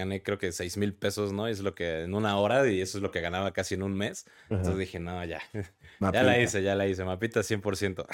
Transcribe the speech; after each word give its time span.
gané 0.00 0.22
creo 0.22 0.38
que 0.38 0.52
6 0.52 0.76
mil 0.76 0.92
pesos, 0.94 1.32
¿no? 1.32 1.46
Es 1.46 1.60
lo 1.60 1.74
que 1.74 2.02
en 2.02 2.14
una 2.14 2.36
hora 2.38 2.68
y 2.68 2.80
eso 2.80 2.98
es 2.98 3.02
lo 3.02 3.10
que 3.10 3.20
ganaba 3.20 3.52
casi 3.52 3.74
en 3.74 3.82
un 3.82 3.94
mes. 3.94 4.26
Entonces 4.48 4.78
dije, 4.78 4.98
no, 4.98 5.24
ya. 5.24 5.40
Ya 6.12 6.22
la 6.22 6.38
hice, 6.38 6.62
ya 6.62 6.74
la 6.74 6.86
hice. 6.86 7.04
Mapita 7.04 7.40
100%. 7.40 8.06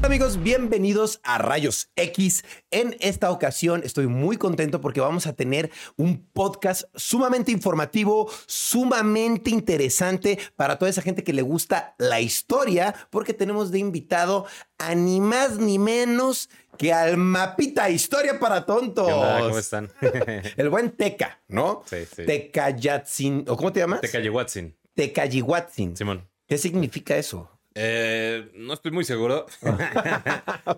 Amigos, 0.00 0.40
bienvenidos 0.40 1.18
a 1.24 1.38
Rayos 1.38 1.90
X. 1.96 2.44
En 2.70 2.96
esta 3.00 3.32
ocasión 3.32 3.82
estoy 3.84 4.06
muy 4.06 4.36
contento 4.36 4.80
porque 4.80 5.00
vamos 5.00 5.26
a 5.26 5.32
tener 5.32 5.72
un 5.96 6.24
podcast 6.32 6.84
sumamente 6.94 7.50
informativo, 7.50 8.30
sumamente 8.46 9.50
interesante 9.50 10.38
para 10.54 10.78
toda 10.78 10.88
esa 10.88 11.02
gente 11.02 11.24
que 11.24 11.32
le 11.32 11.42
gusta 11.42 11.96
la 11.98 12.20
historia, 12.20 12.94
porque 13.10 13.34
tenemos 13.34 13.72
de 13.72 13.80
invitado 13.80 14.46
a 14.78 14.94
ni 14.94 15.20
más 15.20 15.58
ni 15.58 15.80
menos 15.80 16.48
que 16.78 16.92
al 16.92 17.16
Mapita 17.16 17.90
Historia 17.90 18.38
para 18.38 18.64
Tontos. 18.64 19.10
¿Cómo 19.10 19.58
están? 19.58 19.90
El 20.56 20.70
buen 20.70 20.92
Teca, 20.92 21.42
¿no? 21.48 21.82
Sí, 21.86 22.06
sí. 22.14 22.24
Teca 22.24 22.70
Yatsin, 22.70 23.46
¿o 23.48 23.56
cómo 23.56 23.72
te 23.72 23.80
llamas? 23.80 24.00
Teca 24.00 24.20
Yehuatzin. 24.20 24.76
Teca 24.94 25.26
Yihuatzin. 25.26 25.96
Simón. 25.96 26.28
¿Qué 26.46 26.56
significa 26.56 27.16
eso? 27.16 27.57
Eh, 27.80 28.50
no 28.54 28.74
estoy 28.74 28.90
muy 28.90 29.04
seguro. 29.04 29.46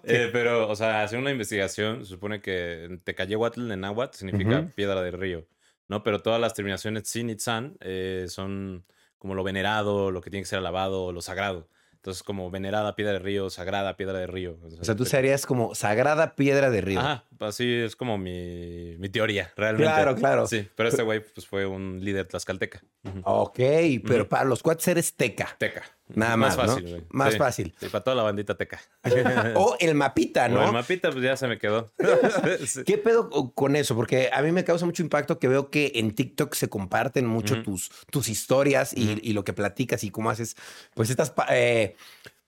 Eh, 0.04 0.30
pero, 0.32 0.68
o 0.68 0.77
sea, 0.77 1.02
hacer 1.02 1.18
una 1.18 1.30
investigación, 1.30 2.04
se 2.04 2.10
supone 2.10 2.41
que 2.41 3.00
Tecayehuatl 3.04 3.70
en 3.70 3.80
náhuatl 3.80 4.16
significa 4.16 4.68
piedra 4.74 5.02
del 5.02 5.14
río, 5.14 5.46
¿no? 5.88 6.02
Pero 6.02 6.20
todas 6.20 6.41
las 6.41 6.55
terminaciones 6.55 7.08
sin 7.08 7.30
itzan 7.30 7.77
eh, 7.80 8.27
son 8.28 8.84
como 9.18 9.34
lo 9.34 9.44
venerado, 9.44 10.10
lo 10.10 10.20
que 10.20 10.30
tiene 10.30 10.42
que 10.42 10.48
ser 10.48 10.58
alabado, 10.58 11.12
lo 11.12 11.20
sagrado. 11.20 11.68
Entonces, 11.94 12.22
como 12.22 12.50
venerada 12.50 12.96
piedra 12.96 13.12
de 13.12 13.19
río, 13.19 13.50
sagrada 13.50 13.96
piedra 13.96 14.19
de 14.19 14.27
río. 14.27 14.58
O 14.80 14.84
sea, 14.84 14.96
tú 14.96 15.05
serías 15.05 15.44
como 15.44 15.74
sagrada 15.74 16.34
piedra 16.34 16.70
de 16.70 16.80
río. 16.80 16.98
Ajá, 16.98 17.27
así 17.41 17.70
es 17.74 17.94
como 17.94 18.16
mi, 18.16 18.96
mi 18.98 19.10
teoría, 19.10 19.52
realmente. 19.56 19.92
Claro, 19.92 20.14
claro. 20.16 20.46
Sí, 20.46 20.66
pero 20.77 20.88
este 20.88 21.02
güey 21.02 21.20
pues, 21.20 21.46
fue 21.46 21.66
un 21.66 22.03
líder 22.03 22.27
tlaxcalteca. 22.27 22.82
Ok, 23.25 23.60
pero 24.06 24.28
para 24.28 24.44
los 24.44 24.62
cuates 24.62 24.88
eres 24.88 25.14
teca. 25.14 25.55
Teca. 25.58 25.82
Nada 26.14 26.36
más, 26.36 26.56
¿no? 26.56 26.66
fácil, 26.66 26.89
güey. 26.89 27.03
Más 27.11 27.33
Sí, 27.33 27.39
fácil. 27.39 27.75
Sí, 27.80 27.86
para 27.89 28.05
toda 28.05 28.16
la 28.16 28.22
bandita 28.22 28.56
teca. 28.56 28.80
o 29.56 29.77
el 29.80 29.94
mapita, 29.94 30.47
O 30.47 30.48
¿no? 30.48 30.66
el 30.66 30.72
mapita, 30.72 31.11
pues 31.11 31.22
ya 31.25 31.36
se 31.36 31.47
me 31.48 31.58
quedó. 31.58 31.92
Sí. 32.66 32.84
¿Qué 32.84 32.98
pedo 32.98 33.30
con 33.55 33.77
eso? 33.77 33.94
Porque 33.97 34.31
a 34.33 34.42
mí 34.42 34.53
me 34.53 34.64
causa 34.64 34.86
mucho 34.86 35.03
impacto 35.03 35.38
que 35.38 35.48
veo 35.48 35.70
que 35.70 35.92
en 35.97 36.14
TikTok 36.14 36.55
se 36.55 36.69
comparten 36.69 37.27
mucho 37.27 37.62
tus, 37.62 37.91
tus 38.11 38.28
historias 38.28 38.92
y, 38.97 39.19
y 39.22 39.33
lo 39.33 39.44
que 39.44 39.53
platicas 39.53 40.05
y 40.05 40.11
cómo 40.11 40.31
haces, 40.31 40.56
pues 40.94 41.11
estás, 41.11 41.31
pa- 41.31 41.47
eh, 41.50 41.97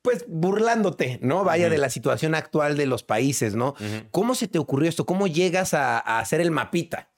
pues 0.02 0.24
burlándote, 0.26 1.18
¿no? 1.22 1.44
Vaya 1.44 1.68
de 1.70 1.78
la 1.78 1.88
situación 1.88 2.34
actual 2.34 2.76
de 2.76 2.86
los 2.86 3.02
países, 3.04 3.54
¿no? 3.54 3.74
¿Cómo 4.10 4.34
se 4.34 4.48
te 4.48 4.58
ocurrió 4.58 4.88
esto? 4.88 5.06
¿Cómo 5.06 5.26
llegas 5.28 5.74
a, 5.74 5.98
a 5.98 6.18
hacer 6.18 6.40
el 6.40 6.50
mapita? 6.50 7.08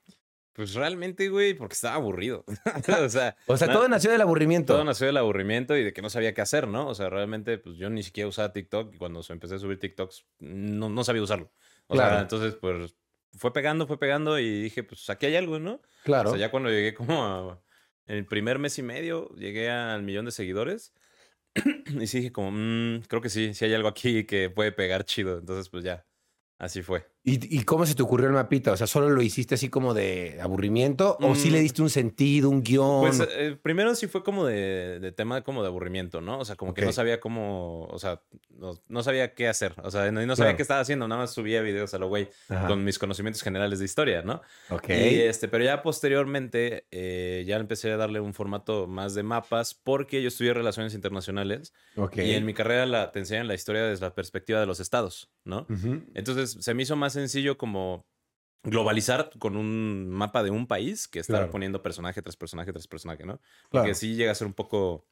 Pues 0.55 0.75
realmente, 0.75 1.29
güey, 1.29 1.55
porque 1.55 1.75
estaba 1.75 1.97
aburrido. 1.97 2.45
o 3.05 3.09
sea, 3.09 3.37
O 3.47 3.57
sea, 3.57 3.67
na- 3.67 3.73
todo 3.73 3.89
nació 3.89 4.11
del 4.13 4.21
aburrimiento. 4.21 4.73
todo 4.75 4.85
nació 4.85 5.07
del 5.07 5.17
aburrimiento 5.17 5.77
y 5.77 5.83
de 5.85 5.93
que 5.93 6.01
no 6.01 6.09
sabía 6.11 6.33
qué 6.33 6.41
hacer, 6.43 6.69
¿no? 6.69 6.87
O 6.89 6.95
sea, 6.95 7.11
realmente, 7.11 7.59
pues 7.59 7.77
yo 7.77 7.91
ni 7.91 8.03
siquiera 8.03 8.29
usaba 8.29 8.53
TikTok 8.53 8.95
y 8.95 8.99
cuando 8.99 9.21
empecé 9.29 9.57
a 9.57 9.59
subir 9.59 9.81
TikToks 9.81 10.27
no, 10.39 10.89
no 10.89 11.05
sabía 11.05 11.23
usarlo. 11.23 11.53
O 11.89 11.95
Claro. 11.95 12.13
sea, 12.15 12.23
entonces, 12.23 12.55
pues 12.55 12.95
fue 13.37 13.53
pegando, 13.53 13.87
fue 13.89 13.99
pegando 13.99 14.39
y 14.39 14.63
dije, 14.63 14.85
pues 14.85 15.11
aquí 15.11 15.27
hay 15.27 15.35
algo, 15.37 15.59
¿no? 15.59 15.83
Claro. 16.05 16.31
O 16.31 16.33
sea, 16.33 16.41
ya 16.41 16.51
cuando 16.53 16.71
llegué 16.71 16.95
como 16.95 17.25
a- 17.25 17.61
en 18.07 18.17
el 18.19 18.27
primer 18.27 18.59
mes 18.61 18.79
y 18.79 18.83
medio, 18.83 19.35
llegué 19.35 19.71
al 19.71 20.03
millón 20.05 20.25
de 20.27 20.31
seguidores. 20.31 20.93
y 22.01 22.07
sí 22.07 22.19
dije 22.19 22.33
como, 22.33 22.51
"Mm, 22.53 23.03
creo 23.09 23.21
que 23.23 23.29
sí, 23.29 23.55
sí 23.55 23.65
hay 23.65 23.75
algo 23.75 23.89
aquí 23.89 24.25
que 24.25 24.51
puede 24.51 24.71
pegar 24.73 25.05
chido. 25.05 25.39
Entonces, 25.39 25.69
pues 25.69 25.83
ya, 25.85 26.07
así 26.59 26.83
fue. 26.83 27.07
¿Y, 27.27 27.57
y 27.59 27.65
cómo 27.65 27.87
se 27.87 27.95
te 27.95 28.03
ocurrió 28.03 28.27
el 28.27 28.35
mapita? 28.35 28.73
O 28.73 28.77
sea, 28.77 28.87
¿solo 28.87 29.09
lo 29.09 29.23
hiciste 29.23 29.55
así 29.55 29.71
como 29.71 29.95
de 29.95 30.39
aburrimiento? 30.43 31.17
¿O 31.23 31.35
sí 31.35 31.49
Mm. 31.49 31.53
le 31.53 31.61
diste 31.61 31.81
un 31.81 31.89
sentido, 31.89 32.51
un 32.51 32.63
guion? 32.63 33.01
Pues 33.01 33.27
eh, 33.35 33.57
primero 33.63 33.95
sí 33.95 34.09
fue 34.09 34.23
como 34.23 34.45
de, 34.45 35.01
de 35.01 35.11
tema 35.11 35.41
como 35.43 35.63
de 35.63 35.69
aburrimiento, 35.69 36.21
¿no? 36.21 36.39
O 36.39 36.45
sea, 36.45 36.55
como 36.57 36.75
que 36.75 36.85
no 36.85 36.93
sabía 36.93 37.21
cómo, 37.21 37.85
o 37.87 37.99
sea, 37.99 38.21
no, 38.51 38.79
no 38.89 39.03
sabía 39.03 39.33
qué 39.33 39.49
hacer. 39.49 39.75
O 39.83 39.91
sea, 39.91 40.13
no, 40.13 40.21
no 40.27 40.37
sabía 40.37 40.49
Claro. 40.51 40.57
qué 40.59 40.63
estaba 40.63 40.81
haciendo, 40.81 41.09
nada 41.09 41.23
más 41.23 41.33
subía 41.33 41.63
videos 41.63 41.95
a 41.95 41.99
lo 41.99 42.09
güey 42.09 42.29
Ajá. 42.51 42.67
con 42.67 42.85
mis 42.85 42.99
conocimientos 42.99 43.43
generales 43.43 43.79
de 43.79 43.87
historia, 43.87 44.21
¿no? 44.21 44.43
Ok. 44.69 44.91
Y 44.91 45.21
este, 45.21 45.49
pero 45.49 45.65
ya 45.65 45.83
posteriormente 45.83 46.87
eh, 46.91 47.45
ya 47.47 47.57
empecé 47.57 47.91
a 47.91 47.97
darle 47.97 48.21
un 48.21 48.35
formato 48.35 48.87
más 48.87 49.15
de 49.15 49.23
mapas 49.23 49.73
porque 49.73 50.21
yo 50.21 50.29
estudié 50.29 50.53
relaciones 50.53 50.93
internacionales 50.95 51.73
ok. 51.97 52.19
y 52.19 52.33
en 52.35 52.45
mi 52.45 52.53
carrera 52.53 52.85
la, 52.85 53.13
te 53.13 53.19
enseñan 53.21 53.49
la 53.49 53.55
historia 53.55 53.83
desde 53.85 54.05
la 54.05 54.15
perspectiva 54.15 54.61
de 54.61 54.67
los 54.67 54.79
estados, 54.79 55.31
¿no? 55.45 55.67
Entonces 56.15 56.59
se 56.61 56.75
me 56.75 56.83
hizo 56.83 56.97
más 56.97 57.14
sencillo 57.15 57.57
como 57.57 58.05
globalizar 58.63 59.31
con 59.39 59.57
un 59.57 60.09
mapa 60.11 60.43
de 60.43 60.51
un 60.51 60.67
país 60.67 61.07
que 61.09 61.19
estar 61.21 61.37
Claro. 61.37 61.51
poniendo 61.51 61.83
personaje 61.83 62.23
tras 62.23 62.37
personaje 62.37 62.73
tras 62.73 62.87
personaje, 62.87 63.25
¿no? 63.25 63.39
Claro. 63.71 63.85
Porque 63.85 63.95
sí 63.95 64.15
llega 64.15 64.33
a 64.33 64.35
ser 64.35 64.47
un 64.47 64.55
poco 64.55 65.07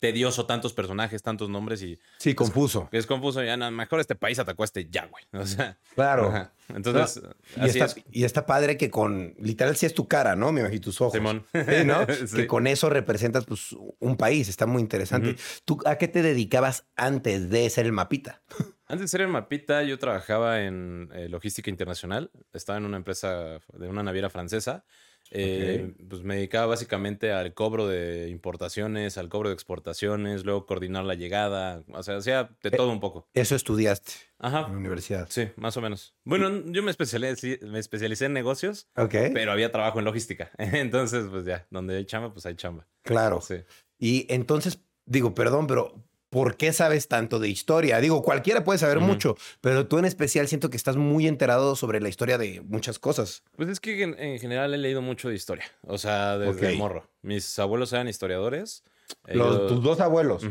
tedioso 0.00 0.46
tantos 0.46 0.72
personajes, 0.72 1.22
tantos 1.22 1.50
nombres 1.50 1.82
y 1.82 1.98
Sí, 2.18 2.34
confuso. 2.34 2.88
es 2.90 3.06
confuso. 3.06 3.42
Ya, 3.44 3.56
no, 3.56 3.70
mejor 3.70 4.00
este 4.00 4.14
país 4.14 4.38
atacó 4.38 4.62
a 4.62 4.64
este 4.64 4.88
ya, 4.88 5.06
güey. 5.06 5.24
O 5.32 5.44
sea, 5.46 5.78
Claro. 5.94 6.28
ajá. 6.28 6.52
entonces, 6.74 7.22
Y 7.56 7.60
así 7.60 7.78
está, 7.78 7.84
es. 7.84 7.96
y 8.10 8.24
está 8.24 8.46
padre 8.46 8.76
que 8.78 8.88
con, 8.90 9.34
literal, 9.38 9.76
sí 9.76 9.86
es 9.86 9.94
tu 9.94 10.08
cara, 10.08 10.34
¿no? 10.36 10.52
Me 10.52 10.60
imagino 10.62 10.80
tus 10.80 11.00
ojos. 11.00 11.12
Simón. 11.12 11.44
Sí, 11.52 11.84
¿no? 11.84 12.06
Sí. 12.26 12.36
Que 12.36 12.46
con 12.46 12.66
eso 12.66 12.88
representas 12.88 13.44
pues, 13.44 13.76
un 13.98 14.16
país. 14.16 14.48
Está 14.48 14.66
muy 14.66 14.80
interesante. 14.80 15.36
¿Tú 15.64 15.78
a 15.84 15.96
qué 15.96 16.08
te 16.08 16.22
dedicabas 16.22 16.86
antes 16.96 17.50
de 17.50 17.68
ser 17.68 17.84
el 17.86 17.92
mapita? 17.92 18.42
Antes 18.90 19.02
de 19.02 19.08
ser 19.08 19.20
el 19.20 19.28
mapita, 19.28 19.82
yo 19.84 19.98
trabajaba 19.98 20.62
en 20.62 21.10
eh, 21.14 21.28
logística 21.28 21.70
internacional. 21.70 22.30
Estaba 22.52 22.78
en 22.78 22.84
una 22.84 22.96
empresa 22.96 23.60
de 23.72 23.88
una 23.88 24.02
naviera 24.02 24.30
francesa. 24.30 24.84
Eh, 25.32 25.94
Pues 26.08 26.24
me 26.24 26.34
dedicaba 26.34 26.66
básicamente 26.66 27.30
al 27.30 27.54
cobro 27.54 27.86
de 27.86 28.28
importaciones, 28.30 29.16
al 29.16 29.28
cobro 29.28 29.48
de 29.50 29.54
exportaciones, 29.54 30.44
luego 30.44 30.66
coordinar 30.66 31.04
la 31.04 31.14
llegada. 31.14 31.84
O 31.92 32.02
sea, 32.02 32.16
hacía 32.16 32.50
de 32.64 32.70
todo 32.72 32.90
un 32.90 32.98
poco. 32.98 33.28
Eso 33.32 33.54
estudiaste 33.54 34.10
en 34.40 34.46
Ajá. 34.46 34.62
la 34.62 34.76
universidad. 34.76 35.28
Sí, 35.30 35.48
más 35.54 35.76
o 35.76 35.80
menos. 35.80 36.16
Bueno, 36.24 36.50
yo 36.72 36.82
me 36.82 36.90
especialicé, 36.90 37.60
me 37.62 37.78
especialicé 37.78 38.24
en 38.24 38.32
negocios, 38.32 38.88
Ok. 38.96 39.14
pero 39.32 39.52
había 39.52 39.70
trabajo 39.70 40.00
en 40.00 40.04
logística. 40.04 40.50
Entonces, 40.58 41.26
pues 41.30 41.44
ya, 41.44 41.64
donde 41.70 41.96
hay 41.96 42.06
chamba, 42.06 42.32
pues 42.32 42.44
hay 42.46 42.56
chamba. 42.56 42.88
Claro. 43.02 43.40
Sí. 43.40 43.56
Y 44.00 44.26
entonces, 44.32 44.80
digo, 45.06 45.32
perdón, 45.34 45.68
pero 45.68 45.94
¿por 46.30 46.56
qué 46.56 46.72
sabes 46.72 47.08
tanto 47.08 47.38
de 47.38 47.48
historia? 47.48 48.00
Digo, 48.00 48.22
cualquiera 48.22 48.64
puede 48.64 48.78
saber 48.78 49.00
mucho, 49.00 49.36
pero 49.60 49.86
tú 49.86 49.98
en 49.98 50.04
especial 50.06 50.48
siento 50.48 50.70
que 50.70 50.76
estás 50.76 50.96
muy 50.96 51.26
enterado 51.26 51.76
sobre 51.76 52.00
la 52.00 52.08
historia 52.08 52.38
de 52.38 52.60
muchas 52.62 52.98
cosas. 52.98 53.42
Pues 53.56 53.68
es 53.68 53.80
que 53.80 54.02
en, 54.02 54.18
en 54.18 54.38
general 54.38 54.72
he 54.72 54.78
leído 54.78 55.02
mucho 55.02 55.28
de 55.28 55.34
historia. 55.34 55.64
O 55.82 55.98
sea, 55.98 56.38
desde 56.38 56.68
Ok. 56.72 56.76
morro. 56.78 57.10
Mis 57.22 57.58
abuelos 57.58 57.92
eran 57.92 58.08
historiadores. 58.08 58.84
Los- 59.26 59.56
Ellos- 59.56 59.68
tus 59.68 59.82
dos 59.82 60.00
abuelos. 60.00 60.42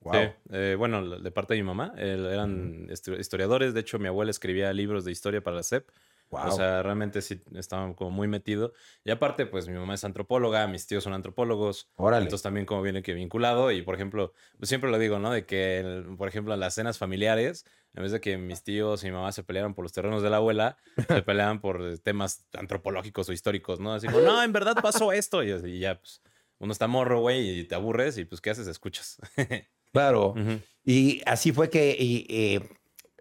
Wow. 0.00 0.12
Sí, 0.14 0.18
eh, 0.52 0.76
bueno, 0.78 1.18
de 1.18 1.30
parte 1.30 1.54
de 1.54 1.60
mi 1.60 1.66
mamá, 1.66 1.92
eran 1.98 2.86
histo- 2.88 3.18
historiadores. 3.18 3.74
De 3.74 3.80
hecho, 3.80 3.98
mi 3.98 4.06
abuela 4.06 4.30
escribía 4.30 4.72
libros 4.72 5.04
de 5.04 5.12
historia 5.12 5.40
para 5.42 5.56
la 5.56 5.62
SEP. 5.62 5.88
Wow. 6.30 6.48
O 6.48 6.50
sea, 6.52 6.82
realmente 6.82 7.22
sí 7.22 7.40
estaban 7.54 7.94
como 7.94 8.10
muy 8.10 8.28
metido. 8.28 8.74
Y 9.02 9.10
aparte, 9.10 9.46
pues 9.46 9.66
mi 9.68 9.74
mamá 9.74 9.94
es 9.94 10.04
antropóloga, 10.04 10.66
mis 10.66 10.86
tíos 10.86 11.04
son 11.04 11.14
antropólogos. 11.14 11.88
Órale. 11.96 12.24
Entonces 12.24 12.42
también 12.42 12.66
como 12.66 12.82
viene 12.82 13.02
que 13.02 13.14
vinculado. 13.14 13.70
Y 13.72 13.80
por 13.82 13.94
ejemplo, 13.94 14.32
pues 14.58 14.68
siempre 14.68 14.90
lo 14.90 14.98
digo, 14.98 15.18
¿no? 15.18 15.30
De 15.32 15.46
que, 15.46 15.78
el- 15.80 16.16
por 16.18 16.28
ejemplo, 16.28 16.52
en 16.52 16.60
las 16.60 16.74
cenas 16.74 16.98
familiares, 16.98 17.64
en 17.94 18.02
vez 18.02 18.12
de 18.12 18.20
que 18.20 18.36
mis 18.36 18.62
tíos 18.62 19.02
y 19.02 19.06
mi 19.06 19.12
mamá 19.12 19.32
se 19.32 19.42
pelearan 19.42 19.74
por 19.74 19.84
los 19.84 19.92
terrenos 19.92 20.22
de 20.22 20.28
la 20.30 20.36
abuela, 20.36 20.76
se 21.08 21.22
peleaban 21.22 21.60
por 21.60 21.98
temas 22.00 22.46
antropológicos 22.52 23.28
o 23.28 23.32
históricos, 23.32 23.80
¿no? 23.80 23.94
Así 23.94 24.06
como, 24.06 24.20
no, 24.20 24.42
en 24.42 24.52
verdad 24.52 24.76
pasó 24.82 25.12
esto. 25.12 25.42
Y, 25.42 25.50
y 25.50 25.78
ya, 25.78 25.98
pues, 25.98 26.20
uno 26.58 26.72
está 26.72 26.88
morro, 26.88 27.20
güey, 27.20 27.60
y 27.60 27.64
te 27.64 27.74
aburres 27.74 28.18
y 28.18 28.24
pues, 28.26 28.40
¿qué 28.42 28.50
haces? 28.50 28.66
Escuchas. 28.66 29.18
Claro. 29.90 30.32
Ujú. 30.32 30.60
Y 30.84 31.22
así 31.24 31.50
fue 31.50 31.70
que, 31.70 31.96
y, 31.98 32.26
eh, 32.28 32.60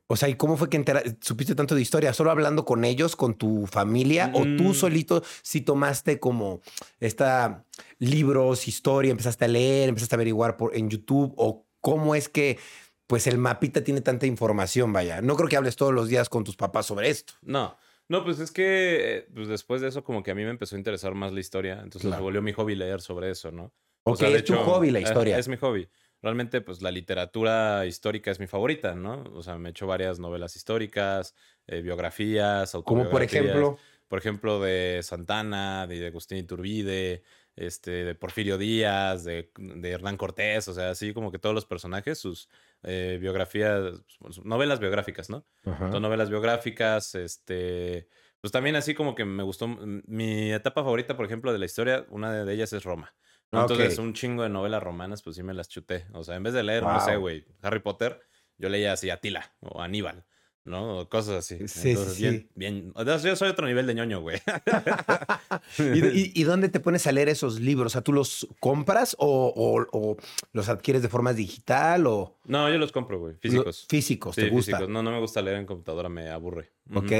o 0.07 0.15
sea, 0.15 0.29
¿y 0.29 0.35
cómo 0.35 0.55
fue 0.55 0.69
que 0.69 0.83
supiste 1.21 1.53
tanto 1.53 1.75
de 1.75 1.81
historia? 1.81 2.13
¿Solo 2.13 2.31
hablando 2.31 2.63
con 2.65 2.85
ellos, 2.85 3.15
con 3.15 3.35
tu 3.35 3.67
familia? 3.67 4.31
¿O 4.33 4.43
tú 4.43 4.69
Mm. 4.69 4.73
solito 4.73 5.23
sí 5.41 5.61
tomaste 5.61 6.19
como 6.19 6.61
esta 6.99 7.65
libros, 7.99 8.67
historia, 8.67 9.11
empezaste 9.11 9.45
a 9.45 9.47
leer, 9.49 9.89
empezaste 9.89 10.15
a 10.15 10.17
averiguar 10.17 10.55
por, 10.57 10.75
en 10.75 10.89
YouTube? 10.89 11.33
¿O 11.37 11.65
cómo 11.81 12.15
es 12.15 12.29
que 12.29 12.57
pues 13.05 13.25
el 13.27 13.37
mapita 13.37 13.83
tiene 13.83 14.01
tanta 14.01 14.25
información, 14.25 14.91
vaya? 14.91 15.21
No 15.21 15.35
creo 15.35 15.47
que 15.49 15.55
hables 15.57 15.75
todos 15.75 15.93
los 15.93 16.09
días 16.09 16.29
con 16.29 16.43
tus 16.43 16.55
papás 16.57 16.85
sobre 16.85 17.09
esto. 17.09 17.33
No, 17.41 17.77
no, 18.09 18.23
pues 18.23 18.39
es 18.39 18.51
que 18.51 19.17
eh, 19.17 19.27
pues 19.33 19.47
después 19.47 19.81
de 19.81 19.87
eso 19.89 20.03
como 20.03 20.23
que 20.23 20.31
a 20.31 20.35
mí 20.35 20.43
me 20.43 20.49
empezó 20.51 20.75
a 20.75 20.77
interesar 20.79 21.13
más 21.15 21.31
la 21.33 21.39
historia, 21.39 21.73
entonces 21.75 22.01
Claro. 22.03 22.17
se 22.17 22.23
volvió 22.23 22.41
mi 22.41 22.53
hobby 22.53 22.75
leer 22.75 23.01
sobre 23.01 23.31
eso, 23.31 23.51
¿no? 23.51 23.73
Ok, 24.03 24.21
es 24.21 24.45
tu 24.45 24.55
hobby 24.55 24.89
la 24.91 24.99
eh, 24.99 25.03
historia. 25.03 25.37
Es 25.37 25.47
mi 25.49 25.57
hobby. 25.57 25.87
Realmente, 26.21 26.61
pues 26.61 26.81
la 26.81 26.91
literatura 26.91 27.85
histórica 27.85 28.31
es 28.31 28.39
mi 28.39 28.47
favorita, 28.47 28.95
¿no? 28.95 29.23
O 29.33 29.43
sea, 29.43 29.57
me 29.57 29.69
he 29.69 29.71
hecho 29.71 29.85
varias 29.85 30.19
novelas 30.19 30.55
históricas, 30.55 31.35
eh, 31.67 31.81
biografías, 31.81 32.75
Como 32.83 33.09
por 33.09 33.21
ejemplo, 33.21 33.77
por 34.07 34.19
ejemplo, 34.19 34.59
de 34.59 35.01
Santana, 35.03 35.85
de 35.85 36.07
Agustín 36.07 36.39
Iturbide, 36.39 37.23
este, 37.55 37.91
de 38.05 38.15
Porfirio 38.15 38.57
Díaz, 38.57 39.23
de, 39.25 39.51
de 39.57 39.91
Hernán 39.91 40.17
Cortés, 40.17 40.67
o 40.67 40.73
sea, 40.73 40.91
así 40.91 41.13
como 41.13 41.31
que 41.31 41.39
todos 41.39 41.53
los 41.53 41.65
personajes, 41.65 42.17
sus 42.17 42.49
eh, 42.83 43.17
biografías, 43.19 44.01
sus 44.07 44.45
novelas 44.45 44.79
biográficas, 44.79 45.29
¿no? 45.29 45.45
Son 45.63 46.01
novelas 46.01 46.29
biográficas, 46.29 47.15
este, 47.15 48.07
pues 48.39 48.51
también 48.51 48.75
así 48.75 48.93
como 48.93 49.15
que 49.15 49.25
me 49.25 49.43
gustó, 49.43 49.67
mi 49.67 50.53
etapa 50.53 50.83
favorita, 50.83 51.17
por 51.17 51.25
ejemplo, 51.25 51.51
de 51.51 51.59
la 51.59 51.65
historia, 51.65 52.05
una 52.09 52.45
de 52.45 52.53
ellas 52.53 52.71
es 52.73 52.83
Roma. 52.83 53.13
Entonces, 53.51 53.97
un 53.97 54.13
chingo 54.13 54.43
de 54.43 54.49
novelas 54.49 54.83
romanas, 54.83 55.21
pues 55.21 55.35
sí 55.35 55.43
me 55.43 55.53
las 55.53 55.69
chuté. 55.69 56.05
O 56.13 56.23
sea, 56.23 56.35
en 56.35 56.43
vez 56.43 56.53
de 56.53 56.63
leer, 56.63 56.83
no 56.83 56.99
sé, 56.99 57.15
güey, 57.15 57.45
Harry 57.61 57.79
Potter, 57.79 58.19
yo 58.57 58.69
leía 58.69 58.93
así 58.93 59.09
Atila 59.09 59.53
o 59.61 59.81
Aníbal. 59.81 60.25
¿no? 60.67 61.07
Cosas 61.09 61.35
así. 61.37 61.67
Sí, 61.67 61.95
sí, 61.95 62.21
bien, 62.21 62.49
bien. 62.55 62.93
Yo 63.23 63.35
soy 63.35 63.49
otro 63.49 63.65
nivel 63.65 63.87
de 63.87 63.95
ñoño, 63.95 64.21
güey. 64.21 64.39
¿Y, 65.79 66.43
dónde 66.43 66.69
te 66.69 66.79
pones 66.79 67.07
a 67.07 67.11
leer 67.11 67.29
esos 67.29 67.59
libros? 67.59 67.87
O 67.87 67.93
sea, 67.93 68.01
¿tú 68.01 68.13
los 68.13 68.47
compras 68.59 69.15
o, 69.19 70.17
los 70.51 70.69
adquieres 70.69 71.01
de 71.01 71.09
forma 71.09 71.33
digital 71.33 72.05
o...? 72.05 72.37
No, 72.45 72.69
yo 72.69 72.77
los 72.77 72.91
compro, 72.91 73.19
güey. 73.19 73.35
Físicos. 73.39 73.85
físicos, 73.89 74.35
¿te 74.35 74.49
gusta? 74.49 74.73
Físicos. 74.73 74.89
No, 74.89 75.01
no 75.01 75.11
me 75.11 75.19
gusta 75.19 75.41
leer 75.41 75.57
en 75.57 75.65
computadora, 75.65 76.09
me 76.09 76.29
aburre. 76.29 76.71
Ok. 76.93 77.11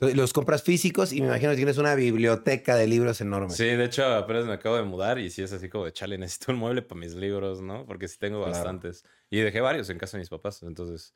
Entonces, 0.00 0.16
los 0.16 0.32
compras 0.32 0.62
físicos 0.62 1.12
y 1.12 1.20
me 1.20 1.26
imagino 1.26 1.50
que 1.50 1.56
tienes 1.56 1.76
una 1.76 1.94
biblioteca 1.94 2.74
de 2.74 2.86
libros 2.86 3.20
enorme. 3.20 3.50
Sí, 3.50 3.64
de 3.64 3.84
hecho, 3.84 4.02
apenas 4.06 4.46
me 4.46 4.54
acabo 4.54 4.76
de 4.76 4.82
mudar 4.82 5.18
y 5.18 5.28
sí 5.28 5.42
es 5.42 5.52
así 5.52 5.68
como 5.68 5.84
de, 5.84 5.92
chale, 5.92 6.16
necesito 6.16 6.52
un 6.52 6.58
mueble 6.58 6.80
para 6.80 6.98
mis 6.98 7.12
libros, 7.12 7.60
¿no? 7.60 7.84
Porque 7.84 8.08
sí 8.08 8.16
tengo 8.18 8.40
bastantes. 8.40 9.04
Y 9.28 9.40
dejé 9.40 9.60
varios 9.60 9.90
en 9.90 9.98
casa 9.98 10.16
de 10.16 10.22
mis 10.22 10.30
papás, 10.30 10.62
entonces... 10.62 11.12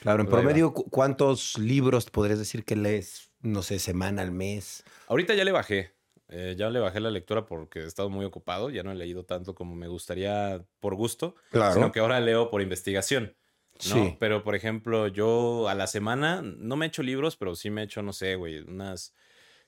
Claro, 0.00 0.22
en 0.22 0.26
pues 0.26 0.40
promedio, 0.40 0.72
¿cuántos 0.72 1.58
libros 1.58 2.06
podrías 2.06 2.38
decir 2.38 2.64
que 2.64 2.76
lees, 2.76 3.30
no 3.42 3.62
sé, 3.62 3.78
semana 3.78 4.22
al 4.22 4.32
mes? 4.32 4.84
Ahorita 5.08 5.34
ya 5.34 5.44
le 5.44 5.52
bajé. 5.52 5.92
Eh, 6.30 6.54
ya 6.56 6.70
le 6.70 6.80
bajé 6.80 7.00
la 7.00 7.10
lectura 7.10 7.44
porque 7.44 7.80
he 7.80 7.86
estado 7.86 8.08
muy 8.08 8.24
ocupado. 8.24 8.70
Ya 8.70 8.82
no 8.82 8.90
he 8.90 8.94
leído 8.94 9.26
tanto 9.26 9.54
como 9.54 9.76
me 9.76 9.88
gustaría 9.88 10.64
por 10.80 10.94
gusto. 10.94 11.36
Claro. 11.50 11.74
Sino 11.74 11.92
que 11.92 12.00
ahora 12.00 12.18
leo 12.20 12.48
por 12.48 12.62
investigación. 12.62 13.36
Sí. 13.78 14.16
Pero, 14.20 14.44
por 14.44 14.54
ejemplo, 14.54 15.08
yo 15.08 15.68
a 15.68 15.74
la 15.74 15.86
semana 15.86 16.42
no 16.42 16.76
me 16.76 16.86
echo 16.86 17.02
libros, 17.02 17.36
pero 17.36 17.54
sí 17.56 17.70
me 17.70 17.82
echo, 17.82 18.02
no 18.02 18.12
sé, 18.12 18.36
güey, 18.36 18.60
unas 18.60 19.14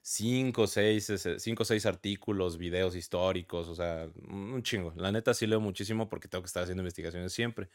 cinco 0.00 0.62
o 0.62 0.67
seis, 0.69 1.12
cinco 1.38 1.64
seis 1.64 1.85
artículos, 1.85 2.58
videos 2.58 2.94
históricos, 2.94 3.69
o 3.69 3.75
sea, 3.75 4.08
un 4.29 4.62
chingo. 4.62 4.93
La 4.97 5.11
neta 5.11 5.35
sí 5.35 5.47
leo 5.47 5.61
muchísimo 5.61 6.08
porque 6.08 6.29
tengo 6.29 6.43
que 6.43 6.47
estar 6.47 6.62
haciendo 6.62 6.82
investigaciones 6.82 7.32
siempre. 7.32 7.69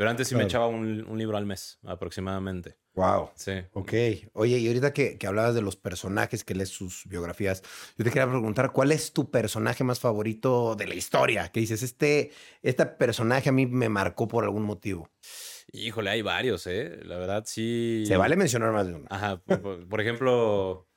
Pero 0.00 0.08
antes 0.08 0.28
sí 0.28 0.34
me 0.34 0.44
echaba 0.44 0.66
un, 0.66 1.18
libro 1.18 1.36
al 1.36 1.44
mes, 1.44 1.78
aproximadamente. 1.84 2.74
Wow. 2.94 3.32
Sí. 3.34 3.52
Ok. 3.74 3.92
Oye, 4.32 4.56
y 4.56 4.66
ahorita 4.66 4.94
que, 4.94 5.18
que, 5.18 5.26
hablabas 5.26 5.54
de 5.54 5.60
los 5.60 5.76
personajes, 5.76 6.42
que 6.42 6.54
lees 6.54 6.70
sus 6.70 7.06
biografías, 7.06 7.62
yo 7.98 8.04
te 8.04 8.10
quería 8.10 8.26
preguntar, 8.26 8.72
¿cuál 8.72 8.92
es 8.92 9.12
tu 9.12 9.30
personaje 9.30 9.84
más 9.84 10.00
favorito 10.00 10.74
de 10.74 10.86
la 10.86 10.94
historia? 10.94 11.50
Que 11.52 11.60
dices, 11.60 11.82
este, 11.82 12.30
este 12.62 12.86
personaje 12.86 13.50
a 13.50 13.52
mí 13.52 13.66
me 13.66 13.90
marcó 13.90 14.26
por 14.26 14.44
algún 14.44 14.62
motivo. 14.62 15.10
Híjole, 15.72 16.10
hay 16.10 16.22
varios, 16.22 16.66
¿eh? 16.66 17.00
La 17.04 17.18
verdad, 17.18 17.44
sí. 17.46 18.04
Se 18.06 18.16
vale 18.16 18.36
mencionar 18.36 18.72
más 18.72 18.86
de 18.86 18.94
uno. 18.94 19.06
Ajá. 19.10 19.40
Por, 19.40 20.00
ejemplo, 20.00 20.88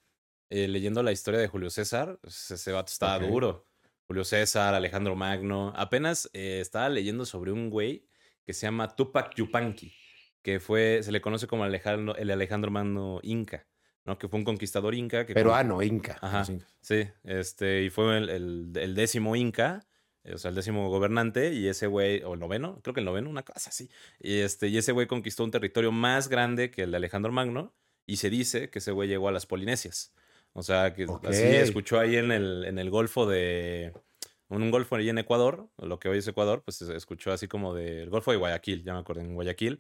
eh, 0.50 0.68
leyendo 0.68 1.04
la 1.04 1.12
historia 1.12 1.40
de 1.40 1.48
Julio 1.48 1.70
César, 1.70 2.20
ese 2.24 2.72
vato 2.72 2.92
estaba 2.92 3.20
duro. 3.20 3.68
Julio 4.08 4.24
César, 4.24 4.74
Alejandro 4.74 5.16
Magno. 5.16 5.74
Apenas 5.75 6.30
eh, 6.34 6.60
estaba 6.60 6.90
leyendo 6.90 7.25
sobre 7.25 7.52
un 7.52 7.70
güey 7.70 8.08
que 8.46 8.54
se 8.54 8.66
llama 8.66 8.96
Tupac 8.96 9.36
Yupanqui, 9.36 9.94
que 10.42 10.60
fue, 10.60 11.02
se 11.04 11.12
le 11.12 11.22
conoce 11.22 11.48
como 11.48 11.64
Alejandro, 11.64 12.16
el 12.16 12.31
Alejandro 12.31 12.72
Magno 12.72 13.20
Inca. 13.24 13.68
¿no? 14.06 14.18
Que 14.18 14.28
fue 14.28 14.40
un 14.40 14.46
conquistador 14.46 14.96
inca. 14.96 15.25
Que 15.25 15.34
Peruano, 15.34 15.81
inca. 15.81 16.18
Ajá. 16.20 16.46
Sí, 16.81 17.08
este, 17.24 17.84
y 17.84 17.90
fue 17.90 18.18
el, 18.18 18.74
el 18.75 18.96
décimo 18.96 19.36
inca 19.38 19.86
o 20.31 20.38
sea, 20.38 20.50
el 20.50 20.56
décimo 20.56 20.90
gobernante, 20.90 21.54
y 21.54 21.68
ese 21.68 21.88
güey, 21.88 22.24
o 22.24 22.34
el 22.36 22.40
noveno, 22.40 22.80
creo 22.81 22.94
que 22.94 23.02
el 23.02 23.06
noveno, 23.06 23.30
una 23.30 23.44
cosa 23.44 23.70
así. 23.70 23.90
Y, 24.20 24.40
este, 24.40 24.68
y 24.68 24.78
ese 24.78 24.92
güey 24.92 25.08
conquistó 25.08 25.44
un 25.44 25.52
territorio 25.52 25.92
más 25.92 26.30
grande 26.30 26.72
que 26.72 26.84
el 26.84 26.92
de 26.92 26.98
Alejandro 26.98 27.31
Magno, 27.31 27.74
y 28.06 28.18
se 28.18 28.30
dice 28.30 28.70
que 28.70 28.80
ese 28.80 28.92
güey 28.92 29.10
llegó 29.10 29.28
a 29.28 29.31
las 29.31 29.46
Polinesias. 29.46 30.14
O 30.54 30.62
sea, 30.62 30.94
que 30.94 31.08
así 31.24 31.44
escuchó 31.44 32.00
ahí 32.00 32.16
en 32.16 32.31
el, 32.31 32.66
en 32.66 32.78
el 32.80 32.90
Golfo 32.90 33.25
de. 33.25 33.94
Un 34.50 34.70
golfo 34.70 34.96
ahí 34.98 35.10
en 35.10 35.18
Ecuador, 35.18 35.68
lo 35.80 36.00
que 36.00 36.10
hoy 36.10 36.20
es 36.20 36.28
Ecuador, 36.28 36.62
pues 36.64 36.80
escuchó 36.84 37.31
así 37.31 37.48
como 37.48 37.74
del 37.74 38.12
Golfo 38.12 38.30
de 38.30 38.38
Guayaquil, 38.38 38.84
ya 38.84 38.94
me 38.94 39.00
acuerdo, 39.00 39.22
en 39.24 39.34
Guayaquil. 39.34 39.80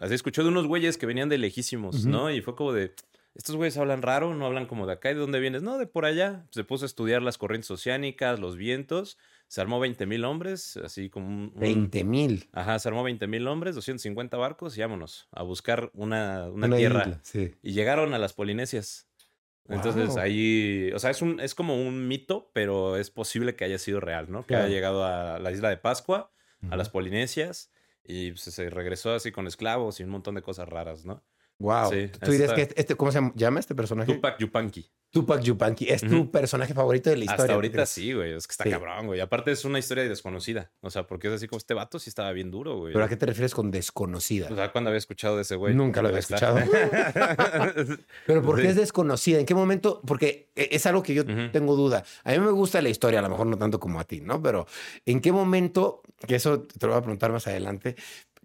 Así 0.00 0.14
escuchó 0.14 0.42
de 0.42 0.48
unos 0.48 0.66
güeyes 0.66 0.98
que 0.98 1.06
venían 1.06 1.28
de 1.28 1.38
lejísimos, 1.38 2.04
¿no? 2.04 2.28
Y 2.28 2.40
fue 2.40 2.56
como 2.56 2.72
de, 2.72 2.94
estos 3.34 3.54
güeyes 3.54 3.76
hablan 3.76 4.02
raro, 4.02 4.34
no 4.34 4.46
hablan 4.46 4.66
como 4.66 4.86
de 4.86 4.94
acá, 4.94 5.12
¿y 5.12 5.14
de 5.14 5.20
dónde 5.20 5.38
vienes? 5.38 5.62
No, 5.62 5.78
de 5.78 5.86
por 5.86 6.04
allá. 6.04 6.44
Se 6.50 6.64
puso 6.64 6.84
a 6.84 6.86
estudiar 6.86 7.22
las 7.22 7.38
corrientes 7.38 7.70
oceánicas, 7.70 8.40
los 8.40 8.56
vientos, 8.56 9.18
se 9.48 9.62
armó 9.62 9.80
20 9.80 10.04
mil 10.06 10.24
hombres, 10.24 10.76
así 10.76 11.08
como 11.08 11.26
un... 11.26 11.52
20 11.56 12.04
mil. 12.04 12.48
Ajá, 12.52 12.78
se 12.78 12.88
armó 12.88 13.02
20 13.02 13.26
mil 13.26 13.48
hombres, 13.48 13.74
250 13.74 14.36
barcos 14.36 14.76
y 14.76 14.82
vámonos 14.82 15.26
a 15.32 15.42
buscar 15.42 15.90
una, 15.94 16.48
una, 16.50 16.76
tierra. 16.76 17.20
Y 17.62 17.72
llegaron 17.72 18.12
a 18.12 18.18
las 18.18 18.34
Polinesias. 18.34 19.08
Entonces 19.66 20.16
ahí, 20.16 20.90
o 20.94 20.98
sea, 20.98 21.10
es, 21.10 21.20
un, 21.20 21.40
es 21.40 21.54
como 21.54 21.76
un 21.76 22.08
mito, 22.08 22.50
pero 22.54 22.96
es 22.96 23.10
posible 23.10 23.54
que 23.54 23.64
haya 23.64 23.78
sido 23.78 24.00
real, 24.00 24.30
¿no? 24.30 24.46
Que 24.46 24.56
haya 24.56 24.68
llegado 24.68 25.04
a 25.04 25.38
la 25.38 25.50
isla 25.50 25.68
de 25.68 25.76
Pascua, 25.76 26.30
a 26.70 26.76
las 26.76 26.88
Polinesias, 26.88 27.70
y 28.04 28.30
pues, 28.30 28.42
se 28.42 28.70
regresó 28.70 29.12
así 29.12 29.30
con 29.32 29.46
esclavos 29.46 30.00
y 30.00 30.04
un 30.04 30.10
montón 30.10 30.34
de 30.34 30.42
cosas 30.42 30.68
raras, 30.68 31.04
¿no? 31.04 31.22
Wow. 31.58 31.90
¿Tú 32.20 32.30
dirías 32.30 32.52
que 32.52 32.68
este, 32.76 32.94
¿cómo 32.94 33.10
se 33.10 33.20
llama 33.34 33.58
este 33.58 33.74
personaje? 33.74 34.14
Tupac 34.14 34.38
Yupanqui. 34.38 34.88
Tupac 35.10 35.40
Yupanqui. 35.40 35.88
¿Es 35.88 36.02
tu 36.02 36.30
personaje 36.30 36.74
favorito 36.74 37.10
de 37.10 37.16
la 37.16 37.24
historia? 37.24 37.44
Hasta 37.44 37.54
ahorita 37.54 37.86
sí, 37.86 38.12
güey. 38.12 38.34
Es 38.34 38.46
que 38.46 38.52
está 38.52 38.68
cabrón, 38.68 39.06
güey. 39.06 39.20
Aparte 39.20 39.50
es 39.50 39.64
una 39.64 39.78
historia 39.78 40.04
desconocida. 40.04 40.70
O 40.82 40.90
sea, 40.90 41.06
porque 41.06 41.28
es 41.28 41.34
así 41.34 41.48
como 41.48 41.58
este 41.58 41.74
vato 41.74 41.98
sí 41.98 42.10
estaba 42.10 42.30
bien 42.32 42.50
duro, 42.50 42.76
güey. 42.76 42.92
¿Pero 42.92 43.04
a 43.04 43.08
qué 43.08 43.16
te 43.16 43.26
refieres 43.26 43.54
con 43.54 43.70
desconocida? 43.70 44.48
O 44.50 44.54
sea, 44.54 44.70
¿cuándo 44.70 44.90
había 44.90 44.98
escuchado 44.98 45.36
de 45.36 45.42
ese 45.42 45.56
güey? 45.56 45.74
Nunca 45.74 46.02
lo 46.02 46.08
había 46.08 46.20
escuchado. 46.20 46.58
Pero 48.26 48.42
¿por 48.42 48.60
qué 48.60 48.68
es 48.68 48.76
desconocida? 48.76 49.40
¿En 49.40 49.46
qué 49.46 49.54
momento? 49.54 50.02
Porque 50.06 50.50
e, 50.54 50.68
es 50.72 50.86
algo 50.86 51.02
que 51.02 51.14
yo 51.14 51.24
tengo 51.24 51.74
duda. 51.74 52.04
A 52.24 52.32
mí 52.32 52.38
me 52.38 52.50
gusta 52.50 52.82
la 52.82 52.90
historia, 52.90 53.20
a 53.20 53.22
lo 53.22 53.30
mejor 53.30 53.46
no 53.46 53.56
tanto 53.56 53.80
como 53.80 53.98
a 53.98 54.04
ti, 54.04 54.20
¿no? 54.20 54.42
Pero 54.42 54.66
¿en 55.06 55.20
qué 55.20 55.32
momento, 55.32 56.02
que 56.26 56.36
eso 56.36 56.62
te 56.62 56.86
lo 56.86 56.92
voy 56.92 56.98
a 56.98 57.02
preguntar 57.02 57.32
más 57.32 57.46
adelante, 57.46 57.96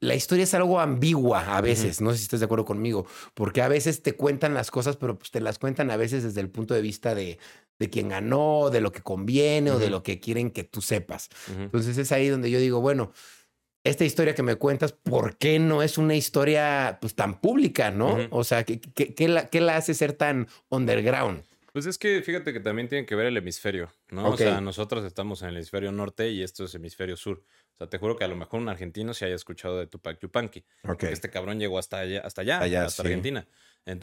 la 0.03 0.15
historia 0.15 0.43
es 0.43 0.53
algo 0.53 0.79
ambigua 0.79 1.55
a 1.57 1.61
veces, 1.61 2.01
no 2.01 2.11
sé 2.11 2.17
si 2.17 2.23
estás 2.23 2.39
de 2.41 2.45
acuerdo 2.45 2.65
conmigo, 2.65 3.05
porque 3.33 3.61
a 3.61 3.67
veces 3.67 4.03
te 4.03 4.13
cuentan 4.13 4.53
las 4.53 4.69
cosas, 4.69 4.97
pero 4.97 5.17
pues 5.17 5.31
te 5.31 5.41
las 5.41 5.59
cuentan 5.59 5.89
a 5.91 5.97
veces 5.97 6.23
desde 6.23 6.41
el 6.41 6.49
punto 6.49 6.73
de 6.73 6.81
vista 6.81 7.15
de, 7.15 7.39
de 7.79 7.89
quién 7.89 8.09
ganó, 8.09 8.69
de 8.69 8.81
lo 8.81 8.91
que 8.91 9.01
conviene 9.01 9.71
o 9.71 9.79
de 9.79 9.89
lo 9.89 10.03
que 10.03 10.19
quieren 10.19 10.51
que 10.51 10.63
tú 10.63 10.81
sepas. 10.81 11.29
Entonces 11.57 11.97
es 11.97 12.11
ahí 12.11 12.27
donde 12.27 12.51
yo 12.51 12.59
digo, 12.59 12.81
bueno, 12.81 13.11
esta 13.83 14.05
historia 14.05 14.35
que 14.35 14.43
me 14.43 14.55
cuentas, 14.55 14.93
¿por 14.93 15.37
qué 15.37 15.59
no 15.59 15.83
es 15.83 15.97
una 15.97 16.15
historia 16.15 16.97
pues 17.01 17.15
tan 17.15 17.41
pública, 17.41 17.91
no? 17.91 18.17
O 18.29 18.43
sea, 18.43 18.63
¿qué, 18.63 18.79
qué, 18.79 19.27
la, 19.27 19.49
¿qué 19.49 19.61
la 19.61 19.77
hace 19.77 19.93
ser 19.93 20.13
tan 20.13 20.47
underground? 20.69 21.43
Pues 21.73 21.87
es 21.87 21.97
que 21.97 22.21
fíjate 22.21 22.53
que 22.53 22.59
también 22.59 22.87
tiene 22.87 23.05
que 23.05 23.15
ver 23.15 23.25
el 23.25 23.35
hemisferio, 23.35 23.91
¿no? 24.11 24.29
O 24.29 24.37
sea, 24.37 24.61
nosotros 24.61 25.03
estamos 25.05 25.41
en 25.41 25.49
el 25.49 25.55
hemisferio 25.55 25.91
norte 25.91 26.29
y 26.29 26.43
esto 26.43 26.65
es 26.65 26.75
hemisferio 26.75 27.17
sur. 27.17 27.43
O 27.73 27.77
sea, 27.77 27.87
te 27.87 27.97
juro 27.97 28.15
que 28.15 28.23
a 28.23 28.27
lo 28.27 28.35
mejor 28.35 28.59
un 28.59 28.69
argentino 28.69 29.13
se 29.13 29.25
haya 29.25 29.35
escuchado 29.35 29.79
de 29.79 29.87
Tupac 29.87 30.19
Yupanqui. 30.19 30.63
Porque 30.83 31.11
este 31.11 31.29
cabrón 31.29 31.59
llegó 31.59 31.79
hasta 31.79 31.99
allá, 31.99 32.21
hasta 32.21 32.41
allá, 32.41 32.85
hasta 32.85 33.01
Argentina. 33.01 33.47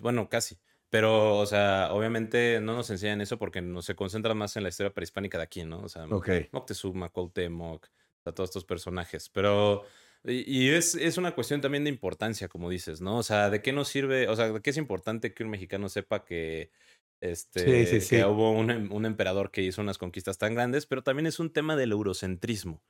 bueno, 0.03 0.29
casi. 0.29 0.59
Pero, 0.91 1.39
o 1.39 1.47
sea, 1.47 1.91
obviamente 1.93 2.61
no 2.61 2.75
nos 2.75 2.91
enseñan 2.91 3.21
eso 3.21 3.39
porque 3.39 3.63
no 3.63 3.81
se 3.81 3.95
concentra 3.95 4.35
más 4.35 4.57
en 4.57 4.65
la 4.65 4.71
historia 4.71 4.93
prehispánica 4.93 5.39
de 5.39 5.45
aquí, 5.45 5.65
¿no? 5.65 5.83
O 5.83 5.89
sea, 5.89 6.07
Moctezuma, 6.51 7.11
Cuauhtémoc, 7.11 7.87
o 7.87 8.23
sea, 8.25 8.35
todos 8.35 8.51
estos 8.51 8.65
personajes. 8.65 9.29
Pero, 9.29 9.85
y, 10.25 10.71
es, 10.71 10.97
es, 10.97 11.17
una 11.17 11.33
cuestión 11.33 11.61
también 11.61 11.85
de 11.85 11.91
importancia, 11.91 12.49
como 12.49 12.69
dices, 12.69 13.01
¿no? 13.01 13.19
O 13.19 13.23
sea, 13.23 13.51
¿de 13.51 13.63
qué 13.63 13.73
nos 13.73 13.87
sirve? 13.87 14.29
O 14.29 14.35
sea, 14.35 14.51
¿de 14.51 14.61
qué 14.61 14.71
es 14.71 14.77
importante 14.77 15.33
que 15.33 15.45
un 15.45 15.51
mexicano 15.51 15.89
sepa 15.89 16.25
que, 16.25 16.73
este, 17.21 18.01
que 18.09 18.25
hubo 18.25 18.51
un, 18.51 18.93
un 18.93 19.07
emperador 19.07 19.53
que 19.53 19.63
hizo 19.63 19.81
unas 19.81 19.97
conquistas 19.97 20.39
tan 20.39 20.55
grandes? 20.55 20.87
Pero 20.87 21.05
también 21.05 21.29
es 21.29 21.39
un 21.39 21.53
tema 21.53 21.77
del 21.77 21.93
eurocentrismo. 21.93 22.83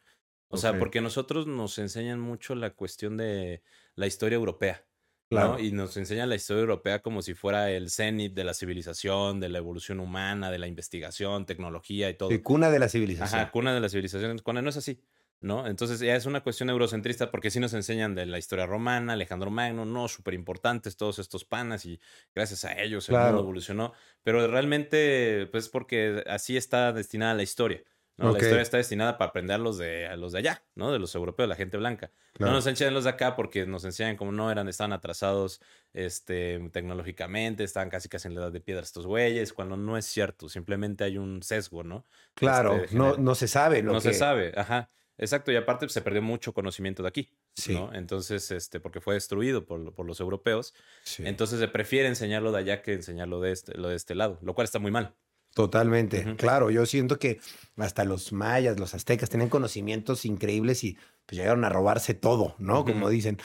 O 0.50 0.56
sea, 0.56 0.78
porque 0.78 1.00
nosotros 1.00 1.46
nos 1.46 1.78
enseñan 1.78 2.20
mucho 2.20 2.54
la 2.54 2.70
cuestión 2.70 3.16
de 3.16 3.62
la 3.94 4.06
historia 4.06 4.36
europea. 4.36 4.84
¿no? 5.30 5.60
Y 5.60 5.70
nos 5.70 5.96
enseñan 5.96 6.28
la 6.28 6.34
historia 6.34 6.62
europea 6.62 7.02
como 7.02 7.22
si 7.22 7.34
fuera 7.34 7.70
el 7.70 7.88
cenit 7.88 8.34
de 8.34 8.42
la 8.42 8.52
civilización, 8.52 9.38
de 9.38 9.48
la 9.48 9.58
evolución 9.58 10.00
humana, 10.00 10.50
de 10.50 10.58
la 10.58 10.66
investigación, 10.66 11.46
tecnología 11.46 12.10
y 12.10 12.14
todo. 12.14 12.32
Y 12.32 12.40
cuna 12.40 12.70
de 12.70 12.80
la 12.80 12.88
civilización. 12.88 13.40
Ajá, 13.40 13.50
cuna 13.52 13.72
de 13.72 13.80
la 13.80 13.88
civilización. 13.88 14.40
Cuando 14.40 14.60
no 14.60 14.70
es 14.70 14.76
así, 14.76 15.00
¿no? 15.40 15.66
Entonces 15.68 16.00
ya 16.00 16.16
es 16.16 16.26
una 16.26 16.42
cuestión 16.42 16.68
eurocentrista 16.68 17.30
porque 17.30 17.50
sí 17.50 17.60
nos 17.60 17.72
enseñan 17.74 18.16
de 18.16 18.26
la 18.26 18.38
historia 18.38 18.66
romana, 18.66 19.12
Alejandro 19.12 19.50
Magno, 19.50 19.84
no, 19.84 20.08
súper 20.08 20.34
importantes 20.34 20.96
todos 20.96 21.20
estos 21.20 21.44
panas 21.44 21.86
y 21.86 22.00
gracias 22.34 22.64
a 22.64 22.80
ellos 22.80 23.08
el 23.08 23.16
mundo 23.16 23.38
evolucionó. 23.38 23.92
Pero 24.22 24.46
realmente, 24.48 25.48
pues 25.52 25.68
porque 25.68 26.24
así 26.26 26.56
está 26.56 26.92
destinada 26.92 27.34
la 27.34 27.42
historia. 27.44 27.84
¿No? 28.20 28.32
La 28.32 28.38
historia 28.38 28.62
está 28.62 28.76
destinada 28.76 29.18
para 29.18 29.30
aprender 29.30 29.54
a 29.54 29.58
los 29.58 29.78
de, 29.78 30.06
a 30.06 30.16
los 30.16 30.32
de 30.32 30.38
allá, 30.38 30.62
¿no? 30.74 30.92
De 30.92 30.98
los 30.98 31.14
europeos, 31.14 31.48
la 31.48 31.56
gente 31.56 31.76
blanca. 31.76 32.12
Claro. 32.34 32.52
No 32.52 32.56
nos 32.58 32.66
enseñan 32.66 32.94
los 32.94 33.04
de 33.04 33.10
acá 33.10 33.34
porque 33.34 33.66
nos 33.66 33.84
enseñan 33.84 34.16
como 34.16 34.30
no 34.30 34.50
eran, 34.50 34.68
estaban 34.68 34.92
atrasados 34.92 35.60
este, 35.92 36.60
tecnológicamente, 36.72 37.64
estaban 37.64 37.90
casi 37.90 38.08
casi 38.08 38.28
en 38.28 38.34
la 38.34 38.42
edad 38.42 38.52
de 38.52 38.60
piedra 38.60 38.82
estos 38.82 39.06
güeyes, 39.06 39.52
cuando 39.52 39.76
no 39.76 39.96
es 39.96 40.06
cierto, 40.06 40.48
simplemente 40.48 41.04
hay 41.04 41.18
un 41.18 41.42
sesgo, 41.42 41.82
¿no? 41.82 42.06
Claro, 42.34 42.76
Este, 42.76 42.96
no, 42.96 43.16
no 43.16 43.34
se 43.34 43.48
sabe 43.48 43.82
lo 43.82 43.92
no 43.92 44.00
que... 44.00 44.12
se 44.12 44.14
sabe, 44.14 44.52
ajá. 44.56 44.90
Exacto, 45.18 45.52
y 45.52 45.56
aparte 45.56 45.84
pues, 45.84 45.92
se 45.92 46.00
perdió 46.00 46.22
mucho 46.22 46.54
conocimiento 46.54 47.02
de 47.02 47.08
aquí, 47.10 47.32
Sí. 47.54 47.74
¿no? 47.74 47.92
Entonces, 47.92 48.50
este, 48.52 48.80
porque 48.80 49.00
fue 49.02 49.14
destruido 49.14 49.66
por, 49.66 49.92
por 49.92 50.06
los 50.06 50.18
europeos, 50.20 50.72
Sí. 51.02 51.24
entonces 51.26 51.58
se 51.58 51.68
prefiere 51.68 52.08
enseñarlo 52.08 52.52
de 52.52 52.58
allá 52.58 52.80
que 52.82 52.94
enseñarlo 52.94 53.40
de 53.40 53.52
este, 53.52 53.76
lo 53.76 53.88
de 53.88 53.96
este 53.96 54.14
lado, 54.14 54.38
lo 54.40 54.54
cual 54.54 54.64
está 54.64 54.78
muy 54.78 54.90
mal. 54.90 55.14
Totalmente, 55.54 56.36
claro. 56.36 56.70
Yo 56.70 56.86
siento 56.86 57.18
que 57.18 57.40
hasta 57.76 58.04
los 58.04 58.32
mayas, 58.32 58.78
los 58.78 58.94
aztecas, 58.94 59.30
tenían 59.30 59.48
conocimientos 59.48 60.24
increíbles 60.24 60.84
y 60.84 60.96
pues, 61.26 61.38
llegaron 61.38 61.64
a 61.64 61.68
robarse 61.68 62.14
todo, 62.14 62.54
¿no? 62.58 62.84
Como 62.84 63.08
dicen. 63.08 63.38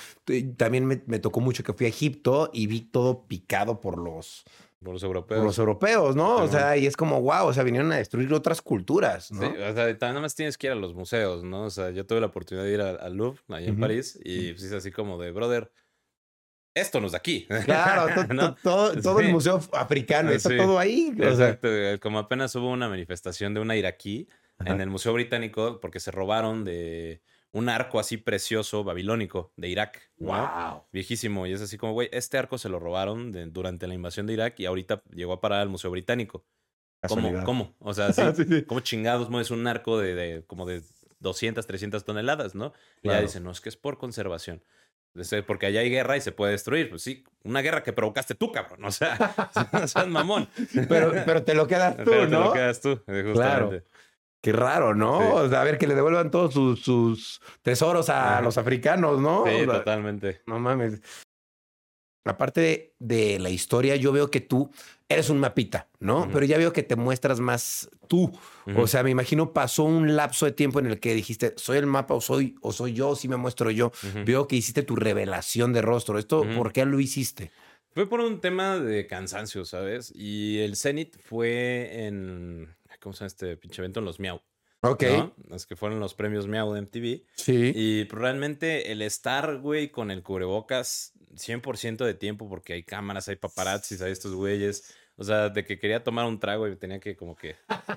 También 0.57 0.85
me, 0.85 1.01
me 1.07 1.19
tocó 1.19 1.39
mucho 1.39 1.63
que 1.63 1.73
fui 1.73 1.85
a 1.87 1.89
Egipto 1.89 2.49
y 2.53 2.67
vi 2.67 2.81
todo 2.81 3.25
picado 3.27 3.79
por 3.81 3.97
los, 3.97 4.43
Por 4.83 4.93
los 4.93 5.01
por 5.01 5.07
europeos. 5.07 5.43
los 5.43 5.57
europeos, 5.57 6.15
¿no? 6.15 6.37
O 6.37 6.47
sea, 6.47 6.77
y 6.77 6.85
es 6.85 6.95
como, 6.95 7.21
wow, 7.21 7.47
o 7.47 7.53
sea, 7.53 7.63
vinieron 7.63 7.91
a 7.91 7.97
destruir 7.97 8.31
otras 8.33 8.61
culturas, 8.61 9.31
¿no? 9.31 9.41
Sí, 9.41 9.47
o 9.47 9.73
sea, 9.73 9.73
también 9.73 9.97
nada 9.99 10.21
más 10.21 10.35
tienes 10.35 10.57
que 10.57 10.67
ir 10.67 10.73
a 10.73 10.75
los 10.75 10.93
museos, 10.93 11.43
¿no? 11.43 11.63
O 11.63 11.69
sea, 11.71 11.89
yo 11.89 12.05
tuve 12.05 12.19
la 12.19 12.27
oportunidad 12.27 12.65
de 12.65 12.73
ir 12.73 12.81
al, 12.81 13.15
Louvre, 13.15 13.39
allá 13.49 13.67
en. 13.67 13.79
París, 13.79 14.19
y 14.23 14.51
pues 14.51 14.63
es 14.63 14.73
así 14.73 14.91
como 14.91 15.19
de, 15.19 15.31
brother, 15.31 15.71
esto 16.75 16.99
no 16.99 17.07
es 17.07 17.13
de 17.13 17.17
aquí. 17.17 17.47
Claro, 17.65 18.55
todo, 18.63 19.01
todo 19.01 19.19
el 19.21 19.29
museo 19.29 19.59
africano, 19.73 20.29
está 20.29 20.49
Sí. 20.49 20.57
todo 20.57 20.77
ahí. 20.77 21.11
sea, 21.17 21.29
Exacto, 21.29 21.67
como 22.01 22.19
apenas 22.19 22.53
hubo 22.55 22.69
una 22.69 22.87
manifestación 22.89 23.53
de 23.55 23.61
una 23.61 23.75
iraquí 23.75 24.27
Ajá. 24.59 24.73
en 24.73 24.81
el 24.81 24.89
Museo 24.89 25.13
Británico 25.13 25.79
porque 25.81 25.99
se 25.99 26.11
robaron 26.11 26.63
de 26.63 27.21
un 27.51 27.69
arco 27.69 27.99
así 27.99 28.17
precioso 28.17 28.83
babilónico 28.83 29.53
de 29.55 29.69
Irak. 29.69 30.11
¿no? 30.17 30.27
wow. 30.27 30.83
Viejísimo. 30.91 31.47
Y 31.47 31.53
es 31.53 31.61
así 31.61 31.77
como, 31.77 31.93
güey, 31.93 32.09
este 32.11 32.37
arco 32.37 32.57
se 32.57 32.67
lo 32.69 32.79
robaron 32.79 33.31
de- 33.31 33.45
durante 33.45 33.87
la 33.87 33.93
invasión 33.93 34.27
de 34.27 34.33
Irak 34.33 34.59
y 34.59 34.65
ahorita 34.65 35.01
llegó 35.13 35.31
a 35.33 35.39
parar 35.41 35.61
al 35.61 35.69
Museo 35.69 35.89
Británico. 35.89 36.45
¿Cómo? 37.07 37.43
¿Cómo? 37.45 37.75
O 37.79 37.93
sea, 37.93 38.11
sí, 38.13 38.21
Sí, 38.35 38.43
sí. 38.43 38.63
¿cómo 38.63 38.81
chingados 38.81 39.29
mueves 39.29 39.51
un 39.51 39.65
arco 39.67 39.97
de, 39.99 40.15
de 40.15 40.43
como 40.45 40.65
de 40.65 40.81
200, 41.19 41.65
300 41.65 42.03
toneladas, 42.03 42.55
no? 42.55 42.73
Y 43.01 43.07
ya 43.09 43.21
dicen, 43.21 43.43
no, 43.43 43.51
es 43.51 43.61
que 43.61 43.69
es 43.69 43.77
por 43.77 43.97
conservación. 43.97 44.61
Porque 45.47 45.67
allá 45.67 45.79
hay 45.81 45.89
guerra 45.89 46.17
y 46.17 46.21
se 46.21 46.31
puede 46.31 46.51
destruir. 46.51 46.89
Pues 46.89 47.01
sí, 47.01 47.23
una 47.43 47.61
guerra 47.61 47.83
que 47.83 47.93
provocaste 47.93 48.35
tú, 48.35 48.51
cabrón. 48.51 48.83
O 48.83 48.91
sea, 48.91 49.17
no 49.71 49.87
seas 49.87 50.07
mamón. 50.07 50.47
Pero, 50.89 51.13
pero 51.25 51.43
te 51.43 51.53
lo 51.55 51.67
quedas 51.67 51.97
tú, 51.97 52.03
Pero 52.05 52.25
te 52.25 52.31
¿no? 52.31 52.39
lo 52.45 52.53
quedas 52.53 52.81
tú, 52.81 53.01
eh, 53.07 53.23
justamente. 53.25 53.85
Qué 54.41 54.51
raro, 54.51 54.93
¿no? 54.93 55.19
Sí. 55.21 55.27
O 55.31 55.49
sea, 55.49 55.61
a 55.61 55.63
ver, 55.63 55.79
que 55.79 55.87
le 55.87 55.95
devuelvan 55.95 56.29
todos 56.29 56.53
sus, 56.53 56.79
sus 56.83 57.41
tesoros 57.63 58.09
a 58.09 58.33
Ajá. 58.33 58.41
los 58.43 58.59
africanos, 58.59 59.19
¿no? 59.19 59.43
Sí, 59.47 59.61
O 59.61 59.65
sea, 59.65 59.79
totalmente. 59.79 60.41
No 60.45 60.59
mames. 60.59 61.01
Aparte 62.25 62.59
de, 62.59 62.93
de 62.99 63.39
la 63.39 63.49
historia, 63.49 63.95
yo 63.95 64.11
veo 64.11 64.31
que 64.31 64.41
tú 64.41 64.71
eres 65.07 65.29
un 65.29 65.39
mapita, 65.39 65.87
¿no? 65.99 66.27
Pero 66.33 66.45
ya 66.45 66.57
veo 66.57 66.73
que 66.73 66.83
te 66.83 66.95
muestras 66.95 67.39
más 67.39 67.89
tú. 68.07 68.31
O 68.75 68.87
sea, 68.87 69.03
me 69.03 69.11
imagino 69.11 69.53
pasó 69.53 69.83
un 69.83 70.15
lapso 70.15 70.45
de 70.45 70.51
tiempo 70.51 70.79
en 70.79 70.87
el 70.87 70.99
que 70.99 71.13
dijiste, 71.13 71.53
soy 71.57 71.77
el 71.77 71.85
mapa 71.85 72.15
o 72.15 72.21
soy, 72.21 72.55
o 72.61 72.71
soy 72.71 72.93
yo, 72.93 73.15
sí 73.15 73.27
me 73.27 73.37
muestro 73.37 73.69
yo. 73.71 73.91
Veo 74.25 74.47
que 74.47 74.55
hiciste 74.55 74.83
tu 74.83 74.95
revelación 74.95 75.73
de 75.73 75.81
rostro. 75.81 76.17
¿Esto 76.17 76.45
por 76.55 76.73
qué 76.73 76.85
lo 76.85 76.99
hiciste? 76.99 77.51
Fue 77.91 78.09
por 78.09 78.19
un 78.19 78.41
tema 78.41 78.77
de 78.77 79.07
cansancio, 79.07 79.63
¿sabes? 79.63 80.11
Y 80.13 80.59
el 80.59 80.75
Zenith 80.75 81.17
fue 81.17 82.05
en. 82.05 82.75
¿Cómo 82.99 83.13
se 83.13 83.19
llama 83.19 83.27
este 83.27 83.55
pinche 83.55 83.81
evento? 83.81 83.99
En 83.99 84.05
los 84.05 84.19
Miau. 84.19 84.41
Ok. 84.81 85.03
¿no? 85.03 85.33
Los 85.47 85.65
que 85.65 85.75
fueron 85.75 85.99
los 85.99 86.13
premios 86.13 86.47
Miau 86.47 86.73
de 86.73 86.81
MTV. 86.81 87.23
Sí. 87.35 87.71
Y 87.73 88.03
realmente 88.09 88.91
el 88.91 89.01
estar, 89.01 89.59
güey, 89.59 89.89
con 89.89 90.11
el 90.11 90.23
cubrebocas 90.23 91.13
100% 91.37 92.05
de 92.05 92.13
tiempo, 92.13 92.47
porque 92.49 92.73
hay 92.73 92.83
cámaras, 92.83 93.27
hay 93.27 93.35
paparazzis, 93.35 94.01
hay 94.01 94.11
estos 94.11 94.33
güeyes. 94.33 94.95
O 95.17 95.23
sea, 95.23 95.47
de 95.47 95.63
que 95.63 95.79
quería 95.79 96.03
tomar 96.03 96.25
un 96.25 96.41
trago 96.41 96.67
y 96.67 96.75
tenía 96.75 96.99
que 96.99 97.15
como 97.15 97.37
que 97.37 97.55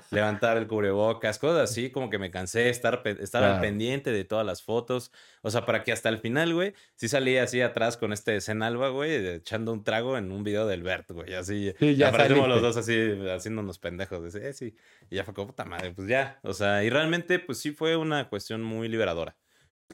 levantar 0.09 0.55
el 0.55 0.67
cubrebocas, 0.67 1.37
cosas 1.37 1.69
así, 1.69 1.89
como 1.89 2.09
que 2.09 2.17
me 2.17 2.31
cansé 2.31 2.59
de 2.59 2.69
estar, 2.69 3.01
estar 3.19 3.43
al 3.43 3.59
pendiente 3.59 4.11
de 4.13 4.23
todas 4.23 4.45
las 4.45 4.63
fotos. 4.63 5.11
O 5.41 5.51
sea, 5.51 5.65
para 5.65 5.83
que 5.83 5.91
hasta 5.91 6.07
el 6.07 6.19
final, 6.19 6.53
güey, 6.53 6.73
sí 6.95 7.09
salía 7.09 7.43
así 7.43 7.59
atrás 7.59 7.97
con 7.97 8.13
este 8.13 8.37
escena 8.37 8.67
alba, 8.67 8.87
güey, 8.87 9.27
echando 9.35 9.73
un 9.73 9.83
trago 9.83 10.17
en 10.17 10.31
un 10.31 10.45
video 10.45 10.65
del 10.65 10.81
Bert, 10.81 11.11
güey, 11.11 11.33
así. 11.33 11.73
Sí, 11.77 11.97
ya 11.97 12.09
saliste. 12.11 12.47
los 12.47 12.61
dos 12.61 12.77
así, 12.77 12.97
haciendo 13.29 13.61
unos 13.63 13.79
pendejos. 13.79 14.31
De, 14.33 14.49
"Eh, 14.49 14.53
sí. 14.53 14.73
Y 15.09 15.17
ya 15.17 15.25
fue 15.25 15.33
como, 15.33 15.47
puta 15.47 15.65
madre, 15.65 15.91
pues 15.91 16.07
ya. 16.07 16.39
O 16.43 16.53
sea, 16.53 16.85
y 16.85 16.89
realmente, 16.89 17.39
pues 17.39 17.57
sí 17.57 17.71
fue 17.71 17.97
una 17.97 18.29
cuestión 18.29 18.63
muy 18.63 18.87
liberadora. 18.87 19.35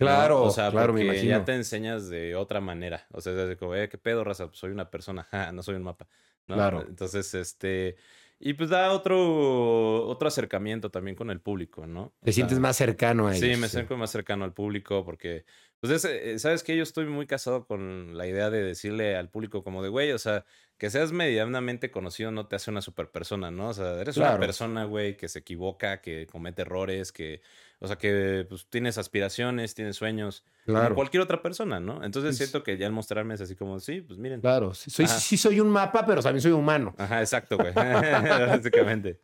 ¿No? 0.04 0.06
Claro, 0.06 0.44
o 0.44 0.52
sea, 0.52 0.72
claro, 0.72 0.94
me 0.94 1.02
porque 1.02 1.04
imagino. 1.04 1.40
ya 1.40 1.46
te 1.46 1.54
enseñas 1.56 2.10
de 2.10 2.36
otra 2.36 2.62
manera. 2.62 3.08
O 3.12 3.22
sea, 3.22 3.34
es 3.50 3.58
como, 3.58 3.76
eh, 3.76 3.90
¿qué 3.90 3.98
pedo, 3.98 4.24
raza? 4.24 4.48
Pues 4.48 4.60
soy 4.60 4.72
una 4.72 4.90
persona, 4.92 5.24
ja, 5.32 5.52
no 5.52 5.64
soy 5.64 5.76
un 5.76 5.84
mapa. 5.84 6.08
¿no? 6.48 6.56
Claro. 6.56 6.86
Entonces, 6.88 7.34
este. 7.34 7.96
Y 8.38 8.54
pues 8.54 8.70
da 8.70 8.92
otro, 8.92 10.06
otro 10.08 10.28
acercamiento 10.28 10.92
también 10.92 11.16
con 11.16 11.32
el 11.32 11.40
público, 11.40 11.88
¿no? 11.88 12.14
Te 12.22 12.32
O 12.32 12.34
sientes 12.34 12.60
más 12.60 12.76
cercano 12.76 13.28
a 13.28 13.36
ellos. 13.36 13.50
Sí, 13.56 13.56
me 13.56 13.70
siento 13.70 13.96
más 13.98 14.12
cercano 14.12 14.44
al 14.44 14.54
público 14.54 15.06
porque, 15.06 15.46
pues, 15.80 15.94
es, 15.94 16.04
eh, 16.06 16.38
¿sabes 16.40 16.62
qué? 16.62 16.76
Yo 16.76 16.84
estoy 16.84 17.06
muy 17.06 17.28
casado 17.28 17.66
con 17.66 18.18
la 18.18 18.28
idea 18.28 18.50
de 18.50 18.62
decirle 18.62 19.16
al 19.16 19.30
público 19.30 19.64
como 19.64 19.82
de, 19.82 19.88
güey, 19.90 20.12
o 20.12 20.20
sea, 20.20 20.46
que 20.78 20.90
seas 20.90 21.12
medianamente 21.12 21.90
conocido 21.92 22.32
no 22.32 22.48
te 22.48 22.56
hace 22.58 22.70
una 22.72 22.82
super 22.82 23.10
persona, 23.10 23.50
¿no? 23.52 23.70
O 23.70 23.74
sea, 23.74 24.00
eres 24.02 24.16
Claro. 24.16 24.36
una 24.38 24.40
persona, 24.46 24.84
güey, 24.86 25.16
que 25.16 25.30
se 25.30 25.40
equivoca, 25.40 26.02
que 26.02 26.28
comete 26.28 26.64
errores, 26.64 27.12
que, 27.14 27.42
o 27.80 27.88
sea, 27.88 27.98
que 27.98 28.46
pues 28.50 28.68
tienes 28.70 28.98
aspiraciones, 28.98 29.74
tienes 29.74 29.96
sueños, 29.96 30.44
como 30.66 30.80
Claro. 30.80 30.96
cualquier 30.96 31.22
otra 31.24 31.42
persona, 31.42 31.80
¿no? 31.80 32.04
Entonces 32.04 32.36
siento 32.36 32.62
que 32.64 32.78
ya 32.78 32.88
al 32.88 32.92
mostrarme 32.92 33.36
es 33.36 33.42
así 33.42 33.56
como, 33.56 33.80
sí, 33.80 34.02
pues 34.02 34.20
miren. 34.20 34.42
Claro, 34.42 34.74
sí 34.74 34.90
soy, 34.92 35.06
Ajá. 35.06 35.18
sí 35.20 35.38
soy 35.38 35.60
un 35.62 35.70
mapa, 35.70 36.06
pero 36.06 36.22
también 36.22 36.42
soy 36.42 36.52
humano. 36.52 36.94
Ajá, 36.98 37.22
exacto, 37.22 37.58
güey. 37.58 37.72
Básicamente. 38.48 39.20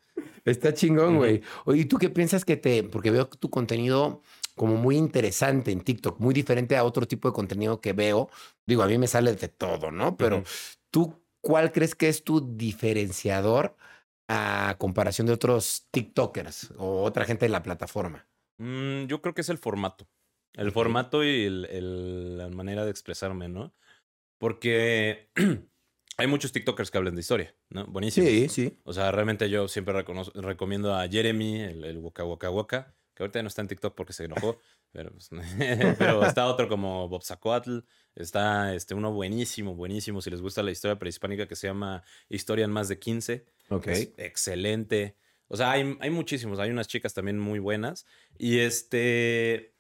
Está 0.46 0.74
chingón, 0.74 1.18
güey. 1.18 1.42
Oye, 1.66 1.82
¿y 1.82 1.86
tú 1.86 1.98
qué 1.98 2.10
piensas 2.10 2.46
que 2.46 2.58
te...? 2.58 2.84
Porque 2.84 3.12
veo 3.12 3.28
tu 3.28 3.50
contenido 3.50 4.22
como 4.56 4.76
muy 4.76 4.96
interesante 4.98 5.72
en 5.72 5.82
TikTok, 5.82 6.20
muy 6.20 6.34
diferente 6.34 6.76
a 6.78 6.84
otro 6.84 7.06
tipo 7.08 7.28
de 7.30 7.34
contenido 7.34 7.80
que 7.82 7.94
veo. 7.94 8.30
Digo, 8.66 8.84
a 8.84 8.88
mí 8.88 8.98
me 8.98 9.08
sale 9.08 9.34
de 9.36 9.48
todo, 9.48 9.92
¿no? 9.92 10.18
Pero 10.18 10.44
tú, 10.92 11.16
¿cuál 11.42 11.72
crees 11.72 11.96
que 11.96 12.08
es 12.10 12.24
tu 12.24 12.56
diferenciador 12.58 13.76
a 14.28 14.76
comparación 14.80 15.28
de 15.28 15.34
otros 15.34 15.88
TikTokers 15.92 16.74
o 16.78 17.04
otra 17.04 17.26
gente 17.26 17.46
de 17.46 17.50
la 17.50 17.64
plataforma? 17.64 18.28
Mm, 18.60 19.06
yo 19.08 19.22
creo 19.22 19.34
que 19.34 19.42
es 19.42 19.50
el 19.50 19.58
formato. 19.58 20.08
El 20.54 20.72
formato 20.72 21.24
y 21.24 21.46
el- 21.46 21.66
el- 21.66 22.38
la 22.38 22.50
manera 22.50 22.84
de 22.86 22.92
expresarme, 22.92 23.48
¿no? 23.50 23.74
Porque 24.40 25.30
hay 26.18 26.28
muchos 26.28 26.52
TikTokers 26.52 26.92
que 26.92 26.98
hablan 26.98 27.16
de 27.16 27.22
historia, 27.22 27.56
¿no? 27.70 27.86
Buenísimo. 27.88 28.28
sí. 28.50 28.80
O 28.84 28.94
sea, 28.94 29.12
realmente 29.12 29.50
yo 29.50 29.68
siempre 29.68 29.94
recomiendo 30.36 30.96
a 30.96 31.08
Jeremy, 31.08 31.62
el, 31.62 31.84
el 31.86 31.98
Waka 31.98 32.24
Waka 32.26 32.50
Waka, 32.50 32.96
que 33.16 33.24
ahorita 33.24 33.40
ya 33.40 33.44
no 33.44 33.48
está 33.48 33.62
en 33.62 33.68
TikTok 33.68 33.96
porque 33.96 34.14
se 34.14 34.26
enojó, 34.26 34.60
pero, 34.92 35.12
pues, 35.12 35.30
pero 35.98 36.26
está 36.26 36.48
otro 36.48 36.68
como 36.68 37.08
Bob 37.08 37.24
Zacoatl, 37.24 37.80
está 38.16 38.74
este, 38.76 38.94
uno 38.94 39.12
buenísimo, 39.12 39.76
buenísimo, 39.76 40.22
si 40.22 40.30
les 40.30 40.42
gusta 40.42 40.64
la 40.64 40.72
historia 40.72 41.00
prehispánica 41.00 41.48
que 41.48 41.56
se 41.56 41.68
llama 41.68 42.04
Historia 42.30 42.66
en 42.66 42.72
más 42.72 42.88
de 42.88 43.00
15. 43.00 43.46
Ok. 43.70 43.88
Es 43.88 44.14
excelente. 44.18 45.16
O 45.48 45.58
sea, 45.58 45.72
hay, 45.72 45.98
hay 46.00 46.10
muchísimos. 46.10 46.60
Hay 46.60 46.70
unas 46.70 46.88
chicas 46.88 47.14
también 47.14 47.38
muy 47.38 47.60
buenas. 47.60 48.06
Y 48.38 48.60
este. 48.60 49.71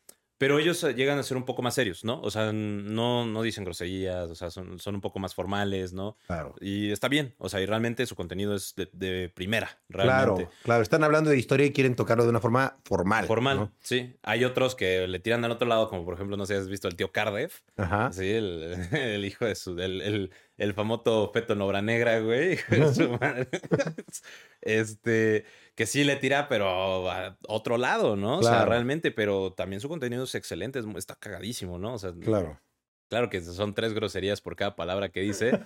Pero 0.41 0.57
ellos 0.57 0.83
eh, 0.83 0.95
llegan 0.95 1.19
a 1.19 1.23
ser 1.23 1.37
un 1.37 1.43
poco 1.45 1.61
más 1.61 1.75
serios, 1.75 2.03
¿no? 2.03 2.19
O 2.21 2.31
sea, 2.31 2.51
no, 2.51 3.27
no 3.27 3.43
dicen 3.43 3.63
groserías, 3.63 4.27
o 4.27 4.33
sea, 4.33 4.49
son, 4.49 4.79
son 4.79 4.95
un 4.95 5.01
poco 5.01 5.19
más 5.19 5.35
formales, 5.35 5.93
¿no? 5.93 6.17
Claro. 6.25 6.55
Y 6.59 6.89
está 6.91 7.09
bien. 7.09 7.35
O 7.37 7.47
sea, 7.47 7.61
y 7.61 7.67
realmente 7.67 8.07
su 8.07 8.15
contenido 8.15 8.55
es 8.55 8.73
de, 8.75 8.89
de 8.91 9.29
primera, 9.29 9.69
Claro, 9.91 10.33
realmente. 10.37 10.49
claro. 10.63 10.81
Están 10.81 11.03
hablando 11.03 11.29
de 11.29 11.37
historia 11.37 11.67
y 11.67 11.71
quieren 11.71 11.95
tocarlo 11.95 12.23
de 12.23 12.31
una 12.31 12.39
forma 12.39 12.79
formal. 12.85 13.27
Formal, 13.27 13.57
¿no? 13.57 13.71
sí. 13.83 14.15
Hay 14.23 14.43
otros 14.43 14.73
que 14.73 15.07
le 15.07 15.19
tiran 15.19 15.45
al 15.45 15.51
otro 15.51 15.67
lado, 15.67 15.87
como 15.89 16.03
por 16.05 16.15
ejemplo, 16.15 16.35
no 16.37 16.47
sé 16.47 16.55
si 16.55 16.59
has 16.61 16.67
visto 16.69 16.87
el 16.87 16.95
tío 16.95 17.11
Cardiff. 17.11 17.59
Ajá. 17.77 18.11
Sí, 18.11 18.27
el, 18.27 18.73
el 18.93 19.23
hijo 19.23 19.45
de 19.45 19.53
su. 19.53 19.77
El, 19.77 20.01
el, 20.01 20.31
el 20.61 20.75
famoso 20.75 21.31
feto 21.33 21.53
en 21.53 21.61
obra 21.61 21.81
negra, 21.81 22.19
güey. 22.19 22.59
este. 24.61 25.45
Que 25.73 25.87
sí 25.87 26.03
le 26.03 26.17
tira, 26.17 26.47
pero 26.47 27.09
a 27.09 27.37
otro 27.47 27.77
lado, 27.77 28.15
¿no? 28.15 28.37
O 28.37 28.43
sea, 28.43 28.65
realmente, 28.65 29.11
pero 29.11 29.53
también 29.53 29.79
su 29.79 29.89
contenido 29.89 30.25
es 30.25 30.35
excelente, 30.35 30.77
es 30.77 30.85
está 30.95 31.15
cagadísimo, 31.15 31.79
¿no? 31.79 31.95
O 31.95 31.97
sea, 31.97 32.13
Claro. 32.13 32.61
claro 33.09 33.29
que 33.29 33.41
son 33.41 33.73
tres 33.73 33.93
groserías 33.93 34.41
por 34.41 34.55
cada 34.55 34.75
palabra 34.75 35.09
que 35.09 35.21
dice, 35.21 35.59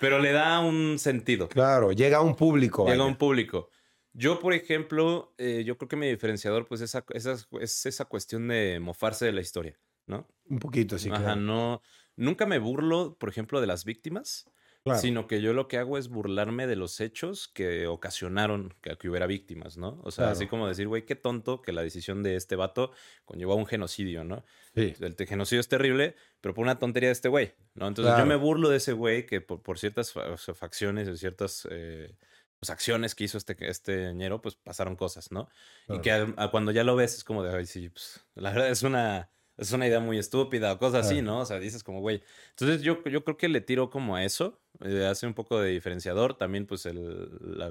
pero 0.00 0.18
le 0.18 0.32
da 0.32 0.60
un 0.60 0.98
sentido. 0.98 1.48
Claro, 1.48 1.92
llega 1.92 2.18
a 2.18 2.22
un 2.22 2.34
público. 2.34 2.86
Llega 2.86 3.02
a 3.02 3.06
un 3.06 3.16
público. 3.16 3.68
Yo, 4.14 4.40
por 4.40 4.54
ejemplo, 4.54 5.34
eh, 5.36 5.62
yo 5.66 5.76
creo 5.76 5.88
que 5.88 5.96
mi 5.96 6.08
diferenciador, 6.08 6.66
pues, 6.66 6.80
esa, 6.80 7.04
esa, 7.10 7.36
es 7.60 7.84
esa 7.84 8.06
cuestión 8.06 8.48
de 8.48 8.80
mofarse 8.80 9.26
de 9.26 9.32
la 9.32 9.42
historia, 9.42 9.78
¿no? 10.06 10.26
Un 10.48 10.58
poquito, 10.58 10.98
sí. 10.98 11.10
Ajá, 11.10 11.22
claro. 11.22 11.40
no. 11.40 11.82
Nunca 12.18 12.46
me 12.46 12.58
burlo, 12.58 13.16
por 13.16 13.28
ejemplo, 13.28 13.60
de 13.60 13.68
las 13.68 13.84
víctimas, 13.84 14.50
sino 14.96 15.26
que 15.28 15.40
yo 15.40 15.52
lo 15.52 15.68
que 15.68 15.78
hago 15.78 15.98
es 15.98 16.08
burlarme 16.08 16.66
de 16.66 16.74
los 16.74 17.00
hechos 17.00 17.46
que 17.46 17.86
ocasionaron 17.86 18.74
que, 18.80 18.96
que 18.96 19.08
hubiera 19.08 19.26
víctimas, 19.26 19.76
¿no? 19.76 20.00
O 20.02 20.10
sea, 20.10 20.30
así 20.30 20.48
como 20.48 20.66
decir, 20.66 20.88
güey, 20.88 21.04
qué 21.04 21.14
tonto 21.14 21.62
que 21.62 21.72
la 21.72 21.82
decisión 21.82 22.22
de 22.22 22.36
este 22.36 22.56
vato 22.56 22.90
conllevó 23.24 23.52
a 23.52 23.56
un 23.56 23.66
genocidio, 23.66 24.24
¿no? 24.24 24.44
Sí. 24.74 24.94
El 24.98 25.14
genocidio 25.26 25.60
es 25.60 25.68
terrible, 25.68 26.16
pero 26.40 26.54
por 26.54 26.62
una 26.62 26.78
tontería 26.78 27.10
de 27.10 27.12
este 27.12 27.28
güey, 27.28 27.54
¿no? 27.74 27.86
Entonces 27.86 28.14
yo 28.18 28.26
me 28.26 28.36
burlo 28.36 28.68
de 28.68 28.78
ese 28.78 28.94
güey 28.94 29.26
que 29.26 29.40
por, 29.40 29.78
ciertas 29.78 30.12
facciones, 30.12 31.08
y 31.08 31.16
ciertas... 31.16 31.68
Eh, 31.70 32.16
pues, 32.58 32.70
acciones 32.70 33.14
que 33.14 33.22
hizo 33.22 33.38
este, 33.38 33.56
este 33.60 34.12
ñero, 34.14 34.42
pues 34.42 34.56
pasaron 34.56 34.96
cosas, 34.96 35.30
¿no? 35.30 35.48
Y 35.88 36.00
que 36.00 36.34
cuando 36.50 36.72
ya 36.72 36.82
lo 36.82 36.96
ves 36.96 37.14
es 37.14 37.22
como 37.22 37.44
de, 37.44 37.56
ay, 37.56 37.66
sí, 37.66 37.88
pues 37.88 38.26
la 38.34 38.50
verdad 38.50 38.70
es 38.70 38.82
una, 38.82 39.30
es 39.58 39.72
una 39.72 39.86
idea 39.86 40.00
muy 40.00 40.18
estúpida 40.18 40.72
o 40.72 40.78
cosas 40.78 41.06
así, 41.06 41.20
¿no? 41.20 41.40
O 41.40 41.44
sea, 41.44 41.58
dices 41.58 41.82
como, 41.82 42.00
güey. 42.00 42.22
Entonces 42.50 42.82
yo, 42.82 43.02
yo 43.04 43.24
creo 43.24 43.36
que 43.36 43.48
le 43.48 43.60
tiro 43.60 43.90
como 43.90 44.16
a 44.16 44.24
eso, 44.24 44.60
eh, 44.84 45.04
hace 45.04 45.26
un 45.26 45.34
poco 45.34 45.60
de 45.60 45.70
diferenciador, 45.70 46.34
también 46.34 46.66
pues 46.66 46.86
el, 46.86 47.28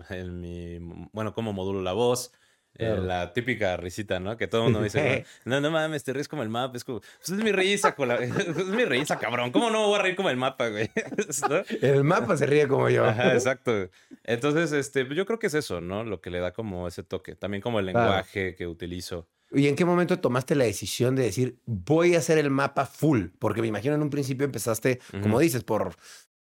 el 0.10 0.32
mi, 0.34 0.80
bueno, 1.14 1.34
cómo 1.34 1.54
modulo 1.54 1.82
la 1.82 1.94
voz, 1.94 2.34
eh, 2.78 2.98
la 3.02 3.34
típica 3.34 3.78
risita, 3.78 4.20
¿no? 4.20 4.38
Que 4.38 4.48
todo 4.48 4.62
el 4.62 4.66
mundo 4.66 4.84
dice, 4.84 5.26
no, 5.46 5.62
no 5.62 5.72
mames, 5.72 6.04
te 6.04 6.14
ríes 6.14 6.28
como 6.28 6.44
el 6.44 6.50
mapa. 6.50 6.78
Es 6.78 6.84
como, 6.84 7.00
pues 7.00 7.30
es 7.30 7.44
mi 7.44 7.52
risa, 7.52 7.96
es 8.20 8.66
mi 8.68 8.86
risa, 8.86 9.18
cabrón. 9.20 9.52
¿Cómo 9.52 9.70
no 9.70 9.88
voy 9.88 10.00
a 10.00 10.02
reír 10.04 10.16
como 10.16 10.30
el 10.30 10.38
mapa, 10.38 10.70
güey? 10.70 10.90
El 11.82 12.04
mapa 12.04 12.38
se 12.38 12.46
ríe 12.46 12.68
como 12.68 12.90
yo. 12.90 13.08
exacto. 13.08 13.90
Entonces, 14.24 14.72
este, 14.72 15.06
pues, 15.06 15.18
yo 15.18 15.26
creo 15.26 15.40
que 15.40 15.48
es 15.48 15.54
eso, 15.54 15.82
¿no? 15.82 16.04
Lo 16.04 16.22
que 16.22 16.30
le 16.30 16.40
da 16.40 16.52
como 16.52 16.88
ese 16.88 17.04
toque. 17.04 17.36
También 17.36 17.62
como 17.62 17.80
el 17.80 17.88
lenguaje 17.88 18.56
que 18.56 18.68
utilizo. 18.68 19.28
¿Y 19.52 19.68
en 19.68 19.76
qué 19.76 19.86
momento 19.86 20.20
tomaste 20.20 20.56
la 20.56 20.66
decisión 20.66 21.16
de 21.16 21.24
decir, 21.24 21.60
voy 21.66 22.16
a 22.16 22.18
hacer 22.20 22.38
el 22.38 22.50
mapa 22.50 22.86
full? 22.86 23.28
Porque 23.40 23.62
me 23.62 23.68
imagino 23.68 23.96
en 23.96 24.02
un 24.02 24.10
principio 24.10 24.46
empezaste, 24.46 25.00
como 25.22 25.40
dices, 25.40 25.64
por 25.64 25.96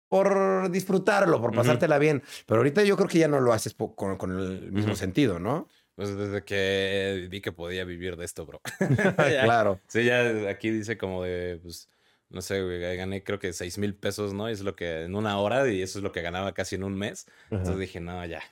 por 0.09 0.71
disfrutarlo, 0.71 1.41
por 1.41 1.53
pasártela 1.53 1.97
bien. 1.97 2.23
Pero 2.45 2.59
ahorita 2.59 2.83
yo 2.83 2.95
creo 2.95 3.07
que 3.07 3.19
ya 3.19 3.27
no 3.27 3.39
lo 3.39 3.53
haces 3.53 3.75
con, 3.75 4.17
con 4.17 4.39
el 4.39 4.71
mismo 4.71 4.95
sentido, 4.95 5.39
¿no? 5.39 5.67
Pues 5.97 6.15
desde 6.15 6.43
que 6.43 7.27
vi 7.27 7.41
que 7.41 7.51
podía 7.51 7.83
vivir 7.83 8.17
de 8.17 8.25
esto, 8.25 8.45
bro. 8.45 8.61
claro. 9.43 9.81
Sí, 9.87 10.05
ya 10.05 10.47
aquí 10.47 10.69
dice 10.69 10.95
como 10.95 11.23
de, 11.23 11.59
pues, 11.63 11.89
no 12.29 12.41
sé, 12.41 12.61
güey, 12.61 12.79
gané 12.95 13.23
creo 13.23 13.39
que 13.39 13.51
6 13.51 13.79
mil 13.79 13.95
pesos, 13.95 14.31
¿no? 14.31 14.47
es 14.47 14.61
lo 14.61 14.75
que 14.75 15.05
en 15.05 15.15
una 15.15 15.39
hora 15.39 15.67
y 15.67 15.81
eso 15.81 15.97
es 15.97 16.03
lo 16.03 16.11
que 16.11 16.21
ganaba 16.21 16.53
casi 16.53 16.75
en 16.75 16.83
un 16.83 16.95
mes. 16.95 17.25
Entonces 17.49 17.79
dije, 17.79 17.99
no, 17.99 18.23
ya. 18.27 18.43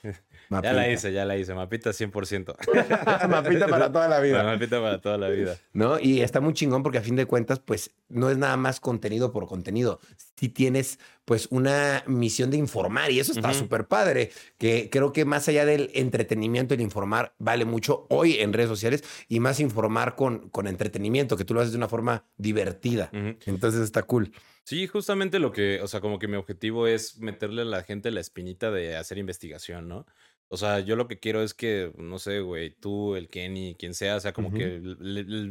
Ya 0.50 0.72
la 0.72 0.90
hice, 0.90 1.12
ya 1.12 1.24
la 1.24 1.36
hice. 1.36 1.54
Mapita 1.54 1.90
100%. 1.90 3.28
mapita 3.28 3.66
para 3.66 3.90
toda 3.90 4.08
la 4.08 4.20
vida. 4.20 4.42
mapita 4.44 4.80
para 4.80 5.00
toda 5.00 5.18
la 5.18 5.28
vida. 5.28 5.56
¿No? 5.72 5.98
Y 5.98 6.20
está 6.20 6.40
muy 6.40 6.54
chingón 6.54 6.82
porque 6.82 6.98
a 6.98 7.02
fin 7.02 7.16
de 7.16 7.26
cuentas, 7.26 7.58
pues 7.58 7.90
no 8.08 8.30
es 8.30 8.38
nada 8.38 8.56
más 8.56 8.80
contenido 8.80 9.32
por 9.32 9.46
contenido. 9.46 10.00
Si 10.38 10.48
tienes, 10.48 10.98
pues, 11.24 11.48
una 11.50 12.04
misión 12.06 12.50
de 12.50 12.56
informar 12.56 13.10
y 13.10 13.20
eso 13.20 13.32
está 13.32 13.52
súper 13.54 13.86
padre. 13.86 14.30
Que 14.58 14.88
creo 14.90 15.12
que 15.12 15.24
más 15.24 15.48
allá 15.48 15.64
del 15.64 15.90
entretenimiento, 15.94 16.74
el 16.74 16.80
informar 16.80 17.34
vale 17.38 17.64
mucho 17.64 18.06
hoy 18.10 18.34
en 18.34 18.52
redes 18.52 18.68
sociales 18.68 19.02
y 19.28 19.40
más 19.40 19.60
informar 19.60 20.14
con, 20.14 20.48
con 20.50 20.66
entretenimiento, 20.66 21.36
que 21.36 21.44
tú 21.44 21.54
lo 21.54 21.60
haces 21.60 21.72
de 21.72 21.78
una 21.78 21.88
forma 21.88 22.24
divertida. 22.36 23.10
Entonces 23.46 23.80
está 23.80 24.02
cool. 24.02 24.32
Sí, 24.66 24.88
justamente 24.88 25.38
lo 25.38 25.52
que, 25.52 25.80
o 25.80 25.86
sea, 25.86 26.00
como 26.00 26.18
que 26.18 26.26
mi 26.26 26.34
objetivo 26.34 26.88
es 26.88 27.18
meterle 27.18 27.62
a 27.62 27.64
la 27.64 27.84
gente 27.84 28.10
la 28.10 28.18
espinita 28.18 28.72
de 28.72 28.96
hacer 28.96 29.16
investigación, 29.16 29.86
¿no? 29.86 30.06
O 30.48 30.56
sea, 30.56 30.80
yo 30.80 30.96
lo 30.96 31.06
que 31.06 31.20
quiero 31.20 31.40
es 31.40 31.54
que, 31.54 31.92
no 31.98 32.18
sé, 32.18 32.40
güey, 32.40 32.70
tú, 32.70 33.14
el 33.14 33.28
Kenny, 33.28 33.76
quien 33.78 33.94
sea, 33.94 34.16
o 34.16 34.20
sea, 34.20 34.32
como 34.32 34.52
que 34.52 34.80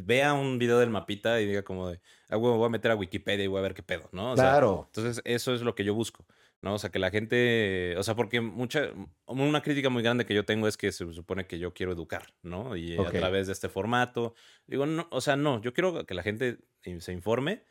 vea 0.03 0.33
un 0.33 0.59
video 0.59 0.79
del 0.79 0.89
mapita 0.89 1.39
y 1.39 1.45
diga 1.45 1.63
como 1.63 1.91
de, 1.91 2.01
ah, 2.27 2.35
güey, 2.35 2.51
me 2.51 2.57
voy 2.57 2.65
a 2.65 2.69
meter 2.69 2.91
a 2.91 2.95
Wikipedia 2.95 3.45
y 3.45 3.47
voy 3.47 3.59
a 3.59 3.61
ver 3.61 3.73
qué 3.73 3.83
pedo, 3.83 4.09
¿no? 4.11 4.35
claro. 4.35 4.83
entonces, 4.87 5.21
eso 5.23 5.53
es 5.53 5.61
lo 5.61 5.75
que 5.75 5.85
yo 5.85 5.93
busco, 5.93 6.25
¿no? 6.61 6.73
O 6.73 6.77
sea, 6.77 6.89
que 6.89 6.99
la 6.99 7.09
gente, 7.09 7.95
o 7.97 8.03
sea, 8.03 8.17
porque 8.17 8.41
mucha, 8.41 8.89
una 9.27 9.61
crítica 9.61 9.89
muy 9.89 10.03
grande 10.03 10.25
que 10.25 10.35
yo 10.35 10.43
tengo 10.43 10.67
es 10.67 10.75
que 10.75 10.91
se 10.91 11.09
supone 11.13 11.47
que 11.47 11.57
yo 11.57 11.73
quiero 11.73 11.93
educar, 11.93 12.33
¿no? 12.43 12.75
Y 12.75 12.97
a 12.97 13.09
través 13.11 13.47
de 13.47 13.53
este 13.53 13.69
formato, 13.69 14.35
digo, 14.67 14.85
no, 14.85 15.07
o 15.09 15.21
sea, 15.21 15.37
no, 15.37 15.61
yo 15.61 15.73
quiero 15.73 16.05
que 16.05 16.13
la 16.13 16.23
gente 16.23 16.57
se 16.99 17.13
informe, 17.13 17.63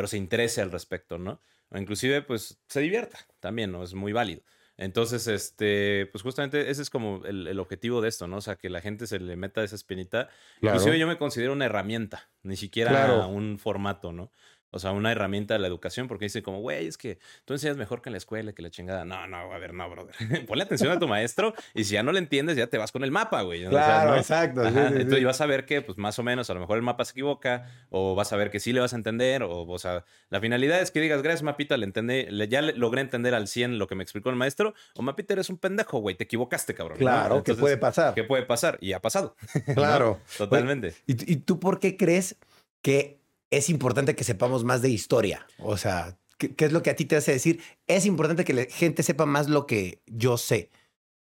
pero 0.00 0.08
se 0.08 0.16
interese 0.16 0.62
al 0.62 0.72
respecto, 0.72 1.18
¿no? 1.18 1.42
O 1.68 1.76
inclusive, 1.76 2.22
pues, 2.22 2.58
se 2.66 2.80
divierta 2.80 3.18
también, 3.38 3.70
¿no? 3.70 3.82
Es 3.82 3.92
muy 3.92 4.14
válido. 4.14 4.40
Entonces, 4.78 5.26
este, 5.26 6.08
pues 6.10 6.22
justamente 6.22 6.70
ese 6.70 6.80
es 6.80 6.88
como 6.88 7.22
el, 7.26 7.58
objetivo 7.58 8.00
de 8.00 8.08
esto, 8.08 8.26
¿no? 8.26 8.38
O 8.38 8.40
sea, 8.40 8.56
que 8.56 8.70
la 8.70 8.80
gente 8.80 9.06
se 9.06 9.20
le 9.20 9.36
meta 9.36 9.62
esa 9.62 9.74
espinita. 9.74 10.30
Inclusive 10.62 10.98
yo 10.98 11.06
me 11.06 11.18
considero 11.18 11.52
una 11.52 11.66
herramienta, 11.66 12.30
ni 12.42 12.56
siquiera 12.56 13.26
un 13.26 13.58
formato, 13.58 14.10
¿no? 14.10 14.32
O 14.72 14.78
sea, 14.78 14.92
una 14.92 15.10
herramienta 15.10 15.54
de 15.54 15.60
la 15.60 15.66
educación, 15.66 16.06
porque 16.06 16.26
dice 16.26 16.42
como, 16.42 16.60
güey, 16.60 16.86
es 16.86 16.96
que 16.96 17.18
tú 17.44 17.54
enseñas 17.54 17.76
mejor 17.76 18.02
que 18.02 18.08
en 18.08 18.12
la 18.12 18.18
escuela, 18.18 18.52
que 18.52 18.62
la 18.62 18.70
chingada. 18.70 19.04
No, 19.04 19.26
no, 19.26 19.52
a 19.52 19.58
ver, 19.58 19.74
no, 19.74 19.88
brother. 19.90 20.14
Ponle 20.46 20.64
atención 20.64 20.92
a 20.92 20.98
tu 20.98 21.08
maestro 21.08 21.54
y 21.74 21.84
si 21.84 21.94
ya 21.94 22.02
no 22.02 22.12
le 22.12 22.20
entiendes, 22.20 22.56
ya 22.56 22.68
te 22.68 22.78
vas 22.78 22.92
con 22.92 23.02
el 23.02 23.10
mapa, 23.10 23.42
güey. 23.42 23.66
Claro, 23.66 24.16
exacto. 24.16 24.64
Entonces 24.64 25.24
vas 25.24 25.40
a 25.40 25.46
ver 25.46 25.66
que, 25.66 25.82
pues 25.82 25.98
más 25.98 26.18
o 26.18 26.22
menos, 26.22 26.50
a 26.50 26.54
lo 26.54 26.60
mejor 26.60 26.76
el 26.76 26.82
mapa 26.82 27.04
se 27.04 27.12
equivoca, 27.12 27.66
o 27.90 28.14
vas 28.14 28.32
a 28.32 28.36
ver 28.36 28.50
que 28.50 28.60
sí 28.60 28.72
le 28.72 28.80
vas 28.80 28.92
a 28.92 28.96
entender, 28.96 29.42
o, 29.42 29.66
o 29.66 29.78
sea, 29.78 30.04
la 30.28 30.40
finalidad 30.40 30.80
es 30.80 30.90
que 30.90 31.00
digas, 31.00 31.22
gracias, 31.22 31.42
mapita, 31.42 31.76
le 31.76 31.86
entendí, 31.86 32.26
le, 32.26 32.48
ya 32.48 32.62
logré 32.62 33.00
entender 33.00 33.34
al 33.34 33.48
100 33.48 33.78
lo 33.78 33.86
que 33.86 33.94
me 33.94 34.02
explicó 34.02 34.30
el 34.30 34.36
maestro, 34.36 34.74
o 34.94 35.02
mapita, 35.02 35.34
eres 35.34 35.50
un 35.50 35.58
pendejo, 35.58 35.98
güey, 35.98 36.16
te 36.16 36.24
equivocaste, 36.24 36.74
cabrón. 36.74 36.98
Claro, 36.98 37.42
¿qué 37.42 37.54
puede 37.54 37.76
pasar? 37.76 38.14
¿Qué 38.14 38.24
puede 38.24 38.44
pasar? 38.44 38.78
Y 38.80 38.92
ha 38.92 39.00
pasado. 39.00 39.36
Claro. 39.74 40.20
Totalmente. 40.36 40.94
¿Y 41.06 41.36
tú 41.36 41.58
por 41.58 41.80
qué 41.80 41.96
crees 41.96 42.36
que 42.82 43.19
es 43.50 43.68
importante 43.68 44.14
que 44.14 44.24
sepamos 44.24 44.64
más 44.64 44.82
de 44.82 44.90
historia. 44.90 45.46
O 45.58 45.76
sea, 45.76 46.16
¿qué, 46.38 46.54
es 46.56 46.72
lo 46.72 46.82
que 46.82 46.90
a 46.90 46.96
ti 46.96 47.04
te 47.04 47.16
hace 47.16 47.32
decir? 47.32 47.60
Es 47.86 48.06
importante 48.06 48.44
que 48.44 48.54
la 48.54 48.64
gente 48.64 49.02
sepa 49.02 49.26
más 49.26 49.48
lo 49.48 49.66
que 49.66 50.02
yo 50.06 50.36
sé. 50.38 50.70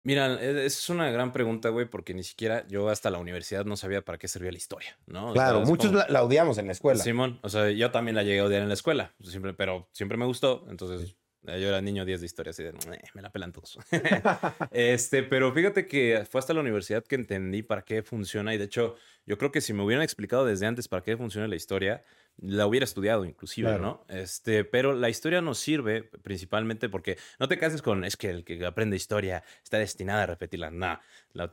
Mira, 0.04 0.40
e, 0.40 0.66
es 0.66 0.88
una 0.88 1.10
gran 1.10 1.32
pregunta, 1.32 1.70
güey, 1.70 1.86
porque 1.86 2.14
ni 2.14 2.22
siquiera 2.22 2.66
yo 2.68 2.88
hasta 2.88 3.10
la 3.10 3.18
universidad 3.18 3.64
no 3.64 3.76
sabía 3.76 4.02
para 4.02 4.18
qué 4.18 4.28
servía 4.28 4.52
la 4.52 4.58
historia, 4.58 4.98
¿no? 5.06 5.32
claro, 5.32 5.62
muchos 5.62 5.92
la, 5.92 6.22
odiamos 6.22 6.56
en 6.58 6.66
la 6.66 6.72
escuela. 6.72 7.02
Simón, 7.02 7.40
o 7.42 7.48
sea, 7.48 7.70
yo 7.70 7.90
también 7.90 8.14
la 8.14 8.22
llegué 8.22 8.40
a 8.40 8.44
odiar 8.44 8.62
en 8.62 8.68
la 8.68 8.74
escuela, 8.74 9.14
siempre, 9.22 9.54
pero 9.54 9.88
siempre 9.92 10.16
me 10.16 10.24
gustó, 10.24 10.66
entonces 10.70 11.16
yo 11.42 11.68
era 11.68 11.80
niño 11.80 12.04
10 12.04 12.20
de 12.20 12.26
historia, 12.26 12.50
así 12.50 12.62
de, 12.62 12.72
me 13.14 13.22
la 13.22 13.30
pelan 13.30 13.52
todos. 13.52 13.78
este, 14.70 15.22
pero 15.22 15.52
fíjate 15.52 15.86
que 15.86 16.26
fue 16.30 16.38
hasta 16.38 16.54
la 16.54 16.60
universidad 16.60 17.04
que 17.04 17.14
entendí 17.14 17.62
para 17.62 17.82
qué 17.82 18.02
funciona 18.02 18.54
y 18.54 18.58
de 18.58 18.64
hecho 18.64 18.96
yo 19.28 19.36
creo 19.36 19.52
que 19.52 19.60
si 19.60 19.74
me 19.74 19.82
hubieran 19.82 20.02
explicado 20.02 20.46
desde 20.46 20.64
antes 20.64 20.88
para 20.88 21.02
qué 21.02 21.14
funciona 21.14 21.46
la 21.46 21.54
historia, 21.54 22.02
la 22.38 22.66
hubiera 22.66 22.84
estudiado 22.84 23.26
inclusive, 23.26 23.78
¿no? 23.78 24.04
Este, 24.08 24.64
pero 24.64 24.94
la 24.94 25.10
historia 25.10 25.42
nos 25.42 25.58
sirve 25.58 26.04
principalmente 26.22 26.88
porque 26.88 27.18
no 27.38 27.46
te 27.46 27.58
cases 27.58 27.82
con 27.82 28.04
es 28.04 28.16
que 28.16 28.30
el 28.30 28.44
que 28.44 28.64
aprende 28.64 28.96
historia 28.96 29.44
está 29.62 29.78
destinado 29.78 30.22
a 30.22 30.26
repetirla. 30.26 30.70
No. 30.70 30.98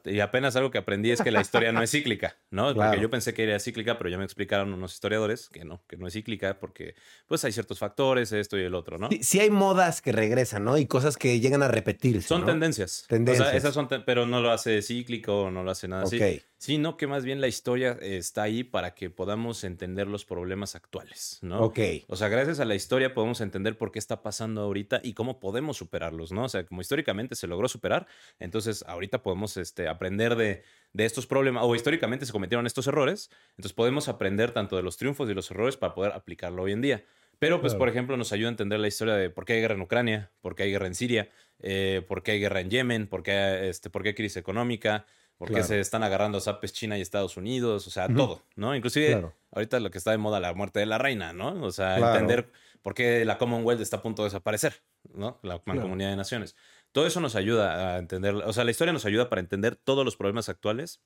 y 0.06 0.22
apenas 0.22 0.56
algo 0.56 0.72
que 0.72 0.78
aprendí 0.78 1.12
es 1.12 1.22
que 1.22 1.32
la 1.32 1.42
historia 1.42 1.74
no 1.74 1.82
es 1.82 1.92
cíclica, 1.92 2.38
¿no? 2.50 2.74
Porque 2.74 3.02
yo 3.02 3.10
pensé 3.10 3.34
que 3.34 3.44
era 3.44 3.60
cíclica, 3.60 3.98
pero 3.98 4.10
ya 4.10 4.18
me 4.18 4.24
explicaron 4.24 4.74
unos 4.74 4.94
historiadores 4.94 5.50
que 5.50 5.66
no, 5.66 5.84
que 5.86 5.98
no 5.98 6.08
es 6.08 6.14
cíclica 6.14 6.60
porque 6.60 6.96
pues 7.28 7.44
hay 7.44 7.52
ciertos 7.52 7.80
factores, 7.80 8.32
esto 8.32 8.58
y 8.58 8.62
el 8.62 8.74
otro, 8.74 8.98
¿no? 8.98 9.10
Sí, 9.20 9.40
hay 9.42 9.50
modas 9.50 10.02
que 10.02 10.14
regresan, 10.14 10.64
¿no? 10.64 10.78
Y 10.78 10.86
cosas 10.86 11.18
que 11.18 11.42
llegan 11.42 11.62
a 11.62 11.68
repetirse. 11.68 12.26
Son 12.26 12.46
tendencias. 12.46 13.06
Tendencias. 13.10 13.48
O 13.48 13.50
sea, 13.50 13.58
esas 13.58 13.74
son, 13.74 13.90
pero 14.06 14.26
no 14.26 14.40
lo 14.40 14.52
hace 14.52 14.82
cíclico, 14.82 15.52
no 15.52 15.64
lo 15.64 15.72
hace 15.72 15.90
nada 15.90 16.04
así 16.04 16.42
sino 16.66 16.98
que 16.98 17.06
más 17.06 17.24
bien 17.24 17.42
la 17.42 17.48
historia 17.48 17.64
está 17.73 18.43
ahí 18.43 18.63
para 18.63 18.93
que 18.93 19.10
podamos 19.10 19.63
entender 19.63 20.08
los 20.08 20.23
problemas 20.23 20.75
actuales, 20.75 21.39
¿no? 21.41 21.62
Ok. 21.62 21.80
O 22.08 22.15
sea, 22.15 22.28
gracias 22.28 22.60
a 22.60 22.65
la 22.65 22.75
historia 22.75 23.13
podemos 23.13 23.41
entender 23.41 23.78
por 23.78 23.91
qué 23.91 23.97
está 23.97 24.21
pasando 24.21 24.62
ahorita 24.62 25.01
y 25.04 25.13
cómo 25.13 25.39
podemos 25.39 25.78
superarlos, 25.78 26.32
¿no? 26.32 26.43
O 26.43 26.49
sea, 26.49 26.65
como 26.65 26.82
históricamente 26.82 27.36
se 27.36 27.47
logró 27.47 27.67
superar, 27.67 28.06
entonces 28.39 28.84
ahorita 28.88 29.23
podemos 29.23 29.58
este, 29.58 29.88
aprender 29.88 30.36
de, 30.36 30.63
estos 30.93 31.25
problemas, 31.25 31.63
o 31.65 31.75
históricamente 31.75 32.25
se 32.25 32.32
cometieron 32.32 32.67
estos 32.67 32.86
errores, 32.88 33.32
entonces 33.51 33.73
podemos 33.73 34.08
aprender 34.10 34.51
tanto 34.51 34.75
de 34.75 34.84
los 34.84 34.97
triunfos 34.97 35.30
y 35.30 35.34
los 35.34 35.49
errores 35.49 35.75
para 35.75 35.95
poder 35.95 36.12
aplicarlo 36.12 36.63
hoy 36.63 36.71
en 36.71 36.82
día. 36.82 37.04
Pero, 37.39 37.60
pues, 37.60 37.75
por 37.75 37.89
ejemplo, 37.89 38.15
nos 38.15 38.32
ayuda 38.32 38.47
a 38.47 38.51
entender 38.51 38.80
la 38.80 38.88
historia 38.88 39.15
de 39.15 39.30
por 39.30 39.43
qué 39.43 39.54
hay 39.54 39.62
guerra 39.62 39.75
en 39.75 39.82
Ucrania, 39.82 40.32
por 40.41 40.56
qué 40.56 40.63
hay 40.63 40.71
guerra 40.71 40.88
en 40.88 40.95
Siria, 40.95 41.30
eh, 41.60 42.01
por 42.08 42.23
qué 42.23 42.32
hay 42.32 42.39
guerra 42.39 42.62
en 42.62 42.69
Yemen, 42.69 43.08
por 43.08 43.23
qué, 43.23 43.67
este, 43.69 43.89
por 43.89 44.04
qué 44.04 44.10
hay 44.10 44.15
crisis 44.15 44.38
económica, 44.38 45.06
porque 45.38 45.63
se 45.63 45.80
están 45.80 46.04
agarrando 46.04 46.39
zapes 46.39 46.74
China 46.74 46.98
y 46.98 47.02
Estados 47.02 47.38
Unidos, 47.38 47.88
o 47.88 47.89
sea, 47.89 48.08
todo, 48.08 48.43
¿no? 48.56 48.76
Inclusive 48.76 49.32
ahorita 49.52 49.80
lo 49.80 49.91
que 49.91 49.98
está 49.98 50.12
de 50.12 50.17
moda, 50.17 50.39
la 50.39 50.54
muerte 50.54 50.80
de 50.80 50.86
la 50.86 50.98
reina, 50.98 51.34
¿no? 51.34 51.62
O 51.63 51.71
sea, 51.71 51.98
entender 51.98 52.50
por 52.82 52.93
qué 52.93 53.26
la 53.26 53.38
Commonwealth 53.38 53.82
está 53.82 53.98
a 53.98 54.02
punto 54.02 54.21
de 54.24 54.28
desaparecer, 54.28 54.84
¿no? 55.13 55.39
La 55.41 55.62
Mancomunidad 55.65 56.12
de 56.12 56.15
Naciones. 56.15 56.56
Todo 56.91 57.08
eso 57.08 57.19
nos 57.19 57.36
ayuda 57.36 57.95
a 57.95 57.98
entender, 57.98 58.36
o 58.36 58.54
sea, 58.54 58.63
la 58.63 58.71
historia 58.71 58.93
nos 58.93 59.06
ayuda 59.06 59.30
para 59.30 59.41
entender 59.41 59.76
todos 59.76 60.06
los 60.06 60.15
problemas 60.15 60.48
actuales 60.48 61.02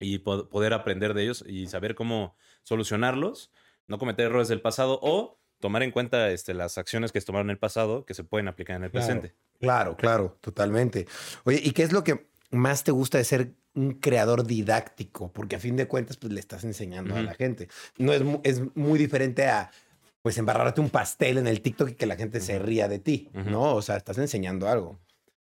y 0.00 0.18
poder 0.18 0.72
aprender 0.72 1.12
de 1.14 1.24
ellos 1.24 1.44
y 1.46 1.66
saber 1.66 1.94
cómo 1.94 2.36
solucionarlos, 2.62 3.50
no 3.86 3.98
cometer 3.98 4.26
errores 4.26 4.48
del 4.48 4.60
pasado 4.60 4.98
o 5.02 5.38
tomar 5.58 5.82
en 5.82 5.90
cuenta 5.90 6.30
este, 6.30 6.54
las 6.54 6.78
acciones 6.78 7.12
que 7.12 7.20
se 7.20 7.26
tomaron 7.26 7.48
en 7.48 7.52
el 7.52 7.58
pasado 7.58 8.06
que 8.06 8.14
se 8.14 8.24
pueden 8.24 8.48
aplicar 8.48 8.76
en 8.76 8.84
el 8.84 8.90
presente. 8.90 9.34
Claro, 9.60 9.96
claro, 9.96 10.38
totalmente. 10.40 11.06
Oye, 11.44 11.60
¿y 11.62 11.72
qué 11.72 11.82
es 11.82 11.92
lo 11.92 12.04
que 12.04 12.27
más 12.50 12.84
te 12.84 12.90
gusta 12.90 13.18
de 13.18 13.24
ser 13.24 13.54
un 13.74 13.92
creador 13.94 14.46
didáctico? 14.46 15.32
Porque 15.32 15.56
a 15.56 15.60
fin 15.60 15.76
de 15.76 15.88
cuentas, 15.88 16.16
pues 16.16 16.32
le 16.32 16.40
estás 16.40 16.64
enseñando 16.64 17.16
a 17.16 17.22
la 17.22 17.34
gente. 17.34 17.68
No 17.96 18.12
es, 18.12 18.22
es 18.44 18.76
muy 18.76 18.98
diferente 18.98 19.46
a, 19.46 19.70
pues 20.22 20.38
embarrarte 20.38 20.80
un 20.80 20.90
pastel 20.90 21.38
en 21.38 21.46
el 21.46 21.60
TikTok 21.60 21.90
y 21.90 21.94
que 21.94 22.06
la 22.06 22.16
gente 22.16 22.40
se 22.40 22.58
ría 22.58 22.88
de 22.88 22.98
ti, 22.98 23.30
¿no? 23.32 23.74
O 23.74 23.82
sea, 23.82 23.96
estás 23.96 24.18
enseñando 24.18 24.68
algo. 24.68 24.98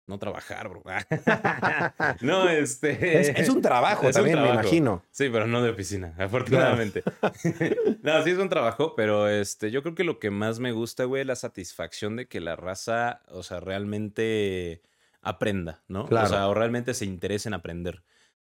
No 0.08 0.20
trabajar, 0.20 0.70
bro. 0.70 0.84
no, 2.22 2.48
este. 2.48 3.40
Es, 3.42 3.50
un 3.50 3.62
trabajo 3.62 4.10
también, 4.12 4.40
me 4.40 4.50
imagino. 4.50 5.04
Sí, 5.10 5.30
pero 5.32 5.48
no 5.48 5.64
de 5.64 5.72
oficina, 5.72 6.14
afortunadamente. 6.20 7.04
no, 8.04 8.24
sí 8.24 8.30
es 8.30 8.38
un 8.38 8.50
trabajo, 8.50 8.94
pero 8.96 9.28
este, 9.28 9.72
yo 9.72 9.82
creo 9.82 9.96
que 9.96 10.04
lo 10.04 10.20
que 10.20 10.30
más 10.30 10.60
me 10.60 10.74
gusta, 10.74 11.06
güey, 11.06 11.22
es 11.22 11.28
la 11.28 11.36
satisfacción 11.36 12.18
de 12.18 12.28
que 12.28 12.40
la 12.40 12.56
raza, 12.56 13.24
o 13.30 13.42
sea, 13.42 13.60
realmente 13.60 14.84
aprenda, 15.26 15.84
¿no? 15.88 16.06
Claro. 16.06 16.28
O 16.28 16.30
sea, 16.30 16.48
o 16.48 16.54
realmente 16.54 16.94
se 16.94 17.06
interese 17.06 17.50
en 17.50 17.54
aprender, 17.54 18.04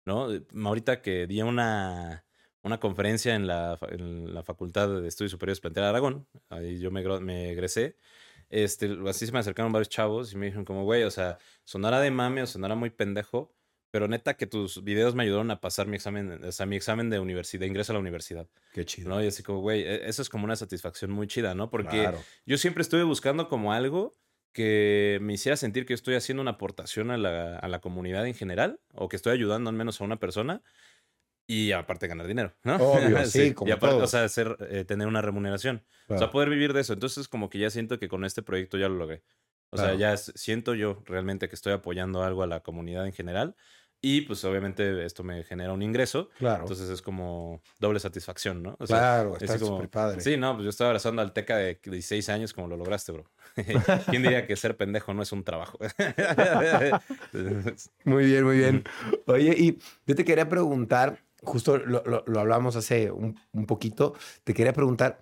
¿no? 0.06 0.30
Ahorita 0.64 1.02
que 1.02 1.28
di 1.28 1.42
una 1.42 2.24
una 2.68 2.80
conferencia 2.80 3.36
en 3.36 3.48
la, 3.48 3.80
en 3.90 4.34
la 4.34 4.44
Facultad 4.44 5.02
de 5.02 5.08
Estudios 5.08 5.32
Superiores 5.32 5.60
Plantel 5.60 5.86
Aragón. 5.86 6.28
Ahí 6.50 6.80
yo 6.80 6.92
me, 6.92 7.04
me 7.20 7.52
egresé. 7.52 7.98
Este, 8.50 8.98
así 9.08 9.26
se 9.26 9.32
me 9.32 9.40
acercaron 9.40 9.72
varios 9.72 9.90
chavos 9.90 10.32
y 10.34 10.38
me 10.38 10.46
dijeron 10.46 10.66
como, 10.66 10.84
güey, 10.84 11.04
o 11.04 11.12
sea, 11.12 11.38
sonara 11.64 12.00
de 12.00 12.12
mame 12.12 12.44
o 12.44 12.48
sonara 12.48 12.76
muy 12.76 12.90
pendejo, 12.90 13.54
pero 13.92 14.08
neta 14.08 14.36
que 14.36 14.48
tus 14.48 14.84
videos 14.84 15.16
me 15.16 15.24
ayudaron 15.24 15.52
a 15.52 15.60
pasar 15.60 15.88
mi 15.88 15.96
examen, 15.96 16.44
o 16.44 16.52
sea, 16.52 16.66
mi 16.66 16.76
examen 16.76 17.10
de 17.10 17.20
universidad, 17.20 17.62
de 17.62 17.68
ingreso 17.68 17.92
a 17.92 17.96
la 17.96 18.00
universidad. 18.00 18.48
Qué 18.74 18.86
chido. 18.86 19.10
¿no? 19.10 19.24
Y 19.24 19.28
así 19.28 19.44
como, 19.44 19.60
güey, 19.60 19.82
e, 19.82 20.08
eso 20.08 20.22
es 20.22 20.30
como 20.30 20.46
una 20.46 20.56
satisfacción 20.56 21.12
muy 21.12 21.28
chida, 21.28 21.56
¿no? 21.56 21.70
Porque 21.70 22.12
yo 22.46 22.58
siempre 22.58 22.82
estuve 22.82 23.04
buscando 23.04 23.50
como 23.50 23.74
algo 23.74 24.14
que 24.58 25.20
me 25.22 25.34
hiciera 25.34 25.56
sentir 25.56 25.86
que 25.86 25.94
estoy 25.94 26.16
haciendo 26.16 26.42
una 26.42 26.50
aportación 26.50 27.12
a 27.12 27.18
la, 27.18 27.60
a 27.60 27.68
la 27.68 27.80
comunidad 27.80 28.26
en 28.26 28.34
general, 28.34 28.80
o 28.96 29.08
que 29.08 29.16
estoy 29.16 29.34
ayudando 29.34 29.70
al 29.70 29.76
menos 29.76 30.02
a 30.02 30.04
una 30.04 30.18
persona, 30.18 30.64
y 31.46 31.74
aparte 31.74 32.08
ganar 32.08 32.26
dinero, 32.26 32.56
¿no? 32.64 32.78
Obvio, 32.78 33.24
sí, 33.28 33.54
como 33.54 33.70
Y 33.70 33.72
aparte, 33.72 33.98
todo. 33.98 34.06
o 34.06 34.08
sea, 34.08 34.24
hacer, 34.24 34.58
eh, 34.72 34.84
tener 34.84 35.06
una 35.08 35.22
remuneración. 35.22 35.86
O 36.08 36.18
sea, 36.18 36.32
poder 36.32 36.50
vivir 36.50 36.74
de 36.74 36.82
eso. 36.82 36.94
Entonces, 36.94 37.28
como 37.28 37.52
que 37.52 37.60
ya 37.60 37.70
siento 37.70 38.00
que 38.00 38.08
con 38.08 38.26
este 38.26 38.42
proyecto 38.42 38.80
ya 38.80 38.90
lo 38.90 38.96
logré. 38.96 39.22
O 39.70 39.78
sea, 39.78 39.94
ya 39.94 40.18
siento 40.18 40.74
yo 40.74 41.04
realmente 41.06 41.50
que 41.50 41.56
estoy 41.56 41.74
apoyando 41.74 42.24
algo 42.24 42.42
a 42.42 42.48
la 42.48 42.62
comunidad 42.62 43.06
en 43.06 43.14
general. 43.14 43.56
Y 44.02 44.22
pues 44.22 44.44
obviamente 44.46 45.06
esto 45.06 45.24
me 45.24 45.44
genera 45.44 45.74
un 45.74 45.82
ingreso. 45.82 46.30
Claro. 46.38 46.64
Entonces 46.64 46.90
es 46.90 47.02
como 47.02 47.62
doble 47.80 48.00
satisfacción, 48.00 48.62
¿no? 48.62 48.76
O 48.80 48.86
sea, 48.86 48.98
claro, 48.98 49.38
está 49.38 49.58
súper 49.58 49.90
padre. 49.90 50.22
Sí, 50.22 50.38
no, 50.38 50.54
pues 50.54 50.66
yo 50.66 50.70
estaba 50.70 50.92
abrazando 50.92 51.22
al 51.22 51.34
Teca 51.34 51.58
de 51.58 51.80
16 51.84 52.30
años 52.30 52.54
como 52.54 52.68
lo 52.68 52.78
lograste, 52.78 53.12
bro. 53.12 53.26
¿Quién 54.10 54.22
diría 54.22 54.46
que 54.46 54.56
ser 54.56 54.78
pendejo 54.78 55.14
no 55.14 55.24
es 55.24 55.32
un 55.32 55.44
trabajo? 55.44 55.80
muy 58.06 58.26
bien, 58.26 58.44
muy 58.44 58.58
bien. 58.58 58.84
Oye, 59.26 59.56
y 59.58 59.80
yo 60.06 60.16
te 60.16 60.24
quería 60.24 60.48
preguntar, 60.48 61.24
justo 61.42 61.78
lo, 61.78 62.04
lo, 62.04 62.40
hablamos 62.40 62.76
hace 62.76 63.10
un, 63.10 63.40
un, 63.52 63.66
poquito, 63.66 64.14
te 64.44 64.54
quería 64.54 64.74
preguntar, 64.74 65.20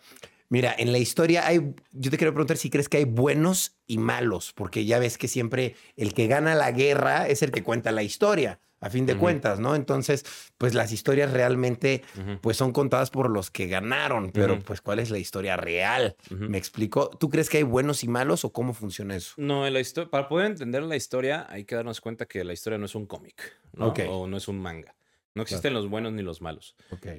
mira, 0.50 0.76
en 0.78 0.92
la 0.92 0.98
historia 0.98 1.48
hay, 1.48 1.74
yo 1.94 2.12
te 2.12 2.18
quiero 2.18 2.34
preguntar 2.34 2.58
si 2.58 2.70
crees 2.70 2.90
que 2.90 2.98
hay 2.98 3.06
buenos 3.06 3.78
y 3.88 4.00
malos, 4.00 4.52
porque 4.54 4.86
ya 4.86 5.00
ves 5.00 5.18
que 5.18 5.30
siempre 5.30 5.76
el 5.96 6.14
que 6.14 6.28
gana 6.28 6.56
la 6.56 6.72
guerra 6.72 7.28
es 7.28 7.42
el 7.42 7.52
que 7.52 7.64
cuenta 7.64 7.94
la 7.94 8.04
historia. 8.04 8.60
A 8.82 8.90
fin 8.90 9.06
de 9.06 9.18
cuentas, 9.18 9.60
¿no? 9.60 9.76
Entonces, 9.76 10.26
pues 10.58 10.74
las 10.74 10.92
historias 10.92 11.32
realmente, 11.32 12.04
pues 12.42 12.58
son 12.58 12.72
contadas 12.72 13.10
por 13.10 13.30
los 13.30 13.50
que 13.50 13.68
ganaron, 13.68 14.32
pero 14.32 14.60
pues 14.60 14.82
¿cuál 14.82 15.00
es 15.00 15.10
la 15.10 15.18
historia 15.18 15.58
real? 15.58 16.16
¿Me 16.30 16.58
explico? 16.58 17.10
¿Tú 17.10 17.30
crees 17.30 17.50
que 17.50 17.58
hay 17.58 17.64
buenos 17.64 18.04
y 18.04 18.08
malos 18.08 18.46
o 18.46 18.52
cómo 18.52 18.74
funciona 18.74 19.16
eso? 19.16 19.34
No, 19.38 19.68
la 19.70 19.82
para 20.10 20.28
poder 20.28 20.48
entender 20.48 20.84
la 20.84 20.96
historia 20.96 21.48
hay 21.50 21.66
que 21.66 21.76
darnos 21.76 22.02
cuenta 22.02 22.26
que 22.26 22.44
la 22.44 22.54
historia 22.54 22.78
no 22.78 22.86
es 22.86 22.96
un 22.96 23.06
cómic, 23.06 23.60
¿no? 23.74 23.94
O 24.10 24.28
no 24.28 24.38
es 24.38 24.48
un 24.48 24.60
manga. 24.60 24.96
No 25.36 25.42
existen 25.42 25.74
los 25.74 25.90
buenos 25.90 26.14
ni 26.14 26.22
los 26.22 26.42
malos. 26.42 26.76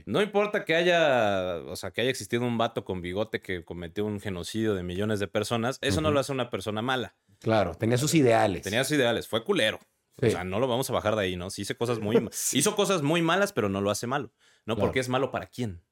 No 0.06 0.22
importa 0.22 0.64
que 0.64 0.74
haya, 0.74 1.56
o 1.66 1.76
sea, 1.76 1.90
que 1.90 2.00
haya 2.00 2.10
existido 2.10 2.44
un 2.44 2.56
vato 2.56 2.84
con 2.84 3.02
bigote 3.02 3.40
que 3.42 3.62
cometió 3.62 4.06
un 4.06 4.20
genocidio 4.20 4.74
de 4.74 4.82
millones 4.82 5.20
de 5.20 5.28
personas, 5.28 5.78
eso 5.82 6.00
no 6.00 6.10
lo 6.10 6.20
hace 6.20 6.32
una 6.32 6.48
persona 6.48 6.80
mala. 6.80 7.14
Claro, 7.40 7.74
tenía 7.74 7.98
sus 7.98 8.14
ideales. 8.14 8.62
Tenía 8.62 8.84
sus 8.84 8.96
ideales, 8.96 9.28
fue 9.28 9.44
culero. 9.44 9.80
O 10.20 10.30
sea, 10.30 10.44
no 10.44 10.58
lo 10.60 10.66
vamos 10.66 10.88
a 10.88 10.92
bajar 10.92 11.14
de 11.14 11.22
ahí, 11.22 11.36
¿no? 11.36 11.50
Sí 11.50 11.62
hizo 11.62 11.76
cosas 11.76 11.98
muy 11.98 12.16
hizo 12.52 12.76
cosas 12.76 13.02
muy 13.02 13.22
malas, 13.22 13.52
pero 13.52 13.68
no 13.68 13.80
lo 13.80 13.90
hace 13.90 14.06
malo, 14.06 14.32
¿no? 14.64 14.76
Porque 14.76 15.00
es 15.00 15.08
malo 15.08 15.30
para 15.30 15.46
quién. 15.46 15.82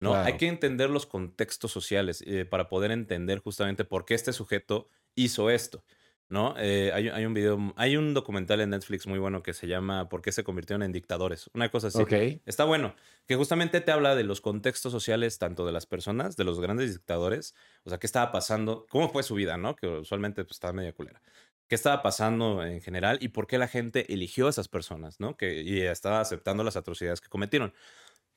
¿No? 0.00 0.14
Hay 0.14 0.36
que 0.36 0.48
entender 0.48 0.90
los 0.90 1.06
contextos 1.06 1.72
sociales 1.72 2.22
eh, 2.26 2.44
para 2.44 2.68
poder 2.68 2.90
entender 2.90 3.38
justamente 3.38 3.84
por 3.84 4.04
qué 4.04 4.14
este 4.14 4.34
sujeto 4.34 4.88
hizo 5.14 5.48
esto. 5.48 5.82
¿no? 6.28 6.54
Eh, 6.58 6.90
hay, 6.92 7.08
hay, 7.08 7.26
un 7.26 7.34
video, 7.34 7.74
hay 7.76 7.96
un 7.96 8.14
documental 8.14 8.60
en 8.60 8.70
Netflix 8.70 9.06
muy 9.06 9.18
bueno 9.18 9.42
que 9.42 9.52
se 9.52 9.66
llama 9.66 10.08
¿Por 10.08 10.22
qué 10.22 10.32
se 10.32 10.42
convirtieron 10.42 10.82
en 10.82 10.92
dictadores? 10.92 11.50
Una 11.54 11.70
cosa 11.70 11.88
así. 11.88 11.98
Está 12.46 12.64
bueno, 12.64 12.94
que 13.26 13.36
justamente 13.36 13.80
te 13.80 13.92
habla 13.92 14.14
de 14.14 14.24
los 14.24 14.40
contextos 14.40 14.90
sociales 14.90 15.38
tanto 15.38 15.66
de 15.66 15.72
las 15.72 15.86
personas, 15.86 16.36
de 16.36 16.44
los 16.44 16.60
grandes 16.60 16.92
dictadores, 16.92 17.54
o 17.84 17.90
sea, 17.90 17.98
qué 17.98 18.06
estaba 18.06 18.32
pasando, 18.32 18.86
cómo 18.90 19.10
fue 19.10 19.22
su 19.22 19.34
vida, 19.34 19.56
¿no? 19.56 19.76
Que 19.76 19.86
usualmente 19.86 20.44
pues, 20.44 20.56
estaba 20.56 20.72
media 20.72 20.92
culera. 20.92 21.22
¿Qué 21.68 21.74
estaba 21.74 22.02
pasando 22.02 22.64
en 22.64 22.80
general 22.80 23.18
y 23.20 23.28
por 23.28 23.46
qué 23.46 23.58
la 23.58 23.68
gente 23.68 24.12
eligió 24.12 24.46
a 24.46 24.50
esas 24.50 24.68
personas, 24.68 25.18
¿no? 25.18 25.36
Que, 25.36 25.62
y 25.62 25.80
estaba 25.80 26.20
aceptando 26.20 26.62
las 26.62 26.76
atrocidades 26.76 27.20
que 27.20 27.28
cometieron. 27.28 27.72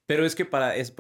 Pero 0.06 0.26
es 0.26 0.36
que 0.36 0.46
para, 0.46 0.76
es, 0.76 0.94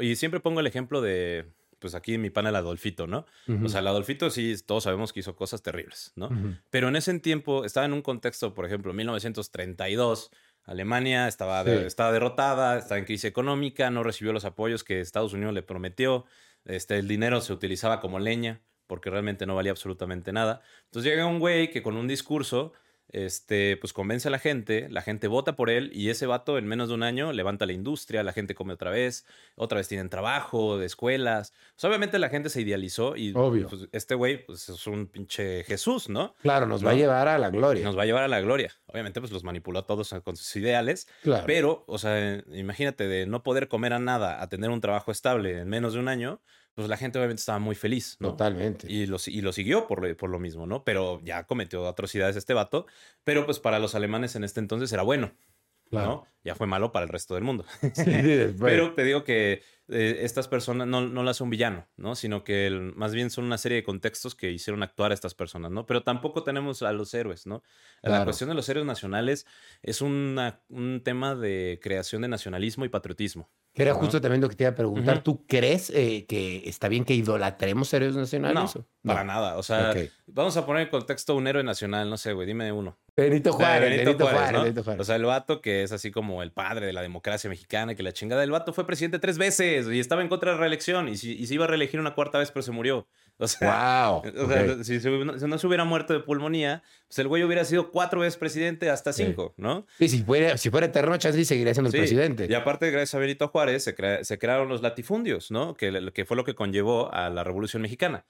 y 0.00 0.16
siempre 0.16 0.40
pongo 0.40 0.60
el 0.60 0.66
ejemplo 0.66 1.02
de, 1.02 1.52
pues 1.78 1.94
aquí 1.94 2.16
mi 2.16 2.30
pana 2.30 2.48
el 2.48 2.56
Adolfito, 2.56 3.06
¿no? 3.06 3.26
O 3.62 3.68
sea, 3.68 3.80
el 3.80 3.86
Adolfito 3.86 4.30
sí, 4.30 4.56
todos 4.64 4.84
sabemos 4.84 5.12
que 5.12 5.20
hizo 5.20 5.36
cosas 5.36 5.62
terribles, 5.62 6.12
¿no? 6.16 6.30
Pero 6.70 6.88
en 6.88 6.96
ese 6.96 7.18
tiempo 7.20 7.66
estaba 7.66 7.84
en 7.84 7.92
un 7.92 8.00
contexto, 8.00 8.54
por 8.54 8.64
ejemplo, 8.64 8.94
1932, 8.94 10.30
Alemania 10.62 11.28
estaba, 11.28 11.60
estaba 11.62 12.10
derrotada, 12.10 12.78
estaba 12.78 12.98
en 12.98 13.04
crisis 13.04 13.26
económica, 13.26 13.90
no 13.90 14.02
recibió 14.02 14.32
los 14.32 14.46
apoyos 14.46 14.82
que 14.82 15.00
Estados 15.00 15.34
Unidos 15.34 15.52
le 15.52 15.62
prometió, 15.62 16.24
este, 16.64 16.96
el 16.96 17.06
dinero 17.06 17.42
se 17.42 17.52
utilizaba 17.52 18.00
como 18.00 18.18
leña 18.18 18.62
porque 18.86 19.10
realmente 19.10 19.46
no 19.46 19.54
valía 19.54 19.72
absolutamente 19.72 20.32
nada. 20.32 20.62
Entonces 20.84 21.10
llega 21.10 21.26
un 21.26 21.38
güey 21.38 21.70
que 21.70 21.82
con 21.82 21.96
un 21.96 22.08
discurso 22.08 22.72
este, 23.14 23.76
pues 23.76 23.92
convence 23.92 24.26
a 24.26 24.30
la 24.30 24.40
gente, 24.40 24.88
la 24.90 25.00
gente 25.00 25.28
vota 25.28 25.54
por 25.54 25.70
él 25.70 25.90
y 25.94 26.08
ese 26.08 26.26
vato 26.26 26.58
en 26.58 26.66
menos 26.66 26.88
de 26.88 26.94
un 26.94 27.04
año 27.04 27.32
levanta 27.32 27.64
la 27.64 27.72
industria, 27.72 28.24
la 28.24 28.32
gente 28.32 28.56
come 28.56 28.72
otra 28.72 28.90
vez, 28.90 29.24
otra 29.54 29.78
vez 29.78 29.86
tienen 29.86 30.08
trabajo, 30.08 30.78
de 30.78 30.86
escuelas. 30.86 31.52
Pues, 31.74 31.84
obviamente 31.84 32.18
la 32.18 32.28
gente 32.28 32.50
se 32.50 32.62
idealizó 32.62 33.16
y 33.16 33.32
Obvio. 33.36 33.68
Pues, 33.68 33.88
este 33.92 34.16
güey 34.16 34.44
pues, 34.44 34.68
es 34.68 34.86
un 34.88 35.06
pinche 35.06 35.62
Jesús, 35.62 36.08
¿no? 36.08 36.34
Claro, 36.42 36.66
nos 36.66 36.84
va 36.84 36.90
a 36.90 36.94
llevar 36.94 37.28
a 37.28 37.38
la 37.38 37.50
gloria. 37.50 37.84
Nos 37.84 37.96
va 37.96 38.02
a 38.02 38.06
llevar 38.06 38.24
a 38.24 38.28
la 38.28 38.40
gloria. 38.40 38.72
Obviamente 38.86 39.20
pues 39.20 39.30
los 39.30 39.44
manipuló 39.44 39.80
a 39.80 39.86
todos 39.86 40.12
con 40.24 40.36
sus 40.36 40.56
ideales, 40.56 41.06
claro. 41.22 41.44
pero, 41.46 41.84
o 41.86 41.98
sea, 41.98 42.42
imagínate 42.52 43.06
de 43.06 43.26
no 43.26 43.44
poder 43.44 43.68
comer 43.68 43.92
a 43.92 44.00
nada 44.00 44.42
a 44.42 44.48
tener 44.48 44.70
un 44.70 44.80
trabajo 44.80 45.12
estable 45.12 45.60
en 45.60 45.68
menos 45.68 45.94
de 45.94 46.00
un 46.00 46.08
año, 46.08 46.40
pues 46.74 46.88
la 46.88 46.96
gente 46.96 47.18
obviamente 47.18 47.40
estaba 47.40 47.58
muy 47.58 47.74
feliz, 47.74 48.16
¿no? 48.20 48.30
Totalmente. 48.30 48.90
Y 48.90 49.06
lo, 49.06 49.16
y 49.26 49.40
lo 49.40 49.52
siguió 49.52 49.86
por 49.86 50.02
lo, 50.02 50.16
por 50.16 50.30
lo 50.30 50.38
mismo, 50.38 50.66
¿no? 50.66 50.84
Pero 50.84 51.20
ya 51.22 51.46
cometió 51.46 51.86
atrocidades 51.86 52.36
este 52.36 52.54
vato, 52.54 52.86
pero 53.22 53.44
pues 53.46 53.60
para 53.60 53.78
los 53.78 53.94
alemanes 53.94 54.34
en 54.36 54.44
este 54.44 54.60
entonces 54.60 54.92
era 54.92 55.02
bueno, 55.02 55.32
¿no? 55.90 56.26
Ya 56.42 56.54
fue 56.54 56.66
malo 56.66 56.92
para 56.92 57.04
el 57.04 57.10
resto 57.10 57.34
del 57.34 57.44
mundo. 57.44 57.64
Sí, 57.94 58.04
pero 58.60 58.94
te 58.94 59.04
digo 59.04 59.24
que 59.24 59.62
eh, 59.88 60.18
estas 60.20 60.48
personas 60.48 60.86
no, 60.86 61.02
no 61.02 61.22
las 61.22 61.36
son 61.36 61.50
villano, 61.50 61.86
¿no? 61.96 62.14
Sino 62.16 62.44
que 62.44 62.70
más 62.96 63.14
bien 63.14 63.30
son 63.30 63.44
una 63.44 63.58
serie 63.58 63.76
de 63.76 63.84
contextos 63.84 64.34
que 64.34 64.50
hicieron 64.50 64.82
actuar 64.82 65.12
a 65.12 65.14
estas 65.14 65.34
personas, 65.34 65.70
¿no? 65.70 65.86
Pero 65.86 66.02
tampoco 66.02 66.42
tenemos 66.42 66.82
a 66.82 66.92
los 66.92 67.14
héroes, 67.14 67.46
¿no? 67.46 67.62
Claro. 68.02 68.18
La 68.18 68.24
cuestión 68.24 68.48
de 68.48 68.54
los 68.54 68.68
héroes 68.68 68.86
nacionales 68.86 69.46
es 69.82 70.00
una, 70.00 70.60
un 70.68 71.02
tema 71.04 71.34
de 71.34 71.78
creación 71.82 72.22
de 72.22 72.28
nacionalismo 72.28 72.84
y 72.84 72.88
patriotismo. 72.88 73.50
Que 73.74 73.82
era 73.82 73.92
justo 73.92 74.20
también 74.20 74.40
lo 74.40 74.48
que 74.48 74.54
te 74.54 74.62
iba 74.62 74.70
a 74.70 74.74
preguntar. 74.76 75.24
¿Tú 75.24 75.44
crees 75.48 75.90
eh, 75.90 76.26
que 76.28 76.62
está 76.68 76.86
bien 76.86 77.04
que 77.04 77.14
idolatremos 77.14 77.92
héroes 77.92 78.14
nacionales? 78.14 78.76
No, 78.76 78.86
no, 79.02 79.12
para 79.12 79.24
nada. 79.24 79.56
O 79.56 79.64
sea, 79.64 79.90
okay. 79.90 80.10
vamos 80.28 80.56
a 80.56 80.64
poner 80.64 80.82
en 80.82 80.90
contexto 80.90 81.34
un 81.34 81.48
héroe 81.48 81.64
nacional, 81.64 82.08
no 82.08 82.16
sé, 82.16 82.32
güey, 82.34 82.46
dime 82.46 82.70
uno. 82.70 82.96
Benito 83.16 83.52
Juárez, 83.52 83.90
Benito, 83.90 84.04
Benito, 84.04 84.24
Juárez, 84.24 84.38
Juárez, 84.38 84.52
¿no? 84.52 84.62
Benito, 84.62 84.82
Juárez, 84.84 85.00
O 85.00 85.04
sea, 85.04 85.16
el 85.16 85.24
vato 85.24 85.60
que 85.60 85.82
es 85.82 85.90
así 85.90 86.12
como 86.12 86.42
el 86.44 86.52
padre 86.52 86.86
de 86.86 86.92
la 86.92 87.02
democracia 87.02 87.50
mexicana, 87.50 87.96
que 87.96 88.04
la 88.04 88.12
chingada 88.12 88.40
del 88.40 88.52
vato 88.52 88.72
fue 88.72 88.86
presidente 88.86 89.18
tres 89.18 89.38
veces 89.38 89.88
y 89.88 89.98
estaba 89.98 90.22
en 90.22 90.28
contra 90.28 90.52
de 90.52 90.56
la 90.56 90.60
reelección 90.60 91.08
y, 91.08 91.16
si, 91.16 91.32
y 91.32 91.46
se 91.46 91.54
iba 91.54 91.64
a 91.64 91.68
reelegir 91.68 91.98
una 91.98 92.14
cuarta 92.14 92.38
vez, 92.38 92.52
pero 92.52 92.62
se 92.62 92.70
murió. 92.70 93.08
O 93.38 93.48
sea, 93.48 94.08
wow. 94.08 94.18
o 94.18 94.48
sea 94.48 94.62
okay. 94.62 94.84
si, 94.84 95.00
se, 95.00 95.38
si, 95.38 95.46
no 95.46 95.58
se 95.58 95.66
hubiera 95.66 95.84
muerto 95.84 96.12
de 96.12 96.20
pulmonía, 96.20 96.84
pues 97.08 97.18
el 97.18 97.26
güey 97.26 97.42
hubiera 97.42 97.64
sido 97.64 97.90
cuatro 97.90 98.20
veces 98.20 98.36
presidente 98.36 98.90
hasta 98.90 99.12
cinco, 99.12 99.54
sí. 99.56 99.62
¿no? 99.62 99.86
Y 99.98 100.08
si 100.08 100.22
fuera, 100.22 100.56
si 100.56 100.70
fuera 100.70 100.86
eterno, 100.86 101.16
chance 101.16 101.44
seguiría 101.44 101.74
siendo 101.74 101.90
sí. 101.90 101.96
el 101.96 102.02
presidente. 102.02 102.46
Y 102.48 102.54
aparte, 102.54 102.90
gracias 102.92 103.14
a 103.14 103.18
Benito 103.18 103.48
Juárez, 103.48 103.82
se, 103.82 103.94
crea, 103.96 104.22
se 104.22 104.38
crearon 104.38 104.68
los 104.68 104.82
latifundios, 104.82 105.50
¿no? 105.50 105.74
Que, 105.74 106.12
que 106.14 106.24
fue 106.24 106.36
lo 106.36 106.44
que 106.44 106.54
conllevó 106.54 107.12
a 107.12 107.28
la 107.28 107.42
Revolución 107.42 107.82
Mexicana. 107.82 108.24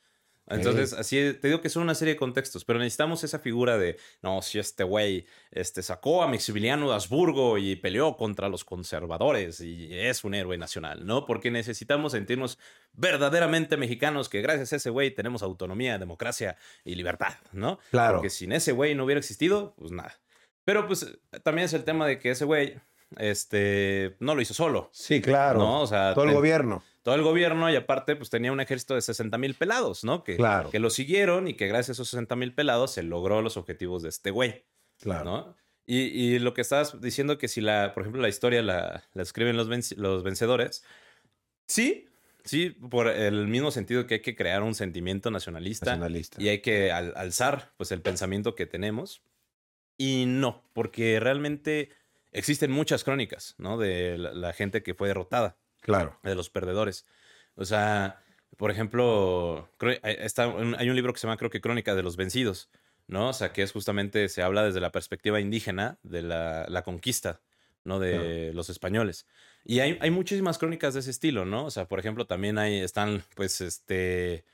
Entonces, 0.46 0.92
así 0.92 1.16
te 1.40 1.48
digo 1.48 1.61
que 1.61 1.70
son 1.70 1.85
una 1.85 1.94
serie 1.94 2.14
de 2.14 2.18
contextos, 2.18 2.64
pero 2.64 2.78
necesitamos 2.78 3.24
esa 3.24 3.38
figura 3.38 3.78
de, 3.78 3.96
no, 4.22 4.42
si 4.42 4.59
este 4.59 4.85
güey 4.85 5.26
este, 5.50 5.83
sacó 5.83 6.22
a 6.22 6.26
Maximiliano 6.26 6.88
de 6.88 6.94
Habsburgo 6.94 7.57
y 7.57 7.76
peleó 7.76 8.16
contra 8.16 8.48
los 8.48 8.64
conservadores 8.64 9.61
y 9.61 9.88
es 9.90 10.22
un 10.24 10.35
héroe 10.35 10.59
nacional, 10.59 11.07
¿no? 11.07 11.24
Porque 11.24 11.50
necesitamos 11.50 12.12
sentirnos 12.12 12.59
verdaderamente 12.92 13.76
mexicanos, 13.76 14.28
que 14.28 14.42
gracias 14.42 14.72
a 14.74 14.76
ese 14.76 14.90
güey 14.90 15.14
tenemos 15.14 15.42
autonomía, 15.42 15.98
democracia 15.98 16.57
y 16.85 16.94
libertad, 16.94 17.35
¿no? 17.52 17.78
Claro. 17.90 18.18
Porque 18.18 18.30
sin 18.30 18.52
ese 18.52 18.72
güey 18.72 18.94
no 18.94 19.04
hubiera 19.04 19.18
existido, 19.20 19.74
pues 19.78 19.92
nada. 19.92 20.14
Pero 20.64 20.87
pues 20.87 21.18
también 21.42 21.66
es 21.66 21.72
el 21.72 21.85
tema 21.85 22.07
de 22.07 22.18
que 22.18 22.30
ese 22.30 22.44
güey 22.44 22.76
este, 23.16 24.16
no 24.20 24.34
lo 24.34 24.40
hizo 24.42 24.54
solo. 24.54 24.90
Sí, 24.92 25.20
claro. 25.20 25.58
¿no? 25.58 25.80
O 25.82 25.86
sea, 25.86 26.14
todo 26.14 26.24
el 26.24 26.30
ten- 26.30 26.36
gobierno. 26.36 26.82
todo 27.02 27.14
el 27.14 27.22
gobierno 27.22 27.70
y 27.70 27.76
aparte 27.76 28.16
pues 28.16 28.30
tenía 28.30 28.50
un 28.52 28.60
ejército 28.60 28.94
de 28.94 29.02
60 29.02 29.36
mil 29.38 29.54
pelados, 29.54 30.04
¿no? 30.04 30.24
Que, 30.24 30.36
Claro. 30.36 30.70
que 30.70 30.78
lo 30.78 30.90
siguieron 30.90 31.48
y 31.48 31.54
que 31.54 31.66
gracias 31.68 31.90
a 31.90 31.92
esos 31.92 32.08
60 32.10 32.34
mil 32.36 32.54
pelados 32.54 32.92
se 32.92 33.02
logró 33.02 33.42
los 33.42 33.56
objetivos 33.56 34.02
de 34.02 34.08
este 34.08 34.30
güey, 34.30 34.64
Claro. 35.00 35.24
¿no? 35.24 35.56
Y, 35.86 35.98
y 36.00 36.38
lo 36.38 36.54
que 36.54 36.62
estabas 36.62 36.98
diciendo 37.02 37.36
que 37.36 37.46
si 37.46 37.60
la, 37.60 37.92
por 37.92 38.02
ejemplo, 38.04 38.22
la 38.22 38.28
historia 38.30 38.62
la, 38.62 39.04
la 39.12 39.22
escriben 39.22 39.56
los, 39.56 39.68
los 39.98 40.22
vencedores, 40.22 40.82
sí, 41.66 42.08
sí, 42.44 42.70
por 42.70 43.08
el 43.08 43.46
mismo 43.48 43.70
sentido 43.70 44.06
que 44.06 44.14
hay 44.14 44.20
que 44.22 44.34
crear 44.34 44.62
un 44.62 44.74
sentimiento 44.74 45.30
nacionalista, 45.30 45.86
Nacionalista. 45.90 46.40
y 46.42 46.48
hay 46.48 46.60
que 46.60 46.90
al- 46.90 47.12
alzar 47.16 47.72
pues 47.76 47.92
el 47.92 48.00
pensamiento 48.00 48.54
que 48.54 48.64
tenemos. 48.66 49.22
Y 49.98 50.24
no, 50.26 50.64
porque 50.72 51.20
realmente 51.20 51.90
existen 52.34 52.70
muchas 52.70 53.02
crónicas, 53.04 53.54
¿no? 53.58 53.78
De 53.78 54.18
la- 54.18 54.32
la 54.34 54.52
gente 54.52 54.82
que 54.82 54.92
fue 54.94 55.08
derrotada 55.08 55.56
Claro. 55.80 56.18
de 56.22 56.34
los 56.34 56.50
perdedores. 56.50 57.06
O 57.54 57.64
sea, 57.64 58.22
por 58.58 58.70
ejemplo, 58.70 59.68
hay- 60.02 60.16
está 60.20 60.44
hay 60.44 60.90
un 60.90 60.96
libro 60.96 61.12
que 61.12 61.18
se 61.20 61.26
llama, 61.26 61.36
creo 61.38 61.50
que 61.50 61.60
Crónica 61.60 61.94
de 61.94 62.02
los 62.02 62.16
Vencidos, 62.16 62.68
¿no? 63.06 63.30
O 63.30 63.32
sea, 63.32 63.52
que 63.52 63.62
es 63.62 63.72
justamente, 63.72 64.28
se 64.28 64.42
habla 64.42 64.62
desde 64.64 64.80
la 64.80 64.92
perspectiva 64.92 65.40
indígena 65.40 65.98
de 66.02 66.22
la, 66.22 66.66
la 66.68 66.82
conquista, 66.82 67.40
¿no? 67.84 67.98
De 67.98 68.52
los 68.54 68.68
españoles. 68.70 69.26
Y 69.64 69.80
hay, 69.80 69.98
hay 70.00 70.10
muchísimas 70.10 70.58
crónicas 70.58 70.94
de 70.94 71.00
ese 71.00 71.10
estilo, 71.10 71.44
¿no? 71.44 71.64
O 71.66 71.70
sea, 71.70 71.86
por 71.86 71.98
ejemplo, 71.98 72.26
también 72.26 72.58
hay, 72.58 72.80
están, 72.80 73.22
pues, 73.34 73.60
este... 73.60 74.44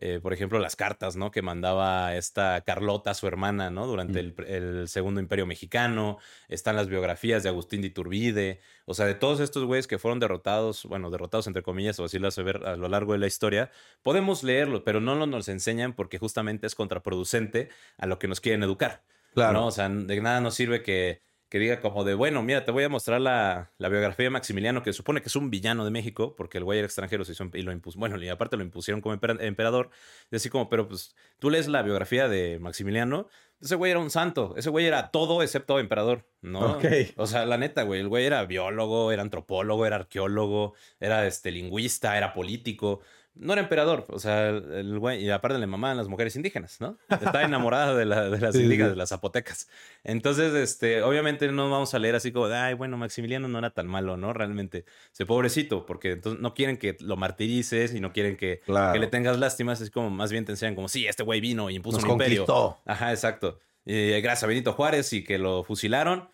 eh, 0.00 0.20
por 0.22 0.32
ejemplo, 0.32 0.58
las 0.58 0.76
cartas, 0.76 1.16
¿no? 1.16 1.30
Que 1.30 1.42
mandaba 1.42 2.14
esta 2.14 2.60
Carlota, 2.62 3.14
su 3.14 3.26
hermana, 3.26 3.70
¿no? 3.70 3.86
Durante 3.86 4.20
el, 4.20 4.34
el 4.46 4.88
Segundo 4.88 5.20
Imperio 5.20 5.46
Mexicano. 5.46 6.18
Están 6.48 6.76
las 6.76 6.88
biografías 6.88 7.42
de 7.42 7.48
Agustín 7.48 7.80
de 7.80 7.88
Iturbide. 7.88 8.60
O 8.84 8.94
sea, 8.94 9.06
de 9.06 9.14
todos 9.14 9.40
estos 9.40 9.64
güeyes 9.64 9.86
que 9.86 9.98
fueron 9.98 10.20
derrotados, 10.20 10.84
bueno, 10.84 11.10
derrotados 11.10 11.46
entre 11.46 11.62
comillas, 11.62 11.98
o 12.00 12.04
así 12.04 12.18
lo 12.18 12.28
hace 12.28 12.42
ver 12.42 12.64
a 12.66 12.76
lo 12.76 12.88
largo 12.88 13.12
de 13.12 13.18
la 13.18 13.26
historia, 13.26 13.70
podemos 14.02 14.42
leerlo, 14.42 14.84
pero 14.84 15.00
no 15.00 15.14
lo 15.14 15.26
nos 15.26 15.48
enseñan 15.48 15.94
porque 15.94 16.18
justamente 16.18 16.66
es 16.66 16.74
contraproducente 16.74 17.68
a 17.96 18.06
lo 18.06 18.18
que 18.18 18.28
nos 18.28 18.40
quieren 18.40 18.62
educar. 18.62 19.02
Claro. 19.34 19.52
¿no? 19.52 19.66
O 19.66 19.70
sea, 19.70 19.88
de 19.88 20.20
nada 20.20 20.40
nos 20.40 20.54
sirve 20.54 20.82
que, 20.82 21.22
que 21.48 21.58
diga 21.58 21.80
como 21.80 22.04
de, 22.04 22.14
bueno, 22.14 22.42
mira, 22.42 22.64
te 22.64 22.72
voy 22.72 22.84
a 22.84 22.88
mostrar 22.88 23.20
la, 23.20 23.72
la 23.78 23.88
biografía 23.88 24.24
de 24.24 24.30
Maximiliano, 24.30 24.82
que 24.82 24.92
supone 24.92 25.22
que 25.22 25.28
es 25.28 25.36
un 25.36 25.50
villano 25.50 25.84
de 25.84 25.90
México, 25.90 26.34
porque 26.36 26.58
el 26.58 26.64
güey 26.64 26.78
era 26.78 26.86
extranjero 26.86 27.24
se 27.24 27.32
hizo, 27.32 27.48
y 27.54 27.62
lo 27.62 27.72
impuso, 27.72 27.98
bueno, 27.98 28.22
y 28.22 28.28
aparte 28.28 28.56
lo 28.56 28.62
impusieron 28.62 29.00
como 29.00 29.14
emper- 29.16 29.42
emperador, 29.42 29.90
y 30.30 30.36
así 30.36 30.50
como, 30.50 30.68
pero 30.68 30.88
pues 30.88 31.16
tú 31.38 31.48
lees 31.50 31.66
la 31.68 31.82
biografía 31.82 32.28
de 32.28 32.58
Maximiliano, 32.58 33.28
ese 33.60 33.74
güey 33.74 33.90
era 33.90 33.98
un 33.98 34.10
santo, 34.10 34.54
ese 34.56 34.70
güey 34.70 34.86
era 34.86 35.10
todo 35.10 35.42
excepto 35.42 35.80
emperador, 35.80 36.28
¿no? 36.42 36.74
Ok. 36.74 36.84
O 37.16 37.26
sea, 37.26 37.44
la 37.44 37.56
neta, 37.56 37.82
güey, 37.82 38.00
el 38.00 38.08
güey 38.08 38.24
era 38.24 38.44
biólogo, 38.44 39.10
era 39.10 39.22
antropólogo, 39.22 39.84
era 39.84 39.96
arqueólogo, 39.96 40.74
era 41.00 41.26
este, 41.26 41.50
lingüista, 41.50 42.16
era 42.16 42.32
político. 42.32 43.00
No 43.40 43.52
era 43.52 43.62
emperador, 43.62 44.04
o 44.08 44.18
sea, 44.18 44.48
el 44.48 44.98
güey, 44.98 45.24
y 45.24 45.30
aparte 45.30 45.58
le 45.58 45.66
mamaban 45.66 45.96
las 45.96 46.08
mujeres 46.08 46.34
indígenas, 46.36 46.80
¿no? 46.80 46.98
Estaba 47.08 47.42
enamorada 47.44 47.94
de, 47.94 48.04
la- 48.04 48.28
de 48.28 48.40
las 48.40 48.52
Sí, 48.56 48.62
indígenas, 48.62 48.88
sí. 48.88 48.94
de 48.94 48.96
las 48.96 49.08
zapotecas. 49.10 49.68
Entonces, 50.04 50.52
este, 50.54 51.02
obviamente 51.02 51.46
no 51.52 51.70
vamos 51.70 51.94
a 51.94 51.98
leer 51.98 52.16
así 52.16 52.32
como, 52.32 52.46
ay, 52.46 52.74
bueno, 52.74 52.96
Maximiliano 52.96 53.46
no 53.48 53.58
era 53.58 53.70
tan 53.70 53.86
malo, 53.86 54.16
¿no? 54.16 54.32
Realmente, 54.32 54.84
ese 55.12 55.24
pobrecito, 55.24 55.86
porque 55.86 56.12
entonces 56.12 56.40
no 56.42 56.52
quieren 56.54 56.76
que 56.76 56.96
lo 57.00 57.16
martirices 57.16 57.94
y 57.94 58.00
no 58.00 58.12
quieren 58.12 58.36
que, 58.36 58.60
Claro. 58.66 58.92
que 58.92 58.98
le 58.98 59.06
tengas 59.06 59.38
lástimas, 59.38 59.80
es 59.80 59.90
como, 59.90 60.10
más 60.10 60.32
bien 60.32 60.44
te 60.44 60.52
enseñan 60.52 60.74
como, 60.74 60.88
sí, 60.88 61.06
este 61.06 61.22
güey 61.22 61.40
vino 61.40 61.70
y 61.70 61.76
impuso 61.76 61.98
Nos 61.98 62.04
un 62.04 62.10
imperio. 62.10 62.44
conquistó. 62.44 62.80
Ajá, 62.86 63.10
exacto. 63.12 63.60
Y 63.84 64.20
gracias 64.20 64.42
a 64.42 64.46
Benito 64.48 64.72
Juárez 64.72 65.12
y 65.12 65.22
que 65.24 65.38
lo 65.38 65.62
fusilaron, 65.64 66.28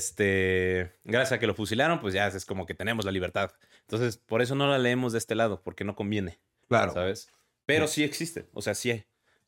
este, 0.00 0.92
gracias 1.04 1.32
a 1.32 1.38
que 1.38 1.46
lo 1.46 1.54
fusilaron, 1.54 2.00
pues 2.00 2.14
ya 2.14 2.26
es 2.28 2.44
como 2.44 2.66
que 2.66 2.74
tenemos 2.74 3.04
la 3.04 3.12
libertad. 3.12 3.50
Entonces, 3.88 4.16
por 4.18 4.42
eso 4.42 4.54
no 4.54 4.68
la 4.68 4.78
leemos 4.78 5.12
de 5.12 5.18
este 5.18 5.34
lado, 5.34 5.62
porque 5.62 5.84
no 5.84 5.94
conviene, 5.94 6.38
Claro. 6.68 6.92
¿sabes? 6.92 7.30
Pero 7.66 7.86
sí 7.86 8.02
existe, 8.04 8.46
o 8.52 8.62
sea, 8.62 8.74
sí 8.74 8.90
hay. 8.90 9.04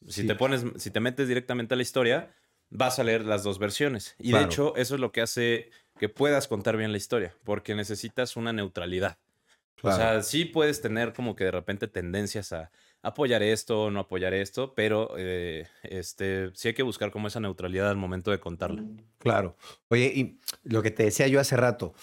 Si 0.06 0.22
Sí. 0.22 0.26
te 0.26 0.34
pones, 0.36 0.64
si 0.76 0.90
te 0.90 1.00
metes 1.00 1.26
directamente 1.28 1.74
a 1.74 1.76
la 1.76 1.82
historia, 1.82 2.32
vas 2.70 2.98
a 2.98 3.04
leer 3.04 3.24
las 3.24 3.42
dos 3.42 3.58
versiones. 3.58 4.14
Y 4.18 4.30
Claro. 4.30 4.44
de 4.46 4.50
hecho, 4.52 4.76
eso 4.76 4.94
es 4.94 5.00
lo 5.00 5.10
que 5.12 5.20
hace 5.22 5.70
que 5.98 6.08
puedas 6.08 6.46
contar 6.46 6.76
bien 6.76 6.92
la 6.92 6.98
historia, 6.98 7.34
porque 7.44 7.74
necesitas 7.74 8.36
una 8.36 8.52
neutralidad. 8.52 9.18
Claro. 9.74 9.96
O 9.96 9.98
sea, 9.98 10.22
sí 10.22 10.44
puedes 10.44 10.80
tener 10.80 11.12
como 11.12 11.34
que 11.36 11.44
de 11.44 11.50
repente 11.52 11.86
tendencias 11.88 12.52
a 12.52 12.70
apoyar 13.02 13.42
esto 13.44 13.84
o 13.84 13.90
no 13.92 14.00
apoyar 14.00 14.34
esto, 14.34 14.74
pero 14.74 15.14
eh, 15.16 15.66
este, 15.84 16.50
sí 16.54 16.68
hay 16.68 16.74
que 16.74 16.82
buscar 16.82 17.10
como 17.12 17.28
esa 17.28 17.38
neutralidad 17.40 17.88
al 17.88 17.96
momento 17.96 18.30
de 18.32 18.40
contarla. 18.40 18.82
Claro. 19.18 19.56
Oye, 19.88 20.12
y 20.14 20.40
lo 20.64 20.82
que 20.82 20.90
te 20.90 21.04
decía 21.04 21.28
yo 21.28 21.38
hace 21.40 21.56
rato, 21.56 21.94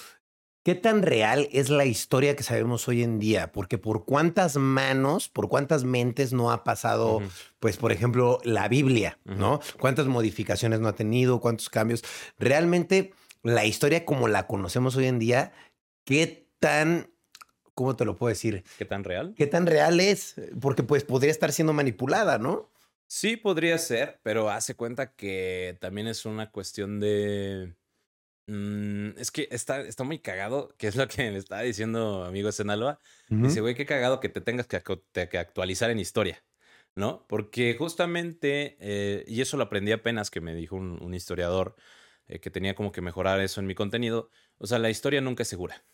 ¿qué 0.65 0.73
tan 0.73 1.03
real 1.03 1.47
es 1.51 1.69
la 1.69 1.85
historia 1.85 2.35
que 2.35 2.41
sabemos 2.41 2.87
hoy 2.87 3.03
en 3.03 3.19
día? 3.19 3.51
Porque 3.51 3.77
por 3.77 4.03
cuántas 4.03 4.57
manos, 4.57 5.29
por 5.29 5.47
cuántas 5.47 5.83
mentes 5.83 6.33
no 6.33 6.51
ha 6.51 6.63
pasado, 6.63 7.21
pues, 7.59 7.77
por 7.77 7.91
ejemplo, 7.91 8.39
la 8.43 8.67
Biblia. 8.67 9.19
¿no? 9.25 9.61
¿Cuántas 9.79 10.07
modificaciones 10.07 10.79
no 10.79 10.87
ha 10.87 10.95
tenido? 10.95 11.39
¿Cuántos 11.39 11.69
cambios? 11.69 12.03
Realmente, 12.39 13.13
la 13.43 13.63
historia 13.63 14.05
como 14.05 14.27
la 14.27 14.47
conocemos 14.47 14.95
hoy 14.95 15.05
en 15.05 15.19
día, 15.19 15.53
¿qué 16.03 16.49
tan, 16.59 17.11
cómo 17.75 17.95
te 17.95 18.03
lo 18.03 18.15
puedo 18.15 18.29
decir? 18.29 18.63
¿Qué 18.79 18.85
tan 18.85 19.03
real? 19.03 19.35
¿Qué 19.37 19.45
tan 19.45 19.67
real 19.67 19.99
es? 19.99 20.33
Porque 20.59 20.81
pues 20.81 21.03
podría 21.03 21.29
estar 21.29 21.51
siendo 21.51 21.73
manipulada, 21.73 22.39
¿no? 22.39 22.71
Sí, 23.05 23.37
podría 23.37 23.77
ser, 23.77 24.19
pero 24.23 24.49
hace 24.49 24.73
cuenta 24.73 25.13
que 25.13 25.77
también 25.79 26.07
es 26.07 26.25
una 26.25 26.49
cuestión 26.49 26.99
de. 26.99 27.75
Mm, 28.47 29.17
es 29.17 29.31
que 29.31 29.47
está, 29.51 29.81
está 29.81 30.03
muy 30.03 30.19
cagado, 30.19 30.69
que 30.77 30.87
es 30.87 30.95
lo 30.95 31.07
que 31.07 31.31
le 31.31 31.37
estaba 31.37 31.61
diciendo 31.61 32.23
amigo 32.25 32.51
Senalba. 32.51 32.99
Dice, 33.41 33.61
güey, 33.61 33.75
qué 33.75 33.85
cagado 33.85 34.19
que 34.19 34.29
te 34.29 34.41
tengas 34.41 34.67
que, 34.67 34.81
te- 35.11 35.29
que 35.29 35.37
actualizar 35.37 35.89
en 35.91 35.99
historia, 35.99 36.43
¿no? 36.95 37.25
Porque 37.27 37.75
justamente, 37.77 38.77
eh, 38.79 39.23
y 39.27 39.41
eso 39.41 39.57
lo 39.57 39.63
aprendí 39.65 39.91
apenas 39.91 40.31
que 40.31 40.41
me 40.41 40.55
dijo 40.55 40.75
un, 40.75 41.01
un 41.03 41.13
historiador 41.13 41.75
eh, 42.27 42.39
que 42.39 42.49
tenía 42.51 42.75
como 42.75 42.91
que 42.91 43.01
mejorar 43.01 43.39
eso 43.41 43.59
en 43.61 43.67
mi 43.67 43.75
contenido. 43.75 44.29
O 44.57 44.67
sea, 44.67 44.79
la 44.79 44.89
historia 44.89 45.21
nunca 45.21 45.43
es 45.43 45.49
segura, 45.49 45.85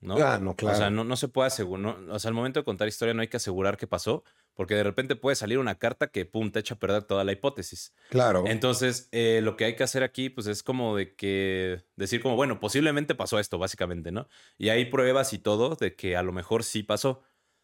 ¿no? 0.00 0.16
Ah, 0.18 0.38
no, 0.38 0.54
claro. 0.54 0.76
O 0.76 0.78
sea, 0.78 0.90
no, 0.90 1.04
no 1.04 1.16
se 1.16 1.28
puede 1.28 1.46
asegurar, 1.46 1.96
o 2.08 2.18
sea, 2.18 2.28
al 2.28 2.34
momento 2.34 2.60
de 2.60 2.64
contar 2.64 2.88
historia 2.88 3.14
no 3.14 3.22
hay 3.22 3.28
que 3.28 3.38
asegurar 3.38 3.76
qué 3.76 3.86
pasó, 3.86 4.24
porque 4.54 4.74
de 4.74 4.84
repente 4.84 5.16
puede 5.16 5.36
salir 5.36 5.58
una 5.58 5.76
carta 5.76 6.08
que, 6.08 6.24
pum, 6.24 6.50
te 6.50 6.60
echa 6.60 6.74
a 6.74 6.78
perder 6.78 7.04
toda 7.04 7.24
la 7.24 7.32
hipótesis. 7.32 7.92
Claro. 8.08 8.44
Entonces, 8.46 9.08
eh, 9.12 9.40
lo 9.42 9.56
que 9.56 9.64
hay 9.64 9.76
que 9.76 9.82
hacer 9.82 10.02
aquí, 10.02 10.30
pues 10.30 10.46
es 10.46 10.62
como 10.62 10.96
de 10.96 11.14
que 11.14 11.84
decir 11.96 12.22
como, 12.22 12.36
bueno, 12.36 12.60
posiblemente 12.60 13.14
pasó 13.14 13.38
esto, 13.38 13.58
básicamente, 13.58 14.12
¿no? 14.12 14.28
Y 14.56 14.68
hay 14.68 14.86
pruebas 14.86 15.32
y 15.32 15.38
todo 15.38 15.74
de 15.74 15.96
que 15.96 16.16
a 16.16 16.22
lo 16.22 16.32
mejor 16.32 16.62
sí 16.62 16.82
pasó, 16.82 17.22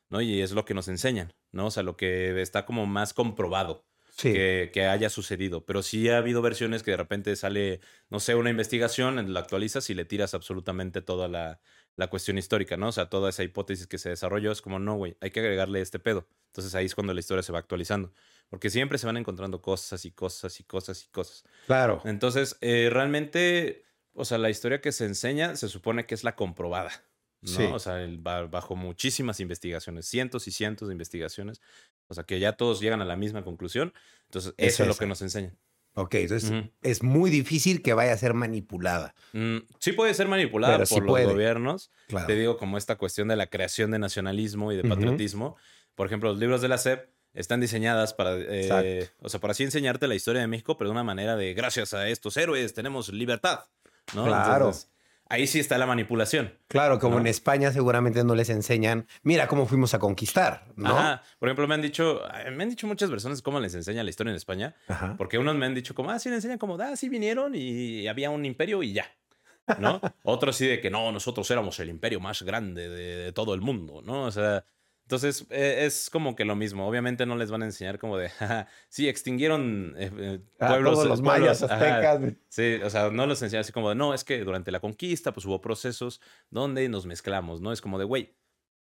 ¿no? 0.09 0.21
Y 0.21 0.41
es 0.41 0.53
lo 0.53 0.65
que 0.65 0.75
nos 0.75 0.89
enseñan, 0.89 1.33
¿no? 1.53 1.67
O 1.67 1.71
sea, 1.71 1.83
lo 1.83 1.97
que 1.97 2.41
está 2.43 2.67
como 2.67 2.87
más 2.87 3.15
comprobado 3.15 3.87
sí. 4.17 4.33
que, 4.33 4.71
que 4.73 4.87
haya 4.87 5.11
sucedido. 5.11 5.65
Pero 5.65 5.83
sí 5.83 6.09
ha 6.09 6.19
habido 6.19 6.43
versiones 6.43 6.83
que 6.83 6.91
de 6.91 6.97
repente 6.97 7.37
sale, 7.37 7.81
no 8.09 8.19
sé, 8.19 8.35
una 8.35 8.51
investigación, 8.51 9.33
la 9.33 9.41
actualizas 9.41 9.89
y 9.91 9.95
le 9.95 10.05
tiras 10.05 10.35
absolutamente 10.35 11.03
toda 11.03 11.29
la, 11.29 11.61
la 12.01 12.09
cuestión 12.09 12.39
histórica, 12.39 12.77
¿no? 12.77 12.89
O 12.89 12.93
sea, 12.93 13.09
toda 13.11 13.31
esa 13.31 13.43
hipótesis 13.45 13.87
que 13.87 13.99
se 13.99 14.09
desarrolló 14.09 14.51
es 14.51 14.63
como, 14.63 14.79
no, 14.79 14.97
güey, 14.97 15.17
hay 15.21 15.31
que 15.31 15.41
agregarle 15.41 15.81
este 15.81 15.99
pedo. 15.99 16.27
Entonces 16.47 16.75
ahí 16.75 16.87
es 16.87 16.95
cuando 16.95 17.13
la 17.15 17.21
historia 17.21 17.43
se 17.43 17.53
va 17.53 17.59
actualizando. 17.59 18.13
Porque 18.49 18.71
siempre 18.71 18.99
se 18.99 19.07
van 19.07 19.17
encontrando 19.17 19.63
cosas 19.63 20.05
y 20.05 20.11
cosas 20.11 20.59
y 20.59 20.65
cosas 20.65 21.05
y 21.05 21.09
cosas. 21.11 21.45
Claro. 21.67 22.01
Entonces, 22.05 22.57
eh, 22.63 22.89
realmente, 22.91 23.85
o 24.15 24.25
sea, 24.25 24.39
la 24.39 24.51
historia 24.51 24.81
que 24.81 24.91
se 24.93 25.05
enseña 25.05 25.55
se 25.57 25.69
supone 25.69 26.07
que 26.07 26.15
es 26.15 26.25
la 26.25 26.35
comprobada. 26.35 26.91
¿no? 27.43 27.49
Sí. 27.49 27.63
O 27.73 27.79
sea, 27.79 28.03
el- 28.03 28.19
ba- 28.19 28.47
bajo 28.47 28.77
muchísimas 28.77 29.41
investigaciones, 29.41 30.07
cientos 30.07 30.49
y 30.49 30.51
cientos 30.51 30.89
de 30.89 30.95
investigaciones. 30.95 31.61
O 32.09 32.15
sea, 32.15 32.25
que 32.25 32.41
ya 32.41 32.53
todos 32.55 32.81
llegan 32.81 33.01
a 33.03 33.05
la 33.05 33.17
misma 33.17 33.45
conclusión. 33.45 33.93
Entonces, 34.25 34.53
Es 34.57 34.75
eso 34.75 34.83
es 34.83 34.87
lo 34.89 34.93
esa. 34.93 35.01
que 35.01 35.07
nos 35.07 35.23
enseñan. 35.23 35.57
Ok, 36.01 36.15
entonces 36.15 36.51
es 36.83 37.03
muy 37.03 37.31
difícil 37.31 37.83
que 37.83 37.93
vaya 37.93 38.13
a 38.13 38.17
ser 38.17 38.33
manipulada. 38.33 39.15
Mm, 39.33 39.59
sí 39.79 39.93
puede 39.93 40.15
ser 40.15 40.29
manipulada 40.29 40.79
Pero 40.79 40.89
por 40.89 40.95
sí 40.95 41.01
los 41.01 41.09
puede. 41.09 41.27
gobiernos. 41.27 41.91
Claro. 42.09 42.27
Te 42.27 42.35
digo, 42.35 42.57
como 42.57 42.79
esta 42.79 42.97
cuestión 42.97 43.29
de 43.29 43.37
la 43.37 43.49
creación 43.49 43.91
de 43.91 43.99
nacionalismo 43.99 44.73
y 44.73 44.77
de 44.77 44.89
patriotismo. 44.89 45.57
Por 45.95 46.07
ejemplo, 46.07 46.31
los 46.31 46.39
libros 46.39 46.63
de 46.63 46.69
la 46.69 46.79
SEP 46.79 47.11
están 47.35 47.61
diseñadas 47.61 48.15
para, 48.15 48.37
eh, 48.39 49.11
o 49.21 49.29
sea, 49.29 49.41
para 49.41 49.53
así 49.53 49.63
enseñarte 49.63 50.09
la 50.09 50.15
historia 50.15 50.41
de 50.41 50.47
México, 50.49 50.79
pero 50.79 50.89
de 50.89 50.93
una 50.93 51.05
manera 51.05 51.37
de, 51.37 51.53
gracias 51.53 51.93
a 51.93 52.09
estos 52.09 52.37
héroes 52.37 52.73
tenemos 52.73 53.11
libertad. 53.13 53.67
¿no? 54.15 54.25
Claro. 54.25 54.55
Entonces, 54.67 54.91
ahí 55.31 55.47
sí 55.47 55.59
está 55.59 55.79
la 55.79 55.87
manipulación. 55.87 56.53
Claro, 56.69 56.99
como 56.99 57.15
¿no? 57.15 57.21
en 57.23 57.27
España 57.29 57.73
seguramente 57.73 58.23
no 58.25 58.35
les 58.35 58.51
enseñan, 58.51 59.07
mira 59.23 59.47
cómo 59.49 59.67
fuimos 59.67 59.95
a 59.95 59.99
conquistar, 59.99 60.67
¿no? 60.77 60.91
Ajá. 60.91 61.23
Por 61.39 61.49
ejemplo, 61.49 61.67
me 61.67 61.75
han 61.75 61.83
dicho, 61.83 62.21
me 62.53 62.65
han 62.65 62.69
dicho 62.69 62.87
muchas 62.87 63.09
personas 63.09 63.41
cómo 63.41 63.59
les 63.61 63.75
enseña 63.75 64.03
la 64.03 64.11
historia 64.11 64.33
en 64.33 64.37
España, 64.37 64.75
Ajá. 64.89 65.15
porque 65.17 65.39
unos 65.39 65.55
me 65.57 65.65
han 65.65 65.75
dicho 65.75 65.95
como, 65.95 66.11
ah, 66.11 66.19
sí, 66.19 66.29
le 66.29 66.35
enseñan 66.35 66.59
como, 66.59 66.77
ah, 66.83 66.97
sí 66.97 67.09
vinieron 67.09 67.55
y 67.55 68.07
había 68.09 68.29
un 68.31 68.45
imperio 68.45 68.83
y 68.83 68.93
ya. 68.93 69.07
¿No? 69.79 70.01
Otros 70.25 70.57
sí 70.57 70.67
de 70.67 70.81
que 70.81 70.91
no, 70.91 71.13
nosotros 71.13 71.49
éramos 71.51 71.79
el 71.79 71.89
imperio 71.89 72.19
más 72.19 72.43
grande 72.43 72.89
de, 72.89 73.17
de 73.25 73.33
todo 73.33 73.55
el 73.55 73.61
mundo, 73.61 74.03
¿no? 74.05 74.25
O 74.25 74.31
sea, 74.33 74.65
Entonces, 75.11 75.45
eh, 75.51 75.87
es 75.87 76.09
como 76.09 76.37
que 76.37 76.45
lo 76.45 76.55
mismo. 76.55 76.87
Obviamente 76.87 77.27
no 77.27 77.35
les 77.35 77.51
van 77.51 77.63
a 77.63 77.65
enseñar 77.65 77.99
como 77.99 78.17
de, 78.17 78.31
sí, 78.89 79.09
extinguieron 79.09 79.97
eh, 79.99 80.09
eh, 80.17 80.41
pueblos. 80.57 80.93
todos 80.93 81.09
los 81.09 81.21
mayas, 81.21 81.65
aztecas. 81.65 82.21
sí, 82.49 82.77
o 82.77 82.89
sea, 82.89 83.11
no 83.11 83.27
los 83.27 83.43
enseñan 83.43 83.63
así 83.63 83.73
como 83.73 83.89
de, 83.89 83.97
no, 83.97 84.15
es 84.15 84.23
que 84.23 84.39
durante 84.45 84.71
la 84.71 84.79
conquista, 84.79 85.33
pues 85.33 85.47
hubo 85.47 85.61
procesos 85.61 86.21
donde 86.49 86.89
nos 86.89 87.07
mezclamos, 87.07 87.61
¿no? 87.61 87.73
Es 87.73 87.81
como 87.81 87.99
de, 87.99 88.05
güey, 88.05 88.37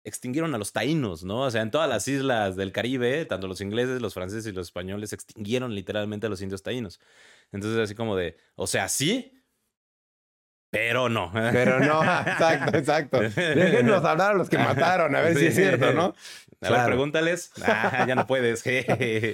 extinguieron 0.03 0.53
a 0.57 0.59
los 0.59 0.73
taínos, 0.73 1.23
¿no? 1.23 1.43
O 1.43 1.51
sea, 1.53 1.63
en 1.63 1.71
todas 1.71 1.89
las 1.89 2.09
islas 2.09 2.57
del 2.57 2.73
Caribe, 2.73 3.25
tanto 3.25 3.47
los 3.47 3.61
ingleses, 3.61 4.03
los 4.03 4.13
franceses 4.13 4.53
y 4.53 4.53
los 4.53 4.67
españoles 4.67 5.13
extinguieron 5.13 5.73
literalmente 5.73 6.27
a 6.27 6.31
los 6.31 6.43
indios 6.43 6.65
taínos. 6.65 6.99
Entonces, 7.53 7.79
así 7.79 7.95
como 7.95 8.17
de, 8.17 8.37
o 8.57 8.67
sea, 8.67 8.89
sí, 8.89 9.38
pero 10.71 11.09
no. 11.09 11.31
Pero 11.33 11.81
no, 11.81 12.03
exacto, 12.21 12.77
exacto. 12.77 13.21
Déjenos 13.21 14.05
hablar 14.05 14.33
a 14.33 14.35
los 14.35 14.49
que 14.49 14.59
mataron, 14.59 15.15
a 15.17 15.21
ver 15.21 15.37
si 15.37 15.47
es 15.47 15.55
cierto, 15.55 15.93
¿no? 15.93 16.15
A 16.61 16.71
ver, 16.71 16.87
pregúntales. 16.87 17.53
Ah, 17.63 18.05
ya 18.07 18.15
no 18.15 18.27
puedes. 18.27 18.65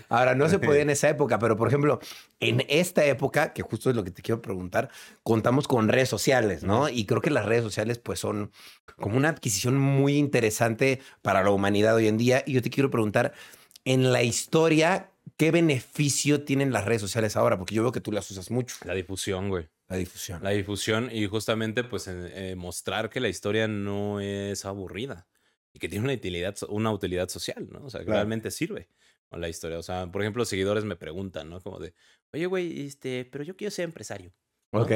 Ahora, 0.09 0.35
no 0.35 0.49
se 0.49 0.59
podía 0.59 0.83
en 0.83 0.91
esa 0.91 1.09
época, 1.09 1.39
pero 1.39 1.57
por 1.57 1.69
ejemplo, 1.69 1.99
en 2.39 2.65
esta 2.69 3.05
época, 3.05 3.53
que 3.53 3.63
justo 3.63 3.91
es 3.91 3.97
lo 3.97 4.05
que 4.05 4.11
te 4.11 4.23
quiero 4.23 4.43
preguntar, 4.43 4.91
contamos 5.23 5.67
con 5.67 5.89
redes 5.89 6.09
sociales, 6.09 6.63
¿no? 6.63 6.89
Y 6.89 7.07
creo 7.07 7.21
que 7.21 7.31
las 7.31 7.47
redes 7.47 7.65
sociales, 7.65 7.99
pues, 7.99 8.21
son 8.21 8.53
como 8.97 9.17
una 9.17 9.31
adquisición 9.31 9.77
muy 9.79 10.17
interesante 10.17 11.01
para 11.23 11.43
la 11.43 11.51
humanidad 11.51 11.95
hoy 11.95 12.09
en 12.09 12.19
día. 12.19 12.43
Y 12.47 12.53
yo 12.53 12.63
te 12.63 12.71
quiero 12.71 12.91
preguntar, 12.91 13.33
en 13.85 14.13
la 14.13 14.23
historia, 14.23 15.11
¿qué 15.37 15.51
beneficio 15.51 16.45
tienen 16.45 16.73
las 16.73 16.85
redes 16.85 17.01
sociales 17.01 17.37
ahora? 17.37 17.57
Porque 17.59 17.75
yo 17.75 17.83
veo 17.83 17.93
que 17.93 18.01
tú 18.01 18.13
las 18.13 18.31
usas 18.31 18.51
mucho. 18.51 18.77
La 18.85 18.95
difusión, 18.95 19.49
güey. 19.49 19.69
La 19.89 19.97
difusión. 19.97 20.43
La 20.43 20.51
difusión 20.51 21.11
y 21.13 21.27
justamente 21.27 21.85
pues 21.85 22.09
eh, 22.09 22.55
mostrar 22.57 23.11
que 23.11 23.21
la 23.21 23.29
historia 23.29 23.69
no 23.69 24.21
es 24.21 24.65
aburrida 24.65 25.27
y 25.73 25.79
que 25.79 25.89
tiene 25.89 26.05
una 26.05 26.15
utilidad, 26.15 26.57
una 26.69 26.93
utilidad 26.93 27.29
social, 27.29 27.69
¿no? 27.71 27.85
O 27.85 27.91
sea, 27.91 28.05
que 28.05 28.11
realmente 28.11 28.51
sirve 28.51 28.89
con 29.29 29.41
la 29.41 29.49
historia. 29.49 29.79
O 29.79 29.83
sea, 29.83 30.11
por 30.11 30.23
ejemplo, 30.23 30.45
seguidores 30.45 30.85
me 30.85 30.97
preguntan, 30.97 31.51
¿no? 31.51 31.61
Como 31.61 31.81
de, 31.81 31.95
oye, 32.33 32.47
güey, 32.47 32.87
este, 32.87 33.29
pero 33.31 33.45
yo 33.45 33.57
quiero 33.57 33.71
ser 33.71 33.85
empresario. 33.85 34.33
Ok. 34.71 34.91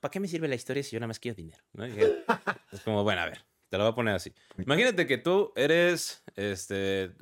¿Para 0.00 0.10
qué 0.10 0.20
me 0.20 0.28
sirve 0.28 0.48
la 0.48 0.54
historia 0.54 0.82
si 0.82 0.92
yo 0.92 1.00
nada 1.00 1.08
más 1.08 1.18
quiero 1.18 1.36
dinero? 1.36 1.62
es 2.72 2.80
como, 2.80 3.02
bueno, 3.02 3.20
a 3.20 3.26
ver, 3.26 3.44
te 3.68 3.78
lo 3.78 3.84
voy 3.84 3.92
a 3.92 3.94
poner 3.94 4.14
así. 4.14 4.32
Imagínate 4.58 5.06
que 5.06 5.18
tú 5.18 5.52
eres, 5.56 6.22
este, 6.36 7.12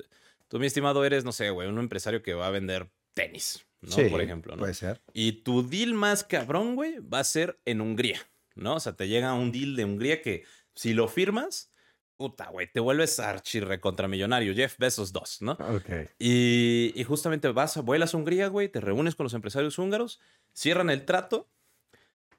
tú, 0.47 0.59
mi 0.59 0.67
estimado, 0.67 1.03
eres, 1.05 1.23
no 1.23 1.31
sé, 1.31 1.49
güey, 1.49 1.69
un 1.69 1.79
empresario 1.79 2.21
que 2.21 2.33
va 2.33 2.47
a 2.47 2.51
vender 2.51 2.91
tenis, 3.13 3.65
¿no? 3.81 4.09
Por 4.09 4.21
ejemplo, 4.21 4.55
¿no? 4.55 4.59
Puede 4.59 4.73
ser. 4.73 5.01
Y 5.13 5.43
tu 5.43 5.67
deal 5.67 5.93
más 5.93 6.23
cabrón, 6.23 6.75
güey, 6.75 6.99
va 6.99 7.19
a 7.19 7.23
ser 7.23 7.59
en 7.65 7.81
Hungría, 7.81 8.19
¿no? 8.55 8.75
O 8.75 8.79
sea, 8.79 8.93
te 8.93 9.07
llega 9.07 9.33
un 9.33 9.51
deal 9.51 9.75
de 9.75 9.85
Hungría 9.85 10.21
que 10.21 10.43
si 10.75 10.93
lo 10.93 11.07
firmas, 11.07 11.71
puta, 12.15 12.49
güey, 12.49 12.71
te 12.71 12.79
vuelves 12.79 13.19
archirre 13.19 13.79
contra 13.79 14.07
millonario, 14.07 14.53
Jeff 14.53 14.77
Bezos 14.77 15.11
2, 15.11 15.41
¿no? 15.41 15.51
Ok. 15.53 15.89
Y, 16.19 16.93
y, 16.95 17.03
justamente 17.03 17.49
vas, 17.49 17.77
vuelas 17.77 18.13
a 18.13 18.17
Hungría, 18.17 18.47
güey, 18.47 18.69
te 18.69 18.79
reúnes 18.79 19.15
con 19.15 19.23
los 19.23 19.33
empresarios 19.33 19.79
húngaros, 19.79 20.19
cierran 20.53 20.89
el 20.91 21.05
trato 21.05 21.49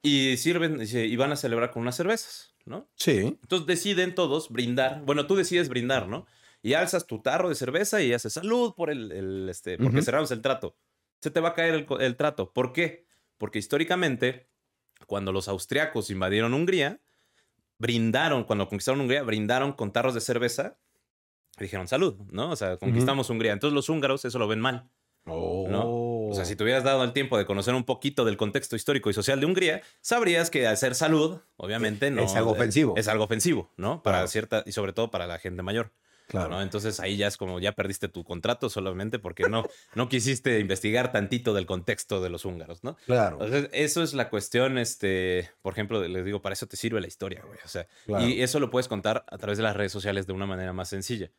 y 0.01 0.37
sirven 0.37 0.81
y 0.81 1.17
van 1.17 1.33
a 1.33 1.37
celebrar 1.37 1.73
con 1.73 1.83
unas 1.83 1.97
cervezas, 1.97 2.55
¿no? 2.65 2.89
Sí. 2.95 3.19
Entonces 3.43 3.67
deciden 3.67 4.15
todos 4.15 4.49
brindar, 4.51 5.03
bueno, 5.05 5.27
tú 5.27 5.35
decides 5.35 5.69
brindar, 5.69 6.07
¿no? 6.07 6.27
Y 6.63 6.75
alzas 6.75 7.09
tu 7.09 7.21
tarro 7.21 7.49
de 7.49 7.57
cerveza 7.57 8.01
y 8.03 8.13
haces 8.13 8.35
salud 8.35 8.75
por 8.77 8.91
el, 8.91 9.11
el 9.11 9.49
este, 9.49 9.79
porque 9.79 10.03
cerramos 10.03 10.31
el 10.31 10.43
trato 10.43 10.77
se 11.23 11.31
te 11.31 11.41
va 11.41 11.51
a 11.51 11.55
caer 11.55 11.87
el, 12.01 12.17
trato. 12.17 12.53
¿Por 12.53 12.73
qué? 12.73 13.07
Porque 13.39 13.61
históricamente, 13.61 14.49
cuando 15.07 15.31
los 15.31 15.47
austriacos 15.47 16.11
invadieron 16.11 16.53
Hungría, 16.53 17.01
brindaron, 17.79 18.43
cuando 18.43 18.69
conquistaron 18.69 19.01
Hungría, 19.01 19.23
brindaron 19.23 19.73
con 19.73 19.93
tarros 19.93 20.15
de 20.15 20.21
cerveza 20.21 20.79
y 21.59 21.63
dijeron 21.65 21.87
salud, 21.87 22.17
¿no? 22.31 22.51
O 22.51 22.57
sea, 22.57 22.77
conquistamos 22.77 23.31
Hungría. 23.31 23.53
Entonces 23.53 23.75
los 23.75 23.89
húngaros 23.89 24.25
eso 24.25 24.39
lo 24.41 24.49
ven 24.49 24.61
mal. 24.61 24.91
¿no? 25.25 26.29
O 26.29 26.35
sea, 26.35 26.45
si 26.45 26.57
te 26.57 26.65
hubieras 26.65 26.83
dado 26.83 27.05
el 27.05 27.13
tiempo 27.13 27.39
de 27.39 27.47
conocer 27.47 27.75
un 27.75 27.85
poquito 27.85 28.25
del 28.25 28.37
contexto 28.37 28.75
histórico 28.75 29.09
y 29.09 29.13
social 29.13 29.39
de 29.39 29.47
Hungría, 29.47 29.83
sabrías 30.01 30.51
que 30.51 30.67
hacer 30.67 30.97
salud, 30.97 31.39
obviamente, 31.57 32.11
no. 32.11 32.25
Es 32.25 32.35
algo 32.35 32.51
ofensivo. 32.51 32.95
Es, 32.97 33.07
algo 33.07 33.25
ofensivo, 33.25 33.71
¿no? 33.77 34.03
Para 34.03 34.27
cierta, 34.27 34.65
y 34.67 34.73
sobre 34.73 34.93
todo 34.93 35.13
para 35.13 35.29
la 35.29 35.39
gente 35.39 35.63
mayor. 35.63 35.93
Claro. 36.29 36.63
Entonces 36.63 36.99
ahí 37.01 37.17
ya 37.17 37.27
es 37.27 37.37
como 37.37 37.61
ya 37.61 37.73
perdiste 37.73 38.09
tu 38.09 38.25
contrato 38.25 38.71
solamente 38.71 39.19
porque 39.19 39.49
no, 39.49 39.65
no 39.95 40.09
quisiste 40.09 40.59
investigar 40.59 41.13
tantito 41.13 41.53
del 41.53 41.67
contexto 41.67 42.23
de 42.23 42.31
los 42.31 42.45
húngaros, 42.45 42.83
¿no? 42.85 42.97
Claro. 43.07 43.43
Entonces, 43.43 43.71
eso 43.73 44.03
es 44.03 44.15
la 44.15 44.31
cuestión, 44.31 44.79
este, 44.79 45.51
por 45.61 45.75
ejemplo, 45.75 46.07
les 46.07 46.25
digo, 46.25 46.41
para 46.41 46.55
eso 46.55 46.67
te 46.67 46.77
sirve 46.77 47.01
la 47.01 47.07
historia, 47.07 47.43
güey. 47.47 47.59
O 47.65 47.69
sea, 47.69 47.87
y 48.21 48.41
eso 48.41 48.61
lo 48.61 48.71
puedes 48.71 48.89
contar 48.89 49.25
a 49.29 49.39
través 49.39 49.59
de 49.59 49.65
las 49.65 49.77
redes 49.77 49.93
sociales 49.93 50.27
de 50.27 50.33
una 50.33 50.47
manera 50.47 50.73
más 50.73 50.89
sencilla. 50.89 51.31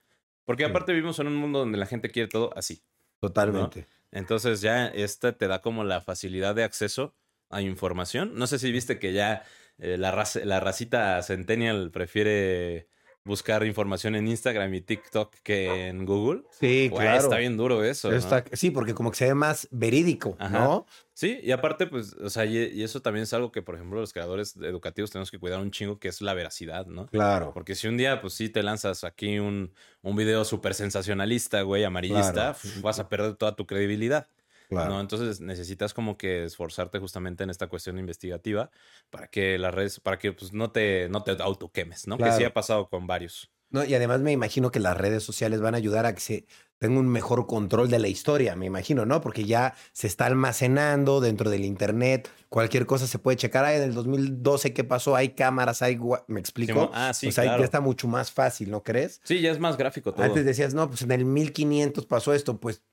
Porque 0.46 0.65
aparte 0.65 0.91
vivimos 0.91 1.19
en 1.19 1.28
un 1.28 1.36
mundo 1.36 1.60
donde 1.60 1.78
la 1.78 1.86
gente 1.86 2.10
quiere 2.10 2.28
todo 2.28 2.52
así. 2.56 2.84
Totalmente. 3.19 3.88
Entonces 4.12 4.62
ya 4.62 4.88
este 4.88 5.32
te 5.34 5.48
da 5.48 5.62
como 5.62 5.84
la 5.84 6.02
facilidad 6.02 6.54
de 6.54 6.63
acceso 6.63 7.15
a 7.50 7.62
información. 7.62 8.34
No 8.36 8.48
sé 8.48 8.60
si 8.60 8.72
viste 8.72 9.00
que 9.00 9.13
ya 9.13 9.43
eh, 9.78 9.98
la, 9.98 10.26
la 10.43 10.60
racita 10.60 11.22
centennial 11.24 11.89
prefiere 11.91 12.89
buscar 13.25 13.65
información 13.65 14.15
en 14.15 14.27
Instagram 14.27 14.73
y 14.73 14.81
TikTok 14.81 15.33
que 15.43 15.88
en 15.88 16.05
Google. 16.05 16.43
Sí, 16.59 16.91
claro. 16.93 17.19
Está 17.19 17.38
bien 17.38 17.55
duro 17.57 17.83
eso. 17.83 18.09
Sí, 18.51 18.71
porque 18.71 18.93
como 18.93 19.12
que 19.12 19.17
se 19.17 19.25
ve 19.27 19.33
más 19.33 19.67
verídico, 19.71 20.36
¿no? 20.51 20.86
Sí, 21.13 21.39
y 21.43 21.51
aparte, 21.51 21.86
pues, 21.86 22.13
o 22.13 22.29
sea, 22.29 22.45
y, 22.45 22.81
eso 22.81 23.01
también 23.01 23.23
es 23.23 23.33
algo 23.33 23.51
que, 23.51 23.62
por 23.62 23.75
ejemplo, 23.75 23.99
los 23.99 24.13
creadores 24.13 24.55
educativos 24.57 25.12
tenemos 25.12 25.29
que 25.29 25.39
cuidar 25.39 25.59
un 25.59 25.69
chingo, 25.69 25.99
que 25.99 26.07
es 26.07 26.21
la 26.21 26.33
veracidad, 26.33 26.88
¿no? 26.88 27.05
Claro. 27.05 27.51
Porque 27.53 27.75
si 27.75 27.88
un 27.88 27.97
día, 27.97 28.19
pues 28.19 28.33
sí, 28.33 28.49
te 28.49 28.63
lanzas 28.63 29.03
aquí 29.03 29.38
un, 29.38 29.73
un 30.01 30.15
video 30.15 30.43
súper 30.43 30.73
sensacionalista, 30.73 31.62
güey, 31.62 31.83
amarillista, 31.83 32.55
vas 32.81 32.99
a 32.99 33.09
perder 33.09 33.36
toda 33.36 33.55
tu 33.55 33.67
credibilidad. 33.67 34.27
¿No? 34.69 34.99
Entonces 34.99 35.41
necesitas 35.41 35.93
como 35.93 36.17
que 36.17 36.45
esforzarte 36.45 36.99
justamente 36.99 37.43
en 37.43 37.49
esta 37.49 37.67
cuestión 37.67 37.97
investigativa 37.99 38.71
para 39.10 39.28
que 39.28 39.58
las 39.58 39.73
redes, 39.73 39.99
para 39.99 40.17
que 40.17 40.34
pues, 40.34 40.54
no 40.54 40.71
te, 40.71 41.10
no 41.10 41.23
te 41.23 41.32
autoquemes, 41.32 42.08
¿no? 42.08 42.17
Que 42.17 42.32
sí 42.32 42.43
ha 42.43 42.54
pasado 42.54 42.89
con 42.89 43.08
varios. 43.08 43.52
No, 43.73 43.84
y 43.84 43.95
además 43.95 44.21
me 44.21 44.32
imagino 44.32 44.71
que 44.71 44.80
las 44.80 44.95
redes 44.95 45.23
sociales 45.23 45.60
van 45.60 45.73
a 45.73 45.78
ayudar 45.78 46.06
a 46.06 46.13
que 46.13 46.21
se 46.21 46.45
tenga 46.78 46.99
un 46.99 47.08
mejor 47.08 47.47
control 47.47 47.89
de 47.89 47.97
la 47.97 48.08
historia, 48.08 48.56
me 48.56 48.67
imagino, 48.67 49.04
¿no? 49.06 49.19
Porque 49.19 49.45
ya 49.45 49.73
se 49.93 50.06
está 50.06 50.28
almacenando 50.28 51.21
dentro 51.21 51.49
del 51.49 51.65
Internet, 51.65 52.30
cualquier 52.49 52.86
cosa 52.86 53.08
se 53.08 53.17
puede 53.17 53.38
checar. 53.38 53.65
Ay, 53.65 53.78
en 53.78 53.84
el 53.84 53.93
2012, 53.95 54.73
¿qué 54.73 54.84
pasó? 54.84 55.15
Hay 55.15 55.30
cámaras, 55.30 55.82
hay... 55.82 55.97
¿Me 56.28 56.39
explico? 56.39 56.91
ah, 56.93 57.13
sí, 57.13 57.30
O 57.30 57.32
sea, 57.32 57.58
ya 57.58 57.63
está 57.63 57.82
mucho 57.82 58.08
más 58.08 58.32
fácil, 58.32 58.69
¿no 58.69 58.84
crees? 58.84 59.21
Sí, 59.23 59.41
ya 59.41 59.49
es 59.49 59.60
más 59.60 59.76
gráfico 59.76 60.13
todo. 60.13 60.23
Antes 60.23 60.45
decías, 60.45 60.76
no, 60.76 60.88
pues 60.89 61.02
en 61.02 61.12
el 61.12 61.26
1500 61.26 62.06
pasó 62.06 62.34
esto, 62.34 62.60
pues 62.60 62.84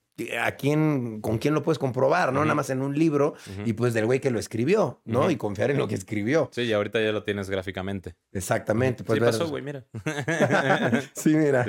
a 0.41 0.53
quién, 0.53 1.21
con 1.21 1.39
quién 1.39 1.55
lo 1.55 1.63
puedes 1.63 1.79
comprobar, 1.79 2.33
¿no? 2.33 2.43
Nada 2.43 2.55
más 2.55 2.71
en 2.71 2.83
un 2.83 2.99
libro 2.99 3.35
y 3.65 3.73
pues 3.73 3.95
del 3.95 4.07
güey 4.07 4.21
que 4.21 4.31
lo 4.31 4.39
escribió, 4.39 5.01
¿no? 5.05 5.31
Y 5.31 5.37
confiar 5.37 5.71
en 5.71 5.79
lo 5.79 5.89
que 5.89 5.95
escribió. 5.95 6.51
Sí, 6.53 6.63
y 6.63 6.73
ahorita 6.73 7.01
ya 7.01 7.13
lo 7.13 7.23
tienes 7.23 7.51
gráficamente. 7.51 8.15
Exactamente. 8.33 9.05
Pues 9.05 9.19
sí 9.19 9.25
pasó, 9.25 9.49
güey, 9.49 9.63
mira. 9.63 9.85
sí, 11.15 11.35
mira. 11.35 11.65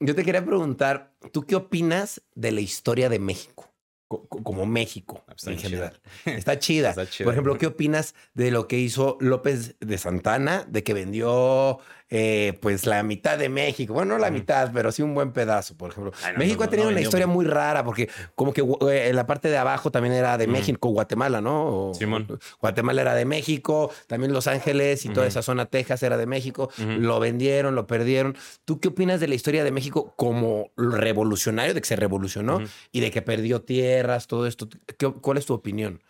Yo 0.00 0.14
te 0.14 0.24
quería 0.24 0.44
preguntar, 0.44 1.14
¿tú 1.32 1.46
qué 1.46 1.56
opinas 1.56 2.22
de 2.34 2.52
la 2.52 2.60
historia 2.60 3.08
de 3.08 3.18
México? 3.18 3.76
como 4.08 4.66
México 4.66 5.24
ah, 5.26 5.34
en 5.46 5.58
general. 5.58 6.00
Está 6.24 6.58
chida. 6.58 6.94
Por 6.94 7.32
ejemplo, 7.32 7.58
¿qué 7.58 7.66
opinas 7.66 8.14
de 8.34 8.50
lo 8.50 8.68
que 8.68 8.78
hizo 8.78 9.18
López 9.20 9.76
de 9.80 9.98
Santana, 9.98 10.64
de 10.68 10.84
que 10.84 10.94
vendió 10.94 11.80
eh, 12.08 12.58
pues 12.60 12.86
la 12.86 13.02
mitad 13.02 13.38
de 13.38 13.48
México? 13.48 13.94
Bueno, 13.94 14.14
no 14.14 14.20
la 14.20 14.30
mitad, 14.30 14.70
pero 14.72 14.92
sí 14.92 15.02
un 15.02 15.14
buen 15.14 15.32
pedazo, 15.32 15.76
por 15.76 15.90
ejemplo. 15.90 16.12
México 16.36 16.64
ha 16.64 16.68
tenido 16.68 16.88
una 16.88 17.00
historia 17.00 17.26
muy 17.26 17.46
rara 17.46 17.84
porque 17.84 18.08
como 18.34 18.52
que 18.52 18.62
eh, 18.90 19.12
la 19.12 19.26
parte 19.26 19.48
de 19.48 19.58
abajo 19.58 19.90
también 19.90 20.14
era 20.14 20.38
de 20.38 20.46
México, 20.46 20.88
Guatemala, 20.90 21.40
¿no? 21.40 21.92
Simón. 21.94 22.26
Guatemala 22.60 23.02
era 23.02 23.14
de 23.14 23.24
México, 23.24 23.90
también 24.06 24.32
Los 24.32 24.46
Ángeles 24.46 25.04
y 25.04 25.08
toda 25.08 25.26
esa 25.26 25.42
zona 25.42 25.66
Texas 25.66 26.02
era 26.02 26.16
de 26.16 26.26
México. 26.26 26.70
Lo 26.78 27.20
vendieron, 27.20 27.74
lo 27.74 27.86
perdieron. 27.86 28.36
¿Tú 28.64 28.80
qué 28.80 28.88
opinas 28.88 29.20
de 29.20 29.28
la 29.28 29.34
historia 29.34 29.64
de 29.64 29.70
México 29.70 30.14
como 30.16 30.70
revolucionario, 30.76 31.74
de 31.74 31.80
que 31.80 31.86
se 31.86 31.96
revolucionó 31.96 32.60
y 32.92 33.00
de 33.00 33.10
que 33.10 33.22
perdió 33.22 33.62
tierra? 33.62 34.16
todo 34.26 34.46
esto. 34.46 34.68
¿Cuál 35.20 35.38
es 35.38 35.46
tu 35.46 35.54
opinión? 35.54 36.02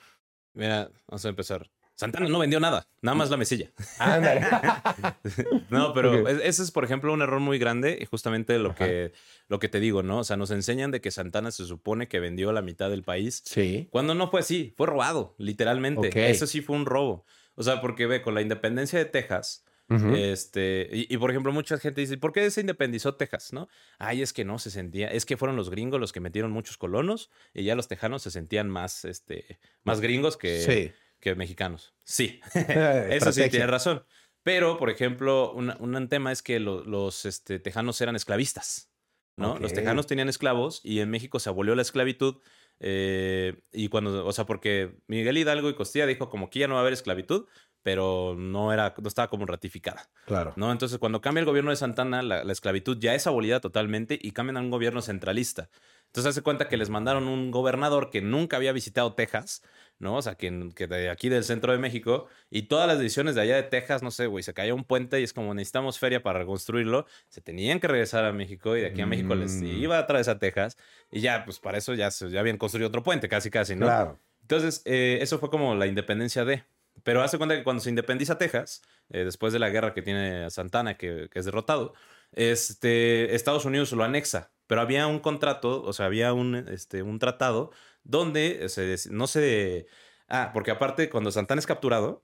Mira, 0.55 0.91
vamos 1.09 1.25
a 1.25 1.29
empezar. 1.29 1.71
Santana 1.97 2.29
no 2.29 2.39
vendió 2.39 2.61
nada, 2.61 2.87
nada 3.01 3.15
más 3.15 3.31
la 3.31 3.39
mesilla. 3.39 3.73
no, 5.71 5.95
pero 5.95 6.29
ese 6.29 6.63
es, 6.63 6.71
por 6.71 6.85
ejemplo, 6.85 7.13
un 7.13 7.23
error 7.23 7.41
muy 7.41 7.59
grande 7.59 7.99
y 8.01 8.05
justamente 8.05 8.59
lo 8.59 8.75
que, 8.75 9.13
lo 9.49 9.59
que 9.59 9.69
te 9.69 9.81
digo, 9.81 10.03
¿no? 10.03 10.19
O 10.19 10.25
sea, 10.25 10.37
nos 10.37 10.51
enseñan 10.51 10.91
de 10.91 11.01
que 11.01 11.11
Santana 11.11 11.51
se 11.51 11.65
supone 11.65 12.07
que 12.07 12.21
vendió 12.21 12.53
la 12.53 12.61
mitad 12.63 12.91
del 12.91 13.03
país. 13.03 13.43
Sí. 13.47 13.89
Cuando 13.91 14.15
no 14.15 14.31
fue 14.31 14.41
así, 14.41 14.75
fue 14.77 14.87
robado, 14.87 15.35
literalmente. 15.39 16.31
Eso 16.31 16.47
sí 16.47 16.61
fue 16.61 16.77
un 16.77 16.85
robo. 16.85 17.25
O 17.55 17.63
sea, 17.63 17.81
porque 17.81 18.07
ve, 18.07 18.21
con 18.21 18.35
la 18.35 18.43
independencia 18.43 18.99
de 18.99 19.07
Texas, 19.07 19.65
este, 19.89 20.89
y, 20.93 21.17
por 21.17 21.31
ejemplo, 21.31 21.53
mucha 21.53 21.79
gente 21.79 22.01
dice, 22.01 22.19
¿por 22.19 22.33
qué 22.33 22.51
se 22.51 22.61
independizó 22.61 23.15
Texas? 23.15 23.53
¿No? 23.53 23.69
Ay, 23.99 24.21
es 24.21 24.33
que 24.33 24.45
no 24.45 24.59
se 24.59 24.71
sentía, 24.71 25.09
es 25.09 25.25
que 25.25 25.37
fueron 25.37 25.57
los 25.57 25.71
gringos 25.71 26.01
los 26.01 26.13
que 26.13 26.19
metieron 26.19 26.51
muchos 26.51 26.77
colonos 26.77 27.31
y 27.55 27.63
ya 27.63 27.77
los 27.77 27.87
tejanos 27.87 28.23
se 28.23 28.33
sentían 28.33 28.69
más, 28.69 29.05
este, 29.05 29.61
más 29.85 30.01
gringos 30.01 30.37
que, 30.37 30.93
que 31.21 31.35
mexicanos. 31.35 31.95
Sí, 32.05 32.41
eso 32.55 33.33
sí 33.33 33.49
tiene 33.51 33.67
razón. 33.67 34.05
Pero, 34.43 34.79
por 34.79 34.91
ejemplo, 34.91 35.53
un 35.53 36.09
tema 36.09 36.31
es 36.31 36.41
que 36.41 36.61
los 36.61 37.25
este, 37.25 37.59
tejanos 37.59 38.01
eran 38.01 38.15
esclavistas. 38.15 38.93
¿no? 39.37 39.59
Los 39.59 39.73
tejanos 39.73 40.07
tenían 40.07 40.29
esclavos 40.29 40.81
y 40.83 41.01
en 41.01 41.11
México 41.11 41.39
se 41.39 41.49
abolió 41.49 41.75
la 41.75 41.83
esclavitud. 41.83 42.37
Eh, 42.79 43.61
y 43.73 43.89
cuando, 43.89 44.25
o 44.25 44.33
sea, 44.33 44.47
porque 44.47 44.99
Miguel 45.09 45.39
Hidalgo 45.39 45.69
y 45.69 45.75
Costilla 45.75 46.07
dijo 46.07 46.29
como 46.29 46.49
que 46.49 46.61
ya 46.61 46.69
no 46.69 46.75
va 46.75 46.81
a 46.81 46.83
haber 46.83 46.93
esclavitud, 46.93 47.47
pero 47.83 48.35
no, 48.37 48.73
era, 48.73 48.95
no 49.01 49.09
estaba 49.09 49.29
como 49.29 49.47
ratificada. 49.47 50.09
Claro. 50.27 50.53
¿no? 50.57 50.73
Entonces, 50.73 50.99
cuando 50.99 51.21
cambia 51.21 51.41
el 51.41 51.47
gobierno 51.47 51.71
de 51.71 51.77
Santana, 51.77 52.23
la, 52.23 52.45
la 52.45 52.53
esclavitud 52.53 52.99
ya 52.99 53.15
es 53.15 53.27
abolida 53.27 53.61
totalmente 53.61 54.19
y 54.21 54.31
cambian 54.31 54.57
a 54.57 54.61
un 54.61 54.71
gobierno 54.71 55.03
centralista. 55.03 55.71
Entonces, 56.17 56.31
hace 56.31 56.43
cuenta 56.43 56.69
que 56.69 56.77
les 56.77 56.91
mandaron 56.91 57.29
un 57.29 57.51
gobernador 57.51 58.11
que 58.11 58.23
nunca 58.23 58.57
había 58.57 58.73
visitado 58.73 59.15
Texas 59.15 59.63
¿no? 59.99 60.17
O 60.17 60.23
sea, 60.23 60.35
que, 60.35 60.71
que, 60.75 60.87
de 60.87 61.11
aquí 61.11 61.29
del 61.29 61.45
centro 61.45 61.73
de 61.73 61.79
México 61.79 62.27
y 62.51 62.63
todas 62.63 62.87
las 62.87 62.99
decisiones 62.99 63.35
de 63.35 63.43
allá 63.43 63.57
de 63.57 63.63
Texas, 63.63 64.03
no 64.03 64.11
sé, 64.11 64.27
güey, 64.27 64.43
se 64.43 64.53
cayó 64.53 64.75
un 64.75 64.85
puente 64.85 65.21
y 65.21 65.25
es 65.25 65.33
como 65.33 65.55
necesitamos 65.55 65.99
feria 65.99 66.23
para 66.23 66.41
reconstruirlo, 66.41 67.07
se 67.29 67.41
tenían 67.41 67.81
que 67.81 67.89
regresar 67.89 68.25
a 68.25 68.33
México 68.33 68.77
y 68.77 68.81
de 68.83 68.89
aquí 68.89 69.01
a 69.01 69.07
México 69.07 69.35
les 69.35 69.63
mm. 69.63 69.67
iba 69.67 69.99
a 69.99 70.07
través 70.07 70.29
a 70.29 70.39
Texas 70.39 70.77
y 71.11 71.21
ya, 71.21 71.45
pues 71.45 71.59
para 71.61 71.79
eso 71.79 71.95
ya, 71.95 72.09
ya 72.09 72.41
habían 72.41 72.59
construido 72.59 72.89
otro 72.89 73.03
puente, 73.03 73.29
casi, 73.29 73.51
casi, 73.51 73.75
¿no? 73.75 73.87
Claro. 73.87 74.21
Entonces, 74.43 74.83
eh, 74.85 75.19
eso 75.23 75.39
fue 75.39 75.51
como 75.51 75.75
la 75.75 75.87
independencia 75.87 76.45
de... 76.45 76.65
Pero 77.03 77.23
hace 77.23 77.37
cuenta 77.37 77.57
que 77.57 77.65
cuando 77.65 77.83
se 77.83 77.91
independiza 77.91 78.39
Texas, 78.39 78.83
eh, 79.11 79.25
después 79.25 79.53
de 79.53 79.59
la 79.59 79.69
guerra 79.69 79.93
que 79.93 80.03
tiene 80.03 80.51
Santana, 80.51 80.97
que, 80.97 81.29
que 81.31 81.39
es 81.39 81.45
derrotado, 81.45 81.95
este, 82.33 83.35
Estados 83.35 83.65
Unidos 83.65 83.93
lo 83.93 84.03
anexa, 84.03 84.51
pero 84.67 84.81
había 84.81 85.07
un 85.07 85.21
contrato, 85.21 85.83
o 85.83 85.93
sea, 85.93 86.07
había 86.07 86.33
un, 86.33 86.55
este, 86.55 87.03
un 87.03 87.19
tratado 87.19 87.71
donde 88.05 88.69
se, 88.69 88.97
no 89.11 89.27
se... 89.27 89.87
Ah, 90.29 90.51
porque 90.53 90.71
aparte, 90.71 91.09
cuando 91.09 91.31
Santana 91.31 91.59
es 91.59 91.67
capturado, 91.67 92.23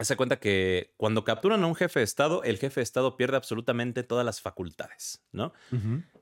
se 0.00 0.16
cuenta 0.16 0.38
que 0.38 0.92
cuando 0.96 1.24
capturan 1.24 1.62
a 1.62 1.66
un 1.66 1.74
jefe 1.74 2.00
de 2.00 2.04
Estado, 2.04 2.42
el 2.42 2.58
jefe 2.58 2.80
de 2.80 2.84
Estado 2.84 3.16
pierde 3.16 3.36
absolutamente 3.36 4.02
todas 4.02 4.24
las 4.24 4.40
facultades, 4.40 5.22
¿no? 5.32 5.52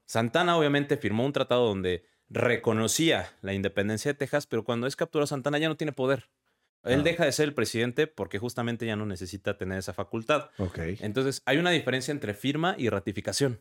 Santana 0.04 0.56
obviamente 0.56 0.96
firmó 0.96 1.24
un 1.24 1.32
tratado 1.32 1.66
donde 1.66 2.04
reconocía 2.28 3.32
la 3.40 3.54
independencia 3.54 4.12
de 4.12 4.18
Texas, 4.18 4.46
pero 4.46 4.64
cuando 4.64 4.86
es 4.86 4.96
capturado 4.96 5.26
Santana 5.26 5.58
ya 5.58 5.68
no 5.68 5.76
tiene 5.76 5.92
poder. 5.92 6.28
Él 6.84 7.00
ah. 7.00 7.02
deja 7.02 7.24
de 7.24 7.32
ser 7.32 7.48
el 7.48 7.54
presidente 7.54 8.06
porque 8.06 8.38
justamente 8.38 8.86
ya 8.86 8.96
no 8.96 9.06
necesita 9.06 9.56
tener 9.58 9.78
esa 9.78 9.92
facultad. 9.92 10.50
Entonces, 11.00 11.42
hay 11.44 11.58
una 11.58 11.70
diferencia 11.70 12.12
entre 12.12 12.34
firma 12.34 12.74
y 12.78 12.88
ratificación, 12.88 13.60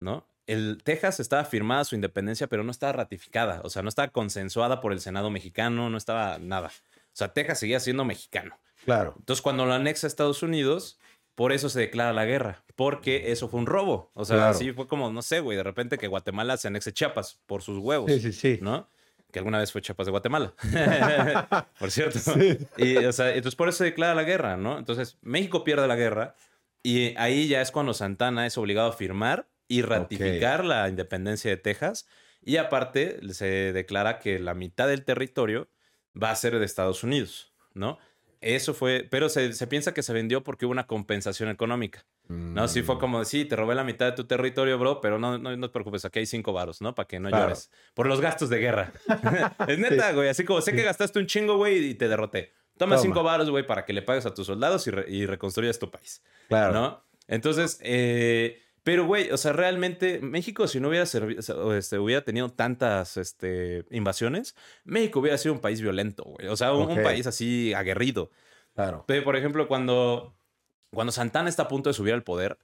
¿no? 0.00 0.26
El 0.50 0.78
Texas 0.82 1.20
estaba 1.20 1.44
firmada 1.44 1.84
su 1.84 1.94
independencia, 1.94 2.48
pero 2.48 2.64
no 2.64 2.70
estaba 2.70 2.92
ratificada, 2.92 3.60
o 3.62 3.70
sea, 3.70 3.82
no 3.82 3.88
estaba 3.88 4.08
consensuada 4.08 4.80
por 4.80 4.92
el 4.92 5.00
Senado 5.00 5.30
mexicano, 5.30 5.90
no 5.90 5.96
estaba 5.96 6.38
nada. 6.38 6.72
O 7.12 7.16
sea, 7.16 7.32
Texas 7.32 7.60
seguía 7.60 7.78
siendo 7.80 8.04
mexicano. 8.04 8.58
Claro. 8.84 9.14
Entonces, 9.18 9.42
cuando 9.42 9.66
lo 9.66 9.74
anexa 9.74 10.06
a 10.06 10.08
Estados 10.08 10.42
Unidos, 10.42 10.98
por 11.34 11.52
eso 11.52 11.68
se 11.68 11.80
declara 11.80 12.12
la 12.12 12.24
guerra, 12.24 12.64
porque 12.74 13.30
eso 13.30 13.48
fue 13.48 13.60
un 13.60 13.66
robo. 13.66 14.10
O 14.14 14.24
sea, 14.24 14.48
así 14.48 14.72
fue 14.72 14.88
como, 14.88 15.10
no 15.12 15.22
sé, 15.22 15.40
güey, 15.40 15.56
de 15.56 15.62
repente 15.62 15.98
que 15.98 16.08
Guatemala 16.08 16.56
se 16.56 16.68
anexe 16.68 16.92
Chiapas 16.92 17.40
por 17.46 17.62
sus 17.62 17.78
huevos. 17.78 18.10
Sí, 18.10 18.20
sí, 18.20 18.32
sí. 18.32 18.58
¿No? 18.60 18.88
Que 19.30 19.38
alguna 19.38 19.58
vez 19.58 19.70
fue 19.70 19.80
Chiapas 19.82 20.06
de 20.06 20.10
Guatemala. 20.10 20.54
por 21.78 21.90
cierto. 21.90 22.18
Sí. 22.18 22.58
Y, 22.76 22.96
o 22.96 23.12
sea, 23.12 23.28
entonces 23.28 23.54
por 23.54 23.68
eso 23.68 23.78
se 23.78 23.84
declara 23.84 24.14
la 24.14 24.24
guerra, 24.24 24.56
¿no? 24.56 24.78
Entonces, 24.78 25.16
México 25.22 25.62
pierde 25.62 25.86
la 25.86 25.96
guerra 25.96 26.34
y 26.82 27.14
ahí 27.18 27.46
ya 27.46 27.60
es 27.60 27.70
cuando 27.70 27.94
Santana 27.94 28.46
es 28.46 28.58
obligado 28.58 28.88
a 28.88 28.92
firmar 28.92 29.46
y 29.70 29.82
ratificar 29.82 30.64
la 30.64 30.88
independencia 30.88 31.48
de 31.48 31.56
Texas. 31.56 32.08
Y 32.42 32.56
aparte 32.56 33.20
se 33.32 33.72
declara 33.72 34.18
que 34.18 34.40
la 34.40 34.52
mitad 34.52 34.88
del 34.88 35.04
territorio 35.04 35.68
va 36.20 36.32
a 36.32 36.36
ser 36.36 36.58
de 36.58 36.64
Estados 36.64 37.04
Unidos, 37.04 37.54
¿no? 37.72 37.98
Eso 38.40 38.74
fue, 38.74 39.06
pero 39.08 39.28
se, 39.28 39.66
piensa 39.68 39.94
que 39.94 40.02
se 40.02 40.12
vendió 40.12 40.42
porque 40.42 40.64
hubo 40.64 40.72
una 40.72 40.88
compensación 40.88 41.50
económica. 41.50 42.04
¿No? 42.26 42.66
Sí 42.68 42.82
fue 42.82 42.96
mm. 42.96 42.98
como, 42.98 43.24
sí, 43.24 43.44
te 43.44 43.54
robé 43.54 43.74
la 43.74 43.84
mitad 43.84 44.06
de 44.06 44.12
tu 44.12 44.24
territorio, 44.24 44.78
bro, 44.78 45.00
pero 45.00 45.18
no, 45.18 45.38
no, 45.38 45.56
no 45.56 45.66
te 45.68 45.72
preocupes, 45.72 46.04
aquí 46.04 46.20
hay 46.20 46.26
cinco 46.26 46.52
varos, 46.52 46.80
¿no? 46.80 46.94
Para 46.94 47.06
que 47.06 47.20
no 47.20 47.28
llores. 47.28 47.70
Por 47.94 48.06
los 48.06 48.20
gastos 48.20 48.48
de 48.48 48.58
guerra. 48.58 48.92
es 49.68 49.78
neta, 49.78 50.12
güey. 50.12 50.28
Así 50.28 50.44
como 50.44 50.60
sé 50.60 50.72
que 50.72 50.82
gastaste 50.82 51.18
un 51.18 51.26
chingo, 51.26 51.56
güey, 51.56 51.90
y 51.90 51.94
te 51.94 52.08
derroté. 52.08 52.52
Toma, 52.76 52.98
cinco 52.98 53.22
varos, 53.22 53.50
güey, 53.50 53.66
para 53.66 53.84
que 53.84 53.92
le 53.92 54.02
pagues 54.02 54.26
a 54.26 54.34
tus 54.34 54.46
soldados 54.46 54.86
y, 54.86 54.90
y 55.08 55.26
reconstruyas 55.26 55.78
tu 55.78 55.90
país. 55.90 56.22
Claro. 56.48 56.72
¿No? 56.72 57.04
Entonces, 57.28 57.78
eh, 57.82 58.60
pero, 58.82 59.06
güey, 59.06 59.30
o 59.30 59.36
sea, 59.36 59.52
realmente 59.52 60.20
México, 60.20 60.66
si 60.66 60.80
no 60.80 60.88
hubiera, 60.88 61.04
servido, 61.06 61.74
este, 61.74 61.98
hubiera 61.98 62.22
tenido 62.22 62.48
tantas 62.48 63.16
este, 63.16 63.84
invasiones, 63.90 64.54
México 64.84 65.20
hubiera 65.20 65.36
sido 65.36 65.54
un 65.54 65.60
país 65.60 65.80
violento, 65.80 66.24
güey. 66.24 66.48
O 66.48 66.56
sea, 66.56 66.72
un, 66.72 67.02
país 67.02 67.26
así 67.26 67.74
aguerrido. 67.74 68.30
Claro. 68.74 69.04
Pero, 69.06 69.24
por 69.24 69.36
ejemplo, 69.36 69.68
cuando, 69.68 70.34
cuando 70.90 71.12
Santana 71.12 71.48
está 71.48 71.64
a 71.64 71.68
punto 71.68 71.90
de 71.90 71.94
subir 71.94 72.14
al 72.14 72.22
poder, 72.22 72.58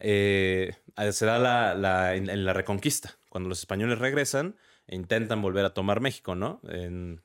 eh, 0.00 0.74
se 1.12 1.26
da 1.26 1.38
la, 1.38 1.74
la, 1.74 2.14
en, 2.14 2.44
la 2.44 2.52
reconquista. 2.52 3.16
Cuando 3.30 3.48
los 3.48 3.60
españoles 3.60 3.98
regresan, 3.98 4.56
e 4.86 4.96
intentan 4.96 5.40
volver 5.40 5.64
a 5.64 5.74
tomar 5.74 6.00
México, 6.00 6.34
¿no? 6.34 6.60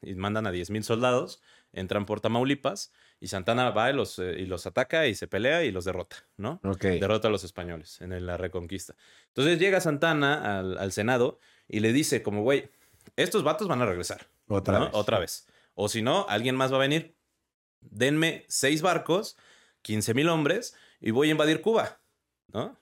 y 0.02 0.16
mandan 0.16 0.48
a 0.48 0.52
10.000 0.52 0.84
soldados, 0.84 1.42
entran 1.74 2.06
por 2.06 2.22
Tamaulipas 2.22 2.92
y 3.20 3.28
Santana 3.28 3.70
va 3.72 3.90
y 3.90 3.94
los, 3.94 4.18
eh, 4.20 4.36
y 4.40 4.46
los 4.46 4.66
ataca 4.66 5.08
y 5.08 5.16
se 5.16 5.28
pelea 5.28 5.64
y 5.64 5.72
los 5.72 5.86
derrota, 5.86 6.16
¿no? 6.38 6.60
Derrota 6.82 7.28
a 7.28 7.32
los 7.32 7.44
españoles 7.44 8.00
en 8.02 8.26
la 8.26 8.38
reconquista. 8.38 8.96
Entonces 9.28 9.60
llega 9.60 9.82
Santana 9.82 10.60
al, 10.60 10.92
Senado 10.92 11.40
y 11.68 11.82
le 11.82 11.92
dice 11.92 12.24
como, 12.24 12.44
güey, 12.44 12.70
estos 13.16 13.44
vatos 13.44 13.68
van 13.68 13.82
a 13.82 13.86
regresar. 13.86 14.28
Otra 14.48 14.80
vez. 14.80 14.90
Otra 14.94 15.20
vez. 15.20 15.48
O 15.76 15.90
si 15.90 16.02
no, 16.02 16.26
alguien 16.30 16.56
más 16.56 16.72
va 16.72 16.78
a 16.78 16.82
venir. 16.82 17.16
Denme 17.82 18.46
seis 18.48 18.82
barcos, 18.82 19.38
15 19.82 20.14
mil 20.14 20.30
hombres 20.30 20.76
y 21.00 21.12
voy 21.12 21.30
a 21.30 21.32
invadir 21.32 21.62
Cuba, 21.62 22.00
¿no? 22.48 22.78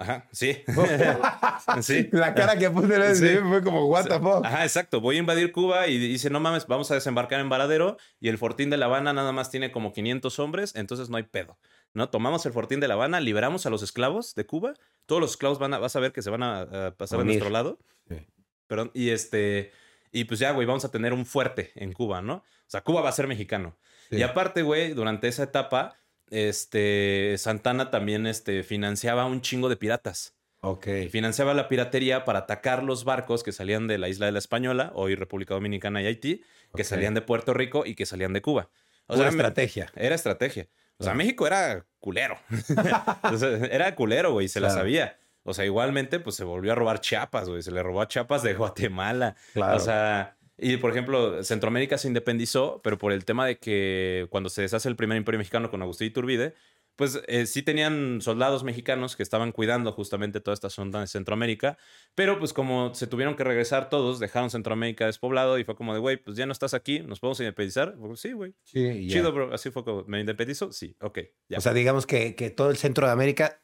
Ajá, 0.00 0.26
sí. 0.32 0.56
sí. 1.82 2.08
La 2.10 2.34
cara 2.34 2.58
que 2.58 2.70
puse 2.70 3.42
fue 3.42 3.62
como, 3.62 3.84
what 3.84 4.06
the 4.06 4.18
fuck. 4.18 4.42
Ajá, 4.46 4.62
exacto. 4.62 5.02
Voy 5.02 5.16
a 5.16 5.18
invadir 5.18 5.52
Cuba 5.52 5.88
y 5.88 5.98
dice, 5.98 6.30
no 6.30 6.40
mames, 6.40 6.66
vamos 6.66 6.90
a 6.90 6.94
desembarcar 6.94 7.38
en 7.40 7.50
Varadero 7.50 7.98
y 8.18 8.30
el 8.30 8.38
Fortín 8.38 8.70
de 8.70 8.78
La 8.78 8.86
Habana 8.86 9.12
nada 9.12 9.32
más 9.32 9.50
tiene 9.50 9.70
como 9.70 9.92
500 9.92 10.38
hombres, 10.38 10.74
entonces 10.74 11.10
no 11.10 11.18
hay 11.18 11.24
pedo. 11.24 11.58
¿No? 11.92 12.08
Tomamos 12.08 12.46
el 12.46 12.52
Fortín 12.52 12.80
de 12.80 12.88
La 12.88 12.94
Habana, 12.94 13.20
liberamos 13.20 13.66
a 13.66 13.70
los 13.70 13.82
esclavos 13.82 14.34
de 14.34 14.46
Cuba. 14.46 14.72
Todos 15.04 15.20
los 15.20 15.32
esclavos 15.32 15.58
van 15.58 15.74
a, 15.74 15.78
vas 15.78 15.94
a 15.96 16.00
ver 16.00 16.12
que 16.12 16.22
se 16.22 16.30
van 16.30 16.42
a, 16.44 16.94
pasar 16.96 17.20
a, 17.20 17.24
nuestro 17.24 17.50
lado. 17.50 17.78
Sí. 18.08 18.26
Perdón, 18.68 18.90
y 18.94 19.10
este... 19.10 19.70
Y 20.12 20.24
pues 20.24 20.40
ya, 20.40 20.52
güey, 20.52 20.66
vamos 20.66 20.84
a 20.86 20.90
tener 20.90 21.12
un 21.12 21.26
fuerte 21.26 21.72
en 21.74 21.92
Cuba, 21.92 22.22
¿no? 22.22 22.36
O 22.36 22.44
sea, 22.66 22.80
Cuba 22.80 23.02
va 23.02 23.10
a 23.10 23.12
ser 23.12 23.28
mexicano. 23.28 23.76
Y 24.10 24.22
aparte, 24.22 24.62
güey, 24.62 24.92
durante 24.92 25.28
esa 25.28 25.44
etapa 25.44 25.94
este, 26.30 27.34
Santana 27.38 27.90
también 27.90 28.26
este, 28.26 28.62
financiaba 28.62 29.26
un 29.26 29.40
chingo 29.40 29.68
de 29.68 29.76
piratas. 29.76 30.34
Ok. 30.62 30.86
Financiaba 31.10 31.54
la 31.54 31.68
piratería 31.68 32.24
para 32.24 32.40
atacar 32.40 32.82
los 32.82 33.04
barcos 33.04 33.42
que 33.42 33.52
salían 33.52 33.86
de 33.86 33.98
la 33.98 34.08
isla 34.08 34.26
de 34.26 34.32
la 34.32 34.38
Española, 34.38 34.92
hoy 34.94 35.14
República 35.14 35.54
Dominicana 35.54 36.02
y 36.02 36.06
Haití, 36.06 36.42
que 36.74 36.84
salían 36.84 37.14
de 37.14 37.22
Puerto 37.22 37.54
Rico 37.54 37.84
y 37.86 37.94
que 37.94 38.06
salían 38.06 38.32
de 38.32 38.42
Cuba. 38.42 38.70
O 39.06 39.16
sea, 39.16 39.28
estrategia. 39.28 39.90
Era 39.96 40.14
estrategia. 40.14 40.68
O 40.98 41.04
sea, 41.04 41.14
México 41.14 41.46
era 41.46 41.86
culero. 41.98 42.38
era 43.70 43.94
culero, 43.94 44.32
güey, 44.32 44.48
se 44.48 44.60
la 44.60 44.70
sabía. 44.70 45.18
O 45.42 45.54
sea, 45.54 45.64
igualmente, 45.64 46.20
pues 46.20 46.36
se 46.36 46.44
volvió 46.44 46.72
a 46.72 46.74
robar 46.74 47.00
Chiapas, 47.00 47.48
güey. 47.48 47.62
Se 47.62 47.70
le 47.70 47.82
robó 47.82 48.02
a 48.02 48.08
Chiapas 48.08 48.42
de 48.42 48.52
Guatemala. 48.54 49.34
Claro. 49.54 49.76
O 49.78 49.80
sea, 49.80 50.36
y 50.60 50.76
por 50.76 50.90
ejemplo, 50.90 51.42
Centroamérica 51.42 51.98
se 51.98 52.08
independizó, 52.08 52.80
pero 52.82 52.98
por 52.98 53.12
el 53.12 53.24
tema 53.24 53.46
de 53.46 53.58
que 53.58 54.26
cuando 54.30 54.48
se 54.48 54.62
deshace 54.62 54.88
el 54.88 54.96
primer 54.96 55.16
imperio 55.16 55.38
mexicano 55.38 55.70
con 55.70 55.82
Agustín 55.82 56.08
Iturbide, 56.08 56.54
pues 57.00 57.18
eh, 57.28 57.46
sí 57.46 57.62
tenían 57.62 58.20
soldados 58.20 58.62
mexicanos 58.62 59.16
que 59.16 59.22
estaban 59.22 59.52
cuidando 59.52 59.90
justamente 59.90 60.40
toda 60.40 60.52
esta 60.54 60.68
zona 60.68 61.00
de 61.00 61.06
Centroamérica, 61.06 61.78
pero 62.14 62.38
pues 62.38 62.52
como 62.52 62.94
se 62.94 63.06
tuvieron 63.06 63.36
que 63.36 63.44
regresar 63.44 63.88
todos, 63.88 64.18
dejaron 64.18 64.50
Centroamérica 64.50 65.06
despoblado 65.06 65.58
y 65.58 65.64
fue 65.64 65.76
como 65.76 65.94
de, 65.94 66.00
güey, 66.00 66.18
pues 66.18 66.36
ya 66.36 66.44
no 66.44 66.52
estás 66.52 66.74
aquí, 66.74 67.00
¿nos 67.00 67.18
podemos 67.20 67.40
independizar? 67.40 67.96
sí, 68.16 68.32
güey. 68.32 68.54
Sí, 68.64 69.08
Chido, 69.08 69.32
bro. 69.32 69.54
Así 69.54 69.70
fue 69.70 69.82
como, 69.82 70.04
¿me 70.04 70.20
independizo? 70.20 70.72
Sí, 70.72 70.94
ok. 71.00 71.20
Ya. 71.48 71.56
O 71.56 71.60
sea, 71.62 71.72
digamos 71.72 72.06
que, 72.06 72.34
que 72.34 72.50
todo 72.50 72.68
el 72.68 72.76
centro 72.76 73.06
de 73.06 73.14
América, 73.14 73.62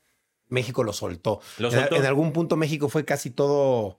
México 0.49 0.83
lo 0.83 0.95
soltó. 0.95 1.41
Lo 1.59 1.71
soltó. 1.71 1.97
en 1.97 2.07
algún 2.07 2.33
punto 2.33 2.57
México 2.57 2.89
fue 2.89 3.05
casi 3.05 3.31
todo 3.31 3.99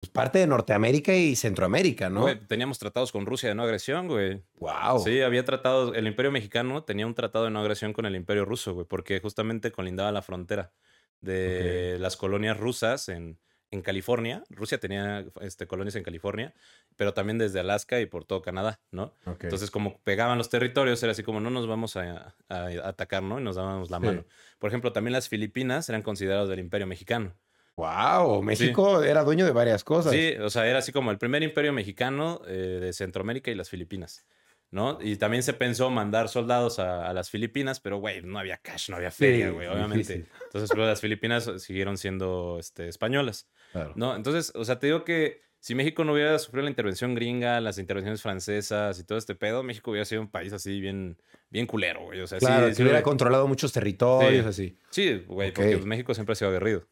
pues, 0.00 0.10
parte 0.10 0.38
de 0.38 0.46
Norteamérica 0.46 1.14
y 1.14 1.34
Centroamérica, 1.34 2.08
¿no? 2.08 2.26
teníamos 2.46 2.78
tratados 2.78 3.10
con 3.10 3.26
Rusia 3.26 3.48
de 3.48 3.54
no 3.54 3.64
agresión, 3.64 4.06
güey. 4.06 4.42
Wow. 4.56 5.00
Sí, 5.00 5.20
había 5.22 5.44
tratado, 5.44 5.94
el 5.94 6.06
Imperio 6.06 6.30
Mexicano 6.30 6.84
tenía 6.84 7.06
un 7.06 7.14
tratado 7.14 7.46
de 7.46 7.50
no 7.50 7.60
agresión 7.60 7.92
con 7.92 8.06
el 8.06 8.14
Imperio 8.14 8.44
Ruso, 8.44 8.74
güey, 8.74 8.86
porque 8.86 9.20
justamente 9.20 9.72
colindaba 9.72 10.12
la 10.12 10.22
frontera 10.22 10.72
de 11.20 11.96
las 11.98 12.16
colonias 12.16 12.56
rusas 12.56 13.08
en, 13.08 13.40
en 13.70 13.82
California. 13.82 14.44
Rusia 14.50 14.78
tenía 14.78 15.26
este, 15.40 15.66
colonias 15.66 15.96
en 15.96 16.02
California, 16.02 16.54
pero 16.96 17.12
también 17.12 17.38
desde 17.38 17.60
Alaska 17.60 18.00
y 18.00 18.06
por 18.06 18.24
todo 18.24 18.40
Canadá, 18.40 18.80
¿no? 18.90 19.14
Entonces, 19.40 19.70
como 19.70 19.98
pegaban 20.02 20.38
los 20.38 20.48
territorios, 20.48 21.02
era 21.02 21.12
así 21.12 21.22
como 21.22 21.40
no 21.40 21.50
nos 21.50 21.66
vamos 21.66 21.96
a, 21.96 22.34
atacar, 22.48 23.22
¿no? 23.22 23.40
Y 23.40 23.42
nos 23.42 23.56
dábamos 23.56 23.90
la 23.90 23.98
mano. 23.98 24.24
Por 24.58 24.68
ejemplo, 24.70 24.92
también 24.92 25.12
las 25.12 25.28
Filipinas 25.28 25.88
eran 25.88 26.02
consideradas 26.02 26.48
del 26.48 26.60
Imperio 26.60 26.86
Mexicano. 26.86 27.34
Wow, 27.78 28.42
México 28.42 29.04
era 29.04 29.22
dueño 29.22 29.44
de 29.44 29.52
varias 29.52 29.84
cosas. 29.84 30.12
Sí, 30.12 30.34
o 30.40 30.50
sea, 30.50 30.66
era 30.66 30.80
así 30.80 30.90
como 30.90 31.12
el 31.12 31.18
primer 31.18 31.44
imperio 31.44 31.72
mexicano 31.72 32.40
eh, 32.48 32.78
de 32.80 32.92
Centroamérica 32.92 33.52
y 33.52 33.54
las 33.54 33.70
Filipinas. 33.70 34.26
¿no? 34.72 34.98
Y 35.00 35.16
también 35.16 35.44
se 35.44 35.52
pensó 35.52 35.88
mandar 35.88 36.28
soldados 36.28 36.80
a, 36.80 37.12
las 37.14 37.30
Filipinas, 37.30 37.78
pero, 37.78 37.98
güey, 37.98 38.20
no 38.22 38.38
había 38.38 38.56
cash, 38.58 38.90
no 38.90 38.96
había 38.96 39.12
feria, 39.12 39.50
güey, 39.50 39.68
obviamente. 39.68 40.26
Entonces, 40.44 40.70
pues, 40.74 40.86
las 40.86 41.00
Filipinas 41.00 41.50
siguieron 41.58 41.96
siendo 41.96 42.58
este, 42.58 42.88
españolas, 42.88 43.48
¿no? 43.94 44.16
Entonces, 44.16 44.52
o 44.56 44.64
sea, 44.64 44.80
te 44.80 44.88
digo 44.88 45.04
que 45.04 45.40
si 45.60 45.74
México 45.76 46.04
no 46.04 46.12
hubiera 46.14 46.38
sufrido 46.38 46.64
la 46.64 46.70
intervención 46.70 47.14
gringa, 47.14 47.60
las 47.60 47.78
intervenciones 47.78 48.20
francesas 48.20 48.98
y 48.98 49.04
todo 49.04 49.18
este 49.18 49.36
pedo, 49.36 49.62
México 49.62 49.92
hubiera 49.92 50.04
sido 50.04 50.20
un 50.20 50.30
país 50.30 50.52
así 50.52 50.80
bien, 50.80 51.16
bien 51.48 51.66
culero, 51.66 52.02
güey. 52.02 52.20
O 52.20 52.26
sea, 52.26 52.38
claro, 52.38 52.74
sí, 52.74 52.82
hubiera 52.82 53.02
controlado 53.02 53.46
muchos 53.46 53.72
territorios, 53.72 54.44
así. 54.44 54.76
Sí, 54.90 55.24
güey, 55.28 55.52
porque 55.52 55.76
pues, 55.76 55.86
México 55.86 56.12
siempre 56.12 56.32
ha 56.32 56.36
sido 56.36 56.50
aguerrido. 56.50 56.86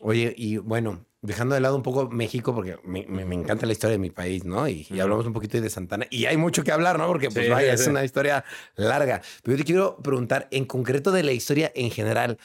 Oye, 0.00 0.34
y 0.36 0.58
bueno, 0.58 1.06
dejando 1.22 1.54
de 1.54 1.60
lado 1.60 1.76
un 1.76 1.82
poco 1.82 2.08
México, 2.08 2.54
porque 2.54 2.78
me, 2.84 3.00
encanta 3.34 3.66
la 3.66 3.72
historia 3.72 3.92
de 3.92 3.98
mi 3.98 4.10
país, 4.10 4.44
¿no? 4.44 4.68
Y, 4.68 4.86
hablamos 5.00 5.26
un 5.26 5.32
poquito 5.32 5.60
de 5.60 5.70
Santana. 5.70 6.06
Y 6.10 6.26
hay 6.26 6.36
mucho 6.36 6.62
que 6.62 6.72
hablar, 6.72 6.98
¿no? 6.98 7.06
Porque, 7.06 7.30
pues, 7.30 7.48
vaya, 7.48 7.72
es 7.72 7.86
una 7.86 8.04
historia 8.04 8.44
larga. 8.76 9.22
Pero 9.42 9.56
yo 9.56 9.62
te 9.62 9.66
quiero 9.66 9.96
preguntar, 9.98 10.48
en 10.50 10.64
concreto 10.64 11.10
de 11.10 11.22
la 11.22 11.32
historia 11.32 11.72
en 11.74 11.90
general, 11.90 12.38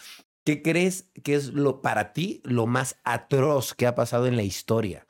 ¿qué 0.43 0.62
crees 0.62 1.10
que 1.24 1.36
es 1.36 1.54
lo 1.54 1.82
para 1.82 2.14
ti 2.14 2.41
lo 2.43 2.66
más 2.66 2.97
atroz 3.04 3.74
que 3.74 3.88
ha 3.88 3.95
pasado 3.95 4.28
en 4.28 4.36
la 4.36 4.43
historia? 4.43 5.08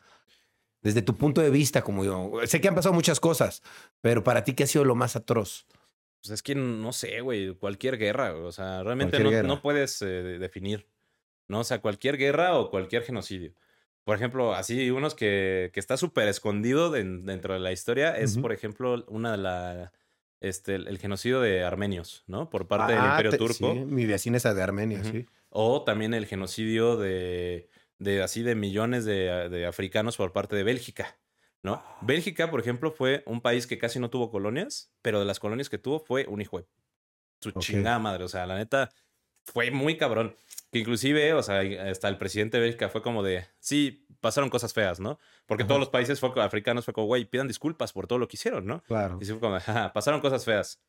Desde 0.81 1.01
tu 1.01 1.15
punto 1.15 1.39
de 1.39 1.49
vista, 1.49 1.81
como 1.81 2.03
yo. 2.03 2.31
Sé 2.45 2.59
que 2.59 2.67
han 2.67 2.75
pasado 2.75 2.93
muchas 2.93 3.21
cosas, 3.21 3.63
pero 4.01 4.23
para 4.23 4.43
ti, 4.43 4.53
¿qué 4.53 4.63
ha 4.63 4.67
sido 4.67 4.83
lo 4.83 4.95
más 4.95 5.15
atroz? 5.15 5.65
Pues 6.21 6.31
es 6.31 6.43
que 6.43 6.55
no 6.55 6.91
sé, 6.91 7.21
güey. 7.21 7.55
Cualquier 7.55 7.97
guerra. 7.97 8.35
O 8.35 8.51
sea, 8.51 8.83
realmente 8.83 9.19
no, 9.19 9.43
no, 9.43 9.61
puedes 9.61 10.01
eh, 10.01 10.37
definir. 10.39 10.87
¿No? 11.53 11.59
O 11.59 11.63
sea, 11.63 11.79
cualquier 11.79 12.17
guerra 12.17 12.57
o 12.57 12.69
cualquier 12.69 13.03
genocidio. 13.03 13.53
Por 14.03 14.17
ejemplo, 14.17 14.53
así 14.53 14.91
unos 14.91 15.15
que, 15.15 15.69
que 15.73 15.79
está 15.79 15.95
súper 15.95 16.27
escondido 16.27 16.91
dentro 16.91 17.53
de 17.53 17.59
la 17.61 17.71
historia 17.71 18.17
es, 18.17 18.37
por 18.37 18.51
ejemplo, 18.51 19.05
una 19.07 19.31
de 19.31 19.37
la... 19.37 19.93
Este, 20.41 20.75
el, 20.75 20.97
genocidio 20.97 21.39
de 21.39 21.63
armenios, 21.63 22.25
¿no? 22.27 22.49
Por 22.49 22.67
parte 22.67 22.91
del 22.91 23.01
ah, 23.01 23.11
Imperio 23.11 23.37
Turco. 23.37 23.73
Sí, 23.73 23.79
mi 23.79 24.05
vecina 24.05 24.35
es 24.35 24.43
de 24.43 24.61
Armenia, 24.61 25.01
sí. 25.01 25.25
O 25.47 25.83
también 25.85 26.13
el 26.13 26.25
genocidio 26.25 26.97
de, 26.97 27.69
de 27.97 28.21
así 28.21 28.43
de 28.43 28.53
millones 28.53 29.05
de, 29.05 29.47
de, 29.47 29.65
africanos 29.65 30.17
por 30.17 30.33
parte 30.33 30.57
de 30.57 30.63
Bélgica, 30.63 31.17
¿no? 31.61 31.75
Ah. 31.75 31.97
Bélgica, 32.01 32.51
por 32.51 32.59
ejemplo, 32.59 32.91
fue 32.91 33.23
un 33.25 33.39
país 33.39 33.67
que 33.67 33.77
casi 33.77 33.99
no 33.99 34.09
tuvo 34.09 34.31
colonias, 34.31 34.91
pero 35.01 35.19
de 35.19 35.25
las 35.25 35.39
colonias 35.39 35.69
que 35.69 35.77
tuvo 35.77 36.01
fue 36.01 36.25
un 36.27 36.41
hijo 36.41 36.59
de 36.59 36.65
su 37.39 37.53
chingada 37.53 37.99
madre. 37.99 38.25
O 38.25 38.27
sea, 38.27 38.45
la 38.45 38.57
neta, 38.57 38.89
fue 39.45 39.71
muy 39.71 39.97
cabrón. 39.97 40.35
Que 40.73 40.79
inclusive, 40.79 41.33
o 41.33 41.43
sea, 41.43 41.61
hasta 41.89 42.09
el 42.09 42.17
presidente 42.17 42.57
de 42.57 42.63
Bélgica 42.63 42.89
fue 42.89 43.03
como 43.03 43.21
de, 43.21 43.45
sí, 43.59 44.07
pasaron 44.19 44.49
cosas 44.49 44.73
feas, 44.73 44.99
¿no? 44.99 45.19
Porque 45.45 45.65
todos 45.65 45.79
los 45.79 45.89
países 45.89 46.19
africanos 46.23 46.83
fue 46.83 46.95
como, 46.95 47.05
güey, 47.05 47.25
pidan 47.25 47.47
disculpas 47.47 47.93
por 47.93 48.07
todo 48.07 48.17
lo 48.17 48.27
que 48.27 48.37
hicieron, 48.37 48.65
¿no? 48.65 48.81
Claro. 48.83 49.19
Y 49.21 49.25
sí 49.25 49.33
fue 49.33 49.39
como, 49.39 49.59
pasaron 49.93 50.19
cosas 50.19 50.43
feas. 50.43 50.81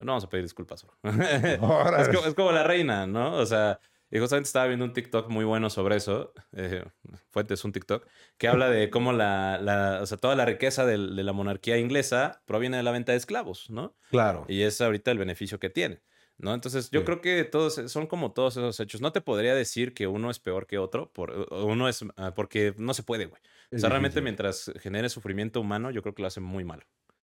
No 0.00 0.12
vamos 0.12 0.24
a 0.24 0.28
pedir 0.28 0.44
disculpas. 0.44 0.84
es, 1.02 1.58
como, 1.58 2.26
es, 2.26 2.34
como, 2.34 2.50
la 2.50 2.64
reina, 2.64 3.06
¿no? 3.06 3.36
O 3.36 3.46
sea, 3.46 3.78
y 4.10 4.18
justamente 4.18 4.46
estaba 4.46 4.66
viendo 4.66 4.84
un 4.84 4.92
TikTok 4.92 5.28
muy 5.28 5.44
bueno 5.44 5.70
sobre 5.70 5.96
eso. 5.96 6.32
Eh, 6.52 6.84
Fuentes, 7.30 7.64
un 7.64 7.72
TikTok, 7.72 8.06
que 8.38 8.48
habla 8.48 8.70
de 8.70 8.90
cómo 8.90 9.12
la, 9.12 9.58
la 9.60 10.00
o 10.02 10.06
sea, 10.06 10.18
toda 10.18 10.34
la 10.34 10.46
riqueza 10.46 10.86
de, 10.86 10.98
de, 10.98 11.22
la 11.22 11.32
monarquía 11.32 11.78
inglesa 11.78 12.42
proviene 12.46 12.78
de 12.78 12.82
la 12.82 12.90
venta 12.90 13.12
de 13.12 13.18
esclavos, 13.18 13.70
¿no? 13.70 13.94
Claro. 14.10 14.46
Y 14.48 14.62
es 14.62 14.80
ahorita 14.80 15.10
el 15.10 15.18
beneficio 15.18 15.60
que 15.60 15.70
tiene. 15.70 16.00
¿No? 16.38 16.54
Entonces, 16.54 16.90
yo 16.90 17.04
creo 17.04 17.20
que 17.20 17.44
todos 17.44 17.74
son 17.86 18.06
como 18.06 18.32
todos 18.32 18.56
esos 18.56 18.78
hechos. 18.80 19.00
No 19.00 19.12
te 19.12 19.20
podría 19.20 19.54
decir 19.54 19.92
que 19.92 20.06
uno 20.06 20.30
es 20.30 20.38
peor 20.38 20.66
que 20.66 20.78
otro, 20.78 21.12
por, 21.12 21.48
uno 21.50 21.88
es 21.88 22.04
ah, 22.16 22.32
porque 22.34 22.74
no 22.78 22.94
se 22.94 23.02
puede, 23.02 23.26
güey. 23.26 23.42
O 23.72 23.78
sea, 23.78 23.90
realmente 23.90 24.22
mientras 24.22 24.72
genere 24.80 25.08
sufrimiento 25.10 25.60
humano, 25.60 25.90
yo 25.90 26.00
creo 26.02 26.14
que 26.14 26.22
lo 26.22 26.28
hace 26.28 26.40
muy 26.40 26.64
malo. 26.64 26.84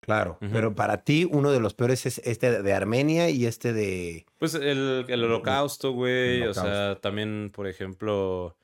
Claro, 0.00 0.36
pero 0.40 0.74
para 0.74 1.04
ti 1.04 1.28
uno 1.30 1.52
de 1.52 1.60
los 1.60 1.74
peores 1.74 2.06
es 2.06 2.18
este 2.24 2.62
de 2.62 2.72
Armenia 2.72 3.30
y 3.30 3.46
este 3.46 3.72
de... 3.72 4.26
Pues 4.38 4.54
el, 4.54 5.04
el 5.06 5.24
holocausto, 5.24 5.92
güey. 5.92 6.42
O 6.42 6.54
sea, 6.54 6.98
también, 7.00 7.52
por 7.54 7.68
ejemplo, 7.68 8.56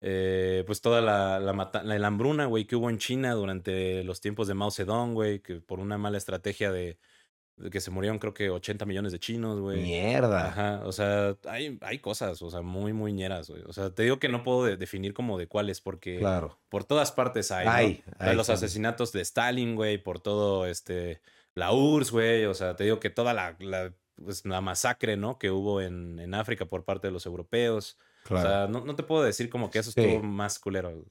eh, 0.00 0.64
pues 0.66 0.80
toda 0.80 1.02
la, 1.02 1.38
la, 1.38 1.70
la 1.82 2.06
hambruna, 2.06 2.46
güey, 2.46 2.64
que 2.64 2.76
hubo 2.76 2.88
en 2.88 2.96
China 2.96 3.34
durante 3.34 4.04
los 4.04 4.22
tiempos 4.22 4.48
de 4.48 4.54
Mao 4.54 4.70
Zedong, 4.70 5.12
güey, 5.12 5.40
que 5.40 5.60
por 5.60 5.80
una 5.80 5.98
mala 5.98 6.16
estrategia 6.16 6.72
de 6.72 6.96
que 7.70 7.80
se 7.80 7.90
murieron 7.90 8.18
creo 8.18 8.34
que 8.34 8.50
80 8.50 8.84
millones 8.84 9.12
de 9.12 9.18
chinos, 9.18 9.60
güey. 9.60 9.82
Mierda. 9.82 10.48
Ajá, 10.48 10.82
o 10.84 10.92
sea, 10.92 11.36
hay, 11.48 11.78
hay 11.80 11.98
cosas, 11.98 12.42
o 12.42 12.50
sea, 12.50 12.60
muy, 12.60 12.92
muy 12.92 13.12
ñeras, 13.12 13.48
güey. 13.48 13.62
O 13.66 13.72
sea, 13.72 13.90
te 13.90 14.02
digo 14.02 14.18
que 14.18 14.28
no 14.28 14.42
puedo 14.42 14.64
definir 14.76 15.14
como 15.14 15.38
de 15.38 15.46
cuáles, 15.46 15.80
porque 15.80 16.18
claro. 16.18 16.58
por 16.68 16.84
todas 16.84 17.12
partes 17.12 17.50
hay, 17.50 17.66
hay, 17.66 18.04
hay 18.18 18.36
los 18.36 18.50
asesinatos 18.50 19.12
de 19.12 19.22
Stalin, 19.22 19.74
güey, 19.74 19.98
por 19.98 20.20
todo, 20.20 20.66
este, 20.66 21.20
la 21.54 21.72
URSS, 21.72 22.12
güey, 22.12 22.44
o 22.44 22.54
sea, 22.54 22.76
te 22.76 22.84
digo 22.84 23.00
que 23.00 23.10
toda 23.10 23.32
la, 23.32 23.56
la, 23.60 23.92
pues, 24.22 24.44
la 24.44 24.60
masacre, 24.60 25.16
¿no? 25.16 25.38
Que 25.38 25.50
hubo 25.50 25.80
en, 25.80 26.18
en, 26.18 26.34
África 26.34 26.66
por 26.66 26.84
parte 26.84 27.08
de 27.08 27.12
los 27.12 27.24
europeos. 27.24 27.98
Claro. 28.24 28.48
O 28.48 28.50
sea, 28.50 28.66
no, 28.66 28.84
no, 28.84 28.96
te 28.96 29.02
puedo 29.02 29.22
decir 29.22 29.48
como 29.48 29.70
que 29.70 29.78
eso 29.78 29.90
estuvo 29.90 30.22
más 30.22 30.58
culero 30.58 31.04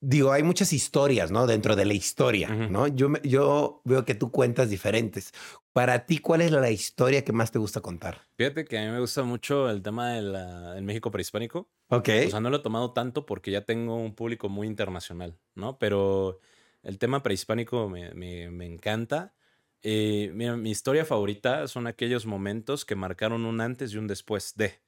digo, 0.00 0.32
hay 0.32 0.42
muchas 0.42 0.72
historias, 0.72 1.30
¿no? 1.30 1.46
Dentro 1.46 1.76
de 1.76 1.84
la 1.84 1.94
historia, 1.94 2.48
¿no? 2.48 2.86
Yo, 2.88 3.12
yo 3.22 3.82
veo 3.84 4.04
que 4.04 4.14
tú 4.14 4.30
cuentas 4.30 4.70
diferentes. 4.70 5.32
Para 5.72 6.06
ti, 6.06 6.18
¿cuál 6.18 6.40
es 6.40 6.50
la 6.50 6.70
historia 6.70 7.24
que 7.24 7.32
más 7.32 7.50
te 7.50 7.58
gusta 7.58 7.80
contar? 7.80 8.22
Fíjate 8.36 8.64
que 8.64 8.78
a 8.78 8.84
mí 8.84 8.90
me 8.90 9.00
gusta 9.00 9.22
mucho 9.22 9.70
el 9.70 9.82
tema 9.82 10.12
del 10.12 10.82
México 10.82 11.10
prehispánico. 11.10 11.68
Ok. 11.88 12.08
O 12.26 12.30
sea, 12.30 12.40
no 12.40 12.50
lo 12.50 12.58
he 12.58 12.62
tomado 12.62 12.92
tanto 12.92 13.26
porque 13.26 13.50
ya 13.50 13.62
tengo 13.64 13.96
un 13.96 14.14
público 14.14 14.48
muy 14.48 14.66
internacional, 14.66 15.38
¿no? 15.54 15.78
Pero 15.78 16.40
el 16.82 16.98
tema 16.98 17.22
prehispánico 17.22 17.88
me, 17.88 18.12
me, 18.14 18.66
encanta. 18.66 19.34
Eh, 19.82 20.32
mi 20.34 20.70
historia 20.70 21.04
favorita 21.04 21.68
son 21.68 21.86
aquellos 21.86 22.26
momentos 22.26 22.84
que 22.84 22.96
marcaron 22.96 23.44
un 23.44 23.60
antes 23.60 23.92
y 23.92 23.98
un 23.98 24.06
después 24.06 24.54
de. 24.56 24.80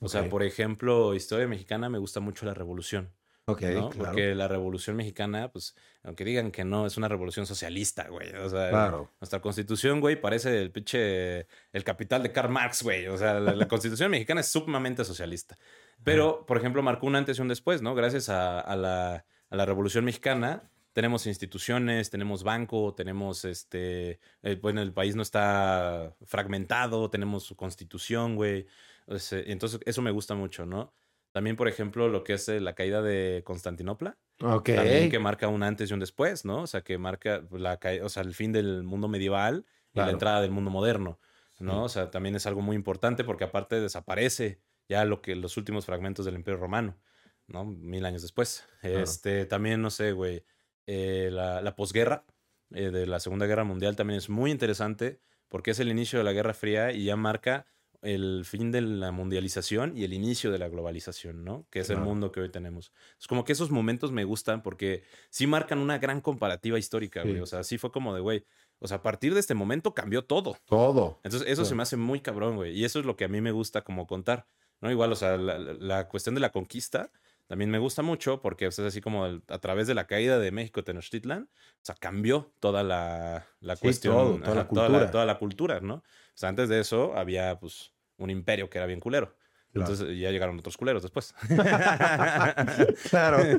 O 0.00 0.08
sea, 0.08 0.28
por 0.28 0.44
ejemplo, 0.44 1.14
historia 1.14 1.48
mexicana 1.48 1.88
me 1.88 1.98
gusta 1.98 2.20
mucho 2.20 2.46
la 2.46 2.54
revolución. 2.54 3.10
Ok, 3.48 3.60
claro. 3.60 3.90
Porque 3.96 4.34
la 4.34 4.46
Revolución 4.46 4.94
Mexicana, 4.94 5.50
pues, 5.50 5.74
aunque 6.02 6.22
digan 6.22 6.50
que 6.50 6.66
no, 6.66 6.84
es 6.84 6.98
una 6.98 7.08
revolución 7.08 7.46
socialista, 7.46 8.06
güey. 8.08 8.30
O 8.34 8.50
sea, 8.50 8.92
nuestra 9.18 9.40
constitución, 9.40 10.00
güey, 10.00 10.20
parece 10.20 10.60
el 10.60 10.70
pinche, 10.70 11.46
el 11.72 11.82
capital 11.82 12.22
de 12.22 12.30
Karl 12.30 12.50
Marx, 12.50 12.82
güey. 12.82 13.06
O 13.06 13.16
sea, 13.16 13.40
la, 13.40 13.66
constitución 13.66 14.10
mexicana 14.10 14.42
es 14.42 14.48
sumamente 14.48 15.02
socialista. 15.02 15.56
Pero, 16.04 16.44
por 16.44 16.58
ejemplo, 16.58 16.82
marcó 16.82 17.06
un 17.06 17.16
antes 17.16 17.38
y 17.38 17.40
un 17.40 17.48
después, 17.48 17.80
¿no? 17.80 17.94
Gracias 17.94 18.28
a, 18.28 18.76
la, 18.76 19.24
a 19.48 19.56
la 19.56 19.64
Revolución 19.64 20.04
Mexicana, 20.04 20.70
tenemos 20.92 21.26
instituciones, 21.26 22.10
tenemos 22.10 22.42
banco, 22.42 22.92
tenemos 22.94 23.46
este, 23.46 24.20
bueno, 24.60 24.82
el 24.82 24.92
país 24.92 25.16
no 25.16 25.22
está 25.22 26.14
fragmentado, 26.26 27.08
tenemos 27.08 27.44
su 27.44 27.56
constitución, 27.56 28.36
güey. 28.36 28.66
Entonces, 29.06 29.80
eso 29.86 30.02
me 30.02 30.10
gusta 30.10 30.34
mucho, 30.34 30.66
¿no? 30.66 30.92
También, 31.38 31.54
por 31.54 31.68
ejemplo, 31.68 32.08
lo 32.08 32.24
que 32.24 32.32
es 32.32 32.48
eh, 32.48 32.58
la 32.58 32.74
caída 32.74 33.00
de 33.00 33.42
Constantinopla. 33.44 34.18
Ok. 34.42 34.70
También 34.74 35.08
que 35.08 35.20
marca 35.20 35.46
un 35.46 35.62
antes 35.62 35.88
y 35.88 35.94
un 35.94 36.00
después, 36.00 36.44
¿no? 36.44 36.62
O 36.62 36.66
sea, 36.66 36.80
que 36.80 36.98
marca 36.98 37.44
la 37.52 37.78
o 38.02 38.08
sea, 38.08 38.24
el 38.24 38.34
fin 38.34 38.50
del 38.50 38.82
mundo 38.82 39.06
medieval 39.06 39.64
y 39.94 40.00
la 40.00 40.10
entrada 40.10 40.40
del 40.40 40.50
mundo 40.50 40.72
moderno, 40.72 41.20
¿no? 41.60 41.84
O 41.84 41.88
sea, 41.88 42.10
también 42.10 42.34
es 42.34 42.46
algo 42.46 42.60
muy 42.60 42.74
importante 42.74 43.22
porque 43.22 43.44
aparte 43.44 43.80
desaparece 43.80 44.60
ya 44.88 45.04
lo 45.04 45.22
que 45.22 45.36
los 45.36 45.56
últimos 45.56 45.86
fragmentos 45.86 46.26
del 46.26 46.34
Imperio 46.34 46.58
Romano, 46.58 46.98
¿no? 47.46 47.64
Mil 47.64 48.04
años 48.04 48.22
después. 48.22 48.66
Este, 48.82 49.46
también, 49.46 49.80
no 49.80 49.90
sé, 49.90 50.10
güey, 50.10 50.44
eh, 50.88 51.28
la, 51.30 51.62
la, 51.62 51.76
posguerra 51.76 52.24
eh, 52.72 52.90
de 52.90 53.06
la 53.06 53.20
Segunda 53.20 53.46
Guerra 53.46 53.62
Mundial 53.62 53.94
también 53.94 54.18
es 54.18 54.28
muy 54.28 54.50
interesante 54.50 55.20
porque 55.46 55.70
es 55.70 55.78
el 55.78 55.88
inicio 55.88 56.18
de 56.18 56.24
la 56.24 56.32
Guerra 56.32 56.52
Fría 56.52 56.90
y 56.90 57.04
ya 57.04 57.14
marca 57.14 57.66
el 58.02 58.44
fin 58.44 58.70
de 58.70 58.80
la 58.80 59.10
mundialización 59.10 59.96
y 59.96 60.04
el 60.04 60.12
inicio 60.12 60.50
de 60.52 60.58
la 60.58 60.68
globalización, 60.68 61.44
¿no? 61.44 61.66
Que 61.70 61.80
es 61.80 61.90
el 61.90 61.98
mundo 61.98 62.30
que 62.30 62.40
hoy 62.40 62.50
tenemos. 62.50 62.92
Es 63.18 63.26
como 63.26 63.44
que 63.44 63.52
esos 63.52 63.70
momentos 63.70 64.12
me 64.12 64.24
gustan 64.24 64.62
porque 64.62 65.02
sí 65.30 65.46
marcan 65.46 65.78
una 65.78 65.98
gran 65.98 66.20
comparativa 66.20 66.78
histórica, 66.78 67.22
güey. 67.22 67.40
O 67.40 67.46
sea, 67.46 67.64
sí 67.64 67.78
fue 67.78 67.90
como 67.90 68.14
de, 68.14 68.20
güey, 68.20 68.44
o 68.80 68.86
sea, 68.86 68.98
a 68.98 69.02
partir 69.02 69.34
de 69.34 69.40
este 69.40 69.54
momento 69.54 69.94
cambió 69.94 70.24
todo. 70.24 70.56
Todo. 70.66 71.18
Entonces, 71.24 71.48
eso 71.48 71.64
se 71.64 71.74
me 71.74 71.82
hace 71.82 71.96
muy 71.96 72.20
cabrón, 72.20 72.56
güey. 72.56 72.78
Y 72.78 72.84
eso 72.84 73.00
es 73.00 73.06
lo 73.06 73.16
que 73.16 73.24
a 73.24 73.28
mí 73.28 73.40
me 73.40 73.50
gusta 73.50 73.82
como 73.82 74.06
contar, 74.06 74.46
¿no? 74.80 74.90
Igual, 74.90 75.12
o 75.12 75.16
sea, 75.16 75.36
la, 75.36 76.08
cuestión 76.08 76.34
de 76.34 76.40
la 76.40 76.52
conquista 76.52 77.10
también 77.48 77.70
me 77.70 77.78
gusta 77.78 78.02
mucho 78.02 78.40
porque 78.40 78.66
es 78.66 78.78
así 78.78 79.00
como 79.00 79.24
a 79.24 79.58
través 79.58 79.86
de 79.86 79.94
la 79.94 80.06
caída 80.06 80.38
de 80.38 80.52
México 80.52 80.84
Tenochtitlan, 80.84 81.44
o 81.44 81.80
sea, 81.80 81.94
cambió 81.94 82.52
toda 82.60 82.82
la, 82.84 83.46
la 83.60 83.76
cuestión, 83.76 84.42
toda, 84.42 84.54
la 84.54 84.68
cultura. 84.68 85.10
toda 85.10 85.24
la 85.24 85.38
cultura, 85.38 85.80
¿no? 85.80 86.04
O 86.38 86.40
sea, 86.40 86.50
antes 86.50 86.68
de 86.68 86.78
eso 86.78 87.16
había 87.16 87.58
pues 87.58 87.90
un 88.16 88.30
imperio 88.30 88.70
que 88.70 88.78
era 88.78 88.86
bien 88.86 89.00
culero. 89.00 89.34
Entonces 89.74 90.16
ya 90.16 90.30
llegaron 90.30 90.56
otros 90.56 90.76
culeros 90.76 91.02
después. 91.02 91.34
claro. 93.10 93.38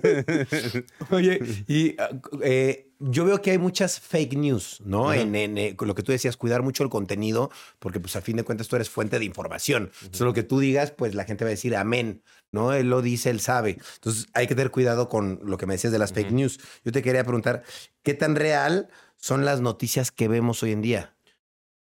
Oye, 1.12 1.42
y 1.68 1.98
eh, 2.42 2.90
yo 3.00 3.26
veo 3.26 3.42
que 3.42 3.52
hay 3.52 3.58
muchas 3.58 4.00
fake 4.00 4.38
news, 4.38 4.80
¿no? 4.86 5.14
En, 5.14 5.36
eh, 5.36 5.76
lo 5.78 5.94
que 5.94 6.04
tú 6.04 6.14
decías, 6.14 6.38
cuidar 6.38 6.64
mucho 6.64 6.84
el 6.84 6.90
contenido, 6.90 7.52
porque 7.80 8.00
pues 8.00 8.16
a 8.16 8.22
fin 8.22 8.38
de 8.38 8.44
cuentas 8.44 8.70
tú 8.70 8.78
eres 8.78 8.90
fuente 8.90 9.20
de 9.20 9.26
información. 9.26 9.92
Entonces 10.02 10.22
lo 10.22 10.34
que 10.34 10.44
tú 10.44 10.62
digas, 10.62 10.92
pues 10.92 11.16
la 11.16 11.26
gente 11.26 11.44
va 11.44 11.50
a 11.50 11.52
decir 11.52 11.76
amén, 11.76 12.24
¿no? 12.54 12.72
Él 12.72 12.90
lo 12.90 13.02
dice, 13.02 13.30
él 13.30 13.42
sabe. 13.42 13.78
Entonces 13.96 14.28
hay 14.34 14.48
que 14.48 14.56
tener 14.56 14.72
cuidado 14.72 15.10
con 15.10 15.42
lo 15.44 15.58
que 15.58 15.66
me 15.66 15.74
decías 15.74 15.92
de 15.92 16.00
las 16.00 16.14
fake 16.14 16.32
news. 16.32 16.62
Yo 16.86 16.94
te 16.94 17.02
quería 17.02 17.26
preguntar, 17.26 17.64
¿qué 18.04 18.14
tan 18.14 18.38
real 18.38 18.88
son 19.18 19.44
las 19.44 19.60
noticias 19.60 20.12
que 20.12 20.30
vemos 20.30 20.64
hoy 20.64 20.72
en 20.72 20.82
día? 20.82 21.14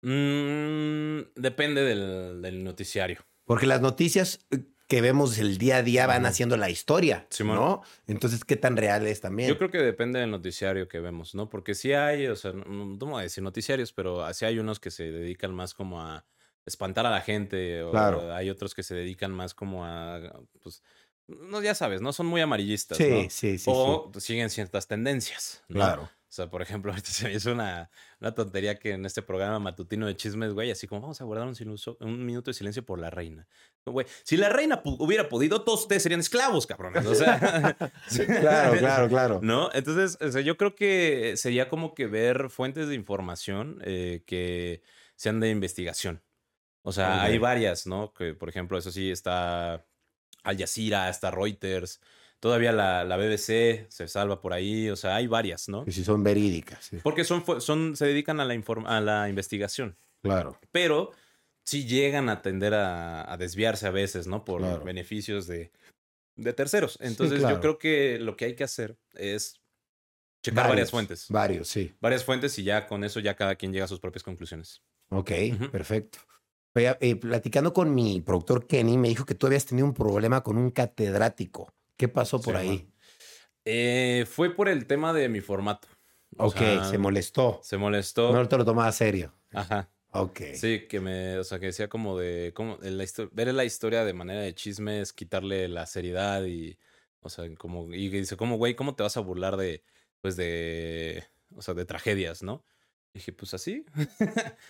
Mm, 0.03 1.32
depende 1.34 1.82
del, 1.82 2.42
del 2.42 2.64
noticiario. 2.64 3.24
Porque 3.44 3.66
las 3.66 3.80
noticias 3.80 4.40
eh, 4.50 4.64
que 4.88 5.00
vemos 5.00 5.38
el 5.38 5.59
día 5.59 5.76
a 5.78 5.82
día 5.82 6.07
van 6.07 6.26
haciendo 6.26 6.57
la 6.57 6.68
historia, 6.68 7.26
Simón. 7.30 7.57
¿no? 7.57 7.82
Entonces, 8.07 8.44
¿qué 8.44 8.57
tan 8.57 8.76
real 8.76 9.07
es 9.07 9.20
también? 9.20 9.48
Yo 9.48 9.57
creo 9.57 9.70
que 9.70 9.78
depende 9.78 10.20
del 10.20 10.30
noticiario 10.30 10.88
que 10.88 11.00
vemos, 11.00 11.34
¿no? 11.34 11.48
Porque 11.48 11.74
sí 11.74 11.92
hay, 11.92 12.26
o 12.26 12.36
sea, 12.36 12.53
no, 12.53 12.64
no 12.66 12.96
voy 13.07 13.20
a 13.20 13.22
decir 13.22 13.42
noticiarios, 13.42 13.92
pero 13.92 14.30
sí 14.34 14.44
hay 14.44 14.59
unos 14.59 14.80
que 14.80 14.90
se 14.90 15.11
dedican 15.11 15.55
más 15.55 15.72
como 15.72 16.03
a 16.03 16.26
espantar 16.66 17.07
a 17.07 17.11
la 17.11 17.20
gente, 17.20 17.82
o 17.82 17.90
Claro. 17.90 18.34
hay 18.34 18.50
otros 18.50 18.74
que 18.74 18.82
se 18.82 18.94
dedican 18.94 19.32
más 19.32 19.55
como 19.55 19.84
a, 19.84 20.20
pues, 20.62 20.82
no, 21.26 21.62
ya 21.62 21.74
sabes, 21.74 22.00
¿no? 22.03 22.12
Son 22.12 22.26
muy 22.26 22.40
amarillistas, 22.40 22.98
sí, 22.98 23.09
¿no? 23.09 23.30
sí, 23.30 23.59
sí, 23.59 23.70
o 23.72 24.12
siguen 24.18 24.50
ciertas 24.50 24.86
tendencias. 24.86 25.62
¿no? 25.68 25.76
Claro. 25.76 26.11
O 26.33 26.35
sea, 26.35 26.49
por 26.49 26.62
ejemplo, 26.62 26.91
ahorita 26.93 27.11
se 27.11 27.26
me 27.28 27.35
hizo 27.35 27.53
una, 27.53 27.91
una 28.18 28.35
tontería 28.35 28.78
que 28.78 28.93
en 28.93 29.05
este 29.05 29.20
programa 29.20 29.59
matutino 29.59 30.07
de 30.07 30.16
chismes, 30.16 30.55
güey, 30.55 30.70
así 30.70 30.87
como 30.87 31.03
vamos 31.03 31.20
a 31.20 31.24
guardar 31.24 31.47
un, 31.47 31.55
silencio- 31.55 31.99
un 32.01 32.24
minuto 32.24 32.49
de 32.51 32.55
silencio 32.55 32.83
por 32.87 32.99
la 32.99 33.11
reina. 33.11 33.47
Güey, 33.85 34.07
si 34.24 34.39
la 34.39 34.49
reina 34.49 34.83
pu- 34.83 34.97
hubiera 34.99 35.28
podido, 35.28 35.62
todos 35.62 35.83
ustedes 35.83 36.03
serían 36.03 36.20
esclavos, 36.20 36.66
cabrones. 36.66 37.05
O 37.05 37.14
sea, 37.14 37.76
Claro, 38.41 38.78
claro, 38.78 39.09
claro. 39.11 39.41
¿No? 39.43 39.68
Entonces, 39.74 40.16
o 40.26 40.33
sea, 40.33 40.41
yo 40.41 40.57
creo 40.57 40.74
que 40.74 41.35
sería 41.37 41.68
como 41.68 41.93
que 41.95 42.07
ver 42.07 42.49
fuentes 42.49 42.89
de 42.89 42.95
información 42.95 43.80
eh, 43.85 44.22
que 44.26 44.83
sean 45.16 45.39
de 45.39 45.51
investigación. 45.51 46.22
O 46.80 46.93
sea, 46.93 47.22
hay 47.22 47.37
varias, 47.39 47.87
¿no? 47.87 48.14
Que, 48.14 48.33
por 48.35 48.49
ejemplo, 48.49 48.78
eso 48.78 48.91
sí, 48.91 49.11
está 49.11 49.85
Al 50.45 50.59
Jazeera, 50.59 51.11
está 51.11 51.30
Reuters, 51.30 52.01
todavía 52.43 52.72
la, 52.72 53.05
la 53.05 53.16
BBC 53.16 53.86
se 53.88 54.09
salva 54.09 54.40
por 54.40 54.53
ahí, 54.53 54.90
o 54.90 54.97
sea, 54.97 55.14
hay 55.14 55.28
varias, 55.28 55.68
¿no? 55.68 55.84
Que 55.84 55.93
sí 55.93 56.03
son 56.03 56.24
verídicas. 56.24 56.84
sí. 56.86 56.99
Porque 57.01 57.22
son, 57.22 57.45
son, 57.61 57.95
se 57.95 58.05
dedican 58.07 58.40
a 58.40 58.45
la, 58.45 58.55
a 58.86 59.01
la 59.01 59.28
investigación, 59.28 59.97
Claro. 60.24 60.59
pero 60.72 61.12
sí 61.64 61.86
llegan 61.86 62.28
a 62.28 62.43
tender 62.43 62.74
a, 62.74 63.32
a 63.32 63.36
desviarse 63.36 63.86
a 63.86 63.93
veces, 63.93 64.26
¿no? 64.26 64.45
Por 64.45 64.61
Claro. 64.62 64.82
beneficios 64.82 65.47
de, 65.47 65.70
de 66.34 66.53
terceros. 66.53 66.99
Entonces, 67.01 67.38
claro. 67.38 67.55
yo 67.55 67.61
creo 67.61 67.78
que 67.78 68.18
lo 68.18 68.36
que 68.36 68.47
hay 68.47 68.57
que 68.57 68.64
hacer 68.64 68.97
es 69.14 69.61
checar 70.45 70.68
varias 70.68 70.90
fuentes. 70.90 71.26
Varios, 71.28 71.68
sí. 71.68 71.95
Varias 72.01 72.24
fuentes 72.24 72.59
y 72.59 72.64
ya 72.64 72.88
con 72.88 73.05
eso 73.05 73.20
ya 73.20 73.36
cada 73.36 73.55
quien 73.55 73.72
llega 73.72 73.84
a 73.84 73.88
sus 73.88 74.01
propias 74.01 74.24
conclusiones. 74.24 74.82
Ok, 75.11 75.30
perfecto. 75.70 76.18
Eh, 76.74 77.14
platicando 77.16 77.72
con 77.72 77.95
mi 77.95 78.20
productor 78.20 78.66
Kenny, 78.66 78.97
me 78.99 79.09
dijo 79.09 79.26
que 79.26 79.36
tú 79.36 79.47
habías 79.47 79.64
tenido 79.66 79.86
un 79.86 79.95
problema 79.95 80.43
con 80.43 80.57
un 80.59 80.70
catedrático. 80.72 81.72
¿Qué 81.97 82.09
pasó 82.09 82.43
por 82.43 82.57
Sí, 82.57 82.59
ahí? 82.59 82.93
Eh, 83.64 84.26
fue 84.28 84.55
por 84.55 84.68
el 84.68 84.86
tema 84.86 85.12
de 85.12 85.28
mi 85.28 85.40
formato. 85.40 85.88
O 86.36 86.47
Ok, 86.47 86.57
sea, 86.57 86.84
se 86.84 86.99
molestó. 86.99 87.61
Se 87.62 87.78
molestó. 87.78 88.32
No 88.32 88.49
te 88.49 88.57
lo 88.59 88.64
tomaba 88.64 88.90
serio. 88.93 89.34
Ajá. 89.53 89.93
Ok. 90.12 90.40
Sí, 90.51 90.86
que 90.88 91.01
me, 91.01 91.38
o 91.38 91.45
sea, 91.45 91.59
que 91.61 91.66
decía 91.66 91.88
como 91.88 92.18
de, 92.18 92.53
como 92.55 92.78
la 92.82 93.05
ver 93.32 93.55
la 93.55 93.64
historia 93.64 94.05
de 94.05 94.12
manera 94.14 94.40
de 94.43 94.55
chisme 94.55 95.01
es 95.01 95.12
quitarle 95.12 95.68
la 95.68 95.86
seriedad 95.86 96.45
y, 96.45 96.78
o 97.20 97.28
sea, 97.30 97.53
como, 97.57 97.93
y 97.95 98.09
dice, 98.11 98.36
como, 98.36 98.57
güey, 98.59 98.74
¿cómo 98.76 98.95
te 98.95 99.03
vas 99.03 99.16
a 99.16 99.20
burlar 99.20 99.57
de, 99.57 99.84
pues 100.20 100.36
de, 100.36 101.24
o 101.55 101.62
sea, 101.62 101.74
de 101.74 101.86
tragedias, 101.86 102.43
¿no? 102.43 102.64
Dije, 103.14 103.32
pues 103.32 103.54
así. 103.54 103.84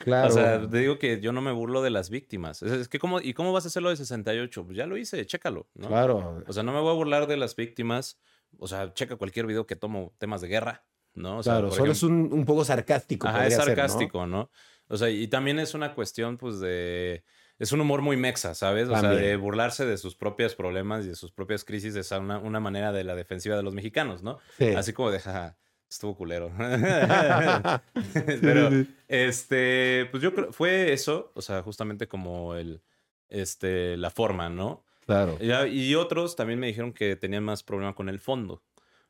Claro. 0.01 0.29
O 0.29 0.31
sea, 0.33 0.69
te 0.69 0.79
digo 0.79 0.99
que 0.99 1.21
yo 1.21 1.33
no 1.33 1.41
me 1.41 1.53
burlo 1.53 1.83
de 1.83 1.91
las 1.91 2.11
víctimas. 2.11 2.63
Es, 2.63 2.89
que, 2.89 2.99
¿cómo, 2.99 3.21
¿y 3.21 3.35
cómo 3.35 3.53
vas 3.53 3.65
a 3.65 3.69
hacerlo 3.69 3.91
de 3.91 3.97
68? 3.97 4.65
Pues 4.65 4.77
ya 4.77 4.87
lo 4.87 4.97
hice, 4.97 5.25
chécalo, 5.27 5.69
¿no? 5.75 5.89
claro. 5.89 6.43
O 6.47 6.53
sea, 6.53 6.63
no 6.63 6.73
me 6.73 6.81
voy 6.81 6.91
a 6.91 6.95
burlar 6.95 7.27
de 7.27 7.37
las 7.37 7.57
víctimas. 7.57 8.19
O 8.59 8.67
sea, 8.69 8.93
checa 8.95 9.17
cualquier 9.17 9.47
video 9.47 9.67
que 9.67 9.77
tomo 9.77 10.15
temas 10.19 10.41
de 10.41 10.49
guerra, 10.49 10.85
¿no? 11.15 11.39
O 11.39 11.43
sea, 11.43 11.55
claro, 11.55 11.71
solo 11.71 11.85
ejemplo- 11.85 11.93
es 11.93 12.03
un, 12.03 12.33
un 12.33 12.45
poco 12.45 12.65
sarcástico. 12.65 13.27
Ajá, 13.29 13.47
es 13.47 13.55
podría 13.57 13.59
ser, 13.59 13.77
¿no? 13.79 13.83
sarcástico, 13.89 14.27
¿no? 14.27 14.51
O 14.89 14.97
sea, 14.97 15.09
y 15.09 15.27
también 15.29 15.59
es 15.59 15.75
una 15.75 15.95
cuestión, 15.95 16.37
pues, 16.37 16.61
de... 16.61 17.25
Es 17.59 17.71
un 17.71 17.81
humor 17.81 18.03
muy 18.03 18.17
mexa, 18.17 18.55
¿sabes? 18.55 18.89
O 18.89 18.99
sea, 18.99 19.11
de 19.11 19.37
burlarse 19.37 19.87
de 19.87 19.97
sus 19.97 20.17
propios 20.17 20.57
problemas 20.57 21.05
y 21.05 21.09
de 21.11 21.15
sus 21.15 21.31
propias 21.31 21.65
crisis 21.65 21.95
es 21.95 22.11
una, 22.11 22.39
una 22.39 22.59
manera 22.59 22.91
de 22.93 23.05
la 23.05 23.15
defensiva 23.15 23.57
de 23.57 23.63
los 23.63 23.73
mexicanos, 23.73 24.23
¿no? 24.25 24.39
Sí. 24.59 24.69
Así 24.75 24.93
como 24.93 25.13
de, 25.13 25.21
"Ja, 25.21 25.57
estuvo 25.93 26.17
culero. 26.17 26.51
Pero, 28.41 28.71
este, 29.09 30.09
pues 30.11 30.23
yo 30.23 30.35
creo, 30.35 30.53
fue 30.53 30.93
eso, 30.93 31.33
o 31.35 31.43
sea, 31.43 31.63
justamente 31.63 32.09
como 32.09 32.55
el, 32.55 32.83
este, 33.29 33.97
la 33.97 34.11
forma, 34.11 34.49
¿no? 34.49 34.85
Claro. 35.07 35.37
Y, 35.41 35.51
y 35.91 35.95
otros 35.95 36.37
también 36.37 36.59
me 36.59 36.67
dijeron 36.67 36.93
que 36.93 37.17
tenían 37.17 37.45
más 37.45 37.63
problema 37.63 37.95
con 37.95 38.09
el 38.09 38.19
fondo, 38.21 38.63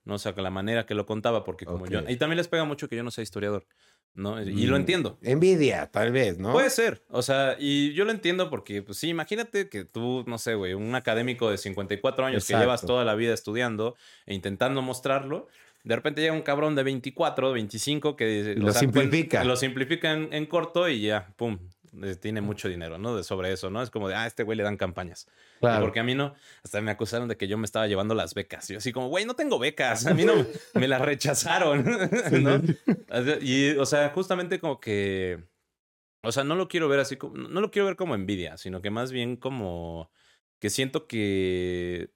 ¿no? 0.05 0.15
O 0.15 0.19
sea, 0.19 0.35
con 0.35 0.43
la 0.43 0.51
manera 0.51 0.87
que 0.87 0.95
lo 0.95 1.07
contaba, 1.07 1.45
porque 1.45 1.67
como 1.67 1.87
yo... 1.87 2.01
Y 2.09 2.17
también 2.17 2.39
les 2.39 2.49
pega 2.49 2.65
mucho 2.65 2.89
que 2.89 2.97
yo 2.97 3.03
no 3.03 3.11
sea 3.11 3.23
historiador, 3.23 3.67
¿no? 4.15 4.41
Y 4.43 4.67
lo 4.67 4.77
Mm, 4.77 4.81
entiendo. 4.81 5.19
Envidia, 5.23 5.87
tal 5.93 6.11
vez, 6.13 6.39
¿no? 6.39 6.53
Puede 6.53 6.71
ser, 6.71 7.05
o 7.11 7.23
sea, 7.23 7.57
y 7.59 7.93
yo 7.93 8.05
lo 8.05 8.11
entiendo 8.11 8.49
porque, 8.51 8.83
pues 8.83 8.99
sí, 8.99 9.09
imagínate 9.11 9.69
que 9.69 9.85
tú, 9.85 10.25
no 10.27 10.39
sé, 10.39 10.55
güey, 10.55 10.75
un 10.75 10.95
académico 10.95 11.51
de 11.51 11.59
54 11.59 12.25
años 12.25 12.47
que 12.47 12.55
llevas 12.57 12.85
toda 12.85 13.05
la 13.05 13.15
vida 13.15 13.35
estudiando 13.35 13.95
e 14.27 14.35
intentando 14.35 14.81
mostrarlo, 14.83 15.47
de 15.85 15.97
repente 15.97 16.21
llega 16.21 16.33
un 16.33 16.43
cabrón 16.43 16.75
de 16.75 16.83
24, 16.83 17.53
25 17.53 18.17
que... 18.17 18.55
Lo 18.57 18.73
simplifica. 18.73 19.43
cuen- 19.43 19.47
Lo 19.47 19.57
simplifica 19.57 20.13
en, 20.13 20.33
en 20.33 20.47
corto 20.47 20.89
y 20.89 21.01
ya, 21.03 21.33
pum, 21.37 21.59
tiene 22.21 22.41
mucho 22.41 22.69
dinero, 22.69 22.97
¿no? 22.99 23.17
De 23.17 23.23
sobre 23.25 23.53
eso, 23.53 23.69
¿no? 23.69 23.83
Es 23.83 23.91
como 23.91 24.09
de, 24.09 24.15
ah, 24.15 24.23
a 24.23 24.27
este 24.27 24.45
güey 24.45 24.57
le 24.57 24.63
dan 24.65 24.77
campañas. 24.77 25.27
Y 25.57 25.61
claro. 25.61 25.85
Porque 25.85 26.01
a 26.01 26.05
mí 26.05 26.15
no, 26.15 26.35
hasta 26.65 26.81
me 26.81 26.91
acusaron 26.91 27.29
de 27.29 27.37
que 27.37 27.49
yo 27.49 27.59
me 27.59 27.67
estaba 27.67 27.87
llevando 27.87 28.15
las 28.15 28.33
becas. 28.35 28.69
Yo 28.69 28.79
así 28.79 28.93
como, 28.93 29.09
güey, 29.09 29.27
no 29.27 29.35
tengo 29.35 29.59
becas. 29.59 30.07
A 30.07 30.15
mí 30.15 30.25
no, 30.25 30.33
me 30.75 30.89
las 30.89 31.01
rechazaron, 31.03 31.85
¿no? 32.43 32.63
Y, 33.43 33.71
o 33.73 33.85
sea, 33.85 34.09
justamente 34.11 34.59
como 34.61 34.81
que, 34.81 35.45
o 36.23 36.33
sea, 36.33 36.45
no 36.45 36.55
lo 36.55 36.69
quiero 36.69 36.89
ver 36.89 37.01
así 37.01 37.17
como, 37.17 37.37
no 37.37 37.61
lo 37.61 37.71
quiero 37.71 37.87
ver 37.87 37.97
como 37.97 38.15
envidia, 38.15 38.57
sino 38.57 38.81
que 38.81 38.91
más 38.91 39.13
bien 39.13 39.37
como 39.37 40.11
que 40.61 40.71
siento 40.71 41.07
que, 41.07 42.11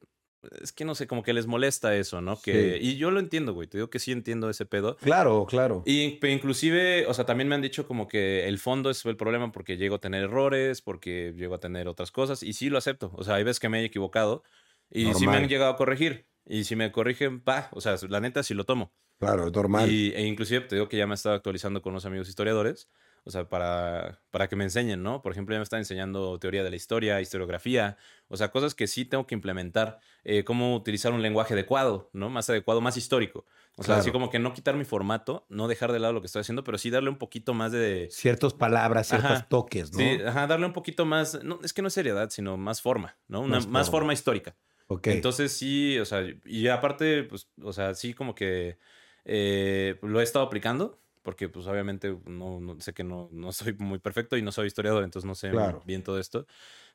es 0.62 0.72
que 0.72 0.84
no 0.84 0.94
sé, 0.94 1.06
como 1.06 1.22
que 1.22 1.32
les 1.32 1.46
molesta 1.46 1.94
eso, 1.96 2.20
¿no? 2.20 2.40
Que, 2.40 2.78
Sí. 2.80 2.88
Y 2.90 2.96
yo 2.96 3.10
lo 3.10 3.20
entiendo, 3.20 3.52
güey, 3.54 3.68
te 3.68 3.78
digo 3.78 3.90
que 3.90 3.98
sí 3.98 4.12
entiendo 4.12 4.48
ese 4.50 4.66
pedo. 4.66 4.96
Claro, 4.96 5.46
claro. 5.48 5.82
Y 5.86 6.12
pero 6.18 6.32
inclusive, 6.32 7.06
o 7.06 7.14
sea, 7.14 7.26
también 7.26 7.48
me 7.48 7.54
han 7.54 7.62
dicho 7.62 7.86
como 7.86 8.08
que 8.08 8.46
el 8.48 8.58
fondo 8.58 8.90
es 8.90 9.04
el 9.04 9.16
problema 9.16 9.52
porque 9.52 9.76
llego 9.76 9.96
a 9.96 10.00
tener 10.00 10.24
errores, 10.24 10.82
porque 10.82 11.32
llego 11.36 11.54
a 11.54 11.58
tener 11.60 11.88
otras 11.88 12.10
cosas, 12.10 12.42
y 12.42 12.52
sí 12.52 12.70
lo 12.70 12.78
acepto. 12.78 13.12
O 13.14 13.24
sea, 13.24 13.36
hay 13.36 13.44
veces 13.44 13.60
que 13.60 13.68
me 13.68 13.80
he 13.80 13.84
equivocado 13.84 14.42
y 14.90 15.00
sí 15.06 15.06
me 15.06 15.12
Normal. 15.26 15.42
han 15.42 15.48
llegado 15.48 15.70
a 15.72 15.76
corregir. 15.76 16.26
Y 16.44 16.64
si 16.64 16.76
me 16.76 16.92
corrigen, 16.92 17.40
pa, 17.40 17.68
o 17.72 17.80
sea, 17.80 17.96
la 18.08 18.20
neta 18.20 18.42
sí 18.42 18.54
lo 18.54 18.64
tomo. 18.64 18.92
Claro, 19.18 19.46
es 19.48 19.52
normal. 19.52 19.90
Y, 19.90 20.12
e 20.14 20.22
inclusive 20.26 20.60
te 20.62 20.76
digo 20.76 20.88
que 20.88 20.96
ya 20.96 21.06
me 21.06 21.14
he 21.14 21.16
estado 21.16 21.34
actualizando 21.34 21.82
con 21.82 21.92
unos 21.92 22.04
amigos 22.06 22.28
historiadores, 22.28 22.88
o 23.26 23.30
sea, 23.30 23.48
para, 23.48 24.20
para 24.30 24.48
que 24.48 24.54
me 24.56 24.64
enseñen, 24.64 25.02
¿no? 25.02 25.20
Por 25.20 25.32
ejemplo, 25.32 25.52
ya 25.54 25.58
me 25.58 25.64
están 25.64 25.80
enseñando 25.80 26.38
teoría 26.38 26.62
de 26.62 26.70
la 26.70 26.76
historia, 26.76 27.20
historiografía, 27.20 27.96
o 28.28 28.36
sea, 28.36 28.50
cosas 28.52 28.74
que 28.74 28.86
sí 28.86 29.04
tengo 29.04 29.26
que 29.26 29.34
implementar, 29.34 29.98
eh, 30.24 30.44
cómo 30.44 30.74
utilizar 30.76 31.12
un 31.12 31.22
lenguaje 31.22 31.54
adecuado, 31.54 32.08
¿no? 32.12 32.30
Más 32.30 32.48
adecuado, 32.48 32.80
más 32.80 32.96
histórico. 32.96 33.44
O 33.78 33.82
sea, 33.82 33.86
Claro. 33.96 34.00
así 34.00 34.10
como 34.12 34.30
que 34.30 34.38
no 34.38 34.54
quitar 34.54 34.74
mi 34.76 34.84
formato, 34.84 35.44
no 35.50 35.68
dejar 35.68 35.92
de 35.92 35.98
lado 35.98 36.12
lo 36.14 36.20
que 36.22 36.26
estoy 36.28 36.40
haciendo, 36.40 36.64
pero 36.64 36.78
sí 36.78 36.88
darle 36.88 37.10
un 37.10 37.18
poquito 37.18 37.52
más 37.52 37.72
de... 37.72 38.08
Ciertas 38.10 38.54
palabras, 38.54 39.08
ciertos 39.08 39.30
Ajá. 39.32 39.48
toques, 39.48 39.92
¿no? 39.92 39.98
Sí, 39.98 40.18
ajá, 40.24 40.46
darle 40.46 40.64
un 40.66 40.72
poquito 40.72 41.04
más, 41.04 41.42
no, 41.44 41.58
es 41.62 41.72
que 41.74 41.82
no 41.82 41.88
es 41.88 41.94
seriedad, 41.94 42.30
sino 42.30 42.56
más 42.56 42.80
forma, 42.80 43.18
¿no? 43.28 43.40
Una, 43.40 43.56
Más 43.56 43.66
más, 43.66 43.90
forma. 43.90 44.12
histórica. 44.14 44.56
ok. 44.86 45.08
Entonces 45.08 45.52
sí, 45.52 45.98
o 45.98 46.04
sea, 46.06 46.24
y 46.44 46.68
aparte, 46.68 47.24
pues, 47.24 47.50
o 47.62 47.72
sea, 47.72 47.92
sí 47.94 48.14
como 48.14 48.34
que 48.34 48.78
eh, 49.24 49.98
lo 50.02 50.20
he 50.20 50.22
estado 50.22 50.44
aplicando, 50.46 51.00
porque 51.26 51.48
pues 51.48 51.66
obviamente 51.66 52.16
no, 52.26 52.60
no- 52.60 52.80
sé 52.80 52.94
que 52.94 53.02
no, 53.02 53.28
no 53.32 53.50
soy 53.52 53.74
muy 53.78 53.98
perfecto 53.98 54.36
y 54.36 54.42
no 54.42 54.52
soy 54.52 54.68
historiador, 54.68 55.02
entonces 55.02 55.26
no 55.26 55.34
sé 55.34 55.50
Claro. 55.50 55.80
bien 55.84 56.04
todo 56.04 56.20
esto, 56.20 56.46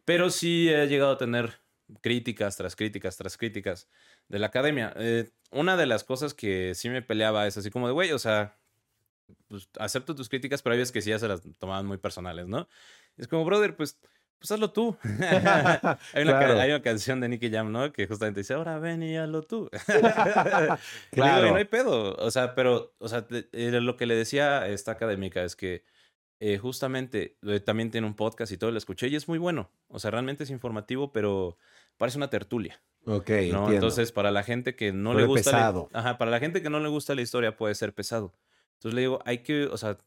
pero 0.06 0.30
sí 0.30 0.70
he 0.70 0.88
llegado 0.88 1.14
a 1.14 1.18
tener 1.18 1.62
críticas 2.02 2.58
tras 2.58 2.76
críticas 2.78 3.18
tras 3.18 3.38
críticas 3.38 3.90
de 4.30 4.40
la 4.40 4.48
academia. 4.48 4.94
Eh, 4.98 5.32
una 5.52 5.78
de 5.78 5.86
las 5.88 6.06
cosas 6.06 6.34
que 6.34 6.76
sí 6.76 6.90
me 6.90 7.02
peleaba 7.02 7.48
es 7.48 7.58
así 7.58 7.72
como 7.72 7.88
de, 7.88 7.94
güey, 7.94 8.14
o 8.14 8.20
sea, 8.20 8.58
pues 9.48 9.70
acepto 9.80 10.16
tus 10.16 10.30
críticas, 10.30 10.62
pero 10.62 10.74
hay 10.74 10.80
veces 10.80 10.92
que 10.94 11.02
sí 11.02 11.10
ya 11.12 11.20
se 11.20 11.28
las 11.28 11.42
tomaban 11.60 11.86
muy 11.86 11.98
personales, 11.98 12.48
¿no? 12.48 12.68
Es 13.18 13.28
como, 13.28 13.46
brother, 13.46 13.76
pues, 13.76 14.00
pues 14.42 14.52
hazlo 14.52 14.72
tú. 14.72 14.98
hay, 15.04 15.38
una, 15.38 15.94
ca- 15.94 16.00
Claro. 16.24 16.60
hay 16.60 16.72
una 16.72 16.82
canción 16.82 17.20
de 17.22 17.30
Nicky 17.30 17.52
Jam, 17.52 17.72
¿no? 17.72 17.92
Que 17.94 18.08
justamente 18.08 18.40
dice, 18.40 18.56
ahora 18.56 18.80
ven 18.80 19.04
y 19.04 19.16
hazlo 19.16 19.44
tú. 19.44 19.70
claro. 19.86 20.78
Claro. 21.12 21.50
no 21.52 21.56
hay 21.56 21.66
pedo. 21.66 22.16
O 22.16 22.32
sea, 22.32 22.56
pero, 22.56 22.94
o 22.98 23.08
sea, 23.08 23.26
eh, 23.30 23.72
lo 23.82 23.96
que 23.98 24.06
le 24.08 24.16
decía 24.16 24.68
esta 24.68 24.92
académica 24.94 25.44
es 25.44 25.56
que 25.56 25.84
eh, 26.40 26.58
justamente 26.58 27.38
eh, 27.44 27.60
también 27.60 27.92
tiene 27.92 28.08
un 28.08 28.16
podcast 28.16 28.52
y 28.52 28.58
todo, 28.58 28.72
lo 28.72 28.78
escuché 28.80 29.08
y 29.08 29.16
es 29.16 29.28
muy 29.28 29.38
bueno. 29.38 29.70
O 29.88 30.00
sea, 30.00 30.10
realmente 30.12 30.44
es 30.44 30.50
informativo, 30.50 31.12
pero 31.12 31.58
parece 31.98 32.18
una 32.18 32.32
tertulia. 32.32 32.82
ok, 33.06 33.30
¿no? 33.30 33.36
entiendo. 33.36 33.72
Entonces, 33.74 34.12
para 34.12 34.32
la 34.32 34.42
gente 34.42 34.76
que 34.76 34.92
no 34.92 35.14
le 35.14 35.26
gusta 35.26 35.52
pesado. 35.52 35.90
La, 35.92 36.00
ajá, 36.00 36.18
para 36.18 36.32
la 36.32 36.40
gente 36.40 36.64
que 36.64 36.70
no 36.72 36.80
le 36.80 36.90
gusta 36.90 37.14
la 37.14 37.22
historia 37.22 37.56
puede 37.56 37.76
ser 37.76 37.94
pesado. 37.94 38.34
Entonces 38.80 38.96
le 38.96 39.02
digo, 39.02 39.20
hay 39.26 39.40
que, 39.44 39.66
o 39.66 39.78
sea, 39.78 39.98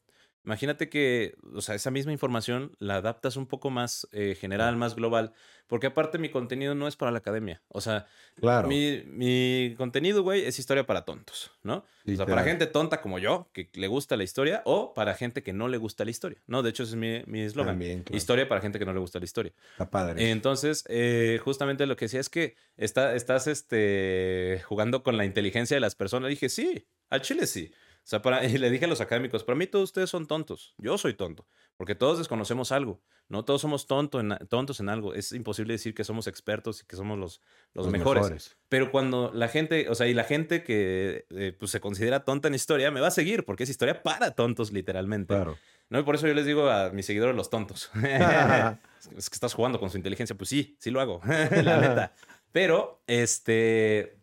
Imagínate 0.45 0.89
que, 0.89 1.35
o 1.53 1.61
sea, 1.61 1.75
esa 1.75 1.91
misma 1.91 2.11
información 2.11 2.71
la 2.79 2.97
adaptas 2.97 3.35
un 3.35 3.47
poco 3.47 3.69
más 3.69 4.07
eh, 4.11 4.35
general, 4.39 4.75
más 4.77 4.95
global, 4.95 5.33
porque 5.67 5.87
aparte 5.87 6.19
mi 6.19 6.29
contenido 6.29 6.75
no 6.75 6.87
es 6.87 6.95
para 6.95 7.11
la 7.11 7.17
academia. 7.17 7.63
O 7.69 7.81
sea, 7.81 8.05
Claro. 8.35 8.67
mi, 8.67 9.01
mi 9.07 9.73
contenido, 9.77 10.21
güey, 10.21 10.45
es 10.45 10.59
historia 10.59 10.85
para 10.85 11.03
tontos, 11.05 11.51
¿no? 11.63 11.85
O 12.07 12.15
sea, 12.15 12.25
para 12.27 12.43
gente 12.43 12.67
tonta 12.67 13.01
como 13.01 13.17
yo, 13.17 13.49
que 13.53 13.69
le 13.73 13.87
gusta 13.87 14.15
la 14.17 14.23
historia, 14.23 14.61
o 14.65 14.93
para 14.93 15.15
gente 15.15 15.41
que 15.41 15.53
no 15.53 15.67
le 15.67 15.77
gusta 15.77 16.05
la 16.05 16.11
historia, 16.11 16.39
¿no? 16.45 16.61
De 16.61 16.69
hecho, 16.69 16.83
ese 16.83 16.91
es 16.91 16.97
mi 16.97 17.23
mi 17.25 17.41
eslogan. 17.41 17.73
También, 17.73 18.03
claro. 18.03 18.15
Historia 18.17 18.47
para 18.47 18.61
gente 18.61 18.77
que 18.77 18.85
no 18.85 18.93
le 18.93 18.99
gusta 18.99 19.17
la 19.17 19.25
historia. 19.25 19.53
Está 19.71 19.89
padre. 19.89 20.29
Entonces, 20.29 20.83
eh, 20.87 21.39
justamente 21.43 21.87
lo 21.87 21.95
que 21.95 22.05
decía 22.05 22.19
es 22.19 22.29
que 22.29 22.55
está, 22.77 23.15
estás 23.15 23.47
este, 23.47 24.61
jugando 24.67 25.01
con 25.01 25.17
la 25.17 25.25
inteligencia 25.25 25.75
de 25.75 25.81
las 25.81 25.95
personas. 25.95 26.29
dije, 26.29 26.49
sí, 26.49 26.85
al 27.09 27.21
chile 27.21 27.47
sí. 27.47 27.71
O 28.05 28.07
sea, 28.07 28.21
para, 28.21 28.45
y 28.45 28.57
le 28.59 28.69
dije 28.69 28.85
a 28.85 28.87
los 28.87 29.01
académicos, 29.01 29.43
para 29.43 29.57
mí 29.57 29.65
todos 29.65 29.85
ustedes 29.85 30.11
son 30.11 30.27
tontos. 30.27 30.75
Yo 30.77 30.97
soy 30.97 31.15
tonto, 31.15 31.47
porque 31.75 31.95
todos 31.95 32.19
desconocemos 32.19 32.71
algo. 32.71 33.01
No 33.27 33.43
todos 33.43 33.61
somos 33.61 33.87
tonto 33.87 34.19
en- 34.19 34.37
tontos 34.47 34.79
en 34.79 34.89
algo. 34.89 35.15
Es 35.15 35.31
imposible 35.31 35.73
decir 35.73 35.95
que 35.95 36.03
somos 36.03 36.27
expertos 36.27 36.83
y 36.83 36.85
que 36.85 36.95
somos 36.95 37.17
los, 37.17 37.41
los, 37.73 37.87
mejores. 37.87 38.55
Pero 38.69 38.91
cuando 38.91 39.31
la 39.33 39.47
gente, 39.47 39.89
o 39.89 39.95
sea, 39.95 40.05
y 40.05 40.13
la 40.13 40.23
gente 40.23 40.63
que 40.63 41.25
eh, 41.31 41.55
pues, 41.57 41.71
se 41.71 41.79
considera 41.79 42.23
tonta 42.23 42.47
en 42.47 42.53
historia, 42.53 42.91
me 42.91 43.01
va 43.01 43.07
a 43.07 43.11
seguir, 43.11 43.43
porque 43.43 43.63
es 43.63 43.71
historia 43.71 44.03
para 44.03 44.35
tontos, 44.35 44.71
literalmente. 44.71 45.33
Claro. 45.33 45.57
No, 45.89 45.99
y 45.99 46.03
por 46.03 46.13
eso 46.13 46.27
yo 46.27 46.35
les 46.35 46.45
digo 46.45 46.69
a 46.69 46.91
mis 46.91 47.07
seguidores 47.07 47.35
los 47.35 47.49
tontos. 47.49 47.89
es 49.17 49.29
que 49.31 49.35
estás 49.35 49.55
jugando 49.55 49.79
con 49.79 49.89
su 49.89 49.97
inteligencia. 49.97 50.37
Pues 50.37 50.49
sí, 50.49 50.75
sí 50.79 50.91
lo 50.91 51.01
hago, 51.01 51.21
la 51.25 51.81
neta. 51.81 52.13
Pero, 52.51 53.01
este, 53.07 54.19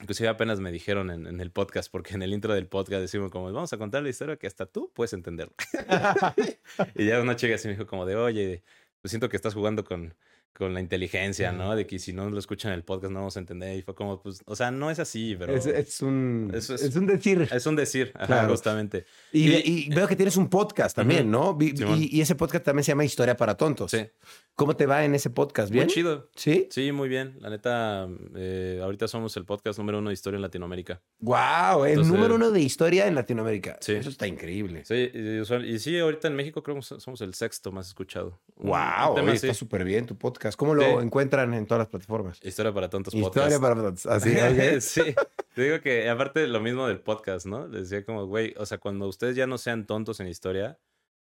inclusive 0.00 0.28
apenas 0.28 0.60
me 0.60 0.72
dijeron 0.72 1.10
en, 1.10 1.26
en 1.26 1.40
el 1.40 1.50
podcast, 1.50 1.90
porque 1.90 2.14
en 2.14 2.22
el 2.22 2.32
intro 2.32 2.54
del 2.54 2.66
podcast 2.66 3.00
decimos 3.00 3.30
como, 3.30 3.52
vamos 3.52 3.72
a 3.72 3.78
contar 3.78 4.02
la 4.02 4.08
historia 4.08 4.36
que 4.36 4.46
hasta 4.46 4.66
tú 4.66 4.90
puedes 4.94 5.12
entender. 5.12 5.50
y 6.94 7.06
ya 7.06 7.20
una 7.20 7.36
chica 7.36 7.54
así 7.54 7.68
me 7.68 7.74
dijo 7.74 7.86
como 7.86 8.06
de, 8.06 8.16
oye, 8.16 8.62
pues 9.00 9.10
siento 9.10 9.28
que 9.28 9.36
estás 9.36 9.54
jugando 9.54 9.84
con, 9.84 10.14
con 10.56 10.72
la 10.72 10.80
inteligencia, 10.80 11.50
¿no? 11.52 11.74
De 11.74 11.86
que 11.86 11.98
si 11.98 12.12
no 12.12 12.30
lo 12.30 12.38
escuchan 12.38 12.72
en 12.72 12.76
el 12.78 12.84
podcast 12.84 13.12
no 13.12 13.18
vamos 13.20 13.36
a 13.36 13.40
entender. 13.40 13.76
Y 13.76 13.82
fue 13.82 13.94
como, 13.94 14.22
pues, 14.22 14.40
o 14.46 14.54
sea, 14.54 14.70
no 14.70 14.90
es 14.90 14.98
así, 15.00 15.34
pero 15.38 15.54
Es, 15.54 15.66
es 15.66 16.00
un, 16.00 16.50
es- 16.54 16.70
es 16.70 16.94
un 16.96 17.06
decir. 17.06 17.48
es 17.50 17.66
un 17.66 17.76
decir, 17.76 18.12
ajá, 18.14 18.26
Claro. 18.26 18.48
justamente. 18.50 19.04
Y, 19.32 19.50
y- 19.52 19.62
y 19.86 19.88
veo 19.94 20.06
que 20.06 20.16
tienes 20.16 20.36
un 20.36 20.48
podcast 20.48 20.94
también. 20.96 21.30
¿no? 21.30 21.58
Y, 21.60 21.74
y 22.16 22.20
ese 22.20 22.34
podcast 22.36 22.64
también 22.64 22.84
se 22.84 22.92
llama 22.92 23.04
Historia 23.04 23.36
para 23.36 23.56
Tontos. 23.56 23.90
Sí, 23.90 24.06
¿Cómo 24.54 24.76
te 24.76 24.86
va 24.86 25.04
en 25.04 25.16
ese 25.16 25.30
podcast? 25.30 25.72
¿Bien? 25.72 25.86
muy 25.86 25.92
chido. 25.92 26.30
¿Sí? 26.36 26.68
Sí, 26.70 26.92
muy 26.92 27.08
bien. 27.08 27.36
La 27.40 27.50
neta, 27.50 28.06
eh, 28.36 28.78
ahorita 28.80 29.08
somos 29.08 29.36
el 29.36 29.44
podcast 29.44 29.78
número 29.80 29.98
uno 29.98 30.10
de 30.10 30.14
historia 30.14 30.36
en 30.36 30.42
Latinoamérica. 30.42 31.02
¡Wow! 31.18 31.84
El 31.86 32.06
número 32.06 32.36
uno 32.36 32.52
de 32.52 32.60
historia 32.60 33.08
en 33.08 33.16
Latinoamérica. 33.16 33.76
Sí. 33.80 33.94
Eso 33.94 34.10
está 34.10 34.28
increíble. 34.28 34.84
Sí, 34.84 35.10
y, 35.12 35.78
sí, 35.80 35.98
ahorita 35.98 36.28
en 36.28 36.36
México 36.36 36.62
creo 36.62 36.76
que 36.76 36.82
somos 36.82 37.20
el 37.22 37.34
sexto 37.34 37.72
más 37.72 37.88
escuchado. 37.88 38.40
¡Wow! 38.54 39.16
tema 39.16 39.28
oye, 39.28 39.34
está 39.34 39.54
súper 39.54 39.82
bien 39.84 40.06
tu 40.06 40.16
podcast. 40.16 40.43
¿Cómo 40.56 40.74
lo 40.74 41.00
encuentran 41.00 41.54
en 41.54 41.66
todas 41.66 41.80
las 41.80 41.88
plataformas? 41.88 42.38
Historia 42.42 42.72
para 42.72 42.90
tontos 42.90 43.14
Historia 43.14 43.58
podcast. 43.58 43.62
para 43.62 43.74
tontos. 43.74 44.06
Así, 44.06 44.30
ok. 44.36 44.80
sí. 44.80 45.14
Te 45.54 45.62
digo 45.62 45.80
que 45.80 46.08
aparte 46.08 46.46
lo 46.46 46.60
mismo 46.60 46.86
del 46.86 47.00
podcast, 47.00 47.46
¿no? 47.46 47.66
Les 47.66 47.88
decía 47.88 48.04
como, 48.04 48.26
güey, 48.26 48.54
o 48.58 48.66
sea, 48.66 48.78
cuando 48.78 49.08
ustedes 49.08 49.36
ya 49.36 49.46
no 49.46 49.56
sean 49.56 49.86
tontos 49.86 50.20
en 50.20 50.28
historia, 50.28 50.78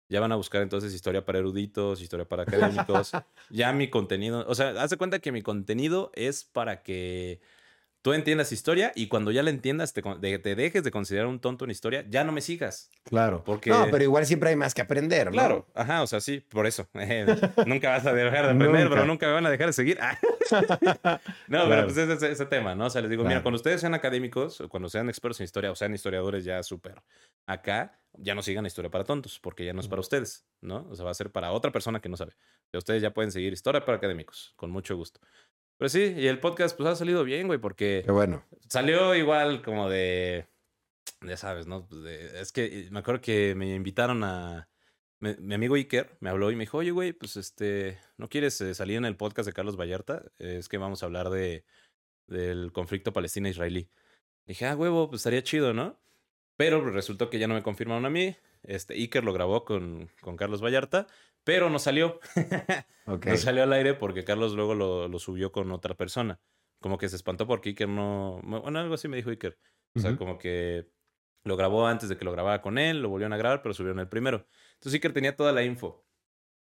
ya 0.08 0.20
van 0.20 0.32
a 0.32 0.36
buscar 0.36 0.62
entonces 0.62 0.92
historia 0.92 1.24
para 1.24 1.38
eruditos, 1.38 2.00
historia 2.00 2.28
para 2.28 2.42
académicos. 2.42 3.12
ya 3.50 3.72
mi 3.72 3.88
contenido, 3.88 4.44
o 4.46 4.54
sea, 4.54 4.70
haz 4.80 4.90
de 4.90 4.96
cuenta 4.96 5.18
que 5.18 5.32
mi 5.32 5.42
contenido 5.42 6.10
es 6.14 6.44
para 6.44 6.82
que 6.82 7.40
tú 8.06 8.12
entiendas 8.12 8.52
historia 8.52 8.92
y 8.94 9.08
cuando 9.08 9.32
ya 9.32 9.42
la 9.42 9.50
entiendas, 9.50 9.92
te, 9.92 10.00
con- 10.00 10.20
de- 10.20 10.38
te 10.38 10.54
dejes 10.54 10.84
de 10.84 10.92
considerar 10.92 11.26
un 11.26 11.40
tonto 11.40 11.64
en 11.64 11.72
historia, 11.72 12.04
ya 12.08 12.22
no 12.22 12.30
me 12.30 12.40
sigas. 12.40 12.88
Claro. 13.02 13.42
Porque- 13.42 13.68
No, 13.70 13.88
pero 13.90 14.04
igual 14.04 14.24
siempre 14.26 14.50
hay 14.50 14.54
más 14.54 14.74
que 14.74 14.80
aprender, 14.82 15.26
¿no? 15.26 15.32
Claro, 15.32 15.66
ajá, 15.74 16.02
o 16.02 16.06
sea, 16.06 16.20
sí, 16.20 16.38
por 16.38 16.66
eso. 16.68 16.88
Eh, 16.94 17.26
nunca 17.66 17.90
vas 17.90 18.06
a 18.06 18.12
dejar 18.12 18.44
de 18.44 18.50
aprender, 18.52 18.68
Nunca. 18.84 18.88
pero 18.90 19.04
nunca 19.06 19.26
me 19.26 19.32
van 19.32 19.46
a 19.46 19.50
dejar 19.50 19.66
de 19.66 19.72
seguir. 19.72 19.98
Ah. 20.52 21.20
no, 21.48 21.66
Claro. 21.66 21.68
pero 21.68 21.84
pues 21.86 21.96
es 21.96 22.08
ese, 22.08 22.30
ese 22.30 22.46
tema, 22.46 22.76
¿no? 22.76 22.86
O 22.86 22.90
sea, 22.90 23.00
les 23.02 23.10
digo, 23.10 23.24
mira, 23.24 23.42
cuando 23.42 23.56
ustedes 23.56 23.80
sean 23.80 23.94
académicos, 23.94 24.60
o 24.60 24.68
cuando 24.68 24.88
sean 24.88 25.08
expertos 25.08 25.40
en 25.40 25.44
historia, 25.44 25.72
o 25.72 25.74
sean 25.74 25.92
historiadores 25.92 26.44
ya 26.44 26.62
súper 26.62 27.02
acá, 27.46 27.98
ya 28.12 28.36
no 28.36 28.42
sigan 28.42 28.64
historia 28.64 28.88
para 28.90 29.02
tontos, 29.02 29.40
porque 29.40 29.64
ya 29.64 29.72
no 29.72 29.80
es 29.80 29.88
para 29.88 30.00
ustedes, 30.00 30.46
¿no? 30.60 30.86
O 30.88 30.94
sea, 30.94 31.04
va 31.04 31.10
a 31.10 31.14
ser 31.14 31.32
para 31.32 31.50
otra 31.50 31.72
persona 31.72 31.98
que 32.00 32.08
no 32.08 32.16
sabe. 32.16 32.34
Ustedes 32.72 33.02
ya 33.02 33.12
pueden 33.12 33.32
seguir 33.32 33.52
historia 33.52 33.84
para 33.84 33.98
académicos, 33.98 34.52
con 34.56 34.70
mucho 34.70 34.96
gusto. 34.96 35.20
Pero 35.78 35.88
sí, 35.88 36.14
y 36.16 36.26
el 36.26 36.40
podcast 36.40 36.76
pues 36.76 36.88
ha 36.88 36.96
salido 36.96 37.22
bien, 37.24 37.46
güey, 37.46 37.58
porque 37.58 38.02
Qué 38.04 38.12
bueno. 38.12 38.44
salió 38.68 39.14
igual 39.14 39.62
como 39.62 39.88
de. 39.88 40.46
Ya 41.22 41.36
sabes, 41.36 41.66
¿no? 41.66 41.86
Pues 41.86 42.02
de- 42.02 42.40
es 42.40 42.52
que 42.52 42.88
me 42.90 43.00
acuerdo 43.00 43.20
que 43.20 43.54
me 43.54 43.74
invitaron 43.74 44.24
a. 44.24 44.68
me- 45.20 45.36
mi 45.36 45.54
amigo 45.54 45.74
Iker 45.74 46.16
me 46.20 46.30
habló 46.30 46.50
y 46.50 46.56
me 46.56 46.62
dijo, 46.64 46.78
oye, 46.78 46.90
güey, 46.92 47.12
pues 47.12 47.36
este. 47.36 47.98
¿No 48.16 48.28
quieres 48.28 48.60
eh, 48.60 48.74
salir 48.74 48.96
en 48.96 49.04
el 49.04 49.16
podcast 49.16 49.46
de 49.46 49.52
Carlos 49.52 49.76
Vallarta? 49.78 50.24
Eh, 50.38 50.56
es 50.58 50.68
que 50.68 50.78
vamos 50.78 51.02
a 51.02 51.06
hablar 51.06 51.28
de. 51.30 51.64
del 52.26 52.72
conflicto 52.72 53.12
palestina-israelí. 53.12 53.88
Dije, 54.46 54.66
ah, 54.66 54.76
huevo, 54.76 55.08
pues 55.08 55.20
estaría 55.20 55.42
chido, 55.42 55.74
¿no? 55.74 55.98
Pero 56.56 56.80
resultó 56.90 57.28
que 57.28 57.38
ya 57.38 57.48
no 57.48 57.54
me 57.54 57.62
confirmaron 57.62 58.06
a 58.06 58.10
mí. 58.10 58.34
Este, 58.62 58.94
Iker 58.94 59.24
lo 59.24 59.32
grabó 59.32 59.64
con, 59.64 60.08
con 60.22 60.36
Carlos 60.36 60.62
Vallarta, 60.62 61.06
pero 61.46 61.70
no 61.70 61.78
salió. 61.78 62.20
No 63.06 63.36
salió 63.36 63.62
al 63.62 63.72
aire 63.72 63.94
porque 63.94 64.24
Carlos 64.24 64.54
luego 64.54 64.74
lo, 64.74 65.06
lo 65.06 65.18
subió 65.20 65.52
con 65.52 65.70
otra 65.70 65.94
persona. 65.94 66.40
Como 66.80 66.98
que 66.98 67.08
se 67.08 67.14
espantó 67.14 67.46
porque 67.46 67.68
Iker 67.68 67.88
no. 67.88 68.40
Bueno, 68.42 68.80
algo 68.80 68.94
así 68.94 69.06
me 69.06 69.16
dijo 69.16 69.30
Iker. 69.30 69.56
O 69.94 70.00
sea, 70.00 70.16
como 70.16 70.38
que 70.38 70.88
lo 71.44 71.56
grabó 71.56 71.86
antes 71.86 72.08
de 72.08 72.16
que 72.16 72.24
lo 72.24 72.32
grabara 72.32 72.60
con 72.60 72.78
él, 72.78 73.00
lo 73.00 73.10
volvieron 73.10 73.32
a 73.32 73.36
grabar, 73.36 73.62
pero 73.62 73.74
subieron 73.74 74.00
el 74.00 74.08
primero. 74.08 74.44
Entonces 74.74 74.94
Iker 74.94 75.12
tenía 75.12 75.36
toda 75.36 75.52
la 75.52 75.62
info. 75.62 76.04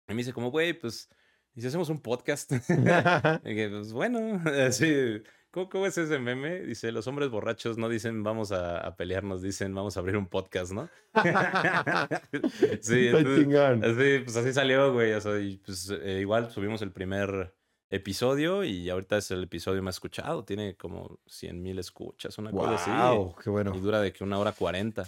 Y 0.07 0.13
me 0.13 0.17
dice, 0.17 0.33
como, 0.33 0.49
güey, 0.49 0.73
pues, 0.73 1.09
¿y 1.53 1.61
si 1.61 1.67
hacemos 1.67 1.89
un 1.89 2.01
podcast? 2.01 2.51
y 3.45 3.49
dije, 3.49 3.69
pues 3.69 3.93
bueno, 3.93 4.41
así. 4.65 5.21
¿Cómo, 5.51 5.69
¿Cómo 5.69 5.85
es 5.85 5.97
ese 5.97 6.17
meme? 6.17 6.61
Dice, 6.61 6.91
los 6.93 7.07
hombres 7.07 7.29
borrachos 7.29 7.77
no 7.77 7.89
dicen 7.89 8.23
vamos 8.23 8.53
a, 8.53 8.77
a 8.77 8.95
pelearnos, 8.95 9.41
dicen 9.41 9.75
vamos 9.75 9.97
a 9.97 9.99
abrir 9.99 10.15
un 10.15 10.27
podcast, 10.27 10.71
¿no? 10.71 10.89
sí, 12.81 13.07
entonces. 13.07 13.47
Así, 13.83 14.19
pues 14.23 14.37
así 14.37 14.53
salió, 14.53 14.93
güey. 14.93 15.11
O 15.11 15.19
sea, 15.19 15.37
y 15.39 15.57
pues 15.57 15.89
eh, 15.89 16.19
igual 16.21 16.49
subimos 16.51 16.81
el 16.81 16.91
primer 16.93 17.53
episodio 17.89 18.63
y 18.63 18.89
ahorita 18.89 19.17
es 19.17 19.29
el 19.31 19.43
episodio 19.43 19.83
más 19.83 19.95
escuchado. 19.95 20.45
Tiene 20.45 20.77
como 20.77 21.19
100 21.27 21.61
mil 21.61 21.77
escuchas, 21.79 22.37
una 22.37 22.51
cosa 22.51 22.75
así. 22.75 22.89
Wow, 22.89 23.35
qué 23.35 23.49
bueno. 23.49 23.75
Y 23.75 23.79
dura 23.81 23.99
de 23.99 24.13
que 24.13 24.23
una 24.23 24.39
hora 24.39 24.53
cuarenta. 24.53 25.05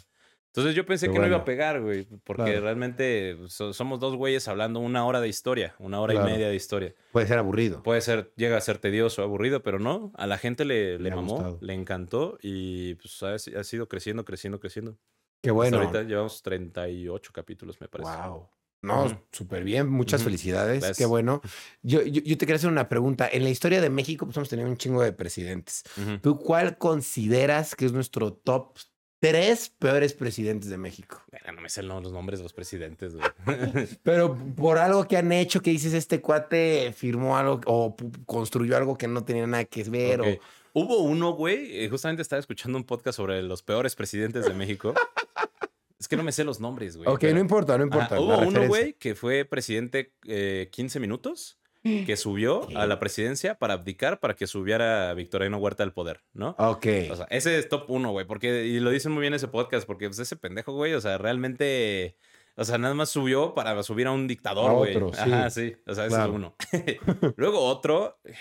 Entonces 0.56 0.76
yo 0.76 0.86
pensé 0.86 1.10
que 1.10 1.18
no 1.18 1.26
iba 1.26 1.38
a 1.38 1.45
pegar, 1.45 1.82
güey, 1.82 2.06
porque 2.24 2.43
Claro. 2.43 2.62
realmente 2.62 3.38
so- 3.47 3.74
somos 3.74 3.99
dos 3.99 4.16
güeyes 4.16 4.47
hablando 4.47 4.80
una 4.82 5.04
hora 5.04 5.20
de 5.20 5.28
historia, 5.28 5.74
una 5.80 5.99
hora 5.99 6.14
Claro. 6.14 6.30
y 6.30 6.32
media 6.34 6.47
de 6.47 6.56
historia. 6.56 6.93
Puede 7.12 7.26
ser 7.26 7.39
aburrido. 7.39 7.82
Puede 7.82 8.01
ser, 8.01 8.32
llega 8.36 8.56
a 8.58 8.62
ser 8.62 8.78
tedioso, 8.78 9.24
aburrido, 9.24 9.64
pero 9.64 9.80
no, 9.80 10.12
a 10.16 10.28
la 10.28 10.38
gente 10.38 10.64
le, 10.64 10.99
le 10.99 11.10
mamó, 11.10 11.34
gustado. 11.34 11.58
le 11.60 11.74
encantó 11.74 12.38
y 12.43 12.93
pues 12.95 13.24
ha, 13.24 13.34
ha 13.34 13.64
sido 13.64 13.88
creciendo, 13.89 14.26
creciendo, 14.26 14.60
creciendo. 14.60 14.91
Qué 15.41 15.49
Hasta 15.49 15.54
bueno. 15.54 15.78
ahorita 15.80 16.04
llevamos 16.04 16.41
38 16.43 17.32
capítulos, 17.34 17.82
me 17.82 17.88
parece. 17.88 18.12
Wow. 18.16 18.47
No, 18.84 19.06
Ujú. 19.06 19.16
súper 19.32 19.64
bien. 19.64 19.89
Muchas 19.89 20.24
felicidades. 20.24 20.95
Qué 20.97 21.06
bueno. 21.06 21.41
Yo, 21.82 22.01
yo, 22.04 22.22
yo 22.22 22.38
te 22.38 22.45
quería 22.45 22.58
hacer 22.58 22.70
una 22.70 22.89
pregunta. 22.89 23.28
En 23.32 23.43
la 23.43 23.49
historia 23.49 23.80
de 23.82 23.89
México, 23.89 24.26
pues 24.26 24.36
hemos 24.38 24.49
tenido 24.49 24.68
un 24.70 24.76
chingo 24.78 25.01
de 25.01 25.14
presidentes. 25.14 25.84
¿Tú 26.22 26.38
cuál 26.38 26.78
consideras 26.78 27.76
que 27.76 27.86
es 27.86 27.93
nuestro 27.93 28.34
top 28.34 28.78
tres 29.24 29.69
peores 29.80 30.13
presidentes 30.13 30.69
de 30.69 30.78
México? 30.78 31.24
No 31.45 31.61
me 31.61 31.69
sé 31.69 31.82
los 31.82 32.11
nombres 32.11 32.39
de 32.39 32.43
los 32.43 32.51
presidentes, 32.51 33.15
güey. 33.15 33.26
Pero 34.03 34.38
por 34.55 34.78
algo 34.78 35.07
que 35.07 35.15
han 35.15 35.32
hecho 35.32 35.61
que 35.61 35.71
dices, 35.71 35.93
este 35.93 36.19
cuate 36.19 36.93
firmó 36.93 37.38
algo 37.38 37.61
o 37.65 37.95
construyó 38.26 38.76
algo 38.76 38.97
que 38.97 39.07
no 39.07 39.24
tenía 39.24 39.47
nada 39.47 39.63
que 39.63 39.84
ver. 39.86 40.19
O... 40.19 40.26
Hubo 40.74 41.03
uno, 41.03 41.32
güey, 41.32 41.86
eh, 41.86 41.89
justamente 41.89 42.21
estaba 42.21 42.41
escuchando 42.41 42.78
un 42.78 42.84
podcast 42.84 43.15
sobre 43.15 43.41
los 43.43 43.63
peores 43.63 43.95
presidentes 43.95 44.43
de 44.43 44.53
México. 44.53 44.93
es 45.99 46.09
que 46.09 46.17
no 46.17 46.24
me 46.24 46.34
sé 46.34 46.43
los 46.43 46.59
nombres, 46.59 46.97
güey. 46.97 47.07
Ok, 47.07 47.21
pero- 47.21 47.36
no 47.36 47.39
importa, 47.39 47.78
no 47.78 47.86
importa. 47.86 48.19
Hubo 48.19 48.39
uno, 48.39 48.67
güey, 48.67 48.91
que 48.91 49.15
fue 49.15 49.45
presidente 49.45 50.11
eh, 50.28 50.67
15 50.69 50.99
minutos, 50.99 51.57
que 52.05 52.15
subió 52.17 52.67
a 52.77 52.86
la 52.88 52.99
presidencia 52.99 53.55
para 53.59 53.73
abdicar 53.75 54.19
para 54.19 54.36
que 54.36 54.47
subiera 54.47 55.13
Victoriano 55.13 55.57
Huerta 55.57 55.84
al 55.84 55.93
poder, 55.93 56.21
¿no? 56.34 56.55
Ok. 56.57 56.88
O 57.11 57.15
sea, 57.15 57.27
ese 57.29 57.57
es 57.59 57.69
top 57.69 57.89
uno, 57.89 58.11
güey, 58.11 58.25
porque, 58.25 58.65
y 58.65 58.79
lo 58.79 58.89
dicen 58.91 59.11
muy 59.11 59.21
bien 59.21 59.34
ese 59.34 59.47
podcast, 59.47 59.86
porque 59.86 60.07
pues, 60.07 60.19
ese 60.19 60.36
pendejo, 60.36 60.73
güey, 60.73 60.93
o 60.93 61.01
sea, 61.01 61.17
realmente, 61.17 62.17
o 62.55 62.63
sea, 62.63 62.77
nada 62.77 62.93
más 62.93 63.09
subió 63.09 63.53
para 63.53 63.81
subir 63.84 64.07
a 64.07 64.11
un 64.11 64.27
dictador, 64.27 64.69
A 64.71 64.73
güey. 64.73 64.95
otro, 64.95 65.13
sí. 65.13 65.19
Ajá, 65.19 65.49
sí, 65.49 65.75
o 65.86 65.93
sea, 65.93 66.05
ese 66.05 66.15
Claro. 66.15 66.31
es 66.31 66.36
uno. 66.36 66.55
Luego 67.38 67.59
otro, 67.65 68.19
eh, 68.23 68.34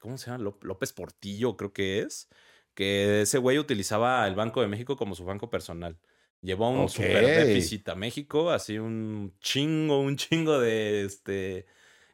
¿cómo 0.00 0.18
se 0.18 0.30
llama? 0.30 0.42
Ló- 0.44 0.58
López 0.62 0.92
Portillo, 0.92 1.56
creo 1.56 1.72
que 1.72 2.00
es, 2.00 2.28
que 2.74 3.22
ese 3.22 3.38
güey 3.38 3.58
utilizaba 3.58 4.26
el 4.26 4.34
Banco 4.34 4.62
de 4.62 4.68
México 4.68 4.96
como 4.96 5.14
su 5.14 5.24
banco 5.24 5.50
personal. 5.50 5.98
Llevó 6.42 6.70
un 6.70 6.80
Ok. 6.84 6.88
super 6.90 7.26
déficit 7.26 7.88
a 7.90 7.94
México, 7.94 8.50
así 8.50 8.78
un 8.78 9.34
chingo, 9.40 10.00
un 10.00 10.16
chingo 10.16 10.58
de 10.58 11.04
este. 11.04 11.66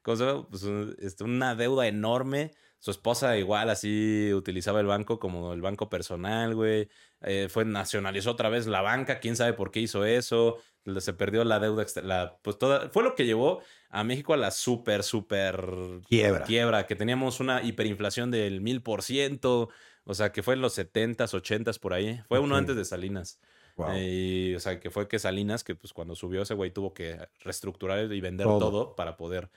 ¿Cómo 0.07 0.17
se 0.17 0.25
llama? 0.25 0.47
Pues, 0.49 0.63
un- 0.63 0.95
este, 1.01 1.25
una 1.25 1.57
deuda 1.57 1.89
enorme. 1.89 2.53
Su 2.79 2.93
esposa 2.93 3.37
igual 3.37 3.71
así 3.71 4.33
utilizaba 4.33 4.79
el 4.79 4.87
banco 4.87 5.19
como 5.19 5.53
el 5.53 5.61
banco 5.61 5.89
personal, 5.89 6.55
güey. 6.55 6.89
Eh, 7.23 7.49
fue, 7.51 7.65
nacionalizó 7.65 8.31
otra 8.31 8.49
vez 8.49 8.69
la 8.69 8.83
banca, 8.83 9.19
quién 9.19 9.35
sabe 9.35 9.53
por 9.55 9.73
qué 9.73 9.81
hizo 9.81 10.05
eso. 10.05 10.59
Se 11.01 11.13
perdió 11.13 11.43
la 11.43 11.59
deuda, 11.59 11.85
la, 12.05 12.39
pues 12.43 12.57
toda, 12.57 12.89
fue 12.91 13.03
lo 13.03 13.17
que 13.17 13.27
llevó 13.27 13.61
a 13.89 14.05
México 14.05 14.33
a 14.33 14.37
la 14.37 14.53
súper, 14.53 15.03
súper 15.03 15.59
quiebra. 16.09 16.45
quiebra, 16.45 16.87
que 16.87 16.95
teníamos 16.95 17.41
una 17.41 17.65
hiperinflación 17.65 18.31
del 18.31 18.61
mil 18.61 18.83
por 18.83 19.03
ciento, 19.03 19.71
o 20.05 20.15
sea, 20.15 20.31
que 20.31 20.45
fue 20.45 20.55
en 20.55 20.61
los 20.61 20.75
setentas, 20.75 21.35
ochentas 21.35 21.81
por 21.81 21.93
ahí, 21.95 22.21
fue 22.29 22.39
uno 22.39 22.55
antes 22.55 22.77
de 22.77 22.85
Salinas. 22.85 23.41
y, 23.99 24.55
o 24.55 24.61
sea, 24.61 24.79
que 24.81 24.91
fue 24.91 25.09
que 25.09 25.19
Salinas, 25.19 25.65
que 25.65 25.75
pues 25.75 25.93
cuando 25.93 26.15
subió 26.15 26.43
ese 26.43 26.55
güey 26.55 26.71
tuvo 26.71 26.95
que 26.95 27.19
reestructurar 27.41 28.11
y 28.13 28.21
vender 28.21 28.47
todo, 28.47 28.95
para 28.95 29.17
poder 29.17 29.51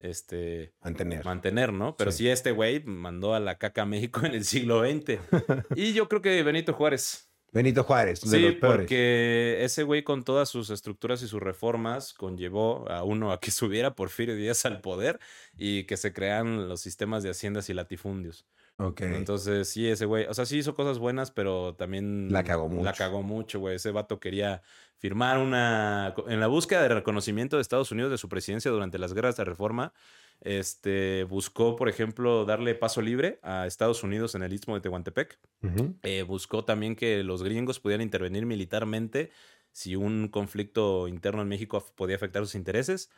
este 0.00 0.74
mantener. 0.82 1.24
mantener, 1.24 1.72
¿no? 1.72 1.96
Pero 1.96 2.12
sí, 2.12 2.28
este 2.28 2.52
güey 2.52 2.82
mandó 2.84 3.34
a 3.34 3.40
la 3.40 3.58
caca 3.58 3.82
a 3.82 3.86
México 3.86 4.24
en 4.24 4.34
el 4.34 4.44
siglo 4.44 4.80
XX. 4.80 5.18
y 5.76 5.92
yo 5.92 6.08
creo 6.08 6.22
que 6.22 6.42
Benito 6.42 6.72
Juárez. 6.72 7.30
Benito 7.52 7.84
Juárez, 7.84 8.20
de 8.20 8.38
sí, 8.38 8.58
porque 8.60 9.64
ese 9.64 9.82
güey 9.82 10.02
con 10.02 10.24
todas 10.24 10.48
sus 10.48 10.68
estructuras 10.68 11.22
y 11.22 11.28
sus 11.28 11.40
reformas 11.40 12.12
conllevó 12.12 12.90
a 12.90 13.02
uno 13.02 13.32
a 13.32 13.40
que 13.40 13.50
subiera 13.50 13.94
Porfirio 13.94 14.36
Díaz 14.36 14.66
al 14.66 14.80
poder 14.80 15.20
y 15.56 15.84
que 15.84 15.96
se 15.96 16.12
crean 16.12 16.68
los 16.68 16.80
sistemas 16.80 17.22
de 17.22 17.30
haciendas 17.30 17.70
y 17.70 17.74
latifundios. 17.74 18.46
Ok. 18.78 19.00
Entonces, 19.02 19.68
sí, 19.68 19.88
ese 19.88 20.04
güey, 20.04 20.26
o 20.26 20.34
sea, 20.34 20.44
sí 20.44 20.58
hizo 20.58 20.74
cosas 20.74 20.98
buenas, 20.98 21.30
pero 21.30 21.74
también... 21.74 22.30
La 22.30 22.44
cagó 22.44 22.68
mucho. 22.68 22.84
La 22.84 22.92
cagó 22.92 23.22
mucho, 23.22 23.58
güey. 23.58 23.76
Ese 23.76 23.90
vato 23.90 24.20
quería 24.20 24.62
firmar 24.98 25.38
una... 25.38 26.14
En 26.28 26.40
la 26.40 26.46
búsqueda 26.46 26.82
de 26.82 26.88
reconocimiento 26.88 27.56
de 27.56 27.62
Estados 27.62 27.90
Unidos 27.90 28.10
de 28.10 28.18
su 28.18 28.28
presidencia 28.28 28.70
durante 28.70 28.98
las 28.98 29.14
guerras 29.14 29.36
de 29.36 29.44
reforma, 29.44 29.94
este, 30.42 31.24
buscó, 31.24 31.76
por 31.76 31.88
ejemplo, 31.88 32.44
darle 32.44 32.74
paso 32.74 33.00
libre 33.00 33.38
a 33.42 33.66
Estados 33.66 34.02
Unidos 34.02 34.34
en 34.34 34.42
el 34.42 34.52
istmo 34.52 34.74
de 34.74 34.82
Tehuantepec. 34.82 35.38
Eh, 36.02 36.22
buscó 36.22 36.64
también 36.64 36.96
que 36.96 37.22
los 37.22 37.42
gringos 37.42 37.80
pudieran 37.80 38.02
intervenir 38.02 38.44
militarmente 38.44 39.30
si 39.72 39.96
un 39.96 40.28
conflicto 40.28 41.08
interno 41.08 41.40
en 41.42 41.48
México 41.48 41.82
podía 41.94 42.16
afectar 42.16 42.42
sus 42.42 42.54
intereses. 42.54 43.10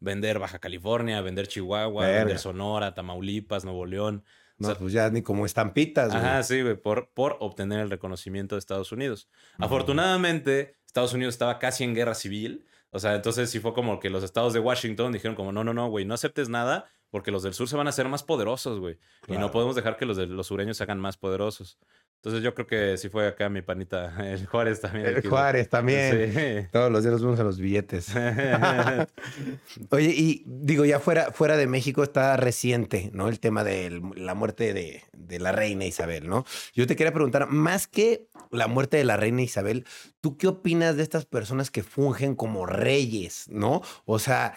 Vender 0.00 0.40
Baja 0.40 0.58
California, 0.58 1.20
vender 1.22 1.46
Chihuahua, 1.46 2.06
vender 2.06 2.38
Sonora, 2.38 2.94
Tamaulipas, 2.94 3.64
Nuevo 3.64 3.86
León. 3.86 4.24
No, 4.58 4.74
pues 4.76 4.92
ya 4.92 5.10
ni 5.10 5.22
como 5.22 5.46
estampitas, 5.46 6.10
güey. 6.10 6.22
Ajá, 6.22 6.42
sí, 6.42 6.62
güey, 6.62 6.76
por, 6.76 7.10
por 7.12 7.36
obtener 7.40 7.80
el 7.80 7.90
reconocimiento 7.90 8.54
de 8.54 8.60
Estados 8.60 8.92
Unidos. 8.92 9.28
Afortunadamente, 9.58 10.76
Estados 10.86 11.12
Unidos 11.12 11.34
estaba 11.34 11.58
casi 11.58 11.84
en 11.84 11.94
guerra 11.94 12.14
civil. 12.14 12.64
O 12.90 13.00
sea, 13.00 13.16
entonces 13.16 13.50
sí 13.50 13.58
fue 13.58 13.74
como 13.74 13.98
que 13.98 14.10
los 14.10 14.22
estados 14.22 14.52
de 14.52 14.60
Washington 14.60 15.12
dijeron 15.12 15.34
como, 15.34 15.50
no, 15.50 15.64
no, 15.64 15.74
no, 15.74 15.88
güey, 15.88 16.04
no 16.04 16.14
aceptes 16.14 16.48
nada 16.48 16.88
porque 17.14 17.30
los 17.30 17.44
del 17.44 17.54
sur 17.54 17.68
se 17.68 17.76
van 17.76 17.86
a 17.86 17.90
hacer 17.90 18.08
más 18.08 18.24
poderosos, 18.24 18.80
güey. 18.80 18.98
Y 19.28 19.34
no 19.34 19.52
podemos 19.52 19.76
dejar 19.76 19.96
que 19.96 20.04
los 20.04 20.16
de 20.16 20.26
los 20.26 20.48
sureños 20.48 20.76
se 20.76 20.82
hagan 20.82 20.98
más 20.98 21.16
poderosos. 21.16 21.78
Entonces 22.24 22.42
yo 22.42 22.54
creo 22.54 22.66
que 22.66 22.96
sí 22.96 23.10
fue 23.10 23.28
acá 23.28 23.50
mi 23.50 23.60
panita, 23.60 24.16
el 24.32 24.46
Juárez 24.46 24.80
también. 24.80 25.06
El 25.08 25.28
Juárez 25.28 25.68
también. 25.68 26.70
Todos 26.72 26.90
los 26.90 27.02
días 27.02 27.12
nos 27.12 27.22
vemos 27.22 27.38
a 27.38 27.44
los 27.44 27.58
billetes. 27.58 28.14
Oye, 29.90 30.08
y 30.08 30.42
digo, 30.46 30.86
ya 30.86 31.00
fuera, 31.00 31.32
fuera 31.32 31.58
de 31.58 31.66
México 31.66 32.02
está 32.02 32.34
reciente, 32.38 33.10
¿no? 33.12 33.28
El 33.28 33.40
tema 33.40 33.62
de 33.62 34.00
la 34.16 34.32
muerte 34.32 34.72
de, 34.72 35.02
de 35.12 35.38
la 35.38 35.52
reina 35.52 35.84
Isabel, 35.84 36.26
¿no? 36.26 36.46
Yo 36.72 36.86
te 36.86 36.96
quería 36.96 37.12
preguntar, 37.12 37.46
más 37.50 37.86
que 37.86 38.26
la 38.50 38.68
muerte 38.68 38.96
de 38.96 39.04
la 39.04 39.18
reina 39.18 39.42
Isabel, 39.42 39.84
¿tú 40.22 40.38
qué 40.38 40.46
opinas 40.46 40.96
de 40.96 41.02
estas 41.02 41.26
personas 41.26 41.70
que 41.70 41.82
fungen 41.82 42.36
como 42.36 42.64
reyes, 42.64 43.50
¿no? 43.50 43.82
O 44.06 44.18
sea, 44.18 44.54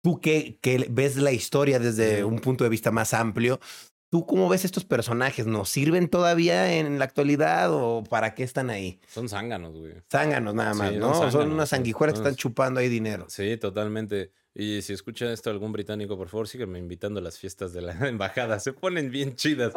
tú 0.00 0.20
que, 0.20 0.60
que 0.62 0.86
ves 0.88 1.16
la 1.16 1.32
historia 1.32 1.80
desde 1.80 2.22
un 2.22 2.38
punto 2.38 2.62
de 2.62 2.70
vista 2.70 2.92
más 2.92 3.14
amplio, 3.14 3.58
¿Tú 4.14 4.26
cómo 4.26 4.48
ves 4.48 4.64
estos 4.64 4.84
personajes? 4.84 5.44
¿Nos 5.44 5.68
sirven 5.70 6.06
todavía 6.06 6.74
en 6.74 7.00
la 7.00 7.04
actualidad 7.04 7.72
o 7.72 8.04
para 8.08 8.36
qué 8.36 8.44
están 8.44 8.70
ahí? 8.70 9.00
Son 9.08 9.28
zánganos, 9.28 9.76
güey. 9.76 9.94
Zánganos 10.08 10.54
nada 10.54 10.72
más, 10.72 10.92
¿no? 10.92 11.32
Son 11.32 11.50
unas 11.50 11.70
sanguijuelas 11.70 12.14
que 12.14 12.20
están 12.20 12.36
chupando 12.36 12.78
ahí 12.78 12.88
dinero. 12.88 13.26
Sí, 13.28 13.56
totalmente. 13.56 14.30
Y 14.56 14.82
si 14.82 14.92
escucha 14.92 15.32
esto 15.32 15.50
algún 15.50 15.72
británico, 15.72 16.16
por 16.16 16.28
favor, 16.28 16.46
sígueme 16.46 16.78
invitando 16.78 17.18
a 17.18 17.22
las 17.22 17.38
fiestas 17.38 17.72
de 17.72 17.82
la 17.82 17.92
embajada. 18.08 18.60
Se 18.60 18.72
ponen 18.72 19.10
bien 19.10 19.34
chidas. 19.34 19.72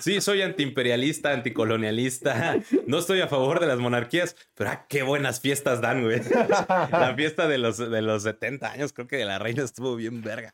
Sí, 0.00 0.20
soy 0.20 0.42
antiimperialista, 0.42 1.32
anticolonialista. 1.32 2.60
No 2.86 2.98
estoy 2.98 3.20
a 3.22 3.26
favor 3.26 3.58
de 3.58 3.66
las 3.66 3.80
monarquías, 3.80 4.36
pero 4.54 4.70
ah, 4.70 4.86
qué 4.88 5.02
buenas 5.02 5.40
fiestas 5.40 5.80
dan, 5.80 6.04
güey. 6.04 6.20
La 6.68 7.14
fiesta 7.16 7.48
de 7.48 7.58
los, 7.58 7.78
de 7.78 8.02
los 8.02 8.22
70 8.22 8.70
años, 8.70 8.92
creo 8.92 9.08
que 9.08 9.16
de 9.16 9.24
la 9.24 9.40
reina 9.40 9.64
estuvo 9.64 9.96
bien 9.96 10.22
verga. 10.22 10.52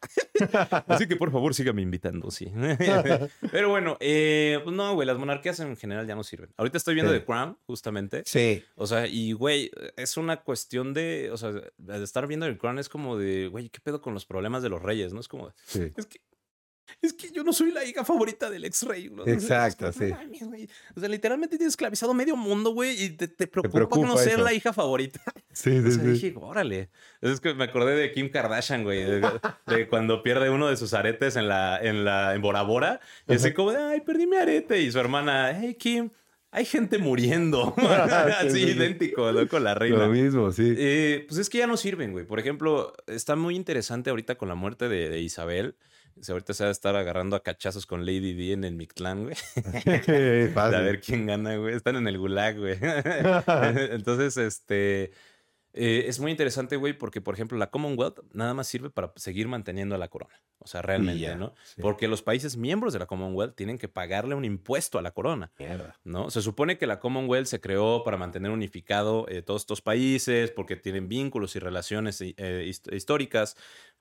Así 0.86 1.06
que 1.06 1.16
por 1.16 1.30
favor, 1.30 1.54
sígame 1.54 1.82
invitando, 1.82 2.30
sí. 2.30 2.50
Pero 3.52 3.68
bueno, 3.68 3.98
eh, 4.00 4.58
pues 4.64 4.74
no, 4.74 4.94
güey, 4.94 5.06
las 5.06 5.18
monarquías 5.18 5.60
en 5.60 5.76
general 5.76 6.06
ya 6.06 6.14
no 6.14 6.24
sirven. 6.24 6.50
Ahorita 6.56 6.78
estoy 6.78 6.94
viendo 6.94 7.12
The 7.12 7.24
Crown, 7.24 7.58
justamente. 7.66 8.22
Sí. 8.24 8.64
O 8.76 8.86
sea, 8.86 9.06
y 9.06 9.32
güey, 9.32 9.70
es 9.96 10.16
una 10.16 10.38
cuestión 10.38 10.94
de, 10.94 11.30
o 11.30 11.36
sea, 11.36 11.52
de 11.52 12.04
estar 12.04 12.26
viendo 12.26 12.46
The 12.46 12.56
Crown 12.56 12.78
es 12.78 12.88
como 12.88 13.18
de, 13.18 13.48
güey, 13.48 13.65
¿qué 13.68 13.80
pedo 13.80 14.00
con 14.00 14.14
los 14.14 14.26
problemas 14.26 14.62
de 14.62 14.68
los 14.68 14.82
reyes? 14.82 15.12
¿No? 15.12 15.20
Es 15.20 15.28
como, 15.28 15.48
es 15.48 16.06
que 16.06 16.20
es 17.02 17.12
que 17.12 17.30
yo 17.30 17.42
no 17.42 17.52
soy 17.52 17.72
la 17.72 17.84
hija 17.84 18.04
favorita 18.04 18.48
del 18.48 18.64
ex 18.64 18.82
rey. 18.84 19.10
Exacto, 19.26 19.92
sí. 19.92 20.12
o 20.94 21.00
sea, 21.00 21.08
literalmente 21.08 21.56
tienes 21.56 21.72
esclavizado 21.72 22.14
medio 22.14 22.36
mundo, 22.36 22.70
güey, 22.70 23.02
y 23.02 23.10
te, 23.10 23.46
preocupa, 23.46 24.06
no 24.06 24.16
ser 24.16 24.38
la 24.38 24.52
hija 24.52 24.72
favorita. 24.72 25.20
Sí, 25.56 25.70
sí, 25.80 25.88
o 25.88 25.90
sea, 25.90 26.04
dije, 26.04 26.34
órale. 26.36 26.90
Es 27.22 27.40
que 27.40 27.54
me 27.54 27.64
acordé 27.64 27.96
de 27.96 28.12
Kim 28.12 28.30
Kardashian, 28.30 28.84
güey, 28.84 29.02
de, 29.04 29.88
cuando 29.88 30.22
pierde 30.22 30.50
uno 30.50 30.68
de 30.68 30.76
sus 30.76 30.92
aretes 30.92 31.34
en 31.36 31.48
la, 31.48 31.78
en 31.80 32.04
la, 32.04 32.34
en 32.34 32.42
Bora 32.42 32.60
Bora. 32.60 33.00
Y 33.26 33.36
así 33.36 33.54
como 33.54 33.72
de, 33.72 33.78
ay, 33.78 34.02
perdí 34.02 34.26
mi 34.26 34.36
arete. 34.36 34.82
Y 34.82 34.92
su 34.92 34.98
hermana, 34.98 35.58
hey, 35.58 35.74
Kim, 35.76 36.10
hay 36.56 36.64
gente 36.64 36.96
muriendo. 36.96 37.74
Así 38.40 38.62
idéntico, 38.70 39.30
¿no? 39.30 39.46
Con 39.46 39.62
la 39.62 39.74
reina. 39.74 39.98
Lo 39.98 40.08
mismo, 40.08 40.50
sí. 40.52 40.74
Eh, 40.76 41.26
pues 41.28 41.38
es 41.38 41.50
que 41.50 41.58
ya 41.58 41.66
no 41.66 41.76
sirven, 41.76 42.12
güey. 42.12 42.24
Por 42.24 42.40
ejemplo, 42.40 42.94
está 43.06 43.36
muy 43.36 43.54
interesante 43.54 44.08
ahorita 44.08 44.36
con 44.36 44.48
la 44.48 44.54
muerte 44.54 44.88
de, 44.88 45.20
Isabel. 45.20 45.76
ahorita 46.26 46.54
se 46.54 46.64
va 46.64 46.68
a 46.68 46.72
estar 46.72 46.96
agarrando 46.96 47.36
a 47.36 47.42
cachazos 47.42 47.84
con 47.84 48.06
Lady 48.06 48.32
D 48.32 48.52
en 48.52 48.64
el 48.64 48.74
Mictlán, 48.74 49.24
güey. 49.24 49.36
a 50.56 50.80
ver 50.80 51.02
quién 51.02 51.26
gana, 51.26 51.56
güey. 51.56 51.74
Están 51.74 51.96
en 51.96 52.08
el 52.08 52.16
gulag, 52.16 52.56
güey. 52.56 52.78
Entonces, 53.90 54.38
este. 54.38 55.12
Eh, 55.78 56.08
es 56.08 56.18
muy 56.18 56.30
interesante, 56.30 56.76
güey, 56.76 56.94
porque, 56.94 57.20
por 57.20 57.34
ejemplo, 57.34 57.58
la 57.58 57.70
Commonwealth 57.70 58.20
nada 58.32 58.54
más 58.54 58.66
sirve 58.66 58.88
para 58.88 59.12
seguir 59.16 59.46
manteniendo 59.46 59.96
la 59.98 60.08
corona. 60.08 60.40
O 60.58 60.66
sea, 60.66 60.80
realmente, 60.80 61.36
¿no? 61.36 61.52
Porque 61.80 62.08
los 62.08 62.22
países 62.22 62.56
miembros 62.56 62.94
de 62.94 62.98
la 62.98 63.06
Commonwealth 63.06 63.54
tienen 63.54 63.76
que 63.76 63.86
pagarle 63.86 64.34
un 64.34 64.46
impuesto 64.46 64.98
a 64.98 65.02
la 65.02 65.10
corona. 65.10 65.52
¿No? 66.02 66.30
Se 66.30 66.40
supone 66.40 66.78
que 66.78 66.86
la 66.86 66.98
Commonwealth 66.98 67.46
se 67.46 67.60
creó 67.60 68.02
para 68.04 68.16
mantener 68.16 68.50
unificado 68.50 69.26
eh, 69.28 69.42
todos 69.42 69.62
estos 69.62 69.82
países, 69.82 70.50
porque 70.50 70.76
tienen 70.76 71.08
vínculos 71.08 71.54
y 71.56 71.58
relaciones 71.58 72.22
eh, 72.22 72.72
históricas 72.90 73.56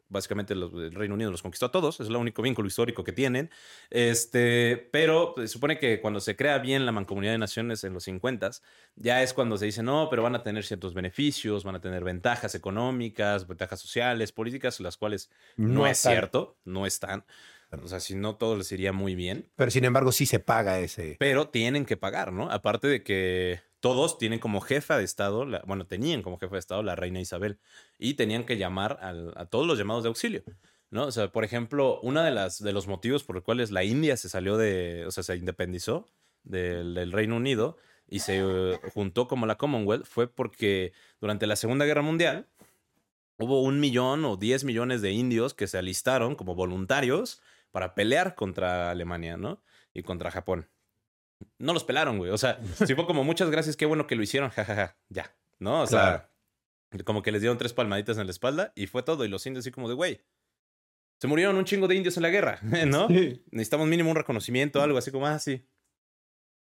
básicamente 0.10 0.54
el 0.54 0.94
Reino 0.94 1.16
Unido 1.16 1.32
los 1.32 1.42
conquistó 1.42 1.68
a 1.68 1.72
todos, 1.72 2.00
es 2.00 2.08
el 2.08 2.16
único 2.16 2.42
vínculo 2.42 2.68
histórico 2.68 3.04
que 3.04 3.12
tienen. 3.12 3.50
Este, 3.90 4.90
pero 4.92 5.34
se 5.38 5.48
supone 5.48 5.78
que 5.78 6.02
cuando 6.02 6.20
se 6.20 6.36
crea 6.36 6.58
bien 6.60 6.86
la 6.86 6.92
Mancomunidad 6.92 7.34
de 7.34 7.38
Naciones 7.38 7.84
en 7.84 7.94
los 7.94 8.04
50, 8.04 8.52
ya 8.96 9.24
es 9.24 9.34
cuando 9.34 9.58
se 9.58 9.66
dice, 9.66 9.84
no, 9.84 10.08
pero 10.10 10.24
van 10.24 10.36
a 10.36 10.44
tener 10.44 10.64
ciertos 10.64 10.94
beneficios, 10.94 11.64
van 11.64 11.76
a 11.76 11.82
tener 11.82 12.04
ventajas 12.04 12.56
económicas, 12.56 13.48
ventajas 13.48 13.80
sociales, 13.80 14.32
políticas, 14.32 14.80
las 14.80 14.98
cuales 14.98 15.30
no, 15.58 15.88
es 15.88 15.98
cierto, 15.98 16.58
no 16.66 16.86
están. 16.86 17.26
O 17.72 17.88
sea, 17.88 18.00
si 18.00 18.16
no, 18.16 18.36
todo 18.36 18.58
les 18.58 18.72
iría 18.72 18.94
muy 18.94 19.16
bien. 19.16 19.50
Pero 19.56 19.72
sin 19.72 19.86
embargo, 19.86 20.12
sí 20.12 20.26
se 20.26 20.40
paga 20.40 20.80
ese. 20.80 21.18
Pero 21.20 21.50
tienen 21.50 21.86
que 21.86 21.98
pagar, 21.98 22.32
¿no? 22.32 22.50
Aparte 22.50 22.88
de 22.88 23.04
que 23.04 23.60
todos 23.80 24.18
tienen 24.18 24.40
como 24.40 24.62
jefa 24.62 24.98
de 24.98 25.04
Estado, 25.04 25.46
bueno, 25.66 25.86
tenían 25.86 26.22
como 26.22 26.40
jefa 26.40 26.56
de 26.56 26.60
Estado 26.60 26.84
la 26.84 26.96
reina 26.96 27.20
Isabel 27.20 27.60
y 28.00 28.16
tenían 28.16 28.46
que 28.46 28.58
llamar 28.58 29.00
a 29.02 29.46
todos 29.46 29.68
los 29.68 29.78
llamados 29.78 30.04
de 30.04 30.10
auxilio. 30.10 30.44
¿no? 30.90 31.06
O 31.06 31.12
sea, 31.12 31.32
por 31.32 31.44
ejemplo, 31.44 32.00
uno 32.02 32.24
de, 32.24 32.32
de 32.32 32.74
los 32.74 32.88
motivos 32.88 33.24
por 33.24 33.36
los 33.36 33.44
cuales 33.44 33.72
la 33.72 33.84
India 33.84 34.18
se 34.18 34.30
salió 34.30 34.58
de, 34.58 35.06
o 35.06 35.12
sea, 35.12 35.24
se 35.24 35.36
independizó 35.36 36.08
del, 36.44 37.12
Reino 37.12 37.36
Unido 37.36 37.78
y 38.08 38.20
se 38.20 38.40
eh, 38.40 38.80
juntó 38.94 39.28
como 39.28 39.46
la 39.46 39.58
Commonwealth 39.58 40.06
fue 40.06 40.28
porque 40.28 40.94
durante 41.20 41.48
la 41.48 41.56
Segunda 41.56 41.86
Guerra 41.86 42.02
Mundial 42.02 42.48
hubo 43.38 43.62
un 43.62 43.80
millón 43.80 44.26
o 44.26 44.38
diez 44.38 44.64
millones 44.64 45.02
de 45.02 45.12
indios 45.12 45.54
que 45.54 45.68
se 45.68 45.78
alistaron 45.78 46.36
como 46.36 46.56
voluntarios 46.56 47.42
para 47.72 47.96
pelear 47.96 48.36
contra 48.36 48.92
Alemania, 48.92 49.38
¿no? 49.38 49.62
Y 49.94 50.04
contra 50.04 50.32
Japón 50.32 50.70
no 51.60 51.74
los 51.74 51.84
pelaron, 51.84 52.18
güey. 52.18 52.32
O 52.32 52.38
sea, 52.38 52.60
sí 52.86 52.96
fue 52.96 53.06
como 53.06 53.24
muchas 53.24 53.50
gracias, 53.50 53.76
qué 53.76 53.86
bueno 53.86 54.08
que 54.08 54.16
lo 54.16 54.24
hicieron, 54.24 54.50
jajaja, 54.50 54.98
ya, 55.10 55.36
¿no? 55.60 55.82
O 55.82 55.88
sea, 55.88 56.30
como 57.04 57.22
que 57.22 57.32
les 57.32 57.42
dieron 57.42 57.58
tres 57.58 57.74
palmaditas 57.74 58.18
en 58.18 58.26
la 58.28 58.32
espalda 58.32 58.72
y 58.76 58.88
fue 58.88 59.04
todo. 59.04 59.26
Y 59.26 59.28
los 59.28 59.46
indios 59.46 59.64
así 59.64 59.72
como 59.72 59.90
de, 59.90 59.96
güey, 59.96 60.22
se 61.20 61.28
murieron 61.28 61.56
un 61.56 61.66
chingo 61.66 61.88
de 61.88 61.96
indios 61.96 62.18
en 62.18 62.24
la 62.24 62.30
guerra, 62.30 62.60
¿no? 62.88 63.08
Necesitamos 63.52 63.88
mínimo 63.88 64.10
un 64.12 64.16
reconocimiento, 64.16 64.82
algo 64.82 64.98
así 64.98 65.12
como, 65.12 65.28
ah, 65.28 65.40
sí. 65.40 65.66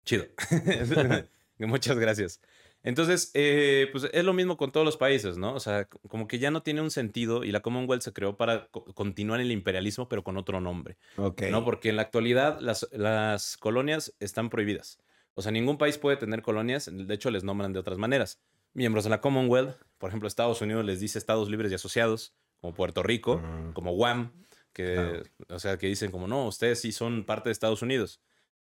Chido. 0.04 0.26
Muchas 1.58 1.98
gracias. 1.98 2.40
Entonces, 2.84 3.30
eh, 3.32 3.88
pues 3.92 4.08
es 4.12 4.24
lo 4.24 4.34
mismo 4.34 4.58
con 4.58 4.70
todos 4.70 4.84
los 4.84 4.98
países, 4.98 5.38
¿no? 5.38 5.54
O 5.54 5.60
sea, 5.60 5.86
como 5.86 6.28
que 6.28 6.38
ya 6.38 6.50
no 6.50 6.62
tiene 6.62 6.82
un 6.82 6.90
sentido 6.90 7.42
y 7.42 7.50
la 7.50 7.60
Commonwealth 7.60 8.02
se 8.02 8.12
creó 8.12 8.36
para 8.36 8.68
continuar 8.94 9.40
el 9.40 9.50
imperialismo, 9.50 10.06
pero 10.06 10.22
con 10.22 10.36
otro 10.36 10.60
nombre. 10.60 10.98
Ok. 11.16 11.44
¿No? 11.50 11.64
Porque 11.64 11.88
en 11.88 11.96
la 11.96 12.02
actualidad 12.02 12.60
las, 12.60 12.86
las 12.92 13.56
colonias 13.56 14.14
están 14.20 14.50
prohibidas. 14.50 14.98
O 15.32 15.40
sea, 15.42 15.50
ningún 15.50 15.78
país 15.78 15.96
puede 15.96 16.18
tener 16.18 16.42
colonias, 16.42 16.90
de 16.92 17.14
hecho 17.14 17.30
les 17.30 17.42
nombran 17.42 17.72
de 17.72 17.78
otras 17.80 17.98
maneras. 17.98 18.38
miembros 18.74 19.04
de 19.04 19.10
la 19.10 19.20
Commonwealth. 19.20 19.76
Por 19.98 20.10
ejemplo, 20.10 20.28
Estados 20.28 20.60
Unidos 20.60 20.84
les 20.84 21.00
dice 21.00 21.18
Estados 21.18 21.48
libres 21.48 21.72
y 21.72 21.76
asociados, 21.76 22.34
como 22.60 22.74
Puerto 22.74 23.02
Rico, 23.02 23.40
como 23.72 23.92
Guam, 23.92 24.32
que, 24.74 25.22
o 25.48 25.58
sea, 25.58 25.78
que 25.78 25.86
dicen 25.86 26.10
como, 26.10 26.28
no, 26.28 26.46
ustedes 26.46 26.80
sí 26.80 26.92
son 26.92 27.24
parte 27.24 27.48
de 27.48 27.52
Estados 27.52 27.80
Unidos. 27.80 28.20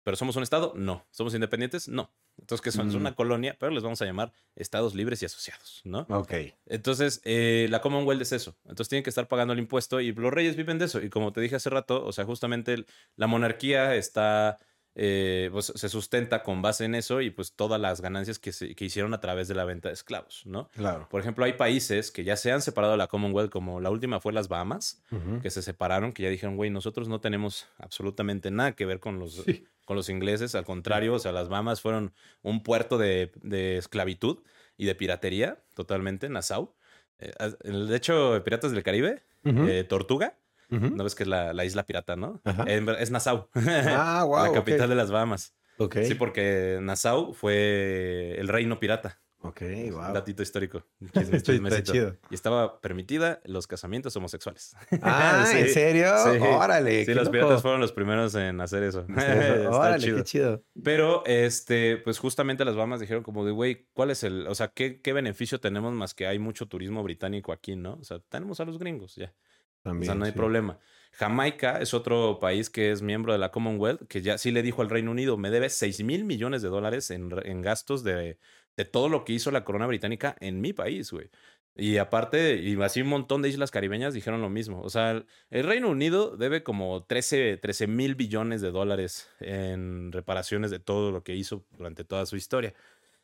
¿Pero 0.05 0.17
somos 0.17 0.37
un 0.37 0.43
estado? 0.45 0.73
No. 0.77 1.05
¿Somos 1.11 1.35
independientes? 1.35 1.89
No. 1.89 2.13
Entonces, 2.39 2.63
¿qué 2.63 2.71
son? 2.71 2.89
Es 2.89 2.95
Mm. 2.95 2.99
una 2.99 3.15
colonia, 3.15 3.57
pero 3.59 3.73
les 3.73 3.83
vamos 3.83 4.01
a 4.03 4.05
llamar 4.05 4.33
Estados 4.55 4.95
libres 4.95 5.23
y 5.23 5.27
asociados, 5.27 5.81
¿no? 5.85 6.07
Ok. 6.11 6.33
Entonces, 6.67 7.21
eh, 7.25 7.67
la 7.71 7.81
Commonwealth 7.81 8.23
es 8.23 8.33
eso. 8.33 8.55
Entonces 8.65 8.89
tienen 8.91 9.03
que 9.03 9.11
estar 9.11 9.27
pagando 9.29 9.53
el 9.55 9.59
impuesto 9.59 10.01
y 10.01 10.13
los 10.13 10.33
reyes 10.33 10.55
viven 10.57 10.79
de 10.79 10.85
eso. 10.85 11.01
Y 11.03 11.11
como 11.11 11.33
te 11.33 11.41
dije 11.41 11.57
hace 11.57 11.71
rato, 11.71 12.05
o 12.05 12.13
sea, 12.13 12.25
justamente 12.25 12.85
la 13.17 13.27
monarquía 13.27 13.95
está, 13.95 14.59
eh, 14.97 15.49
pues 15.53 15.73
se 15.75 15.89
sustenta 15.89 16.43
con 16.45 16.61
base 16.63 16.85
en 16.85 16.95
eso 16.95 17.21
y 17.21 17.31
pues 17.31 17.53
todas 17.55 17.81
las 17.81 18.01
ganancias 18.01 18.39
que, 18.39 18.53
se- 18.53 18.75
que 18.77 18.85
hicieron 18.85 19.13
a 19.15 19.21
través 19.21 19.49
de 19.49 19.55
la 19.55 19.65
venta 19.65 19.89
de 19.89 19.95
esclavos, 19.95 20.43
¿no? 20.45 20.69
Claro. 20.75 21.09
Por 21.11 21.21
ejemplo, 21.21 21.45
hay 21.45 21.55
países 21.55 22.11
que 22.13 22.23
ya 22.25 22.37
se 22.37 22.53
han 22.53 22.63
separado 22.63 22.93
de 22.93 22.99
la 22.99 23.07
Commonwealth, 23.09 23.51
como 23.51 23.81
la 23.81 23.91
última 23.91 24.21
fue 24.21 24.33
las 24.33 24.49
Bahamas, 24.49 25.03
que 25.43 25.51
se 25.51 25.63
separaron, 25.63 26.13
que 26.13 26.23
ya 26.25 26.29
dijeron, 26.29 26.57
güey, 26.57 26.71
nosotros 26.71 27.09
no 27.09 27.21
tenemos 27.21 27.67
absolutamente 27.79 28.51
nada 28.51 28.73
que 28.73 28.87
ver 28.87 29.01
con 29.01 29.19
los, 29.19 29.35
Sí. 29.35 29.65
Con 29.85 29.97
los 29.97 30.09
ingleses, 30.09 30.55
al 30.55 30.65
contrario, 30.65 31.15
o 31.15 31.19
sea, 31.19 31.33
las 31.33 31.49
Bahamas 31.49 31.81
fueron 31.81 32.13
un 32.43 32.63
puerto 32.63 32.99
de, 32.99 33.33
de 33.43 33.77
esclavitud 33.79 34.43
y 34.77 34.87
de 34.87 34.95
piratería, 34.95 35.63
totalmente, 35.75 36.29
Nassau. 36.29 36.75
Eh, 37.19 37.33
de 37.65 37.97
hecho, 37.97 38.43
Piratas 38.45 38.73
del 38.73 38.83
Caribe, 38.83 39.23
eh, 39.45 39.85
Tortuga. 39.89 40.39
¿no 40.71 41.05
ves 41.05 41.15
que 41.15 41.23
es 41.23 41.29
la, 41.29 41.53
la 41.53 41.65
isla 41.65 41.87
pirata, 41.87 42.17
no? 42.17 42.41
Ajá. 42.45 42.65
Es 42.65 43.11
Nassau, 43.13 43.49
Ah, 43.55 44.25
wow. 44.27 44.47
la 44.47 44.53
capital 44.53 44.89
de 44.89 44.97
las 44.97 45.11
Bahamas. 45.13 45.55
Ok. 45.79 45.99
Sí, 46.05 46.15
porque 46.15 46.79
Nassau 46.81 47.33
fue 47.35 48.35
el 48.39 48.49
reino 48.49 48.81
pirata. 48.81 49.21
Ok, 49.47 49.61
wow. 49.93 50.13
Datito 50.15 50.43
histórico. 50.43 50.83
chisme- 51.13 51.43
chismecito. 51.43 51.93
chido. 51.93 52.17
Y 52.31 52.35
estaba 52.35 52.81
permitida 52.81 53.41
los 53.45 53.67
casamientos 53.67 54.17
homosexuales. 54.17 54.75
Ah, 55.03 55.45
Sí, 55.51 55.59
¿en 55.59 55.69
serio? 55.69 56.13
sí. 56.17 56.39
Órale. 56.41 57.05
Sí, 57.05 57.13
los 57.13 57.25
loco. 57.27 57.33
piratas 57.33 57.61
fueron 57.63 57.81
los 57.81 57.93
primeros 57.93 58.35
en 58.37 58.61
hacer 58.63 58.83
eso. 58.83 59.05
Está 59.09 59.71
Órale, 59.71 59.99
chido. 60.03 60.17
qué 60.17 60.25
chido. 60.25 60.65
Pero, 60.83 61.23
este, 61.27 61.99
pues 61.99 62.19
justamente 62.19 62.65
las 62.65 62.75
Bahamas 62.75 63.01
dijeron 63.01 63.23
como 63.23 63.45
de, 63.45 63.53
güey, 63.53 63.87
¿cuál 63.93 64.11
es 64.11 64.25
el, 64.25 64.47
o 64.47 64.55
sea, 64.55 64.69
qué, 64.69 65.01
qué 65.03 65.13
beneficio 65.13 65.61
tenemos 65.61 65.93
más 65.93 66.15
que 66.15 66.27
hay 66.27 66.39
mucho 66.39 66.67
turismo 66.67 67.03
británico 67.03 67.53
aquí, 67.53 67.77
¿no? 67.77 67.95
O 68.01 68.05
sea, 68.05 68.21
tenemos 68.31 68.61
a 68.61 68.65
los 68.65 68.79
gringos, 68.79 69.15
ya. 69.17 69.35
También, 69.83 70.05
o 70.11 70.13
sea, 70.13 70.19
no 70.19 70.25
hay 70.25 70.31
sí. 70.33 70.37
problema. 70.39 70.79
Jamaica 71.13 71.79
es 71.81 71.93
otro 71.95 72.39
país 72.41 72.71
que 72.71 72.91
es 72.91 73.03
miembro 73.03 73.33
de 73.33 73.39
la 73.39 73.51
Commonwealth, 73.53 74.09
que 74.09 74.21
ya 74.23 74.39
sí 74.39 74.51
le 74.51 74.63
dijo 74.63 74.83
al 74.83 74.91
Reino 74.91 75.11
Unido, 75.11 75.37
me 75.37 75.51
debe 75.51 75.69
6 75.69 76.03
mil 76.03 76.25
millones 76.25 76.63
de 76.63 76.69
dólares 76.71 77.11
en, 77.11 77.31
en 77.45 77.61
gastos 77.63 78.03
de, 78.03 78.39
de 78.77 78.85
todo 78.85 79.09
lo 79.09 79.25
que 79.25 79.33
hizo 79.33 79.51
la 79.51 79.65
corona 79.65 79.87
británica 79.87 80.37
en 80.41 80.61
mi 80.61 80.73
país, 80.73 81.11
güey. 81.11 81.31
Y 81.77 81.97
aparte, 81.99 82.57
y 82.57 82.81
así 82.83 83.03
un 83.03 83.09
montón 83.09 83.43
de 83.43 83.49
islas 83.49 83.73
caribeñas 83.73 84.15
dijeron 84.15 84.41
lo 84.41 84.49
mismo. 84.49 84.81
O 84.83 84.91
sea, 84.91 85.25
el, 85.51 85.65
Reino 85.65 85.91
Unido 85.91 86.37
debe 86.37 86.63
como 86.63 87.05
13 87.05 87.59
mil 87.89 88.15
billones 88.15 88.61
de 88.61 88.71
dólares 88.71 89.29
en 89.41 90.13
reparaciones 90.13 90.71
de 90.71 90.79
todo 90.79 91.11
lo 91.11 91.25
que 91.25 91.35
hizo 91.35 91.65
durante 91.77 92.05
toda 92.05 92.27
su 92.27 92.37
historia. 92.37 92.75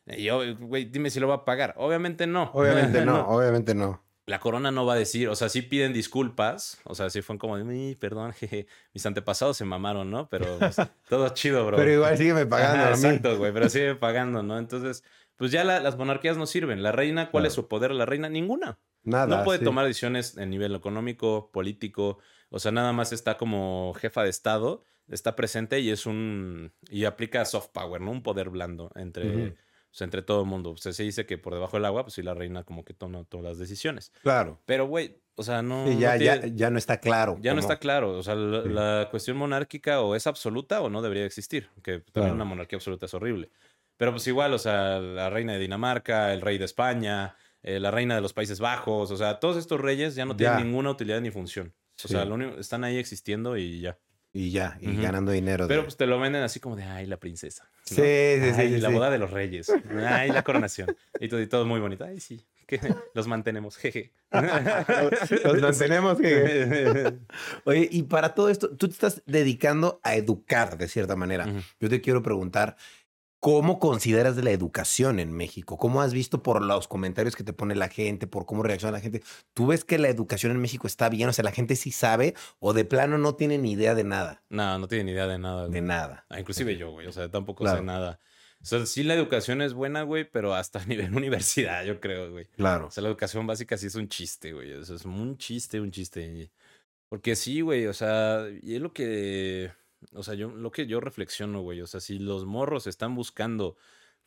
Y 0.06 0.24
yo, 0.24 0.40
güey, 0.58 0.86
dime 0.86 1.10
si 1.10 1.20
lo 1.20 1.28
va 1.28 1.36
a 1.36 1.44
pagar. 1.44 1.74
Obviamente 1.76 2.26
no. 2.26 2.50
Obviamente 2.52 3.04
no, 3.04 3.28
obviamente 3.28 3.74
no. 3.74 4.02
La 4.26 4.40
corona 4.40 4.70
no 4.70 4.84
va 4.84 4.94
a 4.94 4.96
decir, 4.96 5.28
o 5.28 5.34
sea, 5.34 5.48
sí 5.48 5.62
piden 5.62 5.92
disculpas, 5.92 6.80
o 6.84 6.94
sea, 6.94 7.10
sí 7.10 7.20
fue 7.20 7.36
como, 7.38 7.56
de, 7.56 7.68
"Ay, 7.72 7.94
perdón, 7.96 8.32
jeje, 8.38 8.66
mis 8.92 9.06
antepasados 9.06 9.56
se 9.56 9.64
mamaron, 9.64 10.10
¿no? 10.10 10.28
Pero 10.28 10.58
pues, 10.58 10.76
todo 11.08 11.28
chido, 11.30 11.66
bro. 11.66 11.76
Pero 11.76 11.92
igual 11.92 12.16
sígueme 12.16 12.46
pagando 12.46 12.82
Ajá, 12.84 12.94
a 12.94 12.96
mí. 12.96 13.06
Exacto, 13.06 13.38
güey, 13.38 13.52
pero 13.52 13.68
sigue 13.68 13.94
pagando, 13.94 14.42
¿no? 14.42 14.58
Entonces, 14.58 15.04
pues 15.40 15.50
ya 15.50 15.64
la- 15.64 15.80
las 15.80 15.96
monarquías 15.96 16.36
no 16.36 16.46
sirven. 16.46 16.82
La 16.84 16.92
reina, 16.92 17.30
¿cuál 17.32 17.46
es 17.46 17.52
su 17.54 17.66
poder? 17.66 17.90
La 17.90 18.06
reina, 18.06 18.28
ninguna. 18.28 18.78
Nada. 19.02 19.38
no 19.38 19.44
puede 19.44 19.58
sí. 19.60 19.64
tomar 19.64 19.86
decisiones 19.86 20.36
en 20.36 20.50
nivel 20.50 20.74
económico, 20.74 21.50
político, 21.52 22.18
o 22.50 22.58
sea, 22.58 22.70
nada 22.70 22.92
más 22.92 23.12
está 23.14 23.38
como 23.38 23.94
jefa 23.96 24.22
de 24.22 24.28
Estado, 24.28 24.84
está 25.08 25.34
presente 25.34 25.80
y 25.80 25.88
es 25.90 26.04
un, 26.04 26.70
y 26.90 27.06
aplica 27.06 27.44
soft 27.46 27.68
power, 27.72 28.00
¿no? 28.02 28.10
Un 28.10 28.22
poder 28.22 28.50
blando 28.50 28.90
entre... 28.94 29.28
Ujú. 29.46 29.54
o 29.54 29.92
sea, 29.92 30.04
entre 30.04 30.20
todo 30.22 30.42
el 30.42 30.46
mundo. 30.46 30.70
O 30.72 30.76
sea, 30.76 30.92
se 30.92 31.02
dice 31.02 31.24
que 31.26 31.36
por 31.38 31.54
debajo 31.54 31.76
del 31.78 31.86
agua, 31.86 32.04
pues 32.04 32.14
sí, 32.14 32.22
la 32.22 32.34
reina 32.34 32.62
como 32.62 32.84
que 32.84 32.92
toma 32.94 33.24
todas 33.24 33.42
las 33.44 33.58
decisiones. 33.58 34.12
Claro. 34.22 34.60
Pero, 34.66 34.86
güey, 34.86 35.16
o 35.34 35.42
sea, 35.42 35.62
no. 35.62 35.84
Sí, 35.88 35.94
no 35.94 36.00
ya, 36.00 36.16
ya, 36.16 36.40
tiene- 36.40 36.56
ya 36.56 36.70
no 36.70 36.76
está 36.78 37.00
claro. 37.00 37.38
ya 37.40 37.54
no 37.54 37.60
está 37.60 37.78
claro. 37.78 38.16
O 38.18 38.22
sea, 38.22 38.34
la, 38.36 38.62
Sí. 38.62 38.68
la 38.68 39.08
cuestión 39.10 39.36
monárquica 39.38 40.00
o 40.02 40.14
es 40.14 40.26
absoluta 40.28 40.80
o 40.82 40.90
no 40.90 41.00
debería 41.02 41.24
existir. 41.24 41.70
Que 41.82 41.94
también 42.00 42.12
Claro. 42.12 42.34
una 42.34 42.44
monarquía 42.44 42.76
absoluta 42.76 43.06
es 43.06 43.14
horrible. 43.14 43.50
Pero 44.00 44.12
pues 44.12 44.26
igual, 44.28 44.54
o 44.54 44.58
sea, 44.58 44.98
la 44.98 45.28
reina 45.28 45.52
de 45.52 45.58
Dinamarca, 45.58 46.32
el 46.32 46.40
rey 46.40 46.56
de 46.56 46.64
España, 46.64 47.36
eh, 47.62 47.78
la 47.78 47.90
reina 47.90 48.14
de 48.14 48.22
los 48.22 48.32
Países 48.32 48.58
Bajos, 48.58 49.10
o 49.10 49.16
sea, 49.18 49.38
todos 49.40 49.58
estos 49.58 49.78
reyes 49.78 50.14
ya 50.14 50.24
no 50.24 50.34
tienen 50.34 50.56
Ya. 50.58 50.64
ninguna 50.64 50.88
utilidad 50.90 51.20
ni 51.20 51.30
función. 51.30 51.74
O 52.02 52.08
Sí. 52.08 52.14
sea, 52.14 52.24
lo 52.24 52.36
único, 52.36 52.58
están 52.58 52.82
ahí 52.82 52.96
existiendo 52.96 53.58
y 53.58 53.80
ya. 53.82 53.98
Y 54.32 54.52
ya, 54.52 54.78
y 54.80 54.96
ganando 54.96 55.32
dinero. 55.32 55.64
de- 55.64 55.68
Pero 55.68 55.82
pues 55.82 55.98
te 55.98 56.06
lo 56.06 56.18
venden 56.18 56.42
así 56.42 56.60
como 56.60 56.76
de, 56.76 56.84
ay, 56.84 57.04
la 57.04 57.18
princesa. 57.18 57.64
¿no? 57.64 57.78
Sí, 57.84 57.96
sí, 57.96 58.00
sí, 58.00 58.60
Ay, 58.60 58.68
sí, 58.76 58.80
la 58.80 58.88
sí. 58.88 58.94
boda 58.94 59.10
de 59.10 59.18
los 59.18 59.30
reyes. 59.30 59.70
Ay, 60.08 60.30
la 60.30 60.42
coronación. 60.44 60.96
Y 61.20 61.28
todo, 61.28 61.42
y 61.42 61.46
todo 61.46 61.66
muy 61.66 61.80
bonito. 61.80 62.04
Ay, 62.06 62.20
sí. 62.20 62.40
Que 62.66 62.78
los 63.14 63.26
mantenemos. 63.26 63.76
Jeje. 63.76 64.12
Los 65.44 65.60
mantenemos 65.60 66.18
que... 66.20 67.18
Oye, 67.64 67.88
y 67.90 68.04
para 68.04 68.32
todo 68.34 68.48
esto, 68.48 68.70
tú 68.76 68.86
te 68.86 68.92
estás 68.92 69.22
dedicando 69.26 70.00
a 70.04 70.14
educar 70.14 70.78
de 70.78 70.86
cierta 70.88 71.16
manera. 71.16 71.46
Yo 71.80 71.88
te 71.88 72.00
quiero 72.00 72.22
preguntar, 72.22 72.76
¿cómo 73.40 73.78
consideras 73.78 74.36
de 74.36 74.42
la 74.42 74.50
educación 74.50 75.18
en 75.18 75.32
México? 75.32 75.78
¿Cómo 75.78 76.02
has 76.02 76.12
visto 76.12 76.42
por 76.42 76.62
los 76.62 76.86
comentarios 76.88 77.34
que 77.36 77.42
te 77.42 77.52
pone 77.52 77.74
la 77.74 77.88
gente, 77.88 78.26
por 78.26 78.46
cómo 78.46 78.62
reacciona 78.62 78.92
la 78.92 79.00
gente? 79.00 79.22
¿Tú 79.54 79.66
ves 79.66 79.84
que 79.84 79.98
la 79.98 80.08
educación 80.08 80.52
en 80.52 80.60
México 80.60 80.86
está 80.86 81.08
bien? 81.08 81.28
O 81.28 81.32
sea, 81.32 81.42
la 81.44 81.52
gente 81.52 81.74
sí 81.76 81.90
sabe 81.90 82.34
o 82.58 82.72
de 82.72 82.84
plano 82.84 83.18
no 83.18 83.34
tiene 83.34 83.58
ni 83.58 83.72
idea 83.72 83.94
de 83.94 84.04
nada. 84.04 84.42
No, 84.50 84.78
no 84.78 84.86
tiene 84.88 85.04
ni 85.04 85.12
idea 85.12 85.26
de 85.26 85.38
nada. 85.38 85.62
De 85.64 85.68
güey. 85.68 85.80
nada. 85.82 86.26
Ah, 86.28 86.38
inclusive 86.38 86.76
yo, 86.76 86.90
güey. 86.92 87.06
O 87.06 87.12
sea, 87.12 87.30
tampoco 87.30 87.64
Claro. 87.64 87.78
sé 87.78 87.84
nada. 87.84 88.20
O 88.62 88.66
sea, 88.66 88.84
sí 88.84 89.02
la 89.04 89.14
educación 89.14 89.62
es 89.62 89.72
buena, 89.72 90.02
güey, 90.02 90.30
pero 90.30 90.54
hasta 90.54 90.80
a 90.80 90.84
nivel 90.84 91.14
universidad, 91.16 91.82
yo 91.84 91.98
creo, 91.98 92.30
güey. 92.30 92.44
Claro. 92.56 92.88
O 92.88 92.90
sea, 92.90 93.02
la 93.02 93.08
educación 93.08 93.46
básica 93.46 93.78
sí 93.78 93.86
es 93.86 93.94
un 93.94 94.08
chiste, 94.08 94.52
güey. 94.52 94.72
O 94.74 94.84
sea, 94.84 94.96
es 94.96 95.04
un 95.06 95.38
chiste, 95.38 95.80
un 95.80 95.90
chiste. 95.90 96.50
Porque 97.08 97.34
sí, 97.36 97.62
güey, 97.62 97.86
o 97.86 97.94
sea, 97.94 98.44
y 98.62 98.74
es 98.76 98.82
lo 98.82 98.92
que, 98.92 99.72
o 100.12 100.22
sea, 100.22 100.34
yo, 100.34 100.48
lo 100.50 100.70
que 100.70 100.86
yo 100.86 101.00
reflexiono, 101.00 101.60
güey. 101.62 101.80
O 101.80 101.86
sea, 101.86 102.00
si 102.00 102.18
los 102.18 102.44
morros 102.46 102.86
están 102.86 103.14
buscando 103.14 103.76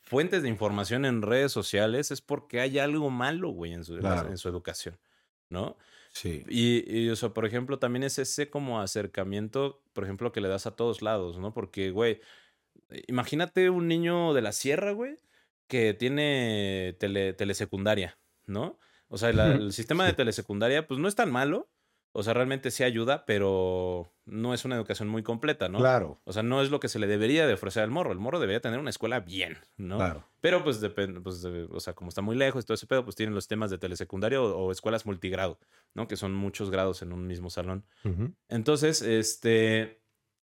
fuentes 0.02 0.44
de 0.44 0.50
información 0.50 1.06
en 1.06 1.22
redes 1.22 1.52
sociales, 1.52 2.12
es 2.12 2.22
porque 2.22 2.60
hay 2.60 2.78
algo 2.80 3.10
malo, 3.10 3.50
güey, 3.50 3.74
en 3.74 3.84
su, 3.84 3.96
en 3.96 4.04
la- 4.04 4.14
Claro. 4.14 4.30
en 4.30 4.38
su 4.38 4.50
educación, 4.50 4.98
¿no? 5.50 5.78
Sí. 6.12 6.44
Y, 6.48 6.84
y, 6.88 7.10
o 7.10 7.16
sea, 7.16 7.30
por 7.30 7.46
ejemplo, 7.46 7.80
también 7.80 8.04
es 8.04 8.20
ese 8.20 8.50
como 8.50 8.82
acercamiento, 8.82 9.82
por 9.94 10.04
ejemplo, 10.04 10.32
que 10.32 10.42
le 10.42 10.48
das 10.50 10.68
a 10.68 10.76
todos 10.76 11.02
lados, 11.02 11.40
¿no? 11.40 11.54
Porque, 11.54 11.90
güey, 11.92 12.20
imagínate 13.08 13.70
un 13.70 13.88
niño 13.88 14.34
de 14.34 14.42
la 14.42 14.52
sierra, 14.52 14.92
güey, 14.92 15.18
que 15.68 15.94
tiene 15.94 16.96
tele, 17.00 17.34
telesecundaria, 17.34 18.18
¿no? 18.46 18.78
O 19.08 19.18
sea, 19.18 19.32
la- 19.34 19.54
el 19.64 19.74
sistema 19.74 20.06
de 20.06 20.14
telesecundaria, 20.14 20.88
pues 20.88 21.00
no 21.00 21.08
es 21.08 21.16
tan 21.16 21.32
malo. 21.32 21.70
O 22.16 22.22
sea, 22.24 22.34
realmente 22.36 22.70
sí 22.72 22.84
ayuda, 22.84 23.26
pero 23.26 24.08
no 24.26 24.54
es 24.54 24.64
una 24.66 24.76
educación 24.76 25.10
muy 25.10 25.24
completa, 25.24 25.68
¿no? 25.68 25.80
Claro. 25.80 26.22
O 26.26 26.32
sea, 26.32 26.44
no 26.44 26.62
es 26.62 26.70
lo 26.70 26.80
que 26.80 26.88
se 26.88 27.00
le 27.00 27.08
debería 27.08 27.48
de 27.48 27.54
ofrecer 27.56 27.82
al 27.82 27.90
morro. 27.90 28.12
El 28.12 28.20
morro 28.20 28.40
debería 28.40 28.62
tener 28.62 28.80
una 28.80 28.92
escuela 28.92 29.20
bien, 29.20 29.58
¿no? 29.78 29.98
Claro. 29.98 30.30
Pero 30.40 30.64
pues 30.64 30.80
depende, 30.80 31.20
pues, 31.22 31.42
de- 31.42 31.68
o 31.72 31.80
sea, 31.80 31.94
como 31.94 32.10
está 32.10 32.22
muy 32.22 32.36
lejos 32.36 32.64
y 32.64 32.68
todo 32.68 32.76
ese 32.76 32.86
pedo, 32.88 33.04
pues 33.04 33.16
tienen 33.16 33.34
los 33.34 33.48
temas 33.48 33.72
de 33.72 33.80
telesecundaria 33.80 34.40
o, 34.42 34.46
o 34.56 34.72
escuelas 34.72 35.06
multigrado, 35.08 35.60
¿no? 35.96 36.08
Que 36.08 36.16
son 36.16 36.34
muchos 36.36 36.70
grados 36.70 37.02
en 37.02 37.14
un 37.14 37.26
mismo 37.26 37.50
salón. 37.50 37.84
Entonces, 38.48 39.02
este, 39.02 40.02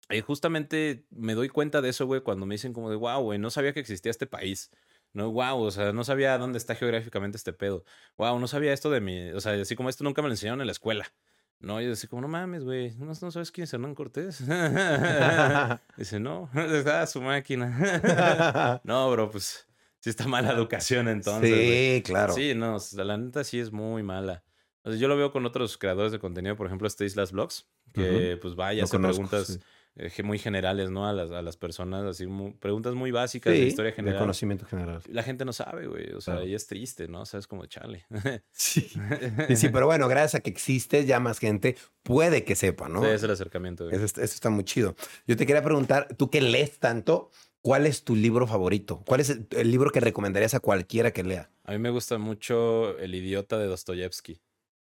eh, 0.10 0.22
justamente 0.22 1.06
me 1.10 1.36
doy 1.36 1.50
cuenta 1.50 1.82
de 1.82 1.90
eso, 1.90 2.06
güey, 2.06 2.22
cuando 2.22 2.46
me 2.46 2.56
dicen 2.56 2.74
como 2.74 2.90
de, 2.90 2.96
wow, 2.96 3.22
güey, 3.22 3.38
no 3.40 3.50
sabía 3.50 3.74
que 3.74 3.80
existía 3.82 4.10
este 4.12 4.28
país. 4.28 4.72
No, 5.12 5.32
wow, 5.32 5.60
o 5.60 5.72
sea, 5.72 5.92
no 5.92 6.04
sabía 6.04 6.38
dónde 6.38 6.58
está 6.60 6.76
geográficamente 6.76 7.36
este 7.36 7.52
pedo. 7.52 7.84
Wow, 8.18 8.40
no 8.40 8.48
sabía 8.48 8.74
esto 8.74 8.90
de 8.92 9.02
mi, 9.02 9.32
o 9.32 9.42
sea, 9.42 9.54
así 9.60 9.76
como 9.76 9.90
esto 9.90 10.04
nunca 10.04 10.22
me 10.22 10.28
lo 10.28 10.34
enseñaron 10.34 10.62
en 10.62 10.68
la 10.68 10.72
escuela. 10.72 11.12
No, 11.60 11.82
yo 11.82 11.90
decía 11.90 12.10
como, 12.10 12.22
no 12.22 12.28
mames, 12.30 12.64
güey, 12.64 12.96
¿no, 12.96 13.08
no 13.08 13.32
sabes 13.32 13.52
quién 13.52 13.64
es 13.64 13.74
Hernán 13.74 13.96
Cortés? 13.96 14.40
Dice, 15.98 16.20
no, 16.20 16.50
está 16.74 17.06
su 17.06 17.22
máquina. 17.22 18.82
no, 18.84 19.12
bro, 19.12 19.30
pues 19.30 19.68
sí 20.00 20.10
está 20.10 20.28
mala 20.28 20.52
educación 20.52 21.08
entonces. 21.10 21.50
sí, 21.50 22.04
claro. 22.04 22.34
Sí, 22.34 22.54
no, 22.56 22.78
la 22.96 23.18
neta 23.18 23.44
sí 23.44 23.60
es 23.60 23.72
muy 23.72 24.04
mala. 24.04 24.44
O 24.84 24.92
sea, 24.92 25.00
yo 25.00 25.10
lo 25.10 25.18
veo 25.18 25.32
con 25.32 25.46
otros 25.46 25.78
creadores 25.78 26.14
de 26.14 26.20
contenido, 26.20 26.56
por 26.56 26.68
ejemplo, 26.68 26.88
este 26.88 27.06
Islas 27.06 27.34
Vlogs, 27.34 27.68
que 27.94 28.38
pues 28.42 28.56
vaya, 28.56 28.84
hace 28.84 28.96
conozco, 28.96 29.28
preguntas 29.28 29.48
sí. 29.48 29.60
Eh, 30.00 30.24
muy 30.24 30.40
generales, 30.40 30.90
¿no? 30.90 31.08
A 31.08 31.14
las, 31.14 31.30
a 31.32 31.42
las 31.42 31.58
personas, 31.58 32.04
así, 32.06 32.26
preguntas 32.60 32.96
muy 32.96 33.12
básicas 33.12 33.54
de 33.54 33.60
historia 33.60 33.92
de 33.92 33.96
general. 33.96 34.20
conocimiento 34.20 34.66
general. 34.66 35.02
La 35.10 35.24
gente 35.24 35.44
no 35.44 35.52
sabe, 35.52 35.88
güey. 35.88 36.14
O 36.14 36.22
sea, 36.22 36.36
Claro. 36.36 36.48
y 36.48 36.56
es 36.56 36.68
triste, 36.68 37.08
¿no? 37.10 37.22
O 37.22 37.26
sea, 37.26 37.40
es 37.40 37.48
como 37.48 37.66
chale. 37.66 38.06
Sí. 38.52 38.90
Sí, 39.48 39.56
sí, 39.56 39.70
pero 39.70 39.86
bueno, 39.88 40.08
gracias 40.08 40.36
a 40.36 40.40
que 40.40 40.50
existes, 40.50 41.06
ya 41.06 41.20
más 41.20 41.40
gente 41.40 41.76
puede 42.04 42.44
que 42.46 42.56
sepa, 42.56 42.88
¿no? 42.88 43.02
Sí, 43.04 43.10
es 43.10 43.24
el 43.24 43.32
acercamiento, 43.32 43.84
güey. 43.86 43.96
Eso, 43.96 44.06
está- 44.06 44.24
eso 44.24 44.34
está 44.36 44.50
muy 44.50 44.64
chido. 44.64 44.96
Yo 45.28 45.36
te 45.36 45.46
quería 45.46 45.62
preguntar, 45.64 46.08
tú 46.18 46.30
que 46.30 46.42
lees 46.42 46.80
tanto, 46.80 47.30
¿Cuál 47.62 47.86
es 47.88 48.06
tu 48.06 48.16
libro 48.16 48.48
favorito? 48.48 49.04
¿Cuál 49.06 49.20
es 49.20 49.38
el, 49.52 49.70
libro 49.72 49.92
que 49.92 50.00
recomendarías 50.00 50.54
a 50.54 50.62
cualquiera 50.62 51.12
que 51.12 51.24
lea? 51.24 51.52
A 51.66 51.74
mí 51.74 51.78
me 51.78 51.90
gusta 51.90 52.18
mucho 52.18 52.98
El 52.98 53.14
idiota 53.14 53.58
de 53.58 53.66
Dostoyevsky. 53.68 54.40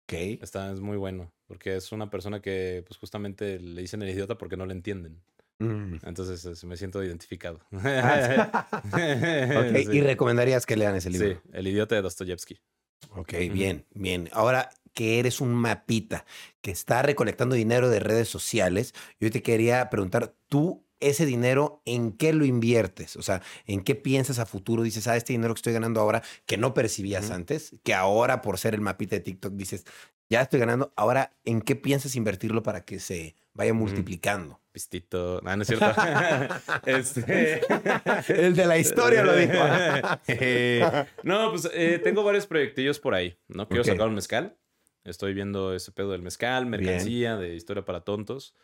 Ok. 0.06 0.14
Está, 0.41 0.72
es 0.72 0.80
muy 0.80 0.95
bueno, 0.97 1.34
porque 1.54 1.76
es 1.76 1.91
una 1.91 2.10
persona 2.10 2.41
que 2.41 2.84
pues 2.88 2.97
justamente 2.97 3.60
le 3.60 3.82
dicen 3.82 4.01
el 4.01 4.10
idiota 4.10 4.39
porque 4.39 4.58
no 4.58 4.66
le 4.66 4.74
entienden. 4.74 5.22
Mm. 5.60 5.97
Entonces 6.04 6.64
me 6.64 6.76
siento 6.78 7.04
identificado. 7.04 7.60
Ah, 7.72 8.82
Sí. 8.91 9.88
y 9.91 10.01
recomendarías 10.01 10.66
que 10.66 10.76
lean 10.76 10.95
ese 10.95 11.12
libro. 11.12 11.30
Sí, 11.30 11.38
El 11.54 11.68
idiota 11.68 11.93
de 11.93 12.01
Dostoyevsky. 12.01 12.60
Ok, 13.12 13.34
bien, 13.51 13.86
bien. 13.93 14.30
Ahora 14.32 14.72
que 14.95 15.20
eres 15.20 15.41
un 15.41 15.54
mapita 15.54 16.26
que 16.62 16.72
está 16.72 17.04
recolectando 17.04 17.54
dinero 17.56 17.91
de 17.91 17.99
redes 17.99 18.30
sociales, 18.30 18.95
yo 19.20 19.30
te 19.30 19.43
quería 19.43 19.91
preguntar, 19.91 20.34
tú 20.47 20.84
ese 20.99 21.28
dinero, 21.28 21.84
¿en 21.86 22.14
qué 22.14 22.34
lo 22.34 22.45
inviertes? 22.45 23.16
O 23.18 23.22
sea, 23.22 23.43
¿en 23.68 23.84
qué 23.84 23.93
piensas 23.93 24.39
a 24.39 24.47
futuro? 24.47 24.82
Dices, 24.82 25.08
ah, 25.08 25.18
este 25.18 25.34
dinero 25.34 25.54
que 25.54 25.60
estoy 25.60 25.74
ganando 25.74 25.99
ahora, 26.01 26.24
que 26.47 26.58
no 26.58 26.74
percibías 26.74 27.30
antes, 27.30 27.76
que 27.84 27.93
ahora 27.93 28.41
por 28.41 28.58
ser 28.58 28.74
el 28.74 28.82
mapita 28.82 29.16
de 29.18 29.20
TikTok 29.22 29.54
dices, 29.54 29.86
ya 30.34 30.42
estoy 30.42 30.60
ganando, 30.60 30.92
ahora, 30.96 31.32
¿en 31.46 31.62
qué 31.62 31.76
piensas 31.76 32.16
invertirlo 32.16 32.64
para 32.64 32.84
que 32.84 33.00
se 33.00 33.36
vaya 33.54 33.72
multiplicando? 33.72 34.60
Pistito. 34.72 35.40
No, 35.44 35.56
no 35.56 35.62
es 35.62 35.68
cierto. 35.68 35.86
este... 36.88 37.62
El 38.30 38.56
de 38.56 38.66
la 38.66 38.80
historia 38.80 39.24
lo 39.24 39.36
dijo. 39.36 39.54
no, 41.24 41.52
pues 41.52 41.70
eh, 41.72 42.00
tengo 42.04 42.24
varios 42.24 42.48
proyectillos 42.48 43.00
por 43.00 43.14
ahí. 43.14 43.38
No 43.48 43.68
quiero 43.68 43.84
sacar 43.84 44.08
un 44.08 44.16
mezcal. 44.16 44.58
Estoy 45.04 45.36
viendo 45.36 45.76
ese 45.76 45.92
pedo 45.92 46.14
del 46.14 46.24
mezcal, 46.24 46.66
mercancía, 46.66 47.38
de 47.38 47.54
historia 47.54 47.86
para 47.86 48.02
tontos. 48.02 48.56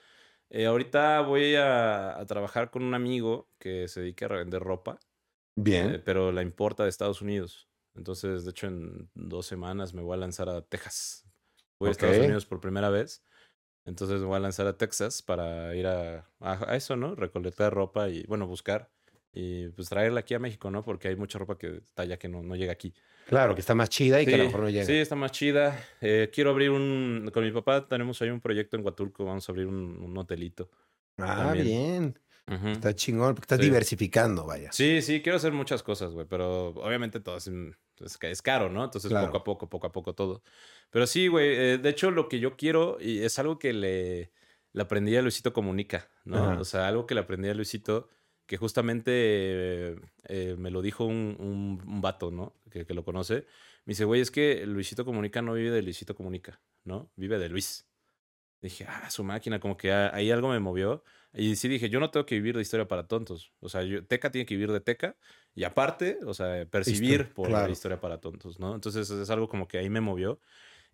Eh, 0.49 0.65
ahorita 0.65 1.21
voy 1.21 1.53
a, 1.53 2.19
a 2.19 2.25
trabajar 2.25 2.71
con 2.71 2.81
un 2.81 2.95
amigo 2.95 3.47
que 3.59 3.87
se 3.87 4.01
dedica 4.01 4.25
a 4.25 4.29
vender 4.29 4.63
ropa, 4.63 4.99
Bien. 5.55 5.93
eh, 5.93 5.99
pero 5.99 6.31
la 6.31 6.41
importa 6.41 6.81
de 6.81 6.89
Estados 6.89 7.21
Unidos. 7.21 7.69
Entonces, 7.93 8.45
de 8.45 8.49
hecho, 8.49 8.65
en 8.65 9.11
dos 9.13 9.45
semanas 9.45 9.93
me 9.93 10.01
voy 10.01 10.15
a 10.15 10.17
lanzar 10.17 10.49
a 10.49 10.63
Texas. 10.63 11.28
Voy 11.79 11.89
a 11.89 11.91
Estados. 11.91 12.17
Unidos 12.17 12.45
por 12.45 12.59
primera 12.59 12.89
vez. 12.89 13.23
Entonces 13.85 14.19
me 14.19 14.25
voy 14.27 14.35
a 14.35 14.39
lanzar 14.39 14.67
a 14.67 14.77
Texas 14.77 15.21
para 15.21 15.73
ir 15.75 15.87
a, 15.87 16.29
a, 16.39 16.71
a 16.71 16.75
eso, 16.75 16.95
¿no? 16.95 17.15
Recolectar 17.15 17.73
ropa 17.73 18.09
y, 18.09 18.23
bueno, 18.23 18.45
buscar. 18.47 18.91
Y 19.31 19.69
pues 19.69 19.89
traerla 19.89 20.19
aquí 20.21 20.33
a 20.33 20.39
México, 20.39 20.69
¿no? 20.71 20.83
Porque 20.83 21.07
hay 21.07 21.15
mucha 21.15 21.39
ropa 21.39 21.57
que 21.57 21.77
está 21.77 22.01
allá 22.03 22.17
que 22.17 22.27
no, 22.27 22.41
no 22.43 22.55
llega 22.55 22.71
aquí. 22.73 22.93
Claro, 23.27 23.53
que 23.53 23.61
está 23.61 23.75
más 23.75 23.89
chida 23.89 24.21
y 24.21 24.25
que 24.25 24.33
a 24.33 24.37
lo 24.39 24.45
mejor 24.45 24.61
no 24.61 24.69
llega. 24.69 24.85
Sí, 24.85 24.93
está 24.97 25.15
más 25.15 25.31
chida. 25.31 25.79
Eh, 26.01 26.29
quiero 26.33 26.49
abrir 26.49 26.71
un... 26.71 27.29
Con 27.33 27.43
mi 27.43 27.51
papá 27.51 27.87
tenemos 27.87 28.21
ahí 28.21 28.29
un 28.31 28.41
proyecto 28.41 28.75
en 28.75 28.83
Huatulco. 28.83 29.23
Vamos 29.25 29.47
a 29.47 29.51
abrir 29.51 29.67
un, 29.67 30.01
un 30.01 30.17
hotelito. 30.17 30.69
ah, 31.19 31.35
también. 31.53 32.15
bien. 32.47 32.71
Está 32.71 32.95
chingón, 32.95 33.35
porque 33.35 33.43
estás 33.45 33.59
Sí. 33.59 33.65
diversificando, 33.65 34.47
vaya. 34.47 34.71
Sí, 34.71 35.03
sí, 35.03 35.21
quiero 35.21 35.37
hacer 35.37 35.51
muchas 35.53 35.83
cosas, 35.83 36.11
güey, 36.13 36.25
pero 36.27 36.69
obviamente 36.69 37.19
todo 37.19 37.39
es, 38.01 38.17
es 38.21 38.41
caro, 38.41 38.69
¿no? 38.69 38.83
Entonces 38.83 39.09
Claro. 39.09 39.27
poco 39.27 39.37
a 39.37 39.43
poco, 39.43 39.69
poco 39.69 39.87
a 39.87 39.91
poco 39.91 40.13
todo. 40.15 40.43
Pero 40.89 41.07
sí, 41.07 41.27
güey, 41.27 41.47
eh, 41.55 41.77
de 41.77 41.89
hecho 41.89 42.11
lo 42.11 42.29
que 42.29 42.39
yo 42.39 42.55
quiero, 42.57 42.97
y 42.99 43.19
es 43.23 43.37
algo 43.39 43.59
que 43.59 43.73
le, 43.73 44.31
le 44.73 44.81
aprendí 44.81 45.15
a 45.15 45.21
Luisito 45.21 45.53
Comunica, 45.53 46.09
¿no? 46.25 46.37
Ajá. 46.37 46.59
O 46.59 46.65
sea, 46.65 46.87
algo 46.87 47.05
que 47.05 47.15
le 47.15 47.21
aprendí 47.21 47.49
a 47.49 47.53
Luisito, 47.53 48.09
que 48.45 48.57
justamente 48.57 49.11
eh, 49.13 49.95
eh, 50.25 50.55
me 50.57 50.71
lo 50.71 50.81
dijo 50.81 51.05
un, 51.05 51.35
un, 51.39 51.81
un 51.87 52.01
vato, 52.01 52.31
¿no? 52.31 52.55
Que, 52.71 52.85
que 52.85 52.93
lo 52.93 53.03
conoce. 53.03 53.45
Me 53.85 53.91
dice, 53.91 54.05
güey, 54.05 54.21
es 54.21 54.31
que 54.31 54.65
Luisito 54.65 55.05
Comunica 55.05 55.41
no 55.41 55.53
vive 55.53 55.71
de 55.71 55.81
Luisito 55.81 56.15
Comunica, 56.15 56.61
¿no? 56.83 57.11
Vive 57.15 57.37
de 57.39 57.49
Luis. 57.49 57.87
Dije, 58.61 58.85
ah, 58.89 59.09
su 59.09 59.23
máquina, 59.23 59.59
como 59.59 59.77
que 59.77 59.91
ah, 59.91 60.11
ahí 60.13 60.31
algo 60.31 60.49
me 60.49 60.59
movió. 60.59 61.03
Y 61.33 61.55
sí 61.55 61.67
dije, 61.69 61.89
yo 61.89 61.99
no 61.99 62.09
tengo 62.11 62.25
que 62.25 62.35
vivir 62.35 62.55
de 62.55 62.61
historia 62.61 62.87
para 62.87 63.07
tontos. 63.07 63.53
O 63.59 63.69
sea, 63.69 63.83
yo, 63.83 64.05
Teca 64.05 64.31
tiene 64.31 64.45
que 64.45 64.55
vivir 64.55 64.71
de 64.71 64.81
Teca 64.81 65.15
y 65.59 65.65
aparte, 65.65 66.19
o 66.25 66.33
sea, 66.33 66.65
percibir 66.67 67.11
Historia, 67.11 67.33
por 67.33 67.47
claro. 67.49 67.65
la 67.67 67.73
historia 67.73 67.99
para 67.99 68.21
tontos, 68.21 68.61
¿no? 68.61 68.73
Entonces 68.73 69.09
es 69.09 69.29
algo 69.29 69.49
como 69.49 69.67
que 69.67 69.77
ahí 69.77 69.89
me 69.89 69.99
movió. 69.99 70.39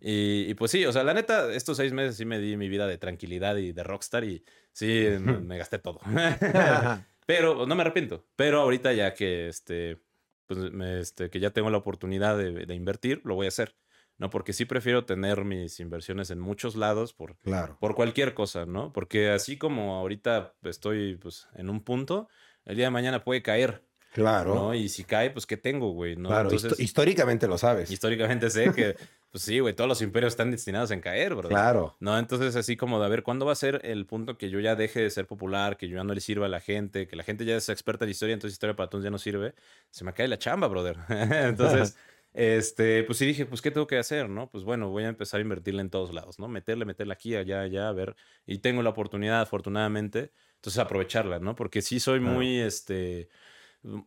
Y, 0.00 0.46
y 0.48 0.54
pues 0.54 0.72
sí, 0.72 0.84
o 0.84 0.92
sea, 0.92 1.04
la 1.04 1.14
neta, 1.14 1.54
estos 1.54 1.76
seis 1.76 1.92
meses 1.92 2.16
sí 2.16 2.24
me 2.24 2.40
di 2.40 2.56
mi 2.56 2.68
vida 2.68 2.88
de 2.88 2.98
tranquilidad 2.98 3.58
y 3.58 3.70
de 3.70 3.84
rockstar 3.84 4.24
y 4.24 4.44
sí, 4.72 5.06
me, 5.20 5.38
me 5.38 5.56
gasté 5.56 5.78
todo. 5.78 6.00
Pero 7.26 7.64
no 7.64 7.76
me 7.76 7.82
arrepiento. 7.82 8.26
Pero 8.34 8.60
ahorita 8.60 8.92
ya 8.92 9.14
que 9.14 9.46
este, 9.46 10.02
pues 10.48 10.58
me, 10.72 10.98
este, 10.98 11.30
que 11.30 11.38
ya 11.38 11.50
tengo 11.50 11.70
la 11.70 11.78
oportunidad 11.78 12.36
de, 12.36 12.66
de 12.66 12.74
invertir, 12.74 13.20
lo 13.22 13.36
voy 13.36 13.46
a 13.46 13.50
hacer. 13.50 13.76
No, 14.18 14.30
porque 14.30 14.52
sí 14.52 14.64
prefiero 14.64 15.04
tener 15.04 15.44
mis 15.44 15.78
inversiones 15.78 16.30
en 16.30 16.40
muchos 16.40 16.74
lados 16.74 17.12
por, 17.12 17.36
claro. 17.38 17.76
por 17.78 17.94
cualquier 17.94 18.34
cosa, 18.34 18.66
¿no? 18.66 18.92
Porque 18.92 19.28
así 19.28 19.58
como 19.58 19.94
ahorita 19.94 20.56
estoy 20.62 21.18
pues 21.18 21.46
en 21.54 21.70
un 21.70 21.84
punto, 21.84 22.26
el 22.64 22.74
día 22.74 22.86
de 22.86 22.90
mañana 22.90 23.22
puede 23.22 23.42
caer, 23.42 23.85
Claro. 24.16 24.54
¿no? 24.54 24.74
Y 24.74 24.88
si 24.88 25.04
cae, 25.04 25.28
pues 25.28 25.44
¿qué 25.44 25.58
tengo, 25.58 25.90
güey? 25.90 26.16
¿no? 26.16 26.30
claro. 26.30 26.50
Entonces, 26.50 26.80
históricamente 26.80 27.46
lo 27.46 27.58
sabes. 27.58 27.90
históricamente 27.90 28.48
sé 28.48 28.72
que, 28.72 28.96
pues 29.30 29.44
sí, 29.44 29.58
güey, 29.58 29.74
todos 29.74 29.88
los 29.88 30.00
imperios 30.00 30.32
están 30.32 30.50
destinados 30.50 30.90
en 30.90 31.02
caer, 31.02 31.34
¿verdad? 31.34 31.50
Claro. 31.50 31.96
No, 32.00 32.18
entonces 32.18 32.56
así 32.56 32.78
como 32.78 32.98
de 32.98 33.04
a 33.04 33.08
ver, 33.10 33.22
¿cuándo 33.22 33.44
va 33.44 33.52
a 33.52 33.56
ser 33.56 33.82
el 33.84 34.06
punto 34.06 34.38
que 34.38 34.48
yo 34.48 34.58
ya 34.58 34.74
deje 34.74 35.02
de 35.02 35.10
ser 35.10 35.26
popular, 35.26 35.76
que 35.76 35.86
yo 35.86 35.96
ya 35.96 36.04
no 36.04 36.14
le 36.14 36.22
sirva 36.22 36.46
a 36.46 36.48
la 36.48 36.60
gente, 36.60 37.06
que 37.06 37.14
la 37.14 37.24
gente 37.24 37.44
ya 37.44 37.56
es 37.56 37.68
experta 37.68 38.06
en 38.06 38.10
historia, 38.12 38.32
entonces 38.32 38.54
historia 38.54 38.74
para 38.74 38.88
todos 38.88 39.04
ya 39.04 39.10
no 39.10 39.18
sirve? 39.18 39.54
Se 39.90 40.02
me 40.02 40.14
cae 40.14 40.28
la 40.28 40.38
chamba, 40.38 40.66
brother. 40.66 40.96
entonces, 41.10 41.94
este, 42.32 43.04
pues 43.04 43.18
sí 43.18 43.26
dije, 43.26 43.44
pues 43.44 43.60
¿qué 43.60 43.70
tengo 43.70 43.86
que 43.86 43.98
hacer, 43.98 44.30
no? 44.30 44.48
Pues 44.48 44.64
bueno, 44.64 44.88
voy 44.88 45.04
a 45.04 45.08
empezar 45.08 45.40
a 45.40 45.42
invertirle 45.42 45.82
en 45.82 45.90
todos 45.90 46.14
lados, 46.14 46.38
¿no? 46.38 46.48
Meterle, 46.48 46.86
meterle 46.86 47.12
aquí, 47.12 47.36
allá, 47.36 47.60
allá, 47.60 47.90
a 47.90 47.92
ver. 47.92 48.16
Y 48.46 48.60
tengo 48.60 48.82
la 48.82 48.88
oportunidad, 48.88 49.42
afortunadamente, 49.42 50.32
entonces 50.54 50.78
aprovecharla, 50.78 51.38
¿no? 51.38 51.54
Porque 51.54 51.82
sí 51.82 52.00
soy 52.00 52.20
muy, 52.20 52.60
este, 52.60 53.28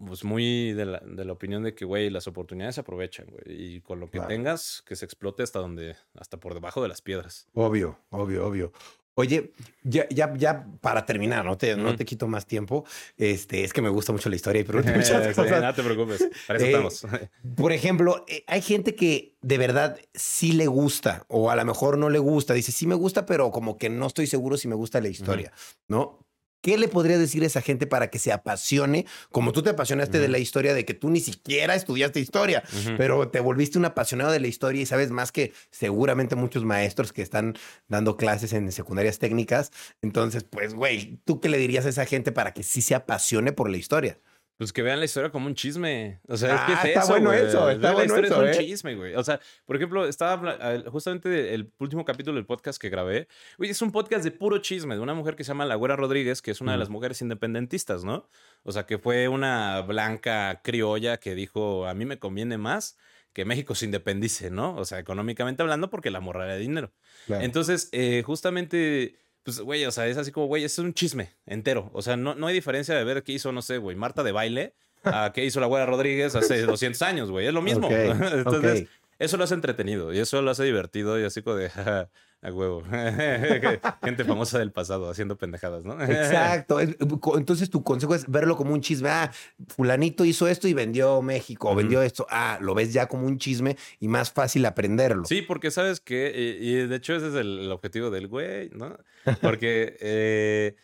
pues 0.05 0.23
muy 0.23 0.73
de 0.73 0.85
la, 0.85 0.99
de 0.99 1.25
la 1.25 1.33
opinión 1.33 1.63
de 1.63 1.73
que, 1.75 1.85
güey, 1.85 2.09
las 2.09 2.27
oportunidades 2.27 2.75
se 2.75 2.81
aprovechan, 2.81 3.27
güey. 3.29 3.43
Y 3.75 3.81
con 3.81 3.99
lo 3.99 4.07
que 4.07 4.13
Claro. 4.19 4.27
tengas, 4.27 4.83
que 4.85 4.95
se 4.95 5.05
explote 5.05 5.43
hasta 5.43 5.59
donde, 5.59 5.95
hasta 6.15 6.37
por 6.37 6.53
debajo 6.53 6.81
de 6.81 6.89
las 6.89 7.01
piedras. 7.01 7.47
Obvio, 7.53 7.99
obvio, 8.09 8.45
obvio. 8.47 8.71
Oye, 9.15 9.51
ya, 9.83 10.07
ya, 10.09 10.33
ya 10.37 10.65
para 10.79 11.05
terminar, 11.05 11.43
no 11.43 11.57
te, 11.57 11.75
no 11.75 11.89
Ujú. 11.89 11.97
te 11.97 12.05
quito 12.05 12.25
más 12.29 12.45
tiempo. 12.45 12.85
Este, 13.17 13.65
es 13.65 13.73
que 13.73 13.81
me 13.81 13.89
gusta 13.89 14.13
mucho 14.13 14.29
la 14.29 14.37
historia 14.37 14.61
y 14.61 14.63
pregunto 14.63 14.91
muchas 14.95 15.27
Sí, 15.27 15.33
cosas. 15.33 15.61
no 15.61 15.73
te 15.73 15.83
preocupes, 15.83 16.29
para 16.47 16.57
eso 16.57 16.65
Eh, 16.65 16.69
estamos. 16.71 17.05
Por 17.57 17.73
ejemplo, 17.73 18.23
eh, 18.29 18.45
hay 18.47 18.61
gente 18.61 18.95
que 18.95 19.35
de 19.41 19.57
verdad 19.57 19.99
sí 20.13 20.53
le 20.53 20.67
gusta 20.67 21.25
o 21.27 21.49
a 21.51 21.55
lo 21.57 21.65
mejor 21.65 21.97
no 21.97 22.09
le 22.09 22.19
gusta. 22.19 22.53
Dice, 22.53 22.71
sí 22.71 22.87
me 22.87 22.95
gusta, 22.95 23.25
pero 23.25 23.51
como 23.51 23.77
que 23.77 23.89
no 23.89 24.07
estoy 24.07 24.25
seguro 24.27 24.55
si 24.55 24.69
me 24.69 24.75
gusta 24.75 25.01
la 25.01 25.09
historia, 25.09 25.51
¿no? 25.89 26.25
¿Qué 26.61 26.77
le 26.77 26.87
podría 26.87 27.17
decir 27.17 27.43
a 27.43 27.45
esa 27.45 27.61
gente 27.61 27.87
para 27.87 28.09
que 28.09 28.19
se 28.19 28.31
apasione, 28.31 29.05
como 29.31 29.51
tú 29.53 29.61
te 29.61 29.69
apasionaste 29.69 30.19
de 30.19 30.27
la 30.27 30.39
historia, 30.39 30.73
de 30.73 30.83
que 30.83 30.93
tú 30.93 31.09
ni 31.09 31.21
siquiera 31.21 31.75
estudiaste 31.75 32.19
historia, 32.19 32.63
pero 32.97 33.29
te 33.29 33.39
volviste 33.39 33.77
un 33.77 33.85
apasionado 33.85 34.31
de 34.31 34.39
la 34.39 34.47
historia 34.47 34.81
y 34.81 34.85
sabes 34.85 35.09
más 35.11 35.31
que 35.31 35.53
seguramente 35.71 36.35
muchos 36.35 36.65
maestros 36.65 37.13
que 37.13 37.21
están 37.21 37.55
dando 37.87 38.17
clases 38.17 38.51
en 38.53 38.71
secundarias 38.71 39.19
técnicas? 39.19 39.71
Entonces, 40.01 40.43
pues, 40.43 40.73
güey, 40.73 41.19
¿tú 41.23 41.39
qué 41.39 41.47
le 41.47 41.57
dirías 41.57 41.85
a 41.85 41.89
esa 41.89 42.05
gente 42.05 42.31
para 42.31 42.53
que 42.53 42.63
sí 42.63 42.81
se 42.81 42.95
apasione 42.95 43.53
por 43.53 43.69
la 43.69 43.77
historia? 43.77 44.19
Pues 44.59 44.73
que 44.73 44.81
vean 44.81 44.99
la 44.99 45.05
historia 45.05 45.31
como 45.31 45.47
un 45.47 45.55
chisme. 45.55 46.19
O 46.27 46.35
sea, 46.35 46.53
Ah, 46.53 46.55
es 46.57 46.65
que 46.65 46.73
es 46.73 46.95
está 46.95 46.99
eso, 46.99 47.13
bueno 47.13 47.31
eso, 47.31 47.69
está 47.69 47.87
la 47.87 47.93
bueno 47.93 48.13
historia 48.13 48.27
eso, 48.27 48.43
es 48.45 48.57
¿eh? 48.57 48.59
un 48.59 48.65
chisme, 48.67 48.95
güey. 48.95 49.15
O 49.15 49.23
sea, 49.23 49.39
por 49.65 49.77
ejemplo, 49.77 50.05
estaba 50.05 50.83
justamente 50.91 51.53
el 51.53 51.71
último 51.79 52.03
capítulo 52.03 52.35
del 52.35 52.45
podcast 52.45 52.77
que 52.79 52.89
grabé. 52.89 53.29
Güey, 53.57 53.69
es 53.69 53.81
un 53.81 53.93
podcast 53.93 54.25
de 54.25 54.31
puro 54.31 54.57
chisme 54.57 54.95
de 54.95 55.01
una 55.01 55.13
mujer 55.13 55.37
que 55.37 55.45
se 55.45 55.47
llama 55.47 55.63
La 55.65 55.75
Güera 55.75 55.95
Rodríguez, 55.95 56.41
que 56.41 56.51
es 56.51 56.59
una 56.59 56.73
de 56.73 56.77
las 56.77 56.89
mujeres 56.89 57.21
independentistas, 57.21 58.03
¿no? 58.03 58.27
O 58.63 58.73
sea, 58.73 58.85
que 58.85 58.97
fue 58.97 59.29
una 59.29 59.79
blanca 59.79 60.59
criolla 60.61 61.21
que 61.21 61.35
dijo, 61.35 61.87
a 61.87 61.93
mí 61.93 62.03
me 62.03 62.19
conviene 62.19 62.57
más 62.57 62.97
que 63.31 63.45
México 63.45 63.75
se 63.75 63.85
independice, 63.85 64.51
¿no? 64.51 64.75
O 64.75 64.83
sea, 64.83 64.99
económicamente 64.99 65.61
hablando, 65.61 65.89
porque 65.89 66.11
la 66.11 66.19
morra 66.19 66.43
era 66.43 66.55
de 66.55 66.59
dinero. 66.59 66.91
Entonces, 67.29 67.87
eh, 67.93 68.23
justamente, 68.25 69.15
pues, 69.55 69.65
güey, 69.65 69.85
o 69.85 69.91
sea, 69.91 70.07
es 70.07 70.17
así 70.17 70.31
como, 70.31 70.47
güey, 70.47 70.63
es 70.63 70.77
un 70.79 70.93
chisme 70.93 71.31
entero. 71.45 71.89
O 71.93 72.01
sea, 72.01 72.15
no, 72.17 72.35
no 72.35 72.47
hay 72.47 72.53
diferencia 72.53 72.95
de 72.95 73.03
ver 73.03 73.23
qué 73.23 73.31
hizo, 73.33 73.51
no 73.51 73.61
sé, 73.61 73.77
güey, 73.77 73.95
Marta 73.95 74.23
de 74.23 74.31
baile 74.31 74.73
a 75.03 75.31
qué 75.33 75.45
hizo 75.45 75.59
la 75.59 75.67
güera 75.67 75.85
Rodríguez 75.85 76.35
hace 76.35 76.61
200 76.61 77.01
años, 77.01 77.31
güey. 77.31 77.47
Es 77.47 77.53
lo 77.53 77.61
mismo. 77.61 77.89
Entonces, 77.91 78.87
eso 79.17 79.37
lo 79.37 79.43
hace 79.43 79.55
entretenido 79.55 80.13
y 80.13 80.19
eso 80.19 80.41
lo 80.41 80.51
hace 80.51 80.63
divertido 80.63 81.19
y 81.19 81.23
así 81.23 81.41
como 81.41 81.57
de, 81.57 81.69
"Ja, 81.71 82.09
a 82.41 82.51
huevo. 82.53 82.83
Gente 84.03 84.23
famosa 84.23 84.59
del 84.59 84.71
pasado 84.71 85.09
haciendo 85.09 85.37
pendejadas, 85.37 85.83
¿no? 85.83 86.01
Exacto. 86.01 86.77
Co- 87.19 87.37
Entonces 87.37 87.69
tu 87.69 87.83
consejo 87.83 88.15
es 88.15 88.29
verlo 88.29 88.55
como 88.55 88.73
un 88.73 88.81
chisme. 88.81 89.09
Ah, 89.09 89.31
fulanito 89.67 90.23
hizo 90.23 90.47
esto 90.47 90.67
y 90.67 90.73
vendió 90.73 91.21
México, 91.21 91.69
o 91.69 91.75
vendió 91.75 92.01
esto. 92.01 92.25
Ah, 92.29 92.57
lo 92.61 92.73
ves 92.75 92.93
ya 92.93 93.07
como 93.07 93.27
un 93.27 93.37
chisme 93.37 93.75
y 93.99 94.07
más 94.07 94.31
fácil 94.31 94.65
aprenderlo. 94.65 95.25
Sí, 95.25 95.41
porque 95.41 95.69
sabes 95.71 95.99
que, 95.99 96.57
y, 96.61 96.69
y 96.69 96.87
de 96.87 96.95
hecho 96.95 97.15
ese 97.15 97.27
es 97.27 97.35
el, 97.35 97.69
objetivo 97.71 98.09
del 98.09 98.27
güey, 98.27 98.69
¿no? 98.69 98.97
Porque 99.41 99.97
eh, 100.01 100.75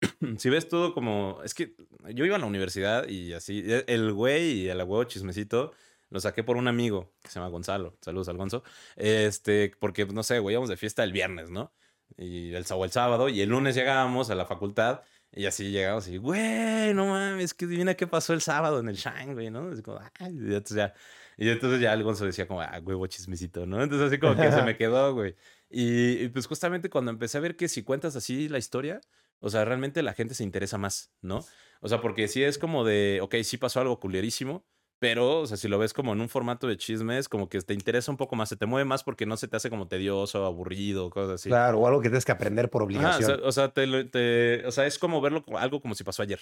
si 0.38 0.50
ves 0.50 0.68
todo 0.68 0.94
como, 0.94 1.40
es 1.44 1.54
que 1.54 1.74
yo 2.14 2.24
iba 2.24 2.36
a 2.36 2.38
la 2.38 2.46
universidad 2.46 3.08
y 3.08 3.32
así, 3.32 3.64
el 3.86 4.12
güey 4.12 4.52
y 4.60 4.68
el 4.68 4.78
huevo 4.78 5.02
chismecito 5.04 5.72
lo 6.10 6.20
saqué 6.20 6.42
por 6.44 6.56
un 6.56 6.68
amigo 6.68 7.14
que 7.22 7.28
se 7.30 7.34
llama 7.40 7.48
Gonzalo, 7.50 7.96
saludos 8.00 8.28
al 8.28 8.36
Gonzo, 8.36 8.62
este, 8.96 9.72
porque 9.80 10.06
no 10.06 10.22
sé, 10.22 10.38
güey, 10.38 10.54
íbamos 10.54 10.68
de 10.70 10.76
fiesta 10.76 11.04
el 11.04 11.12
viernes, 11.12 11.50
¿no? 11.50 11.72
Y 12.16 12.54
el, 12.54 12.64
sábado- 12.64 12.84
el 12.84 12.90
sábado 12.92 13.28
y 13.28 13.40
el 13.40 13.48
lunes 13.50 13.74
llegábamos 13.74 14.30
a 14.30 14.34
la 14.36 14.46
facultad 14.46 15.02
Y 15.32 15.46
así 15.46 15.70
llegamos 15.70 16.06
y, 16.08 16.16
güey, 16.18 16.94
no 16.94 17.06
mames, 17.06 17.52
que 17.54 17.66
divina 17.66 17.94
qué 17.94 18.06
pasó 18.06 18.32
el 18.32 18.40
sábado 18.40 18.78
en 18.80 18.88
el 18.88 18.96
Shine, 18.96 19.34
güey, 19.34 19.50
¿no? 19.50 19.72
Es 19.72 19.82
como, 19.82 19.98
ay, 20.18 20.32
y 20.34 20.54
entonces 20.54 20.76
ya, 20.76 20.94
y 21.36 21.48
entonces 21.50 21.80
ya 21.80 21.92
el 21.92 22.02
Gonzo 22.04 22.24
decía 22.24 22.46
como, 22.48 22.60
ah, 22.62 22.80
huevo 22.82 23.06
chismecito, 23.06 23.66
¿no? 23.66 23.82
Entonces 23.82 24.08
así 24.08 24.18
como 24.18 24.38
que 24.38 24.50
se 24.52 24.62
me 24.62 24.76
quedó, 24.78 25.12
güey. 25.14 25.36
Y, 25.68 26.22
y, 26.24 26.28
pues 26.28 26.46
justamente 26.46 26.88
cuando 26.90 27.10
empecé 27.10 27.38
a 27.38 27.40
ver 27.40 27.56
que 27.56 27.68
si 27.68 27.82
cuentas 27.82 28.16
así 28.16 28.48
la 28.48 28.58
historia, 28.58 29.00
o 29.40 29.50
sea, 29.50 29.64
realmente 29.64 30.02
la 30.02 30.14
gente 30.14 30.34
se 30.34 30.44
interesa 30.44 30.78
más, 30.78 31.12
¿no? 31.20 31.44
O 31.80 31.88
sea, 31.88 32.00
porque 32.00 32.28
si 32.28 32.42
es 32.44 32.56
como 32.58 32.84
de, 32.84 33.18
ok, 33.22 33.34
sí 33.42 33.58
pasó 33.58 33.80
algo 33.80 34.00
culerísimo, 34.00 34.64
pero, 34.98 35.40
o 35.40 35.46
sea, 35.46 35.56
si 35.56 35.68
lo 35.68 35.78
ves 35.78 35.92
como 35.92 36.12
en 36.12 36.20
un 36.20 36.28
formato 36.28 36.66
de 36.66 36.76
chismes, 36.76 37.28
como 37.28 37.48
que 37.48 37.60
te 37.60 37.74
interesa 37.74 38.10
un 38.10 38.16
poco 38.16 38.36
más, 38.36 38.48
se 38.48 38.56
te 38.56 38.66
mueve 38.66 38.84
más 38.84 39.04
porque 39.04 39.26
no 39.26 39.36
se 39.36 39.48
te 39.48 39.56
hace 39.56 39.70
como 39.70 39.88
tedioso, 39.88 40.44
aburrido, 40.46 41.10
cosas 41.10 41.34
así. 41.34 41.48
Claro, 41.48 41.80
o 41.80 41.86
algo 41.86 42.00
que 42.00 42.08
tienes 42.08 42.24
que 42.24 42.32
aprender 42.32 42.70
por 42.70 42.82
Ajá, 42.82 42.86
obligación. 42.86 43.30
o, 43.32 43.36
sea, 43.36 43.48
o, 43.48 43.52
sea, 43.52 43.68
te, 43.72 44.04
te, 44.04 44.66
o 44.66 44.70
sea, 44.72 44.86
es 44.86 44.98
como 44.98 45.20
verlo 45.20 45.44
como 45.44 45.58
algo 45.58 45.80
como 45.80 45.94
si 45.94 46.04
pasó 46.04 46.22
ayer. 46.22 46.40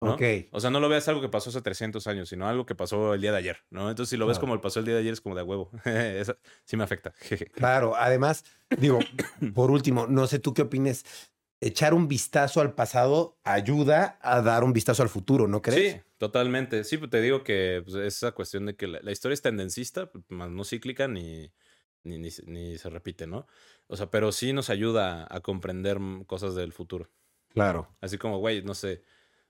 ¿no? 0.00 0.14
Ok. 0.14 0.22
O 0.52 0.60
sea, 0.60 0.70
no 0.70 0.78
lo 0.78 0.88
veas 0.88 1.08
algo 1.08 1.20
que 1.20 1.28
pasó 1.28 1.50
hace 1.50 1.60
300 1.60 2.06
años, 2.06 2.28
sino 2.28 2.46
algo 2.46 2.64
que 2.66 2.76
pasó 2.76 3.14
el 3.14 3.20
día 3.20 3.32
de 3.32 3.38
ayer, 3.38 3.56
¿no? 3.70 3.90
Entonces, 3.90 4.10
si 4.10 4.16
lo 4.16 4.26
ves 4.26 4.36
Claro. 4.36 4.42
como 4.42 4.54
el 4.54 4.60
pasó 4.60 4.78
el 4.78 4.84
día 4.84 4.94
de 4.94 5.00
ayer, 5.00 5.12
es 5.12 5.20
como 5.20 5.34
de 5.34 5.42
huevo. 5.42 5.70
Eso 5.84 6.36
sí 6.64 6.76
me 6.76 6.84
afecta. 6.84 7.12
Claro, 7.52 7.94
además, 7.96 8.44
digo, 8.78 9.00
por 9.54 9.72
último, 9.72 10.06
no 10.06 10.26
sé 10.28 10.38
tú 10.38 10.54
qué 10.54 10.62
opines. 10.62 11.04
Echar 11.60 11.92
un 11.92 12.06
vistazo 12.06 12.60
al 12.60 12.74
pasado 12.74 13.40
ayuda 13.42 14.18
a 14.22 14.42
dar 14.42 14.62
un 14.62 14.72
vistazo 14.72 15.02
al 15.02 15.08
futuro, 15.08 15.48
¿no 15.48 15.60
crees? 15.60 15.92
Sí, 15.94 16.00
totalmente. 16.18 16.84
Sí, 16.84 16.98
pues 16.98 17.10
te 17.10 17.20
digo 17.20 17.42
que 17.42 17.82
pues, 17.84 17.96
esa 17.96 18.30
cuestión 18.32 18.66
de 18.66 18.76
que 18.76 18.86
la, 18.86 19.00
la 19.02 19.10
historia 19.10 19.34
es 19.34 19.42
tendencista, 19.42 20.10
pues, 20.10 20.24
más 20.28 20.50
no 20.50 20.62
cíclica 20.64 21.08
ni, 21.08 21.52
ni, 22.04 22.18
ni, 22.18 22.30
se- 22.30 22.44
ni 22.46 22.78
se 22.78 22.88
repite, 22.90 23.26
¿no? 23.26 23.46
O 23.88 23.96
sea, 23.96 24.08
pero 24.10 24.30
sí 24.30 24.52
nos 24.52 24.70
ayuda 24.70 25.26
a 25.28 25.40
comprender 25.40 25.98
cosas 26.26 26.54
del 26.54 26.72
futuro. 26.72 27.10
Claro. 27.48 27.96
Así 28.00 28.18
como, 28.18 28.38
güey, 28.38 28.62
no 28.62 28.74
sé. 28.74 29.02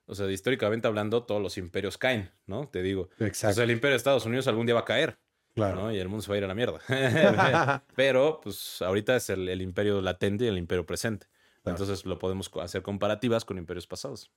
O 0.05 0.15
sea, 0.15 0.29
históricamente 0.31 0.87
hablando, 0.87 1.25
todos 1.25 1.41
los 1.41 1.57
imperios 1.59 1.97
caen, 1.99 2.31
¿no? 2.47 2.67
Te 2.69 2.81
digo. 2.81 3.03
O 3.03 3.25
Exacto. 3.25 3.55
sea, 3.55 3.63
el 3.65 3.71
imperio 3.71 3.91
de 3.91 3.97
Estados 3.97 4.25
Unidos 4.25 4.47
algún 4.47 4.65
día 4.65 4.73
va 4.75 4.81
a 4.81 4.85
caer, 4.85 5.19
claro. 5.53 5.83
¿no? 5.83 5.91
Y 5.93 5.99
el 5.99 6.09
mundo 6.09 6.23
se 6.23 6.29
va 6.29 6.35
a 6.35 6.37
ir 6.39 6.43
a 6.45 6.47
la 6.47 6.55
mierda. 6.55 6.79
Pero, 7.95 8.39
pues, 8.41 8.81
ahorita 8.81 9.15
es 9.15 9.29
el, 9.29 9.47
el 9.49 9.61
imperio 9.61 10.01
latente 10.01 10.45
y 10.45 10.47
el 10.47 10.57
imperio 10.57 10.85
presente. 10.85 11.27
Claro. 11.69 11.83
Entonces, 11.83 12.05
lo 12.05 12.19
podemos 12.19 12.51
hacer 12.61 12.81
comparativas 12.81 13.45
con 13.45 13.57
imperios 13.57 13.87
pasados. 13.87 14.31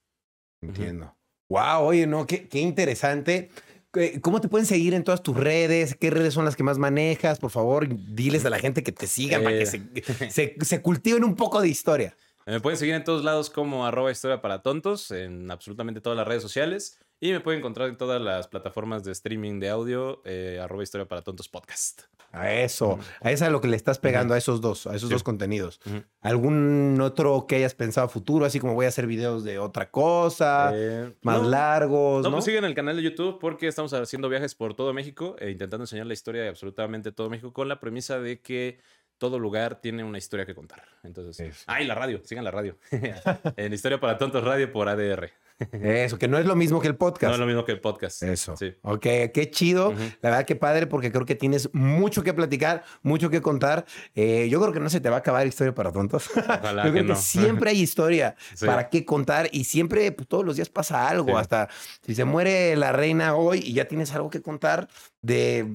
Entiendo. 0.60 1.14
Wow, 1.48 1.82
oye, 1.84 2.06
no, 2.06 2.26
qué, 2.26 2.48
qué 2.48 2.60
interesante. 2.60 3.50
Eh, 3.94 4.20
¿Cómo 4.22 4.40
te 4.40 4.48
pueden 4.48 4.64
seguir 4.66 4.94
en 4.94 5.04
todas 5.04 5.22
tus 5.22 5.36
redes? 5.36 5.94
¿Qué 5.94 6.08
redes 6.10 6.32
son 6.32 6.44
las 6.46 6.56
que 6.56 6.62
más 6.62 6.78
manejas? 6.78 7.38
Por 7.38 7.50
favor, 7.50 7.86
diles 8.14 8.44
a 8.46 8.50
la 8.50 8.58
gente 8.58 8.82
que 8.82 8.92
te 8.92 9.06
sigan 9.06 9.42
para 9.42 9.56
que 9.56 9.62
Eh. 9.64 9.66
se, 9.66 10.30
se- 10.30 10.56
se 10.64 10.80
cultiven 10.82 11.24
un 11.24 11.34
poco 11.36 11.60
de 11.60 11.68
historia. 11.68 12.16
Me 12.46 12.58
pueden 12.60 12.78
seguir 12.78 12.94
en 12.94 13.04
todos 13.04 13.22
lados 13.22 13.50
como 13.50 13.86
arroba 13.86 14.10
historia 14.10 14.40
para 14.40 14.62
tontos, 14.62 15.10
en 15.10 15.50
absolutamente 15.50 16.00
todas 16.00 16.16
las 16.16 16.26
redes 16.26 16.42
sociales. 16.42 16.98
Y 17.20 17.30
me 17.32 17.38
pueden 17.40 17.60
encontrar 17.60 17.88
en 17.88 17.96
todas 17.96 18.20
las 18.20 18.48
plataformas 18.48 19.04
de 19.04 19.12
streaming 19.12 19.60
de 19.60 19.68
audio, 19.68 20.22
eh, 20.24 20.58
arroba 20.60 20.82
historia 20.82 21.06
para 21.06 21.22
tontos 21.22 21.48
podcast. 21.48 22.02
A 22.32 22.50
eso, 22.52 22.98
a 23.20 23.30
eso 23.30 23.44
es 23.44 23.48
a 23.48 23.50
lo 23.50 23.60
que 23.60 23.68
le 23.68 23.76
estás 23.76 23.98
pegando, 23.98 24.32
a 24.34 24.38
esos 24.38 24.60
dos, 24.60 24.86
a 24.86 24.94
esos 24.96 25.08
Sí. 25.08 25.12
dos 25.14 25.22
contenidos. 25.22 25.80
¿Algún 26.22 26.98
otro 27.02 27.46
que 27.46 27.56
hayas 27.56 27.74
pensado 27.74 28.06
a 28.06 28.08
futuro? 28.08 28.44
Así 28.46 28.58
como 28.60 28.74
voy 28.74 28.86
a 28.86 28.88
hacer 28.88 29.06
videos 29.06 29.44
de 29.44 29.58
otra 29.58 29.90
cosa, 29.90 30.70
Eh, 30.74 31.12
más 31.22 31.42
no, 31.42 31.48
largos, 31.48 32.22
No, 32.22 32.30
¿no? 32.30 32.36
pues 32.36 32.44
siguen 32.46 32.64
el 32.64 32.74
canal 32.74 32.96
de 32.96 33.02
YouTube 33.02 33.38
porque 33.38 33.66
estamos 33.68 33.92
haciendo 33.92 34.28
viajes 34.28 34.54
por 34.54 34.74
todo 34.74 34.92
México 34.94 35.36
e 35.38 35.50
intentando 35.50 35.84
enseñar 35.84 36.06
la 36.06 36.14
historia 36.14 36.42
de 36.42 36.48
absolutamente 36.48 37.12
todo 37.12 37.28
México 37.28 37.52
con 37.52 37.68
la 37.68 37.80
premisa 37.80 38.18
de 38.18 38.40
que 38.40 38.78
todo 39.18 39.38
lugar 39.38 39.80
tiene 39.80 40.02
una 40.02 40.18
historia 40.18 40.46
que 40.46 40.54
contar. 40.54 40.82
Entonces, 41.04 41.38
Eso. 41.38 41.64
ah, 41.68 41.80
y 41.82 41.86
la 41.86 41.94
radio, 41.94 42.20
sigan 42.24 42.44
la 42.44 42.50
radio. 42.50 42.76
en 43.56 43.72
Historia 43.72 44.00
para 44.00 44.18
Tontos 44.18 44.42
Radio 44.42 44.72
por 44.72 44.88
ADR. 44.88 45.30
Eso, 45.72 46.18
que 46.18 46.28
no 46.28 46.38
es 46.38 46.46
lo 46.46 46.56
mismo 46.56 46.80
que 46.80 46.88
el 46.88 46.96
podcast. 46.96 47.28
No 47.28 47.34
es 47.34 47.40
lo 47.40 47.46
mismo 47.46 47.64
que 47.64 47.72
el 47.72 47.80
podcast. 47.80 48.22
Eso. 48.22 48.56
Sí. 48.56 48.74
Ok, 48.82 49.02
qué 49.32 49.48
chido. 49.50 49.92
La 50.20 50.30
verdad 50.30 50.44
que 50.44 50.56
padre 50.56 50.86
porque 50.86 51.12
creo 51.12 51.24
que 51.24 51.34
tienes 51.34 51.68
mucho 51.72 52.22
que 52.22 52.32
platicar, 52.34 52.84
mucho 53.02 53.30
que 53.30 53.40
contar. 53.40 53.84
Eh, 54.14 54.48
yo 54.50 54.60
creo 54.60 54.72
que 54.72 54.80
no 54.80 54.90
se 54.90 55.00
te 55.00 55.08
va 55.08 55.16
a 55.16 55.18
acabar 55.20 55.46
historia 55.46 55.74
para 55.74 55.92
tontos. 55.92 56.30
Ojalá 56.36 56.84
yo 56.86 56.92
creo 56.92 57.06
que 57.06 57.16
siempre 57.16 57.70
hay 57.70 57.80
historia 57.80 58.36
Sí. 58.54 58.66
para 58.66 58.88
qué 58.88 59.04
contar 59.04 59.48
y 59.52 59.64
siempre 59.64 60.10
pues, 60.12 60.28
todos 60.28 60.44
los 60.44 60.56
días 60.56 60.68
pasa 60.68 61.08
algo. 61.08 61.28
Sí. 61.28 61.36
Hasta 61.36 61.68
si 62.04 62.14
se 62.14 62.24
muere 62.24 62.76
la 62.76 62.92
reina 62.92 63.34
hoy 63.34 63.60
y 63.64 63.72
ya 63.72 63.86
tienes 63.86 64.12
algo 64.14 64.30
que 64.30 64.42
contar 64.42 64.88
de 65.22 65.66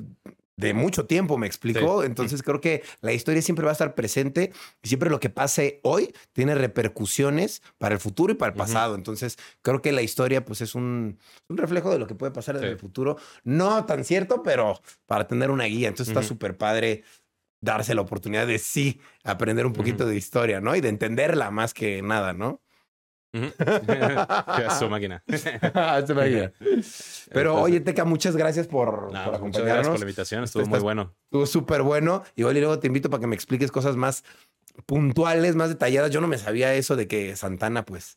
de 0.57 0.73
mucho 0.73 1.05
tiempo, 1.05 1.37
me 1.37 1.47
explicó. 1.47 2.03
Entonces 2.03 2.41
creo 2.43 2.59
que 2.59 2.83
la 3.01 3.13
historia 3.13 3.41
siempre 3.41 3.63
va 3.63 3.71
a 3.71 3.73
estar 3.73 3.93
presente 3.93 4.51
y 4.81 4.87
siempre 4.87 5.09
lo 5.09 5.19
que 5.19 5.29
pase 5.29 5.79
hoy 5.83 6.13
tiene 6.33 6.55
repercusiones 6.55 7.61
para 7.77 7.93
el 7.93 8.01
futuro 8.01 8.33
y 8.33 8.35
para 8.35 8.51
el 8.51 8.57
pasado. 8.57 8.95
Entonces 8.95 9.37
creo 9.61 9.81
que 9.81 9.91
la 9.91 10.01
historia 10.01 10.43
pues 10.43 10.61
es 10.61 10.73
un, 10.73 11.19
un 11.47 11.57
reflejo 11.57 11.91
de 11.91 11.99
lo 11.99 12.07
que 12.07 12.15
puede 12.15 12.31
pasar 12.31 12.57
en 12.57 12.63
el 12.63 12.77
futuro. 12.77 13.17
No 13.43 13.85
tan 13.85 14.03
cierto, 14.03 14.41
pero 14.41 14.81
para 15.05 15.27
tener 15.27 15.51
una 15.51 15.65
guía. 15.65 15.89
Entonces 15.89 16.09
está 16.09 16.27
súper 16.27 16.57
padre 16.57 17.03
darse 17.61 17.93
la 17.93 18.01
oportunidad 18.01 18.47
de 18.47 18.57
sí 18.57 18.99
aprender 19.23 19.65
un 19.65 19.73
poquito 19.73 20.05
de 20.07 20.15
historia, 20.15 20.59
¿no? 20.59 20.75
Y 20.75 20.81
de 20.81 20.89
entenderla 20.89 21.51
más 21.51 21.73
que 21.73 22.01
nada, 22.01 22.33
¿no? 22.33 22.61
Ujú. 23.37 23.49
Su 24.79 24.89
máquina. 24.89 25.23
Pero 25.27 25.99
Entonces, 25.99 27.53
oye, 27.63 27.79
Teca, 27.81 28.05
muchas 28.05 28.35
gracias 28.35 28.67
por, 28.67 29.11
no, 29.13 29.25
por 29.25 29.25
muchas 29.25 29.25
gracias 29.25 29.29
por 29.29 29.35
acompañarnos. 29.35 29.99
la 29.99 30.05
invitación, 30.05 30.43
estuvo 30.43 30.63
Estás- 30.63 30.79
muy 30.79 30.83
bueno. 30.83 31.13
Estuvo 31.25 31.45
súper 31.45 31.81
bueno. 31.81 32.23
Y 32.35 32.43
luego 32.43 32.79
te 32.79 32.87
invito 32.87 33.09
para 33.09 33.21
que 33.21 33.27
me 33.27 33.35
expliques 33.35 33.71
cosas 33.71 33.95
más 33.95 34.23
puntuales, 34.85 35.55
más 35.55 35.69
detalladas. 35.69 36.11
Yo 36.11 36.21
no 36.21 36.27
me 36.27 36.37
sabía 36.37 36.73
eso 36.75 36.95
de 36.95 37.07
que 37.07 37.35
Santana, 37.35 37.83
pues, 37.83 38.15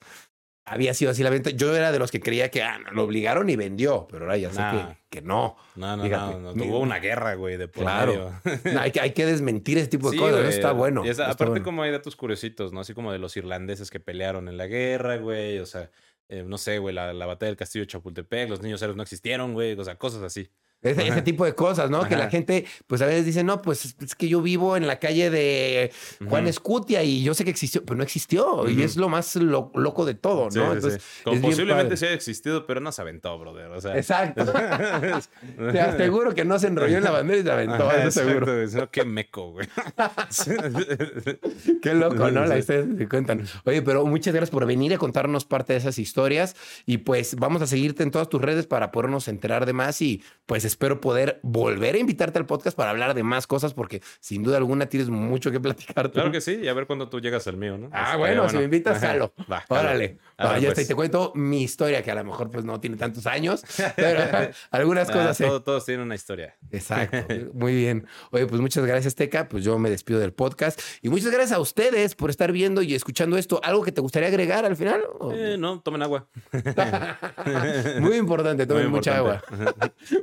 había 0.70 0.94
sido 0.94 1.10
así 1.10 1.22
la 1.22 1.30
venta. 1.30 1.50
Yo 1.50 1.74
era 1.76 1.92
de 1.92 1.98
los 1.98 2.10
que 2.10 2.20
creía 2.20 2.50
que 2.50 2.62
ah, 2.62 2.78
lo 2.92 3.04
obligaron 3.04 3.50
y 3.50 3.56
vendió, 3.56 4.06
pero 4.10 4.24
ahora 4.24 4.36
ya 4.38 4.50
sé 4.52 4.60
Nah. 4.60 4.88
que, 4.88 4.96
que 5.10 5.22
no. 5.22 5.56
No, 5.76 5.96
no, 5.96 6.02
Fíjate, 6.04 6.38
no, 6.38 6.52
Tuvo 6.54 6.78
una 6.78 6.98
guerra, 6.98 7.34
güey, 7.34 7.56
de 7.56 7.68
por 7.68 7.82
Claro. 7.82 8.32
medio. 8.44 8.72
No, 8.74 8.80
hay, 8.80 8.90
que, 8.92 9.00
hay 9.00 9.10
que 9.12 9.26
desmentir 9.26 9.78
ese 9.78 9.88
tipo 9.88 10.10
de 10.10 10.16
Sí, 10.16 10.18
cosas. 10.22 10.34
Eso 10.36 10.44
güey. 10.44 10.54
está 10.54 10.72
bueno. 10.72 11.04
Y 11.04 11.08
esa- 11.08 11.22
está 11.24 11.32
aparte, 11.32 11.50
bueno. 11.50 11.64
como 11.64 11.82
hay 11.82 11.90
datos 11.90 12.16
curiositos, 12.16 12.72
¿no? 12.72 12.80
Así 12.80 12.94
como 12.94 13.12
de 13.12 13.18
los 13.18 13.36
irlandeses 13.36 13.90
que 13.90 14.00
pelearon 14.00 14.48
en 14.48 14.56
la 14.56 14.66
guerra, 14.66 15.16
güey. 15.16 15.58
O 15.58 15.66
sea, 15.66 15.90
eh, 16.28 16.44
no 16.46 16.56
sé, 16.58 16.78
güey, 16.78 16.94
la, 16.94 17.12
la 17.12 17.26
batalla 17.26 17.48
del 17.50 17.56
castillo 17.56 17.82
de 17.82 17.88
Chapultepec, 17.88 18.48
los 18.48 18.62
niños 18.62 18.80
héroes 18.82 18.96
no 18.96 19.02
existieron, 19.02 19.52
güey. 19.52 19.72
O 19.78 19.84
sea, 19.84 19.96
cosas 19.96 20.22
así. 20.22 20.48
Ese, 20.82 21.20
tipo 21.22 21.44
de 21.44 21.54
cosas, 21.54 21.90
¿no? 21.90 22.08
Que 22.08 22.16
la 22.16 22.30
gente, 22.30 22.64
pues 22.86 23.02
a 23.02 23.06
veces 23.06 23.26
dice, 23.26 23.44
no, 23.44 23.60
pues 23.60 23.94
es- 24.00 24.14
que 24.14 24.28
yo 24.28 24.40
vivo 24.40 24.76
en 24.76 24.86
la 24.86 24.98
calle 24.98 25.30
de 25.30 25.92
Juan. 26.28 26.46
Escutia 26.46 27.02
y 27.02 27.22
yo 27.22 27.34
sé 27.34 27.44
que 27.44 27.50
existió, 27.50 27.84
pero 27.84 27.96
no 27.98 28.02
existió. 28.02 28.68
Y 28.68 28.82
es 28.82 28.96
lo 28.96 29.08
más 29.08 29.36
lo- 29.36 29.70
loco 29.74 30.04
de 30.06 30.14
todo, 30.14 30.44
¿no? 30.44 30.50
Sí, 30.50 30.58
sí, 30.58 30.62
sí. 30.62 30.72
Entonces, 30.74 31.02
Como 31.24 31.40
posiblemente 31.42 31.96
sí 31.96 32.06
haya 32.06 32.14
existido, 32.14 32.66
pero 32.66 32.80
no 32.80 32.92
se 32.92 33.02
aventó, 33.02 33.38
brother. 33.38 33.70
O 33.70 33.80
sea, 33.80 33.96
Exacto. 33.96 34.44
Te 35.72 35.80
aseguro 35.80 36.34
que 36.34 36.44
no 36.44 36.58
se 36.58 36.68
enrolló 36.68 36.96
en 36.98 37.04
la 37.04 37.10
bandera 37.10 37.40
y 37.40 37.42
se 37.42 37.50
aventó, 37.52 37.88
Ajá, 37.88 38.04
eso 38.04 38.20
seguro. 38.24 38.60
exacto. 38.62 38.80
No, 38.86 38.90
qué 38.90 39.04
meco, 39.04 39.50
güey. 39.52 39.68
Qué 41.82 41.94
loco, 41.94 42.30
¿no? 42.30 42.46
La 42.46 42.58
historia 42.58 42.86
se 42.96 43.08
cuentan. 43.08 43.44
Oye, 43.64 43.82
pero 43.82 44.04
muchas 44.06 44.34
gracias 44.34 44.50
por 44.50 44.66
venir 44.66 44.94
a 44.94 44.98
contarnos 44.98 45.44
parte 45.44 45.72
de 45.72 45.78
esas 45.78 45.98
historias. 45.98 46.56
Y 46.86 46.98
pues 46.98 47.36
vamos 47.36 47.62
a 47.62 47.66
seguirte 47.66 48.02
en 48.02 48.10
todas 48.10 48.28
tus 48.28 48.40
redes 48.40 48.66
para 48.66 48.90
podernos 48.90 49.28
enterar 49.28 49.66
de 49.66 49.72
más. 49.72 50.00
Y 50.02 50.22
pues 50.46 50.64
espero 50.70 51.00
poder 51.00 51.40
volver 51.42 51.94
a 51.96 51.98
invitarte 51.98 52.38
al 52.38 52.46
podcast 52.46 52.76
para 52.76 52.90
hablar 52.90 53.14
de 53.14 53.22
más 53.22 53.46
cosas, 53.46 53.74
porque 53.74 54.00
sin 54.20 54.42
duda 54.42 54.56
alguna 54.56 54.86
tienes 54.86 55.08
mucho 55.10 55.50
que 55.50 55.60
platicar. 55.60 56.10
Claro 56.10 56.30
que 56.32 56.40
sí, 56.40 56.60
y 56.62 56.68
a 56.68 56.72
ver 56.74 56.86
cuándo 56.86 57.08
tú 57.08 57.20
llegas 57.20 57.46
al 57.46 57.56
mío, 57.56 57.76
¿no? 57.76 57.88
Ah, 57.92 58.00
Estaría 58.14 58.16
bueno, 58.18 58.48
si 58.48 58.56
me 58.56 58.64
invitas, 58.64 58.98
jalo. 59.00 59.32
Va. 59.50 59.64
Órale. 59.68 60.18
Ah, 60.38 60.58
ya 60.58 60.72
pues. 60.72 60.86
y 60.86 60.88
te 60.88 60.94
cuento 60.94 61.32
mi 61.34 61.62
historia, 61.62 62.02
que 62.02 62.10
a 62.10 62.14
lo 62.14 62.24
mejor 62.24 62.50
pues 62.50 62.64
no 62.64 62.80
tiene 62.80 62.96
tantos 62.96 63.26
años, 63.26 63.62
pero 63.96 64.50
algunas 64.70 65.10
Ah, 65.10 65.12
cosas 65.12 65.38
todo- 65.38 65.62
todos 65.62 65.84
tienen 65.84 66.06
una 66.06 66.14
historia. 66.14 66.56
Exacto. 66.70 67.18
Muy 67.52 67.74
bien. 67.74 68.06
Oye, 68.30 68.46
pues 68.46 68.60
muchas 68.60 68.84
gracias, 68.86 69.14
Teca. 69.14 69.48
Pues 69.48 69.64
yo 69.64 69.78
me 69.78 69.90
despido 69.90 70.18
del 70.20 70.32
podcast. 70.32 70.80
Y 71.02 71.08
muchas 71.10 71.30
gracias 71.30 71.52
a 71.52 71.60
ustedes 71.60 72.14
por 72.14 72.30
estar 72.30 72.52
viendo 72.52 72.80
y 72.82 72.94
escuchando 72.94 73.36
esto. 73.36 73.60
¿Algo 73.62 73.82
que 73.82 73.92
te 73.92 74.00
gustaría 74.00 74.28
agregar 74.28 74.64
al 74.64 74.76
final? 74.76 75.02
¿O- 75.18 75.32
Eh, 75.32 75.56
no, 75.58 75.80
tomen 75.80 76.02
agua. 76.02 76.28
Muy 78.00 78.16
importante, 78.16 78.66
tomen 78.66 78.84
Muy 78.84 78.92
mucha 78.98 79.16
agua. 79.18 79.42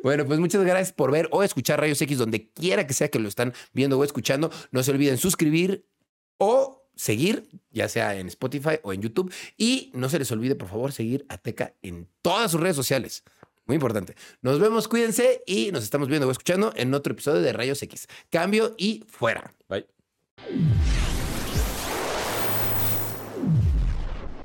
Bueno, 0.04 0.26
pues 0.38 0.54
muchas 0.54 0.64
gracias 0.64 0.94
por 0.94 1.12
ver 1.12 1.28
o 1.32 1.42
escuchar 1.42 1.80
Rayos 1.80 2.00
X 2.00 2.20
donde 2.20 2.52
quiera 2.52 2.86
que 2.86 2.94
sea 2.94 3.10
que 3.10 3.18
lo 3.18 3.28
están 3.28 3.54
viendo 3.74 3.98
o 3.98 4.04
escuchando. 4.04 4.52
No 4.70 4.84
se 4.84 4.92
olviden 4.92 5.18
suscribir 5.18 5.88
o 6.38 6.88
seguir, 6.96 7.50
ya 7.72 7.90
sea 7.90 8.16
en 8.16 8.28
Spotify 8.28 8.78
o 8.84 8.94
en 8.94 9.02
YouTube. 9.02 9.34
Y 9.58 9.90
no 9.96 10.10
se 10.10 10.20
les 10.20 10.32
olvide, 10.32 10.54
por 10.54 10.70
favor, 10.70 10.92
seguir 10.92 11.26
a 11.28 11.40
Teca 11.40 11.74
en 11.82 12.08
todas 12.22 12.52
sus 12.52 12.62
redes 12.62 12.76
sociales. 12.76 13.24
Muy 13.66 13.74
importante. 13.74 14.16
Nos 14.44 14.60
vemos, 14.60 14.88
cuídense 14.88 15.42
y 15.48 15.72
nos 15.72 15.84
estamos 15.84 16.08
viendo 16.08 16.28
o 16.28 16.32
escuchando 16.32 16.72
en 16.76 16.94
otro 16.94 17.14
episodio 17.14 17.42
de 17.42 17.52
Rayos 17.52 17.82
X. 17.82 18.08
Cambio 18.30 18.76
y 18.78 19.04
fuera. 19.08 19.56
Bye. 19.68 19.88